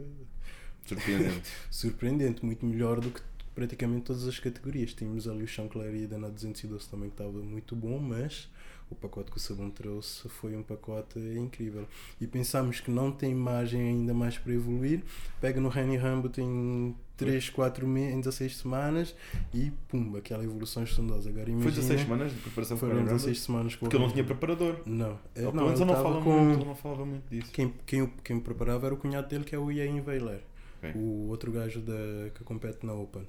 Surpreendente. 0.86 1.50
surpreendente, 1.70 2.44
muito 2.44 2.64
melhor 2.64 3.00
do 3.00 3.10
que 3.10 3.20
praticamente 3.54 4.04
todas 4.04 4.26
as 4.26 4.38
categorias. 4.38 4.94
Tínhamos 4.94 5.26
ali 5.26 5.42
o 5.42 5.48
Chancler 5.48 5.94
e 5.94 6.04
a 6.04 6.06
Dana 6.06 6.30
212 6.30 6.88
também 6.88 7.08
que 7.08 7.14
estava 7.14 7.32
muito 7.32 7.74
bom, 7.74 7.98
mas 7.98 8.48
o 8.88 8.94
pacote 8.94 9.30
que 9.30 9.36
o 9.36 9.40
Sabão 9.40 9.68
trouxe 9.70 10.28
foi 10.28 10.56
um 10.56 10.62
pacote 10.62 11.18
incrível. 11.18 11.86
E 12.20 12.26
pensamos 12.26 12.80
que 12.80 12.90
não 12.90 13.10
tem 13.10 13.34
margem 13.34 13.80
ainda 13.80 14.14
mais 14.14 14.38
para 14.38 14.52
evoluir. 14.52 15.02
Pega 15.40 15.60
no 15.60 15.68
Reni 15.68 15.96
Rambo, 15.96 16.28
tem 16.28 16.94
3, 17.16 17.50
4 17.50 17.86
meses, 17.86 18.14
em 18.14 18.20
16 18.20 18.56
semanas 18.58 19.14
e 19.52 19.72
pumba, 19.88 20.18
aquela 20.18 20.44
evolução 20.44 20.84
estrondosa. 20.84 21.28
Agora 21.30 21.46
Foi 21.46 21.52
imagina, 21.54 21.74
16 21.74 22.00
semanas 22.02 22.32
de 22.32 22.38
preparação 22.38 22.76
para 22.78 22.86
o 22.86 22.90
foram 22.90 23.02
Iron 23.02 23.12
16 23.16 23.40
semanas 23.40 23.74
com 23.74 23.80
Porque 23.86 23.96
ele 23.96 24.04
não 24.04 24.12
tinha 24.12 24.24
preparador. 24.24 24.80
Não, 24.86 25.18
Ou 25.36 25.52
não, 25.52 25.64
ele 25.66 25.74
ele 25.74 25.84
não 25.84 25.94
estava 25.94 26.02
fala 26.02 26.22
com... 26.22 26.30
muito, 26.38 26.58
ele 26.60 26.68
não 26.68 26.74
falava 26.76 27.04
muito 27.04 27.28
disso. 27.28 27.50
Quem, 27.52 27.74
quem, 27.84 28.06
quem 28.22 28.36
me 28.36 28.42
preparava 28.42 28.86
era 28.86 28.94
o 28.94 28.98
cunhado 28.98 29.28
dele, 29.28 29.44
que 29.44 29.54
é 29.54 29.58
o 29.58 29.70
Ian 29.72 30.02
Weiler, 30.06 30.42
Ok. 30.78 30.92
o 30.94 31.28
outro 31.28 31.50
gajo 31.50 31.80
da, 31.80 32.30
que 32.34 32.44
compete 32.44 32.86
na 32.86 32.92
Open. 32.92 33.26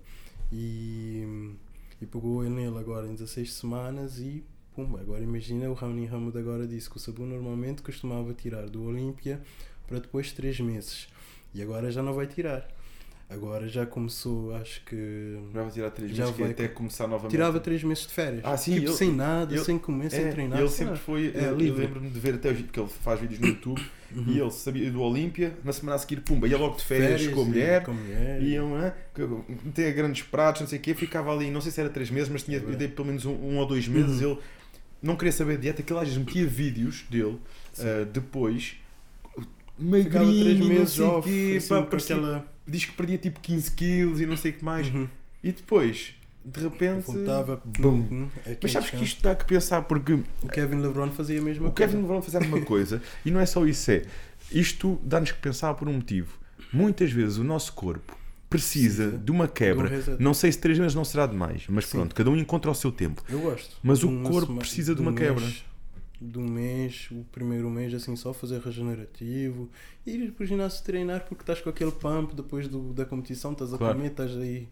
E, 0.52 1.56
e 2.00 2.06
pegou 2.06 2.44
nele 2.44 2.78
agora 2.78 3.08
em 3.08 3.14
16 3.14 3.54
semanas 3.54 4.20
e 4.20 4.44
pumba, 4.78 5.02
agora 5.02 5.24
imagina 5.24 5.68
o 5.70 5.74
Raoni 5.74 6.06
Hammond 6.08 6.38
agora 6.38 6.68
disse 6.68 6.88
que 6.88 6.98
o 6.98 7.00
Sabu 7.00 7.26
normalmente 7.26 7.82
costumava 7.82 8.32
tirar 8.36 8.70
do 8.70 8.84
Olímpia 8.84 9.42
para 9.88 9.98
depois 10.00 10.28
de 10.28 10.34
3 10.36 10.60
meses. 10.60 11.08
E 11.52 11.64
agora 11.64 11.90
já 11.90 12.04
não 12.04 12.14
vai 12.14 12.28
tirar. 12.28 12.68
Agora 13.30 13.68
já 13.68 13.86
começou, 13.86 14.56
acho 14.56 14.86
que. 14.86 15.38
Já 15.54 15.62
vai 15.64 15.72
tirar 15.72 15.90
3 15.92 16.12
Já 16.16 16.26
meses 16.26 16.40
é 16.40 16.44
vai 16.44 16.52
até 16.52 16.68
com- 16.68 16.76
começar 16.76 17.08
novamente. 17.08 17.32
Tirava 17.32 17.60
3 17.60 17.84
meses 17.84 18.06
de 18.08 18.14
férias. 18.14 18.42
Ah, 18.46 18.56
sim, 18.56 18.76
Tipo, 18.76 18.86
ele- 18.88 18.94
sem 18.96 19.12
nada, 19.14 19.54
ele- 19.54 19.64
sem 19.66 19.78
comer, 19.80 20.12
sem 20.12 20.26
É, 20.26 20.32
treinar. 20.32 20.60
ele 20.60 20.70
sempre 20.70 20.96
foi. 20.98 21.34
É, 21.36 21.40
eu- 21.50 21.60
eu 21.60 21.74
lembro-me 21.76 22.10
de 22.10 22.20
ver 22.20 22.36
até 22.36 22.52
hoje, 22.52 22.64
porque 22.64 22.80
ele 22.80 22.88
faz 22.88 23.20
vídeos 23.20 23.40
no 23.42 23.48
YouTube 23.48 23.82
Uhum. 24.16 24.26
e 24.28 24.40
ele 24.40 24.52
sabia 24.52 24.90
do 24.92 25.02
Olímpia, 25.02 25.54
na 25.62 25.74
semana 25.74 25.96
a 25.96 26.00
seguir, 26.00 26.22
pumba, 26.22 26.48
ia 26.48 26.58
logo 26.58 26.78
de 26.78 26.86
férias, 26.86 27.28
com 27.28 27.42
a 27.42 27.46
mulher. 27.46 27.84
Com 27.84 27.92
a 27.92 27.96
mulher. 27.96 28.42
Iam, 28.44 28.94
tinha 29.76 29.92
grandes 29.92 30.22
pratos, 30.24 30.62
não 30.62 30.68
sei 30.70 30.80
o 30.80 30.82
quê, 30.82 30.94
ficava 30.94 31.34
ali, 31.34 31.50
não 31.52 31.60
sei 31.60 31.72
se 31.72 31.82
era 31.82 31.90
3 31.90 32.10
meses, 32.10 32.30
mas 32.30 32.44
tinha 32.44 32.60
É. 32.60 32.88
pelo 32.88 33.08
menos 33.08 33.26
um, 33.26 33.34
um 33.34 33.58
ou 33.58 33.66
dois 33.66 33.88
meses. 33.90 34.22
Uhum. 34.22 34.32
Ele 34.32 34.40
não 35.02 35.16
queria 35.16 35.32
saber 35.32 35.56
de 35.58 35.64
dieta, 35.64 35.82
aquele 35.82 36.00
às 36.00 36.08
vezes 36.08 36.18
metia 36.24 36.46
vídeos 36.48 37.06
dele 37.10 37.40
ah, 37.80 38.06
depois, 38.12 38.76
3 39.80 40.06
magrinho, 40.06 40.60
não 40.60 40.68
meses 40.68 40.90
sei 40.94 41.06
o 41.06 41.10
off. 41.10 41.30
quê, 41.30 41.56
assim, 41.58 41.68
pá, 41.70 41.82
parecia- 41.84 42.16
aquela. 42.16 42.46
diz 42.68 42.86
que 42.86 42.92
perdia 42.94 43.18
tipo 43.18 43.40
15 43.40 43.72
quilos 43.72 44.20
e 44.22 44.26
não 44.26 44.36
sei 44.38 44.52
o 44.52 44.54
que 44.56 44.66
mais, 44.66 44.88
Uhum. 44.88 45.08
e 45.44 45.52
depois, 45.52 46.14
de 46.44 46.60
repente. 46.62 47.06
Voltava. 47.06 47.62
bum. 47.66 47.90
Uhum. 47.90 48.30
É 48.46 48.58
Mas 48.62 48.72
sabes 48.72 48.90
que 48.90 48.96
descanso. 48.98 49.04
isto 49.04 49.22
dá 49.24 49.36
que 49.36 49.46
pensar, 49.46 49.82
porque 49.84 50.14
O 50.14 50.48
Kevin 50.48 50.78
LeBron 50.78 51.12
fazia 51.12 51.40
a 51.40 51.44
mesma 51.44 51.68
o 51.68 51.72
Kevin 51.72 51.92
coisa. 51.94 52.08
LeBron 52.08 52.22
fazer 52.22 52.38
uma 52.46 52.62
coisa 52.66 53.02
e 53.26 53.32
não 53.32 53.40
é 53.40 53.46
só 53.46 53.66
isso, 53.66 53.92
é 53.92 54.04
isto 54.52 55.00
dá-nos 55.04 55.32
que 55.32 55.40
pensar 55.40 55.74
por 55.76 55.88
um 55.88 55.94
motivo. 55.94 56.38
Muitas 56.74 57.12
vezes 57.12 57.38
o 57.38 57.44
nosso 57.44 57.72
corpo 57.74 58.18
precisa 58.50 59.12
de 59.12 59.32
uma 59.32 59.48
quebra. 59.48 59.90
um 59.90 60.18
não 60.24 60.34
sei 60.34 60.52
se 60.52 60.60
três 60.60 60.78
meses 60.80 60.96
não 60.96 61.04
será 61.06 61.26
demais, 61.28 61.64
mas 61.68 61.86
Sim. 61.86 61.98
pronto, 62.00 62.16
cada 62.16 62.30
um 62.30 62.36
encontra 62.38 62.72
o 62.72 62.76
seu 62.76 62.92
tempo. 62.92 63.24
Eu 63.30 63.40
gosto. 63.42 63.78
Mas 63.84 64.04
o 64.04 64.22
corpo 64.24 64.56
precisa 64.58 64.94
de 64.96 65.02
um 65.02 65.06
uma 65.06 65.14
quebra. 65.14 65.42
mês- 65.44 65.64
De 66.20 66.40
um 66.40 66.48
mês, 66.50 67.10
o 67.12 67.24
primeiro 67.32 67.70
mês, 67.70 67.94
assim, 67.94 68.16
só 68.16 68.34
fazer 68.34 68.60
regenerativo, 68.62 69.70
ir 70.06 70.32
para 70.32 70.44
o 70.44 70.48
ginásio 70.48 70.84
treinar 70.84 71.26
porque 71.26 71.44
estás 71.44 71.62
com 71.62 71.70
aquele 71.70 71.92
pump 71.92 72.34
depois 72.36 72.68
do, 72.68 72.92
da 72.94 73.06
competição, 73.06 73.52
estás 73.52 73.72
a 73.74 73.78
Claro. 73.78 73.96
comer, 73.96 74.10
estás 74.12 74.36
aí. 74.36 74.68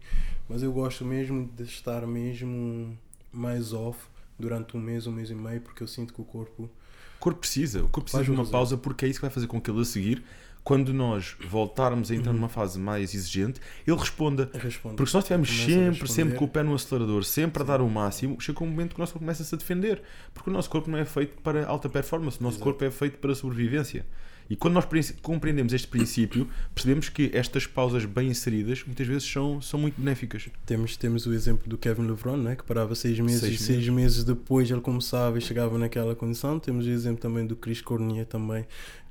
Mas 0.48 0.62
eu 0.62 0.72
gosto 0.72 1.04
mesmo 1.04 1.48
de 1.56 1.62
estar 1.62 2.04
mesmo 2.06 2.98
mais 3.32 3.72
off 3.72 3.98
durante 4.38 4.76
um 4.76 4.80
mês, 4.80 5.06
um 5.06 5.12
mês 5.12 5.30
e 5.30 5.34
meio, 5.34 5.60
porque 5.60 5.82
eu 5.82 5.86
sinto 5.86 6.12
que 6.12 6.20
o 6.20 6.24
corpo. 6.24 6.64
O 6.64 7.18
corpo 7.20 7.38
precisa, 7.40 7.78
o 7.80 7.88
corpo 7.88 8.02
precisa 8.10 8.24
de 8.24 8.30
uma 8.30 8.44
pausa 8.44 8.76
porque 8.76 9.04
é 9.04 9.08
isso 9.08 9.18
que 9.20 9.24
vai 9.26 9.30
fazer 9.30 9.46
com 9.46 9.60
que 9.60 9.70
ele 9.70 9.80
a 9.80 9.84
seguir, 9.84 10.22
quando 10.66 10.92
nós 10.92 11.36
voltarmos 11.48 12.10
a 12.10 12.14
entrar 12.16 12.32
Uhum. 12.32 12.38
numa 12.38 12.48
fase 12.48 12.76
mais 12.76 13.14
exigente, 13.14 13.60
ele 13.86 13.96
responda. 13.96 14.50
Responde. 14.52 14.96
Porque 14.96 15.08
se 15.08 15.14
nós 15.14 15.22
estivermos 15.22 15.48
Começa 15.48 15.62
a 15.70 15.92
sempre, 15.94 16.08
sempre 16.12 16.34
com 16.36 16.44
o 16.44 16.48
pé 16.48 16.64
no 16.64 16.74
acelerador, 16.74 17.22
sempre 17.22 17.62
a 17.62 17.64
Sim. 17.64 17.70
dar 17.70 17.80
o 17.80 17.88
máximo, 17.88 18.40
chega 18.40 18.64
um 18.64 18.66
momento 18.66 18.90
que 18.96 18.96
o 18.96 19.00
nosso 19.00 19.12
corpo 19.12 19.24
começa-se 19.24 19.54
a 19.54 19.58
defender. 19.58 20.02
Porque 20.34 20.50
o 20.50 20.52
nosso 20.52 20.68
corpo 20.68 20.90
não 20.90 20.98
é 20.98 21.04
feito 21.04 21.40
para 21.40 21.64
alta 21.68 21.88
performance, 21.88 22.40
o 22.40 22.42
nosso 22.42 22.56
Exato. 22.56 22.64
corpo 22.64 22.84
é 22.84 22.90
feito 22.90 23.16
para 23.18 23.32
sobrevivência. 23.36 24.04
E 24.48 24.54
quando 24.54 24.74
nós 24.74 24.86
compreendemos 25.22 25.72
este 25.72 25.88
princípio, 25.88 26.48
percebemos 26.72 27.08
que 27.08 27.30
estas 27.34 27.66
pausas 27.66 28.04
bem 28.04 28.28
inseridas 28.28 28.84
muitas 28.86 29.04
vezes 29.04 29.24
são, 29.28 29.60
são 29.60 29.78
muito 29.80 30.00
benéficas. 30.00 30.48
Temos, 30.64 30.96
temos 30.96 31.26
o 31.26 31.32
exemplo 31.32 31.68
do 31.68 31.76
Kevin 31.76 32.06
LeBron, 32.06 32.36
né, 32.36 32.54
que 32.54 32.62
parava 32.62 32.94
seis 32.94 33.18
meses 33.18 33.40
Seis 33.40 33.60
e 33.60 33.64
seis 33.64 33.88
meses 33.88 34.22
depois 34.22 34.70
ele 34.70 34.80
começava 34.80 35.36
e 35.36 35.40
chegava 35.40 35.76
naquela 35.78 36.14
condição. 36.14 36.60
Temos 36.60 36.86
o 36.86 36.90
exemplo 36.90 37.20
também 37.20 37.44
do 37.44 37.56
Chris 37.56 37.80
Cornier 37.80 38.24
também, 38.24 38.64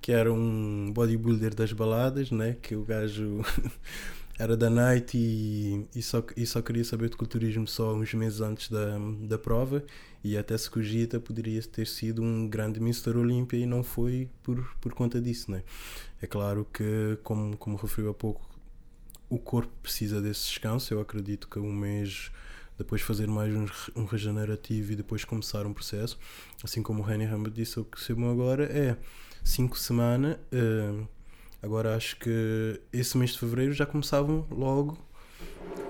que 0.05 0.11
era 0.11 0.31
um 0.31 0.91
bodybuilder 0.93 1.55
das 1.55 1.73
baladas, 1.73 2.29
né, 2.29 2.55
que 2.61 2.75
o 2.75 2.83
gajo 2.83 3.41
era 4.37 4.55
da 4.55 4.69
night 4.69 5.17
e, 5.17 5.83
e, 5.95 6.01
só, 6.03 6.23
e 6.37 6.45
só 6.45 6.61
queria 6.61 6.83
saber 6.83 7.09
de 7.09 7.17
culturismo 7.17 7.67
só 7.67 7.91
uns 7.95 8.13
meses 8.13 8.39
antes 8.39 8.69
da, 8.69 8.99
da 9.21 9.39
prova 9.39 9.83
e 10.23 10.37
até 10.37 10.55
se 10.59 10.69
cogita 10.69 11.19
poderia 11.19 11.59
ter 11.63 11.87
sido 11.87 12.21
um 12.21 12.47
grande 12.47 12.79
Mr. 12.79 13.17
Olímpia 13.17 13.57
e 13.57 13.65
não 13.65 13.81
foi 13.81 14.29
por, 14.43 14.63
por 14.79 14.93
conta 14.93 15.19
disso, 15.19 15.49
né. 15.49 15.63
É 16.21 16.27
claro 16.27 16.67
que, 16.71 17.17
como, 17.23 17.57
como 17.57 17.75
referiu 17.75 18.11
há 18.11 18.13
pouco, 18.13 18.47
o 19.27 19.39
corpo 19.39 19.73
precisa 19.81 20.21
desse 20.21 20.49
descanso. 20.49 20.93
Eu 20.93 21.01
acredito 21.01 21.49
que 21.49 21.57
um 21.57 21.73
mês 21.73 22.29
depois 22.77 23.01
fazer 23.01 23.27
mais 23.27 23.55
um, 23.55 23.65
um 23.95 24.05
regenerativo 24.05 24.91
e 24.91 24.95
depois 24.95 25.25
começar 25.25 25.65
um 25.65 25.73
processo. 25.73 26.19
Assim 26.63 26.83
como 26.83 27.01
o 27.01 27.03
Reni 27.03 27.25
Rambert 27.25 27.53
disse, 27.53 27.79
o 27.79 27.85
que 27.85 27.99
sabemos 27.99 28.31
agora 28.31 28.65
é 28.65 28.97
5 29.45 29.77
semanas. 29.79 30.37
eh, 30.51 31.03
agora 31.61 31.95
acho 31.95 32.17
que 32.17 32.81
esse 32.91 33.17
mês 33.17 33.31
de 33.31 33.39
fevereiro 33.39 33.71
já 33.71 33.85
começavam 33.85 34.45
logo. 34.51 34.97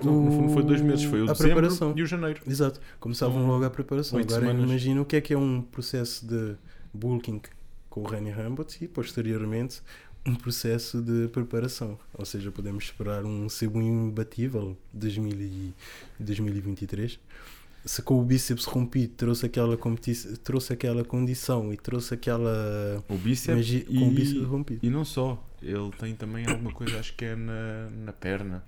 que 0.00 0.06
no 0.06 0.30
fundo 0.30 0.52
foi 0.52 0.62
dois 0.62 0.80
meses, 0.82 1.04
foi 1.04 1.22
o 1.22 1.30
a 1.30 1.34
preparação. 1.34 1.94
e 1.96 2.02
o 2.02 2.06
janeiro. 2.06 2.42
Exato, 2.46 2.80
começavam 3.00 3.38
São 3.40 3.46
logo 3.48 3.64
a 3.64 3.70
preparação. 3.70 4.18
Agora 4.18 4.52
imagina 4.52 5.00
o 5.00 5.04
que 5.04 5.16
é 5.16 5.20
que 5.20 5.32
é 5.32 5.38
um 5.38 5.62
processo 5.62 6.26
de 6.26 6.54
bulking 6.92 7.40
com 7.88 8.02
o 8.02 8.06
Reni 8.06 8.30
Rambert 8.30 8.68
e 8.80 8.86
posteriormente 8.86 9.80
um 10.26 10.34
processo 10.34 11.00
de 11.00 11.28
preparação. 11.28 11.98
Ou 12.12 12.24
seja, 12.26 12.50
podemos 12.50 12.84
esperar 12.84 13.24
um 13.24 13.48
sebo 13.48 13.80
imbatível 13.80 14.76
2000 14.92 15.32
e 15.40 15.74
2023. 16.18 17.18
Se 17.86 18.02
com 18.02 18.20
o 18.20 18.24
bíceps 18.24 18.64
rompido 18.64 19.14
trouxe 19.16 19.46
aquela, 19.46 19.78
trouxe 20.42 20.72
aquela 20.72 21.04
condição 21.04 21.72
e 21.72 21.76
trouxe 21.76 22.14
aquela 22.14 23.02
O 23.08 23.16
bíceps 23.16 23.56
magi- 23.56 23.86
e, 23.88 23.98
com 24.00 24.08
o 24.08 24.10
bíceps 24.10 24.42
rompido. 24.44 24.80
e 24.84 24.90
não 24.90 25.04
só. 25.04 25.42
Ele 25.62 25.90
tem 25.98 26.14
também 26.14 26.46
alguma 26.46 26.72
coisa, 26.72 26.98
acho 26.98 27.14
que 27.14 27.24
é 27.24 27.36
na, 27.36 27.88
na 28.04 28.12
perna. 28.12 28.64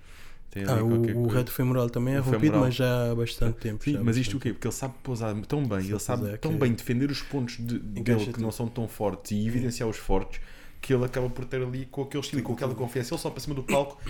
Tem 0.51 0.63
ali 0.65 0.81
Ah, 0.81 0.85
o, 0.85 1.25
o 1.25 1.27
reto 1.27 1.51
femoral 1.53 1.91
também 1.91 2.15
é 2.15 2.19
rompido, 2.19 2.41
femoral. 2.41 2.61
mas 2.63 2.75
já 2.77 3.11
há 3.11 3.15
bastante 3.15 3.59
tempo. 3.59 3.85
Sim, 3.85 3.99
mas 4.03 4.17
isto 4.17 4.37
o 4.37 4.41
quê? 4.41 4.53
Porque 4.53 4.67
ele 4.67 4.75
sabe 4.75 4.95
pousar 5.03 5.35
tão 5.43 5.67
bem, 5.67 5.81
ele 5.87 5.99
sabe 5.99 6.23
pousar, 6.23 6.39
tão 6.39 6.57
bem 6.57 6.73
defender 6.73 7.11
os 7.11 7.21
pontos 7.21 7.57
de, 7.59 7.79
dele 7.79 8.01
Encaixa 8.01 8.33
que 8.33 8.41
não 8.41 8.51
são 8.53 8.67
tão 8.69 8.89
fortes 8.89 9.33
e 9.33 9.47
evidenciar 9.47 9.89
os 9.89 9.97
fortes 9.99 10.41
que 10.81 10.95
ele 10.95 11.05
acaba 11.05 11.29
por 11.29 11.45
ter 11.45 11.61
ali 11.61 11.87
com 11.87 12.03
aquele 12.03 12.23
estilo, 12.23 12.43
com 12.43 12.53
aquela 12.55 12.75
confiança. 12.75 13.13
Ele 13.13 13.21
só 13.21 13.29
para 13.31 13.41
cima 13.41 13.55
do 13.55 13.63
palco 13.65 14.01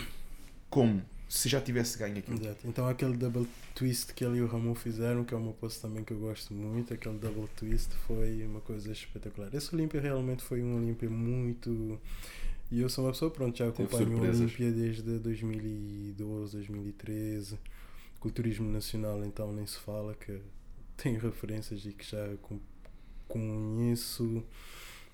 como 0.71 1.03
se 1.29 1.49
já 1.49 1.61
tivesse 1.61 1.99
ganho 1.99 2.19
aquilo. 2.19 2.41
Exato. 2.41 2.67
Então 2.67 2.89
aquele 2.89 3.17
double 3.17 3.47
twist 3.75 4.15
que 4.15 4.25
ele 4.25 4.39
e 4.39 4.43
o 4.43 4.47
Ramon 4.47 4.75
fizeram, 4.75 5.25
que 5.25 5.35
é 5.35 5.37
uma 5.37 5.53
pose 5.53 5.79
também 5.81 6.03
que 6.03 6.13
eu 6.13 6.19
gosto 6.19 6.55
muito, 6.55 6.95
aquele 6.95 7.19
double 7.19 7.49
twist 7.55 7.95
foi 8.07 8.45
uma 8.47 8.61
coisa 8.61 8.91
espetacular. 8.91 9.55
Esse 9.55 9.75
Olímpia 9.75 10.01
realmente 10.01 10.43
foi 10.43 10.63
um 10.63 10.77
Olímpia 10.77 11.11
muito. 11.11 12.01
E 12.71 12.81
eu 12.81 12.89
sou 12.89 13.05
uma 13.05 13.13
pessoa, 13.13 13.31
pronto, 13.31 13.57
já 13.57 13.69
acompanho 13.69 14.17
o. 14.17 14.21
Olímpia 14.21 14.73
desde 14.73 15.19
2012, 15.19 16.53
2013. 16.57 17.59
Culturismo 18.19 18.71
nacional, 18.71 19.25
então 19.25 19.53
nem 19.53 19.67
se 19.67 19.79
fala, 19.79 20.15
que 20.15 20.41
tenho 20.97 21.21
referências 21.21 21.85
e 21.85 21.93
que 21.93 22.05
já 22.05 22.27
conheço. 23.29 24.43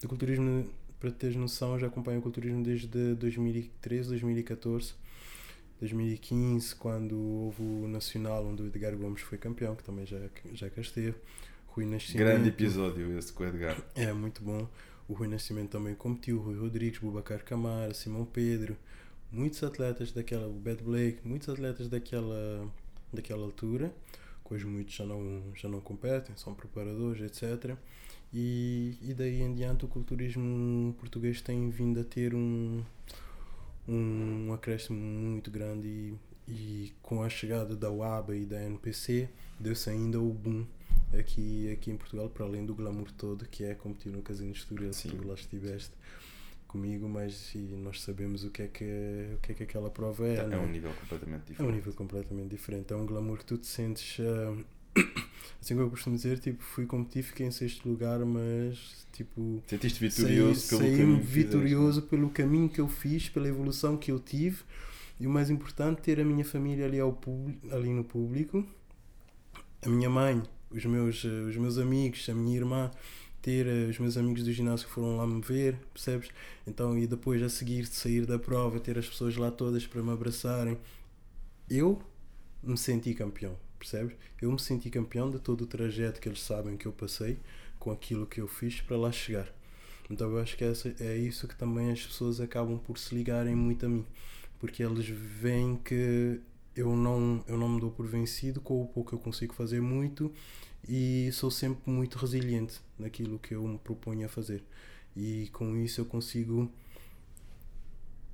Do 0.00 0.08
culturismo, 0.08 0.68
para 1.00 1.10
teres 1.10 1.36
noção, 1.36 1.78
já 1.78 1.88
acompanho 1.88 2.20
o 2.20 2.22
culturismo 2.22 2.62
desde 2.62 3.14
2013, 3.14 4.08
2014. 4.10 4.94
2015, 5.84 6.76
quando 6.76 7.14
houve 7.18 7.62
o 7.62 7.86
Nacional, 7.86 8.46
onde 8.46 8.62
o 8.62 8.66
Edgar 8.66 8.96
Gomes 8.96 9.20
foi 9.20 9.36
campeão, 9.36 9.76
que 9.76 9.84
também 9.84 10.06
já, 10.06 10.18
já 10.52 10.70
cá 10.70 10.80
esteve. 10.80 11.14
Rui 11.66 11.84
Nascimento. 11.84 12.26
Grande 12.26 12.48
episódio 12.48 13.18
esse 13.18 13.32
com 13.32 13.44
o 13.44 13.46
Edgar. 13.46 13.76
É, 13.94 14.10
muito 14.12 14.42
bom. 14.42 14.66
O 15.06 15.12
Rui 15.12 15.28
Nascimento 15.28 15.70
também 15.70 15.94
competiu, 15.94 16.40
Rui 16.40 16.56
Rodrigues, 16.56 16.98
Bubacar 17.00 17.44
Camara, 17.44 17.92
Simão 17.92 18.24
Pedro, 18.24 18.76
muitos 19.30 19.62
atletas 19.62 20.10
daquela, 20.10 20.48
o 20.48 20.54
Bad 20.54 20.82
Blake, 20.82 21.18
muitos 21.22 21.48
atletas 21.50 21.88
daquela, 21.88 22.66
daquela 23.12 23.44
altura, 23.44 23.92
que 24.46 24.54
hoje 24.54 24.64
muitos 24.64 24.94
já 24.94 25.04
não, 25.04 25.42
já 25.54 25.68
não 25.68 25.80
competem, 25.82 26.34
são 26.36 26.54
preparadores, 26.54 27.20
etc. 27.20 27.76
E, 28.32 28.96
e 29.02 29.12
daí 29.12 29.42
em 29.42 29.54
diante 29.54 29.84
o 29.84 29.88
culturismo 29.88 30.94
português 30.98 31.42
tem 31.42 31.68
vindo 31.68 32.00
a 32.00 32.04
ter 32.04 32.34
um, 32.34 32.82
um 33.86 34.52
acréscimo 34.52 34.98
muito 34.98 35.50
grande 35.50 35.86
e, 35.88 36.18
e 36.48 36.92
com 37.02 37.22
a 37.22 37.28
chegada 37.28 37.76
da 37.76 37.90
UABA 37.90 38.36
e 38.36 38.44
da 38.44 38.62
NPC 38.62 39.28
deu-se 39.58 39.88
ainda 39.90 40.20
o 40.20 40.32
boom 40.32 40.66
aqui, 41.18 41.70
aqui 41.72 41.90
em 41.90 41.96
Portugal, 41.96 42.28
para 42.28 42.44
além 42.44 42.64
do 42.64 42.74
glamour 42.74 43.10
todo 43.12 43.46
que 43.48 43.64
é 43.64 43.74
competir 43.74 44.10
no 44.12 44.22
Casino 44.22 44.52
de 44.52 44.58
Estoril, 44.58 44.92
se 44.92 45.08
Sim. 45.08 45.16
tu 45.16 45.26
lá 45.28 45.34
estiveste 45.34 45.92
comigo, 46.66 47.08
mas 47.08 47.54
e 47.54 47.58
nós 47.58 48.02
sabemos 48.02 48.42
o 48.44 48.50
que 48.50 48.62
é 48.62 48.66
que, 48.66 48.84
o 49.34 49.38
que, 49.38 49.52
é 49.52 49.54
que 49.54 49.62
aquela 49.62 49.90
prova 49.90 50.26
é. 50.26 50.36
É, 50.36 50.46
não 50.46 50.64
um 50.64 50.68
nível 50.68 50.92
completamente 50.92 51.42
é 51.42 51.44
um 51.44 51.50
diferente. 51.52 51.74
nível 51.74 51.92
completamente 51.94 52.48
diferente. 52.50 52.92
É 52.92 52.96
um 52.96 53.06
glamour 53.06 53.38
que 53.38 53.44
tu 53.44 53.56
te 53.56 53.66
sentes. 53.66 54.18
ah, 54.20 54.64
assim 55.60 55.74
como 55.74 55.86
eu 55.86 55.90
costumo 55.90 56.16
dizer, 56.16 56.38
tipo, 56.38 56.62
fui 56.62 56.86
competir, 56.86 57.22
fiquei 57.22 57.46
em 57.46 57.50
sexto 57.50 57.88
lugar, 57.88 58.24
mas 58.24 59.06
tipo. 59.12 59.62
Sentiste 59.66 60.00
vitorioso 60.00 60.60
saí, 60.60 60.78
pelo 60.78 60.88
saí 60.88 60.98
caminho 60.98 61.20
que 61.20 61.26
vitorioso 61.26 62.02
pelo 62.02 62.30
caminho 62.30 62.68
que 62.68 62.80
eu 62.80 62.88
fiz, 62.88 63.28
pela 63.28 63.48
evolução 63.48 63.96
que 63.96 64.10
eu 64.10 64.18
tive. 64.18 64.62
E 65.18 65.26
o 65.26 65.30
mais 65.30 65.48
importante, 65.48 66.02
ter 66.02 66.20
a 66.20 66.24
minha 66.24 66.44
família 66.44 66.86
ali, 66.86 66.98
ao 66.98 67.12
público, 67.12 67.74
ali 67.74 67.90
no 67.90 68.02
público. 68.02 68.66
A 69.82 69.88
minha 69.88 70.10
mãe, 70.10 70.42
os 70.70 70.84
meus, 70.84 71.24
eh, 71.24 71.48
os 71.48 71.56
meus 71.56 71.78
amigos, 71.78 72.28
a 72.28 72.34
minha 72.34 72.56
irmã, 72.56 72.90
ter 73.40 73.66
eh, 73.66 73.90
os 73.90 73.98
meus 73.98 74.16
amigos 74.16 74.42
do 74.42 74.52
ginásio 74.52 74.86
que 74.86 74.92
foram 74.92 75.16
lá 75.16 75.26
me 75.26 75.40
ver, 75.40 75.76
percebes? 75.92 76.30
Então, 76.66 76.98
e 76.98 77.06
depois 77.06 77.42
a 77.42 77.48
seguir 77.48 77.82
de 77.82 77.94
sair 77.94 78.26
da 78.26 78.38
prova, 78.38 78.80
ter 78.80 78.98
as 78.98 79.06
pessoas 79.06 79.36
lá 79.36 79.50
todas 79.50 79.86
para 79.86 80.02
me 80.02 80.10
abraçarem. 80.10 80.78
Eu 81.70 82.02
me 82.62 82.76
senti 82.76 83.14
campeão, 83.14 83.56
percebes? 83.84 84.16
Eu 84.40 84.50
me 84.50 84.58
senti 84.58 84.88
campeão 84.90 85.30
de 85.30 85.38
todo 85.38 85.62
o 85.62 85.66
trajeto 85.66 86.20
que 86.20 86.28
eles 86.28 86.42
sabem 86.42 86.76
que 86.76 86.86
eu 86.86 86.92
passei 86.92 87.38
com 87.78 87.90
aquilo 87.90 88.26
que 88.26 88.40
eu 88.40 88.48
fiz 88.48 88.80
para 88.80 88.96
lá 88.96 89.12
chegar. 89.12 89.52
Então 90.10 90.30
eu 90.30 90.38
acho 90.38 90.56
que 90.56 90.64
essa, 90.64 90.94
é 91.00 91.16
isso 91.16 91.46
que 91.46 91.56
também 91.56 91.90
as 91.90 92.02
pessoas 92.04 92.40
acabam 92.40 92.78
por 92.78 92.98
se 92.98 93.14
ligarem 93.14 93.54
muito 93.54 93.86
a 93.86 93.88
mim, 93.88 94.04
porque 94.58 94.82
eles 94.82 95.06
veem 95.06 95.76
que 95.76 96.40
eu 96.74 96.96
não, 96.96 97.44
eu 97.46 97.56
não 97.56 97.68
me 97.68 97.80
dou 97.80 97.90
por 97.90 98.06
vencido, 98.06 98.60
com 98.60 98.82
o 98.82 98.86
pouco 98.86 99.14
eu 99.14 99.18
consigo 99.18 99.54
fazer 99.54 99.80
muito 99.80 100.32
e 100.88 101.30
sou 101.32 101.50
sempre 101.50 101.90
muito 101.90 102.18
resiliente 102.18 102.80
naquilo 102.98 103.38
que 103.38 103.54
eu 103.54 103.66
me 103.66 103.78
proponho 103.78 104.26
a 104.26 104.28
fazer. 104.28 104.62
E 105.16 105.48
com 105.52 105.76
isso 105.76 106.00
eu 106.00 106.04
consigo 106.04 106.70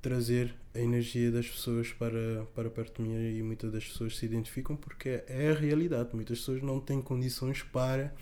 trazer 0.01 0.55
a 0.73 0.79
energia 0.79 1.31
das 1.31 1.47
pessoas 1.47 1.93
para, 1.93 2.45
para 2.55 2.69
perto 2.69 3.01
de 3.01 3.07
mim 3.07 3.37
e 3.37 3.43
muitas 3.43 3.71
das 3.71 3.85
pessoas 3.85 4.17
se 4.17 4.25
identificam 4.25 4.75
porque 4.75 5.23
é 5.27 5.51
a 5.51 5.53
realidade. 5.53 6.09
Muitas 6.13 6.39
pessoas 6.39 6.61
não 6.61 6.79
têm 6.79 7.01
condições 7.01 7.61
para, 7.61 8.13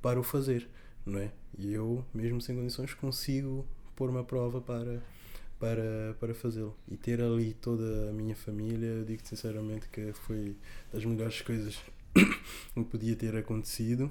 para 0.00 0.20
o 0.20 0.22
fazer, 0.22 0.68
não 1.04 1.18
é? 1.18 1.32
E 1.58 1.72
eu, 1.72 2.04
mesmo 2.14 2.40
sem 2.40 2.54
condições, 2.54 2.94
consigo 2.94 3.66
pôr-me 3.96 4.18
à 4.18 4.22
prova 4.22 4.60
para, 4.60 5.02
para, 5.58 6.14
para 6.20 6.34
fazê-lo. 6.34 6.76
E 6.86 6.96
ter 6.96 7.20
ali 7.20 7.52
toda 7.54 8.10
a 8.10 8.12
minha 8.12 8.36
família, 8.36 9.04
digo 9.04 9.20
sinceramente 9.24 9.88
que 9.88 10.12
foi 10.12 10.56
das 10.92 11.04
melhores 11.04 11.40
coisas 11.40 11.78
que 12.74 12.84
podia 12.84 13.16
ter 13.16 13.34
acontecido. 13.36 14.10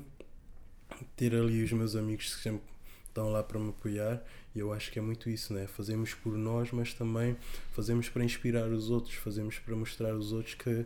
Ter 1.15 1.35
ali 1.35 1.63
os 1.63 1.71
meus 1.71 1.95
amigos 1.95 2.35
que 2.35 2.41
sempre 2.41 2.63
estão 3.07 3.31
lá 3.31 3.43
para 3.43 3.59
me 3.59 3.69
apoiar 3.69 4.23
e 4.57 4.59
eu 4.59 4.73
acho 4.73 4.91
que 4.91 4.97
é 4.97 5.01
muito 5.01 5.29
isso, 5.29 5.53
né? 5.53 5.67
Fazemos 5.67 6.15
por 6.15 6.35
nós, 6.35 6.71
mas 6.71 6.91
também 6.91 7.37
fazemos 7.73 8.09
para 8.09 8.23
inspirar 8.23 8.67
os 8.69 8.89
outros, 8.89 9.13
fazemos 9.13 9.59
para 9.59 9.75
mostrar 9.75 10.13
aos 10.13 10.31
outros 10.31 10.55
que 10.55 10.83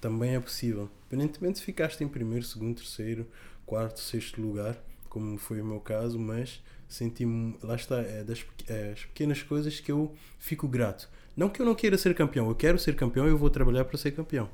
também 0.00 0.34
é 0.34 0.40
possível. 0.40 0.90
Independentemente 1.06 1.60
se 1.60 1.64
ficaste 1.64 2.02
em 2.02 2.08
primeiro, 2.08 2.44
segundo, 2.44 2.78
terceiro, 2.78 3.24
quarto, 3.64 4.00
sexto 4.00 4.42
lugar, 4.42 4.76
como 5.08 5.38
foi 5.38 5.60
o 5.60 5.64
meu 5.64 5.78
caso, 5.78 6.18
mas 6.18 6.60
senti-me, 6.88 7.56
lá 7.62 7.76
está, 7.76 8.00
é 8.00 8.24
das 8.24 8.44
é, 8.66 8.90
as 8.92 9.04
pequenas 9.04 9.40
coisas 9.40 9.78
que 9.78 9.92
eu 9.92 10.12
fico 10.40 10.66
grato. 10.66 11.08
Não 11.36 11.48
que 11.48 11.62
eu 11.62 11.66
não 11.66 11.76
queira 11.76 11.96
ser 11.96 12.16
campeão, 12.16 12.48
eu 12.48 12.56
quero 12.56 12.76
ser 12.76 12.96
campeão 12.96 13.26
e 13.28 13.30
eu 13.30 13.38
vou 13.38 13.50
trabalhar 13.50 13.84
para 13.84 13.96
ser 13.96 14.10
campeão. 14.10 14.50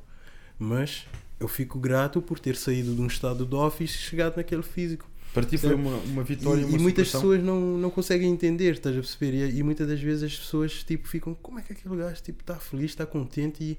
Mas 0.58 1.06
eu 1.40 1.48
fico 1.48 1.78
grato 1.78 2.20
por 2.20 2.38
ter 2.38 2.54
saído 2.54 2.94
de 2.94 3.00
um 3.00 3.06
estado 3.06 3.46
de 3.46 3.54
office 3.54 3.94
e 3.94 3.98
chegado 3.98 4.36
naquele 4.36 4.62
físico. 4.62 5.08
Para 5.40 5.50
ti 5.50 5.58
foi 5.58 5.74
uma, 5.74 5.96
uma 5.98 6.24
vitória 6.24 6.60
e, 6.60 6.64
uma 6.64 6.76
e 6.76 6.80
muitas 6.80 7.10
pessoas 7.10 7.42
não, 7.42 7.78
não 7.78 7.90
conseguem 7.90 8.30
entender, 8.30 8.72
estás 8.72 8.96
a 8.96 9.00
perceber? 9.00 9.34
E, 9.34 9.58
e, 9.58 9.62
muitas 9.62 9.86
das 9.86 10.00
vezes 10.00 10.24
as 10.24 10.36
pessoas 10.36 10.82
tipo, 10.82 11.06
ficam, 11.06 11.34
como 11.34 11.58
é 11.58 11.62
que 11.62 11.72
aquele 11.72 11.96
gajo 11.96 12.22
tipo, 12.22 12.42
está 12.42 12.56
feliz, 12.56 12.90
está 12.90 13.06
contente 13.06 13.62
e 13.62 13.78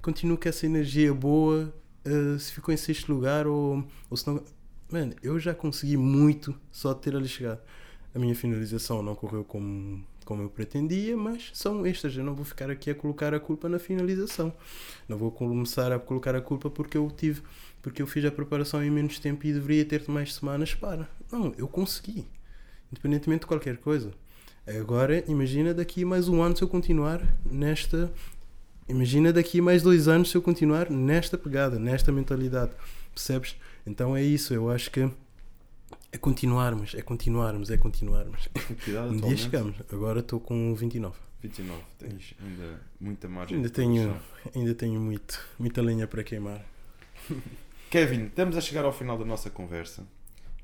continua 0.00 0.36
com 0.36 0.48
essa 0.48 0.66
energia 0.66 1.12
boa, 1.12 1.74
uh, 2.06 2.38
se 2.38 2.52
ficou 2.52 2.72
em 2.72 2.76
sexto 2.76 3.12
lugar 3.12 3.46
ou, 3.46 3.84
ou 4.08 4.16
se 4.16 4.26
não. 4.26 4.42
Mano, 4.90 5.14
eu 5.22 5.38
já 5.40 5.54
consegui 5.54 5.96
muito 5.96 6.54
só 6.70 6.92
de 6.92 7.00
ter 7.00 7.16
ali 7.16 7.26
chegado. 7.26 7.60
A 8.14 8.18
minha 8.18 8.34
finalização 8.34 9.02
não 9.02 9.14
correu 9.14 9.42
como 9.42 10.04
como 10.24 10.42
eu 10.42 10.48
pretendia, 10.48 11.16
mas 11.16 11.50
são 11.52 11.84
estas. 11.84 12.16
Eu 12.16 12.24
não 12.24 12.34
vou 12.34 12.44
ficar 12.44 12.70
aqui 12.70 12.90
a 12.90 12.94
colocar 12.94 13.34
a 13.34 13.40
culpa 13.40 13.68
na 13.68 13.78
finalização. 13.78 14.52
Não 15.08 15.16
vou 15.16 15.30
começar 15.30 15.92
a 15.92 15.98
colocar 15.98 16.34
a 16.34 16.40
culpa 16.40 16.70
porque 16.70 16.96
eu 16.96 17.10
tive, 17.10 17.42
porque 17.84 18.00
eu 18.00 18.06
fiz 18.06 18.24
a 18.24 18.32
preparação 18.32 18.82
em 18.82 18.90
menos 18.90 19.18
tempo 19.18 19.46
e 19.46 19.52
deveria 19.52 19.84
ter 19.84 20.02
mais 20.08 20.32
semanas 20.32 20.74
para. 20.74 21.06
Não, 21.30 21.52
eu 21.58 21.68
consegui. 21.68 22.26
Independentemente 22.90 23.40
de 23.40 23.46
qualquer 23.46 23.76
coisa. 23.76 24.10
Agora, 24.66 25.22
imagina 25.30 25.74
daqui 25.74 26.02
mais 26.02 26.26
um 26.26 26.42
ano 26.42 26.56
se 26.56 26.62
eu 26.62 26.68
continuar 26.68 27.20
nesta. 27.44 28.10
Imagina 28.88 29.34
daqui 29.34 29.60
mais 29.60 29.82
dois 29.82 30.08
anos 30.08 30.30
se 30.30 30.36
eu 30.36 30.40
continuar 30.40 30.88
nesta 30.88 31.36
pegada, 31.36 31.78
nesta 31.78 32.10
mentalidade. 32.10 32.72
Percebes? 33.12 33.54
Então 33.86 34.16
é 34.16 34.22
isso. 34.22 34.54
Eu 34.54 34.70
acho 34.70 34.90
que 34.90 35.06
é 36.10 36.16
continuarmos, 36.16 36.94
é 36.94 37.02
continuarmos, 37.02 37.70
é 37.70 37.76
continuarmos. 37.76 38.48
Cuidado, 38.82 39.10
um 39.12 39.16
dia 39.18 39.36
chegamos. 39.36 39.76
Agora 39.92 40.20
estou 40.20 40.40
com 40.40 40.74
29. 40.74 41.14
29, 41.42 41.82
tens 41.98 42.34
ainda 42.42 42.80
muita 42.98 43.28
margem. 43.28 43.58
Ainda 43.58 43.68
tenho, 43.68 44.16
ainda 44.56 44.74
tenho 44.74 44.98
muito, 44.98 45.38
muita 45.58 45.82
lenha 45.82 46.06
para 46.06 46.24
queimar. 46.24 46.64
Kevin, 47.94 48.26
estamos 48.26 48.56
a 48.56 48.60
chegar 48.60 48.84
ao 48.84 48.92
final 48.92 49.16
da 49.16 49.24
nossa 49.24 49.48
conversa 49.48 50.04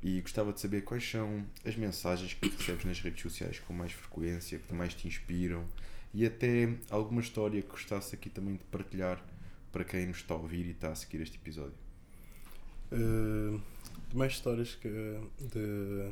e 0.03 0.19
gostava 0.19 0.51
de 0.51 0.59
saber 0.59 0.81
quais 0.81 1.09
são 1.09 1.45
as 1.63 1.77
mensagens 1.77 2.33
que 2.33 2.49
recebes 2.49 2.83
nas 2.83 2.99
redes 2.99 3.21
sociais 3.21 3.57
com 3.57 3.71
mais 3.71 3.93
frequência, 3.93 4.59
que 4.59 4.73
mais 4.73 4.93
te 4.93 5.07
inspiram 5.07 5.63
e 6.13 6.25
até 6.25 6.75
alguma 6.89 7.21
história 7.21 7.61
que 7.61 7.69
gostasse 7.69 8.13
aqui 8.13 8.29
também 8.29 8.55
de 8.55 8.65
partilhar 8.65 9.23
para 9.71 9.85
quem 9.85 10.07
nos 10.07 10.17
está 10.17 10.33
a 10.33 10.37
ouvir 10.39 10.65
e 10.65 10.71
está 10.71 10.91
a 10.91 10.95
seguir 10.95 11.21
este 11.21 11.37
episódio. 11.37 11.77
Uh, 12.91 13.61
mais 14.13 14.33
histórias 14.33 14.75
que 14.75 14.89
de 15.39 16.11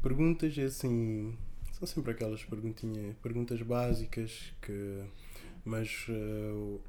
perguntas 0.00 0.56
é 0.56 0.62
assim 0.62 1.36
são 1.70 1.86
sempre 1.86 2.12
aquelas 2.12 2.42
perguntinhas 2.42 3.14
perguntas 3.22 3.60
básicas 3.60 4.54
que 4.62 5.04
mas 5.66 6.06
uh, 6.08 6.80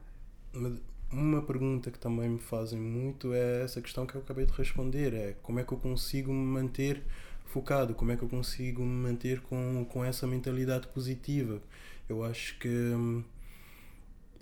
uma, 1.13 1.41
pergunta 1.41 1.91
que 1.91 1.99
também 1.99 2.29
me 2.29 2.39
fazem 2.39 2.79
muito 2.79 3.33
é 3.33 3.63
essa 3.63 3.81
questão 3.81 4.05
que 4.05 4.15
eu 4.15 4.21
acabei 4.21 4.45
de 4.45 4.53
responder 4.53 5.13
é 5.13 5.35
como 5.41 5.59
é 5.59 5.63
que 5.63 5.71
eu 5.71 5.77
consigo 5.77 6.31
me 6.31 6.45
manter 6.45 7.03
focado 7.45 7.93
como 7.93 8.11
é 8.11 8.17
que 8.17 8.23
eu 8.23 8.29
consigo 8.29 8.81
me 8.81 9.09
manter 9.09 9.41
com, 9.41 9.85
com 9.89 10.03
essa 10.03 10.25
mentalidade 10.25 10.87
positiva 10.87 11.61
eu 12.09 12.23
acho 12.23 12.57
que 12.59 13.23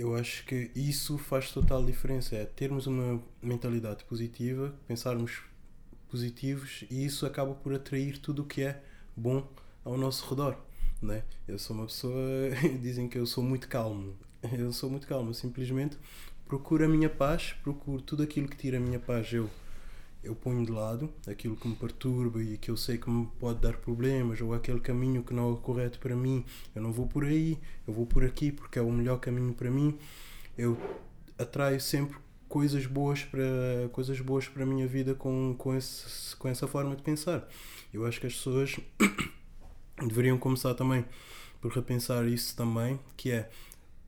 eu 0.02 0.15
acho 0.15 0.43
que 0.45 0.72
isso 0.76 1.18
faz 1.18 1.52
total 1.52 1.85
diferença. 1.85 2.35
É 2.35 2.45
termos 2.45 2.88
uma 2.88 3.22
mentalidade 3.41 4.03
positiva, 4.06 4.73
pensarmos 4.88 5.43
positivos 6.10 6.84
e 6.89 7.06
isso 7.06 7.26
acaba 7.26 7.53
por 7.53 7.73
atrair 7.73 8.18
tudo 8.18 8.41
o 8.41 8.45
que 8.45 8.64
é 8.64 8.81
bom 9.15 9.48
ao 9.85 9.98
nosso 9.98 10.27
redor. 10.27 10.57
Né? 11.02 11.23
Eu 11.48 11.60
sou 11.60 11.76
uma 11.76 11.85
pessoa, 11.85 12.15
dizem 12.81 13.07
que 13.07 13.18
eu 13.18 13.27
sou 13.27 13.43
muito 13.43 13.68
calmo. 13.68 14.15
Eu 14.52 14.73
sou 14.73 14.89
muito 14.89 15.06
calmo, 15.06 15.35
simplesmente 15.35 15.95
procuro 16.52 16.84
a 16.84 16.88
minha 16.90 17.10
paz, 17.10 17.56
procuro 17.64 18.02
tudo 18.02 18.23
aquilo 18.23 18.45
que 18.45 18.57
tira 18.57 18.76
a 18.76 18.80
minha 18.80 18.99
paz. 18.99 19.32
Eu 19.32 19.49
eu 20.22 20.36
ponho 20.36 20.64
de 20.64 20.72
lado 20.72 21.10
aquilo 21.26 21.56
que 21.56 21.68
me 21.68 21.76
perturba 21.76 22.44
e 22.44 22.57
que 22.57 22.69
eu 22.69 22.76
sei 22.78 22.98
que 22.98 23.10
me 23.10 23.26
pode 23.40 23.60
dar 23.60 23.78
problemas 23.78 24.40
ou 24.40 24.53
aquele 24.53 24.80
caminho 24.82 25.23
que 25.23 25.34
não 25.34 25.53
é 25.53 25.57
correto 25.61 25.98
para 25.98 26.14
mim. 26.14 26.44
Eu 26.76 26.82
não 26.82 26.91
vou 26.91 27.07
por 27.07 27.23
aí, 27.23 27.57
eu 27.88 27.94
vou 27.94 28.06
por 28.06 28.26
aqui 28.26 28.52
porque 28.52 28.78
é 28.78 28.82
o 28.82 28.91
melhor 28.91 29.18
caminho 29.19 29.53
para 29.53 29.72
mim. 29.72 29.98
Eu 30.57 30.78
atraio 31.40 31.80
sempre 31.80 32.18
coisas 32.49 32.86
boas 32.86 33.23
para 33.23 33.90
coisas 33.94 34.19
boas 34.19 34.45
para 34.49 34.64
a 34.64 34.65
minha 34.65 34.86
vida 34.86 35.15
com 35.15 35.56
com 35.57 35.73
esse, 35.73 36.36
com 36.36 36.49
essa 36.49 36.68
forma 36.68 36.98
de 36.98 37.02
pensar. 37.02 37.48
Eu 37.94 38.06
acho 38.06 38.19
que 38.19 38.28
as 38.28 38.34
pessoas 38.34 38.78
deveriam 40.06 40.38
começar 40.38 40.73
também 40.73 41.06
por 41.61 41.72
repensar 41.72 42.28
isso 42.28 42.56
também, 42.57 42.99
que 43.15 43.32
é 43.32 43.49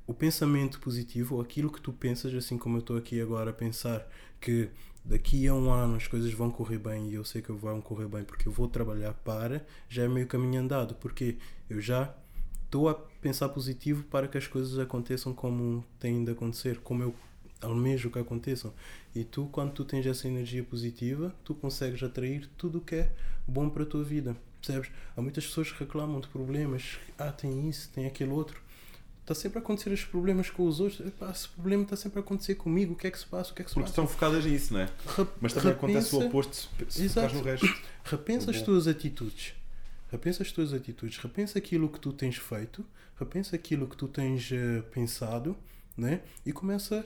o 0.06 0.14
pensamento 0.14 0.80
positivo, 0.80 1.36
ou 1.36 1.42
aquilo 1.42 1.72
que 1.72 1.82
tu 1.82 1.94
pensas, 1.94 2.34
assim 2.34 2.58
como 2.58 2.78
eu 2.78 2.80
estou 2.82 2.98
aqui 2.98 3.22
agora 3.22 3.52
a 3.52 3.54
pensar 3.54 4.08
que 4.40 4.70
daqui 5.04 5.48
a 5.48 5.54
um 5.54 5.70
ano 5.72 5.96
as 5.96 6.08
coisas 6.08 6.32
vão 6.34 6.50
correr 6.50 6.78
bem 6.78 7.10
e 7.10 7.16
eu 7.16 7.26
sei 7.26 7.42
que 7.42 7.52
vão 7.52 7.82
correr 7.82 8.08
bem 8.08 8.24
porque 8.24 8.48
eu 8.48 8.52
vou 8.52 8.68
trabalhar 8.68 9.14
para, 9.14 9.66
já 9.90 10.04
é 10.04 10.08
meio 10.08 10.28
caminho 10.28 10.62
andado, 10.62 10.96
porque 10.96 11.38
eu 11.70 11.82
já 11.82 12.14
estou 12.66 12.90
a 12.90 12.96
pensar 13.22 13.50
positivo 13.50 14.04
para 14.04 14.28
que 14.28 14.38
as 14.38 14.48
coisas 14.48 14.80
aconteçam 14.80 15.34
como 15.34 15.84
têm 16.00 16.24
de 16.24 16.32
acontecer, 16.32 16.80
como 16.80 17.04
eu 17.04 17.16
almejo 17.62 18.10
que 18.10 18.20
aconteçam. 18.20 18.74
E 19.16 19.24
tu, 19.24 19.48
quando 19.52 19.72
tu 19.72 19.86
tens 19.86 20.06
essa 20.06 20.28
energia 20.28 20.64
positiva, 20.64 21.34
tu 21.46 21.54
consegues 21.56 22.02
atrair 22.04 22.50
tudo 22.58 22.80
o 22.80 22.82
que 22.82 22.96
é 22.96 23.12
bom 23.48 23.70
para 23.70 23.84
a 23.84 23.86
tua 23.86 24.04
vida. 24.04 24.36
Percebes? 24.60 24.92
Há 25.16 25.22
muitas 25.22 25.46
pessoas 25.46 25.72
que 25.72 25.80
reclamam 25.80 26.20
de 26.20 26.28
problemas. 26.28 26.98
Ah, 27.18 27.32
tem 27.32 27.70
isso, 27.70 27.90
tem 27.94 28.06
aquele 28.06 28.32
outro 28.32 28.62
está 29.24 29.34
sempre 29.34 29.60
a 29.60 29.62
acontecer 29.62 29.90
os 29.90 30.04
problemas 30.04 30.50
com 30.50 30.68
os 30.68 30.80
outros. 30.80 31.06
Epá, 31.06 31.32
esse 31.32 31.48
problema 31.48 31.84
está 31.84 31.96
sempre 31.96 32.20
a 32.20 32.22
acontecer 32.22 32.56
comigo. 32.56 32.94
O 32.94 32.96
que 32.96 33.08
é 33.08 33.12
que 33.12 33.18
se 33.18 33.26
passa? 33.26 33.52
O 33.52 33.56
que 33.56 33.62
é 33.62 33.66
que 33.66 33.72
se 33.72 33.74
Porque 33.74 33.90
passa? 33.90 34.02
estão 34.02 34.08
focadas 34.08 34.46
nisso, 34.46 34.74
não 34.74 34.82
é? 34.82 34.90
Rep 35.18 35.30
Mas 35.42 35.54
também 35.54 35.74
repensa, 35.74 35.88
acontece 35.88 36.16
o 36.16 36.28
oposto 36.28 36.70
se 36.90 37.10
focas 37.10 37.34
no 37.34 37.42
resto. 37.42 37.82
Repensa 38.04 38.52
as 38.52 38.62
tuas 38.62 38.88
atitudes. 38.88 39.54
Repensa 40.12 40.44
as 40.44 40.52
tuas 40.52 40.74
atitudes. 40.74 41.18
Repensa 41.18 41.58
aquilo 41.58 41.90
que 41.90 42.00
tu 42.00 42.12
tens 42.12 42.36
feito. 42.36 42.86
Repensa 43.18 43.56
aquilo 43.56 43.88
que 43.88 43.96
tu 43.96 44.08
tens 44.08 44.52
uh, 44.52 44.84
pensado. 44.92 45.56
Né? 45.98 46.22
E 46.46 46.52
começa 46.52 47.06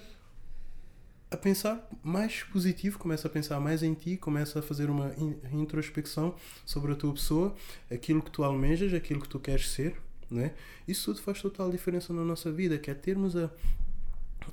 a 1.30 1.38
pensar 1.38 1.88
mais 2.02 2.44
positivo, 2.44 2.98
começa 2.98 3.28
a 3.28 3.32
pensar 3.32 3.60
mais 3.60 3.84
em 3.84 3.94
ti, 3.94 4.16
começa 4.16 4.60
a 4.60 4.62
fazer 4.62 4.90
uma 4.90 5.14
introspecção 5.52 6.34
sobre 6.66 6.94
a 6.94 6.96
tua 6.96 7.14
pessoa, 7.14 7.54
aquilo 7.92 8.22
que 8.22 8.32
tu 8.32 8.46
almejas, 8.46 8.94
aquilo 8.94 9.20
que 9.20 9.28
tu 9.28 9.38
queres 9.38 9.70
ser, 9.70 9.98
né? 10.30 10.54
Isso 10.88 11.06
tudo 11.06 11.24
faz 11.24 11.42
total 11.42 11.72
diferença 11.72 12.14
na 12.14 12.24
nossa 12.24 12.52
vida, 12.52 12.78
que 12.78 12.92
é 12.92 12.94
termos 12.94 13.36
a, 13.36 13.50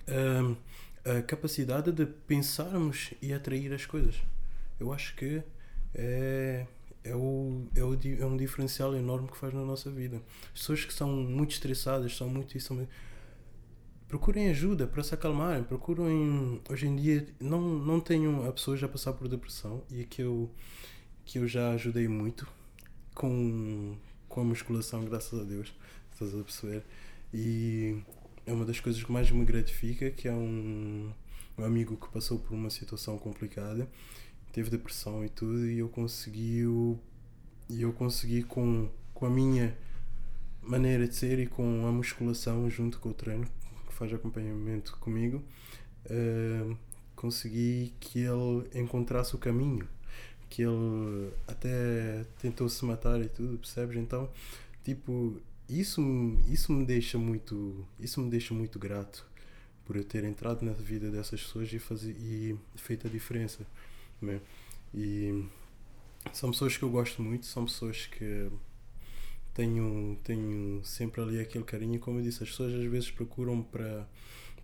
a, 0.09 1.19
a 1.19 1.23
capacidade 1.23 1.93
de 1.93 2.07
pensarmos 2.07 3.13
e 3.21 3.33
atrair 3.33 3.73
as 3.73 3.87
coisas. 3.87 4.17
Eu 4.79 4.93
acho 4.93 5.15
que 5.17 5.43
é, 5.95 6.67
é, 7.05 7.15
o, 7.15 7.67
é, 7.75 7.83
o, 7.85 7.95
é 7.95 8.27
um 8.27 8.37
diferencial 8.37 8.95
enorme 8.95 9.29
que 9.29 9.37
faz 9.37 9.53
na 9.53 9.65
nossa 9.65 9.91
vida. 9.91 10.21
As 10.53 10.61
pessoas 10.61 10.85
que 10.85 10.93
são 10.93 11.09
muito 11.09 11.53
estressadas, 11.53 12.17
são 12.17 12.29
muito 12.29 12.57
isso. 12.57 12.89
Procurem 14.09 14.49
ajuda 14.49 14.87
para 14.87 15.03
se 15.03 15.15
acalmarem. 15.15 15.63
Procurem. 15.65 16.61
Hoje 16.69 16.87
em 16.87 16.97
dia, 16.97 17.27
não, 17.41 17.61
não 17.61 18.01
tenho 18.01 18.49
a 18.49 18.53
pessoas 18.53 18.83
a 18.83 18.89
passar 18.89 19.13
por 19.13 19.29
depressão 19.29 19.83
e 19.91 20.05
que 20.05 20.23
eu, 20.23 20.51
que 21.25 21.39
eu 21.39 21.47
já 21.47 21.71
ajudei 21.73 22.09
muito 22.09 22.47
com, 23.15 23.97
com 24.35 24.41
a 24.41 24.45
musculação, 24.45 25.05
graças 25.05 25.39
a 25.39 25.45
Deus, 25.45 25.73
estás 26.11 26.35
a 26.35 26.43
perceber? 26.43 26.83
E 27.33 28.03
é 28.45 28.53
uma 28.53 28.65
das 28.65 28.81
coisas 28.81 29.01
que 29.01 29.13
mais 29.13 29.31
me 29.31 29.45
gratifica, 29.45 30.11
que 30.11 30.27
é 30.27 30.33
um, 30.33 31.13
um 31.57 31.65
amigo 31.65 31.97
que 31.97 32.09
passou 32.09 32.41
por 32.41 32.53
uma 32.53 32.69
situação 32.69 33.17
complicada, 33.17 33.89
teve 34.53 34.71
depressão 34.71 35.25
e 35.25 35.29
tudo, 35.29 35.65
e 35.65 35.79
eu 35.79 35.89
consegui, 35.89 36.65
e 37.71 37.83
eu 37.83 37.93
consegui 37.93 38.43
com, 38.43 38.91
com 39.15 39.25
a 39.25 39.31
minha 39.31 39.79
maneira 40.61 41.07
de 41.07 41.15
ser 41.15 41.39
e 41.39 41.47
com 41.47 41.87
a 41.87 41.93
musculação 41.93 42.69
junto 42.69 42.99
com 42.99 43.11
o 43.11 43.15
treino 43.15 43.47
que 43.87 43.95
faz 43.95 44.13
acompanhamento 44.13 44.97
comigo, 44.99 45.45
uh, 46.07 46.77
consegui 47.15 47.95
que 48.01 48.19
ele 48.19 48.69
encontrasse 48.75 49.37
o 49.37 49.39
caminho 49.39 49.89
que 50.49 50.63
ele 50.63 51.33
até 51.47 52.25
tentou 52.39 52.69
se 52.69 52.85
matar 52.85 53.21
e 53.21 53.29
tudo, 53.29 53.59
percebes? 53.59 53.97
Então, 53.97 54.31
tipo, 54.85 55.41
isso, 55.69 56.03
isso 56.49 56.73
me 56.73 56.85
deixa 56.85 57.19
muito, 57.19 57.87
isso 57.99 58.21
me 58.21 58.31
deixa 58.31 58.55
muito 58.55 58.79
grato 58.79 59.27
por 59.85 59.97
eu 59.97 60.05
ter 60.05 60.25
entrado 60.25 60.65
na 60.65 60.73
vida 60.73 61.11
dessas 61.11 61.43
pessoas 61.43 61.73
e 61.73 61.79
fazer 61.79 62.13
e 62.13 62.57
feito 62.77 63.07
a 63.07 63.11
diferença, 63.11 63.67
né? 64.21 64.41
E 64.95 65.45
são 66.33 66.51
pessoas 66.51 66.77
que 66.77 66.83
eu 66.83 66.91
gosto 66.91 67.23
muito, 67.23 67.47
são 67.47 67.65
pessoas 67.65 68.07
que 68.07 68.51
tenho, 69.53 70.19
tenho 70.25 70.83
sempre 70.85 71.21
ali 71.21 71.41
aquele 71.41 71.65
carinho. 71.65 72.01
Como 72.01 72.19
eu 72.19 72.23
disse, 72.23 72.43
as 72.43 72.51
pessoas 72.51 72.75
às 72.75 72.85
vezes 72.91 73.11
procuram 73.11 73.63
para 73.63 74.07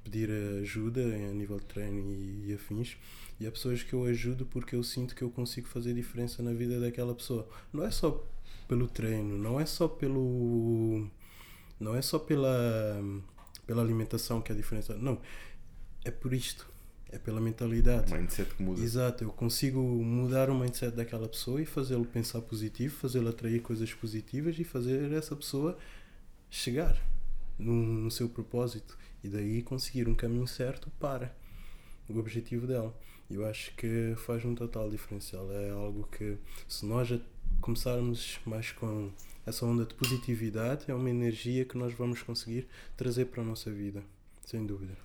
pedir 0.02 0.31
ajuda 0.61 1.01
a 1.02 1.32
nível 1.32 1.59
de 1.59 1.66
treino 1.66 2.12
e, 2.12 2.48
e, 2.48 2.55
afins. 2.55 2.97
E 3.41 3.47
há 3.47 3.51
pessoas 3.51 3.83
que 3.83 3.95
eu 3.95 4.05
ajudo 4.05 4.45
porque 4.45 4.77
eu 4.77 4.85
sinto 4.85 5.15
que 5.15 5.23
eu 5.23 5.31
consigo 5.31 5.67
fazer 5.67 5.95
diferença 5.95 6.43
na 6.43 6.53
vida 6.53 6.79
daquela 6.79 7.15
pessoa. 7.15 7.49
Não 7.73 7.83
é 7.83 7.91
só 7.91 8.23
pelo 8.69 8.87
treino, 8.87 9.39
não 9.39 9.59
é 9.59 9.65
só 9.65 9.89
pelo. 9.89 11.09
Não 11.81 11.97
é 11.97 12.03
só 12.03 12.19
pela, 12.19 13.03
pela 13.67 13.83
alimentação 13.83 14.43
que 14.43 14.53
é 14.53 14.55
a 14.55 14.59
diferença. 14.59 14.95
Não. 14.95 15.19
É 16.05 16.11
por 16.11 16.35
isto. 16.35 16.69
É 17.11 17.19
pela 17.19 17.41
mentalidade. 17.41 18.12
O 18.12 18.17
mindset 18.17 18.55
que 18.55 18.62
muda. 18.62 18.83
Exato. 18.83 19.25
Eu 19.25 19.31
consigo 19.31 19.81
mudar 19.81 20.51
o 20.51 20.55
mindset 20.55 20.95
daquela 20.95 21.27
pessoa 21.27 21.62
e 21.62 21.65
fazê-lo 21.65 22.05
pensar 22.05 22.43
positivo, 22.43 22.95
fazê-lo 22.95 23.31
atrair 23.31 23.62
coisas 23.62 23.93
positivas 23.95 24.59
e 24.59 24.65
fazer 24.65 25.11
essa 25.12 25.35
pessoa 25.35 25.79
chegar 26.51 26.95
no, 27.59 27.73
no 27.73 28.11
seu 28.11 28.29
propósito 28.29 28.99
e 29.25 29.29
daí 29.29 29.62
conseguir 29.62 30.09
um 30.09 30.15
caminho 30.15 30.47
certo 30.47 30.91
para 31.01 31.35
o 32.07 32.19
objetivo 32.19 32.67
dela. 32.67 32.95
Eu 33.31 33.47
acho 33.47 33.73
que 33.77 34.15
faz 34.16 34.44
um 34.44 34.55
total 34.55 34.90
diferencial. 34.90 35.51
É 35.52 35.70
algo 35.70 36.09
que, 36.11 36.36
se 36.66 36.85
nós 36.85 37.09
começarmos 37.61 38.40
mais 38.44 38.73
com 38.73 39.11
essa 39.47 39.65
onda 39.65 39.85
de 39.85 39.94
positividade, 39.94 40.90
é 40.90 40.94
uma 40.94 41.09
energia 41.09 41.65
que 41.65 41.78
nós 41.78 41.94
vamos 41.94 42.23
conseguir 42.23 42.66
trazer 42.97 43.27
para 43.27 43.43
a 43.43 43.44
nossa 43.44 43.70
vida, 43.70 44.02
sem 44.44 44.66
dúvida. 44.66 44.97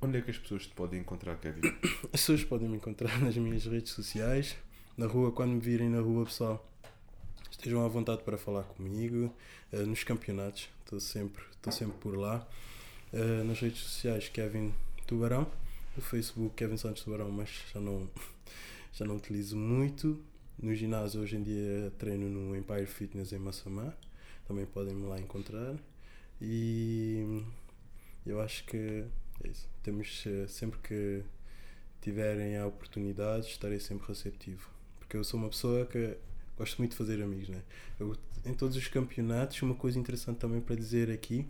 Onde 0.00 0.18
é 0.18 0.20
que 0.20 0.30
as 0.30 0.38
pessoas 0.38 0.66
te 0.66 0.74
podem 0.74 1.00
encontrar, 1.00 1.36
Kevin? 1.36 1.60
As 2.12 2.20
pessoas 2.20 2.44
podem 2.44 2.68
me 2.68 2.76
encontrar 2.76 3.20
nas 3.20 3.36
minhas 3.36 3.64
redes 3.64 3.92
sociais, 3.92 4.56
na 4.96 5.06
rua, 5.06 5.32
quando 5.32 5.52
me 5.52 5.60
virem 5.60 5.88
na 5.88 6.00
rua, 6.00 6.24
pessoal, 6.24 6.64
estejam 7.50 7.84
à 7.84 7.88
vontade 7.88 8.22
para 8.22 8.38
falar 8.38 8.62
comigo, 8.62 9.34
uh, 9.72 9.86
nos 9.86 10.04
campeonatos, 10.04 10.68
estou 10.84 11.00
sempre, 11.00 11.42
estou 11.50 11.72
sempre 11.72 11.96
por 11.98 12.16
lá. 12.16 12.46
Uh, 13.12 13.42
nas 13.44 13.58
redes 13.58 13.80
sociais, 13.80 14.28
Kevin 14.28 14.72
Tubarão, 15.06 15.50
no 15.98 16.02
Facebook, 16.02 16.54
Kevin 16.54 16.76
Santos 16.76 17.02
Tubarão, 17.02 17.30
mas 17.30 17.50
já 17.72 17.80
não, 17.80 18.08
já 18.94 19.04
não 19.04 19.16
utilizo 19.16 19.56
muito. 19.56 20.22
No 20.60 20.74
ginásio, 20.74 21.20
hoje 21.20 21.36
em 21.36 21.42
dia, 21.42 21.92
treino 21.98 22.28
no 22.28 22.56
Empire 22.56 22.86
Fitness 22.86 23.32
em 23.32 23.38
Massamá, 23.38 23.92
também 24.46 24.64
podem 24.64 24.94
me 24.94 25.06
lá 25.06 25.20
encontrar. 25.20 25.76
E 26.40 27.44
eu 28.24 28.40
acho 28.40 28.64
que 28.64 29.04
é 29.44 29.48
isso. 29.48 29.68
Temos 29.82 30.24
uh, 30.26 30.48
sempre 30.48 30.78
que 30.80 31.22
tiverem 32.00 32.56
a 32.56 32.66
oportunidade, 32.66 33.46
estarei 33.46 33.78
sempre 33.78 34.06
receptivo. 34.06 34.68
Porque 34.98 35.16
eu 35.16 35.24
sou 35.24 35.38
uma 35.38 35.48
pessoa 35.48 35.84
que 35.86 36.16
gosto 36.56 36.78
muito 36.78 36.92
de 36.92 36.96
fazer 36.96 37.22
amigos, 37.22 37.48
né? 37.48 37.62
Eu, 37.98 38.16
em 38.44 38.54
todos 38.54 38.76
os 38.76 38.86
campeonatos, 38.88 39.62
uma 39.62 39.74
coisa 39.74 39.98
interessante 39.98 40.38
também 40.38 40.60
para 40.60 40.74
dizer 40.76 41.10
aqui, 41.10 41.46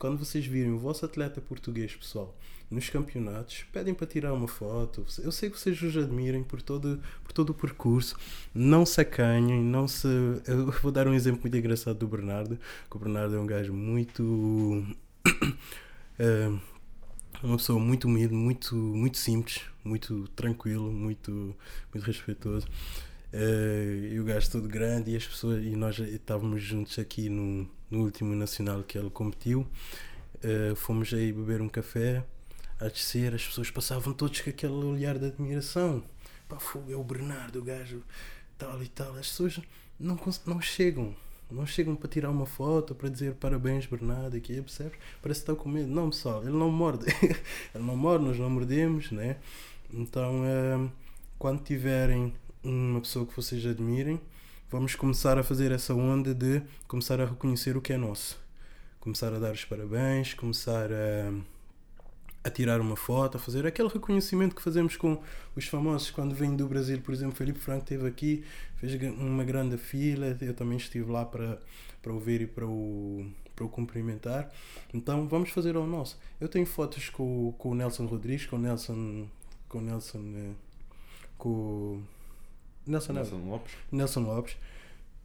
quando 0.00 0.18
vocês 0.18 0.46
virem 0.46 0.72
o 0.72 0.78
vosso 0.78 1.04
atleta 1.04 1.42
português, 1.42 1.94
pessoal, 1.94 2.34
nos 2.70 2.88
campeonatos, 2.88 3.66
pedem 3.70 3.92
para 3.92 4.06
tirar 4.06 4.32
uma 4.32 4.48
foto. 4.48 5.04
Eu 5.22 5.30
sei 5.30 5.50
que 5.50 5.58
vocês 5.58 5.80
os 5.82 5.94
admirem 5.94 6.42
por 6.42 6.62
todo, 6.62 7.02
por 7.22 7.32
todo 7.32 7.50
o 7.50 7.54
percurso. 7.54 8.16
Não 8.54 8.86
se 8.86 8.98
acanhem, 8.98 9.62
não 9.62 9.86
se. 9.86 10.08
Eu 10.46 10.72
vou 10.80 10.90
dar 10.90 11.06
um 11.06 11.12
exemplo 11.12 11.42
muito 11.42 11.54
engraçado 11.54 11.98
do 11.98 12.08
Bernardo, 12.08 12.58
que 12.90 12.96
o 12.96 12.98
Bernardo 12.98 13.36
é 13.36 13.38
um 13.38 13.46
gajo 13.46 13.74
muito. 13.74 14.86
é, 16.18 16.50
uma 17.44 17.58
pessoa 17.58 17.78
muito 17.78 18.08
humilde, 18.08 18.32
muito, 18.34 18.74
muito 18.74 19.18
simples, 19.18 19.60
muito 19.84 20.26
tranquilo, 20.28 20.90
muito, 20.90 21.54
muito 21.92 22.06
respeitoso. 22.06 22.66
Uh, 23.34 24.06
e 24.12 24.18
o 24.18 24.24
gajo 24.24 24.50
todo 24.50 24.66
grande 24.66 25.10
e 25.12 25.16
as 25.16 25.26
pessoas 25.26 25.62
e 25.62 25.76
nós 25.76 25.98
estávamos 25.98 26.62
juntos 26.62 26.98
aqui 26.98 27.28
no, 27.28 27.68
no 27.90 28.04
último 28.04 28.34
nacional 28.34 28.82
que 28.82 28.96
ele 28.96 29.10
competiu 29.10 29.66
uh, 30.44 30.76
fomos 30.76 31.12
aí 31.12 31.32
beber 31.32 31.60
um 31.60 31.68
café 31.68 32.24
a 32.78 32.88
descer 32.88 33.34
as 33.34 33.44
pessoas 33.44 33.70
passavam 33.70 34.12
todos 34.12 34.40
com 34.40 34.50
aquele 34.50 34.72
olhar 34.72 35.18
de 35.18 35.26
admiração. 35.26 36.02
Pá, 36.48 36.58
é 36.88 36.96
o 36.96 37.04
Bernardo 37.04 37.58
o 37.58 37.62
gajo 37.62 38.02
tal 38.56 38.82
e 38.82 38.88
tal. 38.88 39.10
As 39.16 39.28
pessoas 39.28 39.60
não, 39.98 40.18
não 40.46 40.60
chegam 40.60 41.14
não 41.50 41.66
chegam 41.66 41.96
para 41.96 42.08
tirar 42.08 42.30
uma 42.30 42.46
foto 42.46 42.94
para 42.94 43.08
dizer 43.08 43.34
parabéns 43.34 43.84
Bernardo 43.84 44.36
aqui 44.36 44.60
percebes? 44.62 44.98
Parece 45.20 45.44
que 45.44 45.50
está 45.50 45.60
com 45.60 45.68
medo. 45.68 45.88
Não 45.88 46.10
pessoal 46.10 46.42
ele 46.42 46.56
não 46.56 46.70
morde. 46.70 47.06
Ele 47.74 47.84
não 47.84 47.96
morde 47.96 48.24
nós 48.24 48.38
não 48.38 48.48
mordemos 48.48 49.10
né? 49.10 49.36
Então 49.92 50.42
uh, 50.42 50.90
quando 51.38 51.62
tiverem 51.62 52.32
uma 52.62 53.00
pessoa 53.00 53.26
que 53.26 53.34
vocês 53.34 53.64
admirem, 53.66 54.20
vamos 54.70 54.94
começar 54.94 55.36
a 55.36 55.42
fazer 55.42 55.72
essa 55.72 55.92
onda 55.94 56.32
de 56.32 56.62
começar 56.86 57.20
a 57.20 57.26
reconhecer 57.26 57.76
o 57.76 57.80
que 57.80 57.92
é 57.92 57.96
nosso. 57.96 58.38
Começar 59.00 59.34
a 59.34 59.38
dar 59.38 59.52
os 59.52 59.64
parabéns, 59.64 60.32
começar 60.34 60.90
a, 60.92 61.32
a 62.44 62.50
tirar 62.50 62.80
uma 62.80 62.94
foto, 62.94 63.36
a 63.36 63.40
fazer 63.40 63.66
aquele 63.66 63.88
reconhecimento 63.88 64.54
que 64.54 64.62
fazemos 64.62 64.96
com 64.96 65.20
os 65.56 65.66
famosos 65.66 66.10
quando 66.10 66.34
vêm 66.34 66.54
do 66.54 66.68
Brasil. 66.68 67.00
Por 67.00 67.12
exemplo, 67.12 67.34
Felipe 67.34 67.58
Franco 67.58 67.82
esteve 67.82 68.06
aqui, 68.06 68.44
fez 68.76 68.94
uma 69.18 69.42
grande 69.42 69.76
fila, 69.76 70.36
eu 70.40 70.54
também 70.54 70.76
estive 70.76 71.10
lá 71.10 71.24
para, 71.24 71.58
para 72.00 72.12
o 72.12 72.20
ver 72.20 72.42
e 72.42 72.46
para 72.46 72.66
o, 72.66 73.26
para 73.56 73.64
o 73.64 73.68
cumprimentar. 73.68 74.52
Então 74.94 75.26
vamos 75.26 75.50
fazer 75.50 75.74
ao 75.74 75.86
nosso. 75.86 76.16
Eu 76.40 76.48
tenho 76.48 76.66
fotos 76.66 77.08
com, 77.08 77.52
com 77.58 77.70
o 77.70 77.74
Nelson 77.74 78.06
Rodrigues, 78.06 78.46
com 78.46 78.56
o 78.56 78.58
Nelson. 78.60 79.26
Com 79.68 79.78
o 79.78 79.80
Nelson. 79.80 80.22
Eh, 80.36 80.52
com 81.36 82.02
Nelson, 82.90 83.12
Nelson 83.12 83.36
Lopes. 83.46 83.72
Nelson 83.90 84.20
Lopes. 84.20 84.56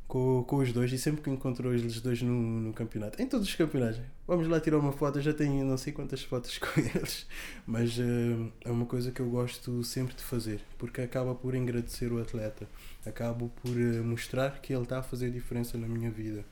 Com, 0.07 0.43
com 0.43 0.57
os 0.57 0.71
dois 0.71 0.93
e 0.93 0.99
sempre 0.99 1.23
que 1.23 1.31
encontrou 1.31 1.73
os 1.73 1.99
dois 1.99 2.21
no, 2.21 2.31
no 2.31 2.71
campeonato, 2.73 3.19
em 3.19 3.25
todos 3.25 3.47
os 3.47 3.55
campeonatos, 3.55 3.99
vamos 4.27 4.47
lá 4.47 4.59
tirar 4.59 4.77
uma 4.77 4.91
foto. 4.91 5.17
Eu 5.17 5.23
já 5.23 5.33
tenho 5.33 5.65
não 5.65 5.77
sei 5.77 5.91
quantas 5.91 6.21
fotos 6.21 6.55
com 6.59 6.79
eles, 6.79 7.25
mas 7.65 7.97
uh, 7.97 8.51
é 8.63 8.69
uma 8.69 8.85
coisa 8.85 9.11
que 9.11 9.19
eu 9.19 9.27
gosto 9.27 9.83
sempre 9.83 10.13
de 10.15 10.21
fazer 10.21 10.61
porque 10.77 11.01
acaba 11.01 11.33
por 11.33 11.55
engrandecer 11.55 12.13
o 12.13 12.21
atleta, 12.21 12.67
acabo 13.03 13.51
por 13.63 13.71
uh, 13.71 14.03
mostrar 14.03 14.61
que 14.61 14.73
ele 14.73 14.83
está 14.83 14.99
a 14.99 15.03
fazer 15.03 15.31
diferença 15.31 15.75
na 15.75 15.87
minha 15.87 16.11
vida. 16.11 16.45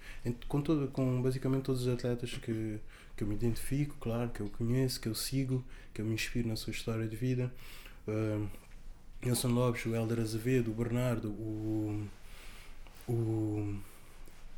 Com, 0.48 0.60
todo, 0.60 0.88
com 0.88 1.22
basicamente 1.22 1.62
todos 1.62 1.84
os 1.86 1.94
atletas 1.94 2.32
que, 2.32 2.80
que 3.16 3.24
eu 3.24 3.28
me 3.28 3.36
identifico, 3.36 3.96
claro, 4.00 4.32
que 4.32 4.42
eu 4.42 4.50
conheço, 4.50 5.00
que 5.00 5.08
eu 5.08 5.14
sigo, 5.14 5.64
que 5.94 6.02
eu 6.02 6.06
me 6.08 6.16
inspiro 6.16 6.48
na 6.48 6.56
sua 6.56 6.72
história 6.72 7.08
de 7.08 7.16
vida. 7.16 7.54
Uh, 8.08 8.48
Nelson 9.26 9.50
Lopes, 9.50 9.86
o 9.86 9.96
Helder 9.96 10.20
Azevedo, 10.20 10.72
o 10.72 10.74
Bernardo, 10.74 11.30
o, 11.30 12.08
o, 13.08 13.76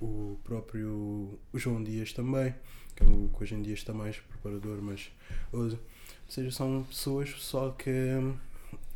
o 0.01 0.39
próprio 0.43 1.37
João 1.53 1.83
Dias 1.83 2.11
também, 2.13 2.53
que, 2.95 3.03
é 3.03 3.05
o, 3.05 3.29
que 3.29 3.43
hoje 3.43 3.55
em 3.55 3.61
dia 3.61 3.73
está 3.73 3.93
mais 3.93 4.17
preparador, 4.17 4.81
mas 4.81 5.11
ou 5.51 5.77
seja, 6.27 6.51
são 6.51 6.83
pessoas 6.83 7.29
só 7.37 7.69
que 7.71 7.91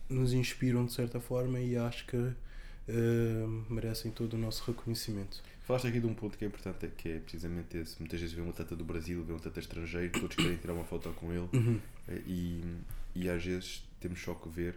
nos 0.10 0.34
inspiram 0.34 0.86
de 0.86 0.94
certa 0.94 1.20
forma 1.20 1.60
e 1.60 1.78
acho 1.78 2.06
que 2.08 2.18
uh, 2.18 3.66
merecem 3.70 4.12
todo 4.12 4.34
o 4.34 4.38
nosso 4.38 4.64
reconhecimento. 4.66 5.42
Falaste 5.64 5.86
aqui 5.86 6.00
de 6.00 6.08
um 6.08 6.16
ponto 6.16 6.36
que 6.36 6.44
é 6.44 6.48
importante, 6.48 6.88
que 6.98 7.10
é 7.10 7.20
precisamente 7.20 7.78
esse. 7.78 8.00
Muitas 8.00 8.20
vezes 8.20 8.36
vê 8.36 8.42
um 8.42 8.50
atleta 8.50 8.76
do 8.76 8.84
Brasil, 8.84 9.24
vê 9.24 9.34
um 9.34 9.36
atleta 9.36 9.60
estrangeiro, 9.60 10.12
todos 10.20 10.36
querem 10.36 10.58
tirar 10.58 10.74
uma 10.74 10.84
foto 10.84 11.14
com 11.14 11.32
ele 11.32 11.48
uhum. 11.54 11.80
e, 12.26 12.64
e 13.14 13.30
às 13.30 13.46
vezes 13.46 13.88
temos 14.00 14.20
só 14.20 14.34
que 14.34 14.50
ver 14.50 14.76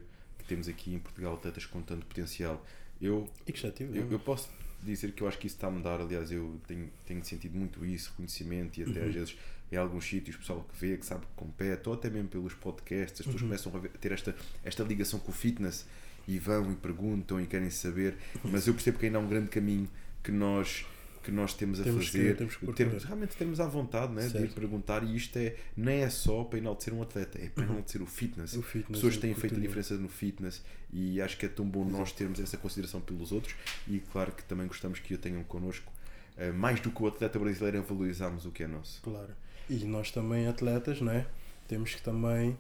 temos 0.53 0.69
aqui 0.69 0.95
em 0.95 0.99
Portugal 0.99 1.35
atletas 1.35 1.65
com 1.65 1.81
tanto 1.81 2.05
potencial. 2.05 2.65
Eu, 3.01 3.29
e 3.47 3.53
que 3.53 3.61
já 3.61 3.71
tive, 3.71 3.99
eu, 3.99 4.11
eu, 4.13 4.19
posso 4.19 4.51
dizer 4.83 5.13
que 5.13 5.23
eu 5.23 5.29
acho 5.29 5.39
que 5.39 5.47
isso 5.47 5.57
está 5.57 5.69
a 5.69 5.71
mudar, 5.71 6.01
aliás, 6.01 6.31
eu 6.31 6.61
tenho, 6.69 6.91
tenho 7.07 7.25
sentido 7.25 7.57
muito 7.57 7.85
isso, 7.85 8.11
reconhecimento 8.11 8.79
e 8.79 8.83
até 8.83 9.01
uhum. 9.01 9.09
às 9.09 9.15
vezes 9.15 9.37
em 9.73 9.77
alguns 9.77 10.05
sítios, 10.05 10.37
o 10.37 10.39
pessoal 10.41 10.67
que 10.71 10.79
vê, 10.79 10.99
que 10.99 11.07
sabe 11.07 11.23
que 11.23 11.33
compete, 11.35 11.89
ou 11.89 11.95
até 11.95 12.11
mesmo 12.11 12.29
pelos 12.29 12.53
podcasts, 12.53 13.21
as 13.21 13.27
pessoas 13.27 13.41
uhum. 13.41 13.49
começam 13.49 13.75
a, 13.75 13.79
ver, 13.79 13.91
a, 13.95 13.99
ter 13.99 14.13
esta, 14.13 14.37
esta 14.63 14.83
ligação 14.85 15.19
com 15.19 15.31
o 15.31 15.35
fitness 15.35 15.87
e 16.29 16.39
vão 16.39 16.71
e 16.71 16.77
perguntam 16.77 17.41
e 17.41 17.47
querem 17.47 17.71
saber, 17.71 18.17
mas 18.45 18.67
eu 18.67 18.75
percebo 18.75 18.99
que 18.99 19.07
ainda 19.07 19.17
há 19.17 19.21
um 19.23 19.29
grande 19.29 19.49
caminho 19.49 19.89
que 20.23 20.31
nós 20.31 20.85
que 21.23 21.31
nós 21.31 21.55
temos 21.55 21.81
a 21.81 21.85
Temos 21.85 22.11
que- 22.11 22.19
fazer, 22.19 22.37
temos 22.37 22.57
que 22.57 22.73
termos, 22.73 23.05
realmente 23.05 23.37
termos 23.37 23.61
à 23.61 23.67
vontade 23.67 24.13
né, 24.13 24.23
de 24.27 24.31
Certo. 24.33 24.55
perguntar 24.55 25.03
e 25.05 25.17
isto 25.17 25.37
é, 25.39 25.57
não 25.77 25.93
é 25.93 26.09
só 26.11 26.45
para 26.45 26.59
enaltecer 26.59 26.93
um 26.93 27.03
atleta, 27.03 27.39
é 27.39 27.49
para 27.49 27.65
enaltecer 27.65 28.03
o 28.03 28.07
fitness. 28.07 28.53
Uhum. 28.55 28.61
O 28.61 28.63
fitness, 28.63 28.89
Pessoas 29.01 29.17
têm 29.17 29.35
feito 29.35 29.57
a 29.57 29.59
diferença 29.61 29.95
no 29.97 30.09
fitness 30.09 30.63
e 30.93 31.21
acho 31.21 31.37
que 31.39 31.47
é 31.47 31.49
tão 31.49 31.65
bom 31.65 31.85
nós 31.85 32.13
termos 32.13 32.41
essa 32.41 32.57
consideração 32.57 33.01
pelos 33.01 33.33
outros 33.33 33.55
e 33.89 34.01
claro 34.01 34.33
que 34.33 34.43
também 34.45 34.67
gostamos 34.67 34.99
que 34.99 35.15
o 35.15 35.19
tenham 35.19 35.43
connosco. 35.45 35.93
Eh, 36.37 36.51
mais 36.51 36.81
do 36.81 36.91
que 36.91 37.03
o 37.03 37.07
atleta 37.07 37.39
brasileiro 37.39 37.77
é 37.77 37.81
valorizarmos 37.81 38.47
o 38.47 38.51
que 38.51 38.63
é 38.63 38.67
nosso. 38.67 39.01
Claro. 39.03 39.31
E 39.69 39.85
nós 39.85 40.11
também, 40.11 40.47
atletas, 40.49 41.01
não 41.01 41.13
é? 41.13 41.27
Temos 41.69 41.95
que 41.95 42.03
também 42.03 42.57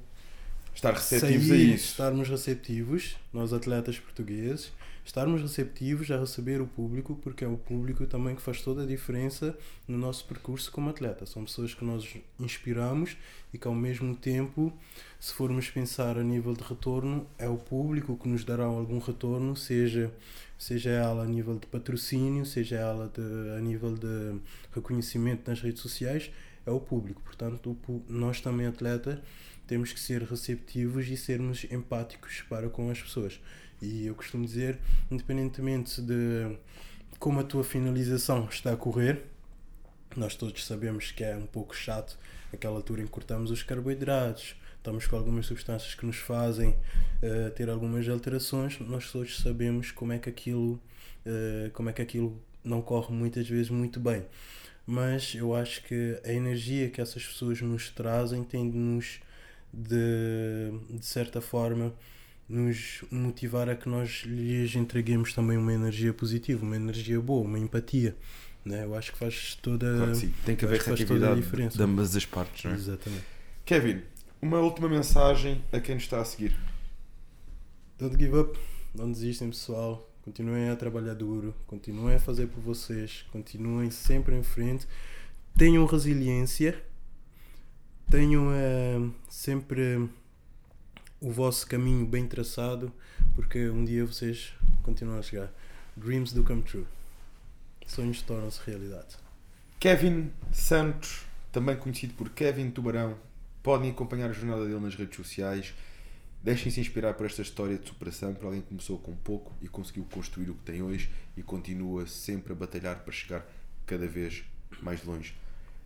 Estar 0.74 0.94
receptivos 0.94 1.48
sair, 1.48 1.70
a 1.70 1.74
isso. 1.74 1.84
estarmos 1.90 2.28
receptivos, 2.28 3.16
nós 3.32 3.52
atletas 3.52 3.98
portugueses, 3.98 4.72
estarmos 5.04 5.42
receptivos 5.42 6.10
a 6.10 6.18
receber 6.18 6.60
o 6.60 6.66
público, 6.66 7.14
porque 7.22 7.44
é 7.44 7.48
o 7.48 7.56
público 7.56 8.06
também 8.06 8.34
que 8.34 8.42
faz 8.42 8.62
toda 8.62 8.82
a 8.82 8.86
diferença 8.86 9.56
no 9.86 9.98
nosso 9.98 10.24
percurso 10.24 10.70
como 10.70 10.88
atleta. 10.90 11.26
São 11.26 11.44
pessoas 11.44 11.74
que 11.74 11.84
nós 11.84 12.16
inspiramos 12.38 13.16
e 13.52 13.58
que 13.58 13.68
ao 13.68 13.74
mesmo 13.74 14.16
tempo, 14.16 14.72
se 15.20 15.34
formos 15.34 15.68
pensar 15.68 16.16
a 16.16 16.22
nível 16.22 16.54
de 16.54 16.62
retorno, 16.62 17.26
é 17.38 17.48
o 17.48 17.56
público 17.56 18.16
que 18.16 18.28
nos 18.28 18.44
dará 18.44 18.64
algum 18.64 18.98
retorno, 18.98 19.56
seja 19.56 20.12
seja 20.62 20.90
ela 20.90 21.24
a 21.24 21.26
nível 21.26 21.58
de 21.58 21.66
patrocínio, 21.66 22.46
seja 22.46 22.76
ela 22.76 23.10
de, 23.12 23.58
a 23.58 23.60
nível 23.60 23.96
de 23.96 24.40
reconhecimento 24.72 25.50
nas 25.50 25.60
redes 25.60 25.82
sociais, 25.82 26.30
é 26.64 26.70
o 26.70 26.78
público. 26.78 27.20
Portanto, 27.22 27.76
o 27.88 28.02
nós 28.08 28.40
também 28.40 28.66
atletas 28.68 29.18
temos 29.72 29.90
que 29.90 29.98
ser 29.98 30.22
receptivos 30.24 31.08
e 31.08 31.16
sermos 31.16 31.64
empáticos 31.70 32.42
para 32.42 32.68
com 32.68 32.90
as 32.90 33.00
pessoas. 33.00 33.40
E 33.80 34.04
eu 34.04 34.14
costumo 34.14 34.44
dizer, 34.44 34.78
independentemente 35.10 36.02
de 36.02 36.58
como 37.18 37.40
a 37.40 37.42
tua 37.42 37.64
finalização 37.64 38.46
está 38.50 38.74
a 38.74 38.76
correr, 38.76 39.22
nós 40.14 40.36
todos 40.36 40.66
sabemos 40.66 41.10
que 41.10 41.24
é 41.24 41.34
um 41.34 41.46
pouco 41.46 41.74
chato 41.74 42.18
aquela 42.52 42.76
altura 42.76 43.00
em 43.00 43.06
que 43.06 43.10
cortamos 43.10 43.50
os 43.50 43.62
carboidratos, 43.62 44.56
estamos 44.76 45.06
com 45.06 45.16
algumas 45.16 45.46
substâncias 45.46 45.94
que 45.94 46.04
nos 46.04 46.18
fazem 46.18 46.76
eh, 47.22 47.48
ter 47.56 47.70
algumas 47.70 48.06
alterações, 48.06 48.78
nós 48.78 49.10
todos 49.10 49.38
sabemos 49.38 49.90
como 49.90 50.12
é 50.12 50.18
que 50.18 50.28
aquilo 50.28 50.78
eh, 51.24 51.70
como 51.72 51.88
é 51.88 51.94
que 51.94 52.02
aquilo 52.02 52.38
não 52.62 52.82
corre 52.82 53.14
muitas 53.14 53.48
vezes 53.48 53.70
muito 53.70 53.98
bem. 53.98 54.26
Mas 54.86 55.34
eu 55.34 55.56
acho 55.56 55.82
que 55.84 56.20
a 56.26 56.30
energia 56.30 56.90
que 56.90 57.00
essas 57.00 57.24
pessoas 57.24 57.62
nos 57.62 57.88
trazem 57.88 58.44
tem 58.44 58.70
de 58.70 58.76
nos 58.76 59.22
de, 59.72 60.70
de 60.90 61.04
certa 61.06 61.40
forma 61.40 61.94
nos 62.48 63.02
motivar 63.10 63.68
a 63.68 63.74
que 63.74 63.88
nós 63.88 64.24
lhes 64.26 64.74
entreguemos 64.74 65.32
também 65.32 65.56
uma 65.56 65.72
energia 65.72 66.12
positiva, 66.12 66.62
uma 66.64 66.76
energia 66.76 67.20
boa, 67.20 67.46
uma 67.46 67.58
empatia. 67.58 68.16
Né? 68.64 68.84
Eu 68.84 68.94
acho 68.94 69.12
que 69.12 69.18
faz 69.18 69.58
toda 69.60 69.86
Claro 69.96 70.18
que. 70.18 70.26
Tem 70.44 70.54
que 70.54 70.64
haver 70.64 70.78
receptividade 70.78 71.40
diferença. 71.40 71.76
de 71.76 71.82
ambas 71.82 72.14
as 72.14 72.26
partes. 72.26 72.64
Não 72.64 72.72
é? 72.72 72.74
Exatamente. 72.74 73.24
Kevin, 73.64 74.02
uma 74.40 74.58
última 74.58 74.88
mensagem 74.88 75.62
a 75.72 75.80
quem 75.80 75.94
nos 75.94 76.04
está 76.04 76.20
a 76.20 76.24
seguir. 76.24 76.56
Don't 77.98 78.16
give 78.18 78.36
up, 78.36 78.58
não 78.94 79.10
desistem 79.10 79.48
pessoal, 79.48 80.10
continuem 80.22 80.68
a 80.68 80.76
trabalhar 80.76 81.14
duro, 81.14 81.54
continuem 81.66 82.16
a 82.16 82.18
fazer 82.18 82.48
por 82.48 82.60
vocês, 82.60 83.24
continuem 83.30 83.90
sempre 83.90 84.36
em 84.36 84.42
frente, 84.42 84.86
tenham 85.56 85.86
resiliência, 85.86 86.82
tenham 88.12 88.52
eh, 88.52 89.10
sempre 89.26 90.06
o 91.18 91.30
vosso 91.30 91.66
caminho 91.66 92.04
bem 92.04 92.26
traçado, 92.26 92.92
porque 93.34 93.70
um 93.70 93.86
dia 93.86 94.04
vocês 94.04 94.52
continuam 94.82 95.18
a 95.18 95.22
chegar. 95.22 95.50
Dreams 95.96 96.34
do 96.34 96.44
come 96.44 96.60
true. 96.60 96.84
Sonhos 97.86 98.20
tornam-se 98.20 98.60
realidade. 98.66 99.16
Kevin 99.80 100.30
Santos, 100.52 101.24
também 101.50 101.74
conhecido 101.74 102.12
por 102.12 102.28
Kevin 102.28 102.70
Tubarão, 102.70 103.16
podem 103.62 103.90
acompanhar 103.90 104.28
a 104.28 104.34
jornada 104.34 104.66
dele 104.66 104.80
nas 104.80 104.94
redes 104.94 105.16
sociais. 105.16 105.72
Deixem-se 106.42 106.80
inspirar 106.80 107.14
por 107.14 107.24
esta 107.24 107.40
história 107.40 107.78
de 107.78 107.88
superação, 107.88 108.34
por 108.34 108.44
alguém 108.44 108.60
que 108.60 108.68
começou 108.68 108.98
com 108.98 109.16
pouco 109.16 109.54
e 109.62 109.68
conseguiu 109.68 110.06
construir 110.12 110.50
o 110.50 110.54
que 110.54 110.64
tem 110.64 110.82
hoje 110.82 111.10
e 111.34 111.42
continua 111.42 112.06
sempre 112.06 112.52
a 112.52 112.56
batalhar 112.56 112.96
para 112.96 113.12
chegar 113.12 113.46
cada 113.86 114.06
vez 114.06 114.44
mais 114.82 115.02
longe. 115.02 115.34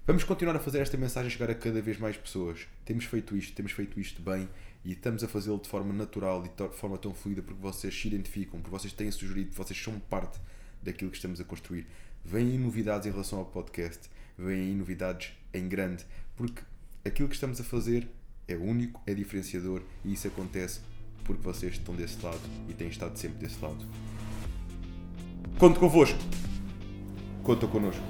Vamos 0.06 0.22
continuar 0.22 0.54
a 0.54 0.60
fazer 0.60 0.78
esta 0.78 0.96
mensagem 0.96 1.28
chegar 1.28 1.50
a 1.50 1.54
cada 1.56 1.82
vez 1.82 1.98
mais 1.98 2.16
pessoas. 2.16 2.68
Temos 2.84 3.06
feito 3.06 3.36
isto, 3.36 3.52
temos 3.56 3.72
feito 3.72 3.98
isto 3.98 4.22
bem 4.22 4.48
e 4.84 4.92
estamos 4.92 5.24
a 5.24 5.26
fazê-lo 5.26 5.58
de 5.58 5.68
forma 5.68 5.92
natural 5.92 6.46
e 6.46 6.48
de 6.48 6.76
forma 6.76 6.96
tão 6.96 7.12
fluida 7.12 7.42
porque 7.42 7.60
vocês 7.60 7.92
se 7.92 8.06
identificam, 8.06 8.60
porque 8.60 8.70
vocês 8.70 8.92
têm 8.92 9.10
sugerido, 9.10 9.50
vocês 9.52 9.76
são 9.76 9.98
parte 9.98 10.38
daquilo 10.80 11.10
que 11.10 11.16
estamos 11.16 11.40
a 11.40 11.44
construir. 11.44 11.88
Vêm 12.24 12.56
novidades 12.56 13.08
em 13.08 13.10
relação 13.10 13.40
ao 13.40 13.46
podcast, 13.46 14.08
vêm 14.38 14.76
novidades 14.76 15.32
em 15.52 15.66
grande, 15.68 16.06
porque 16.36 16.62
aquilo 17.04 17.28
que 17.28 17.34
estamos 17.34 17.60
a 17.60 17.64
fazer 17.64 18.06
é 18.46 18.54
único, 18.54 19.02
é 19.08 19.12
diferenciador 19.12 19.82
e 20.04 20.12
isso 20.12 20.28
acontece 20.28 20.82
porque 21.24 21.42
vocês 21.42 21.72
estão 21.72 21.96
desse 21.96 22.24
lado 22.24 22.48
e 22.68 22.74
têm 22.74 22.86
estado 22.86 23.16
sempre 23.16 23.38
desse 23.38 23.60
lado. 23.60 23.84
Conto 25.58 25.80
convosco. 25.80 26.20
Conta 27.42 27.66
connosco. 27.66 28.04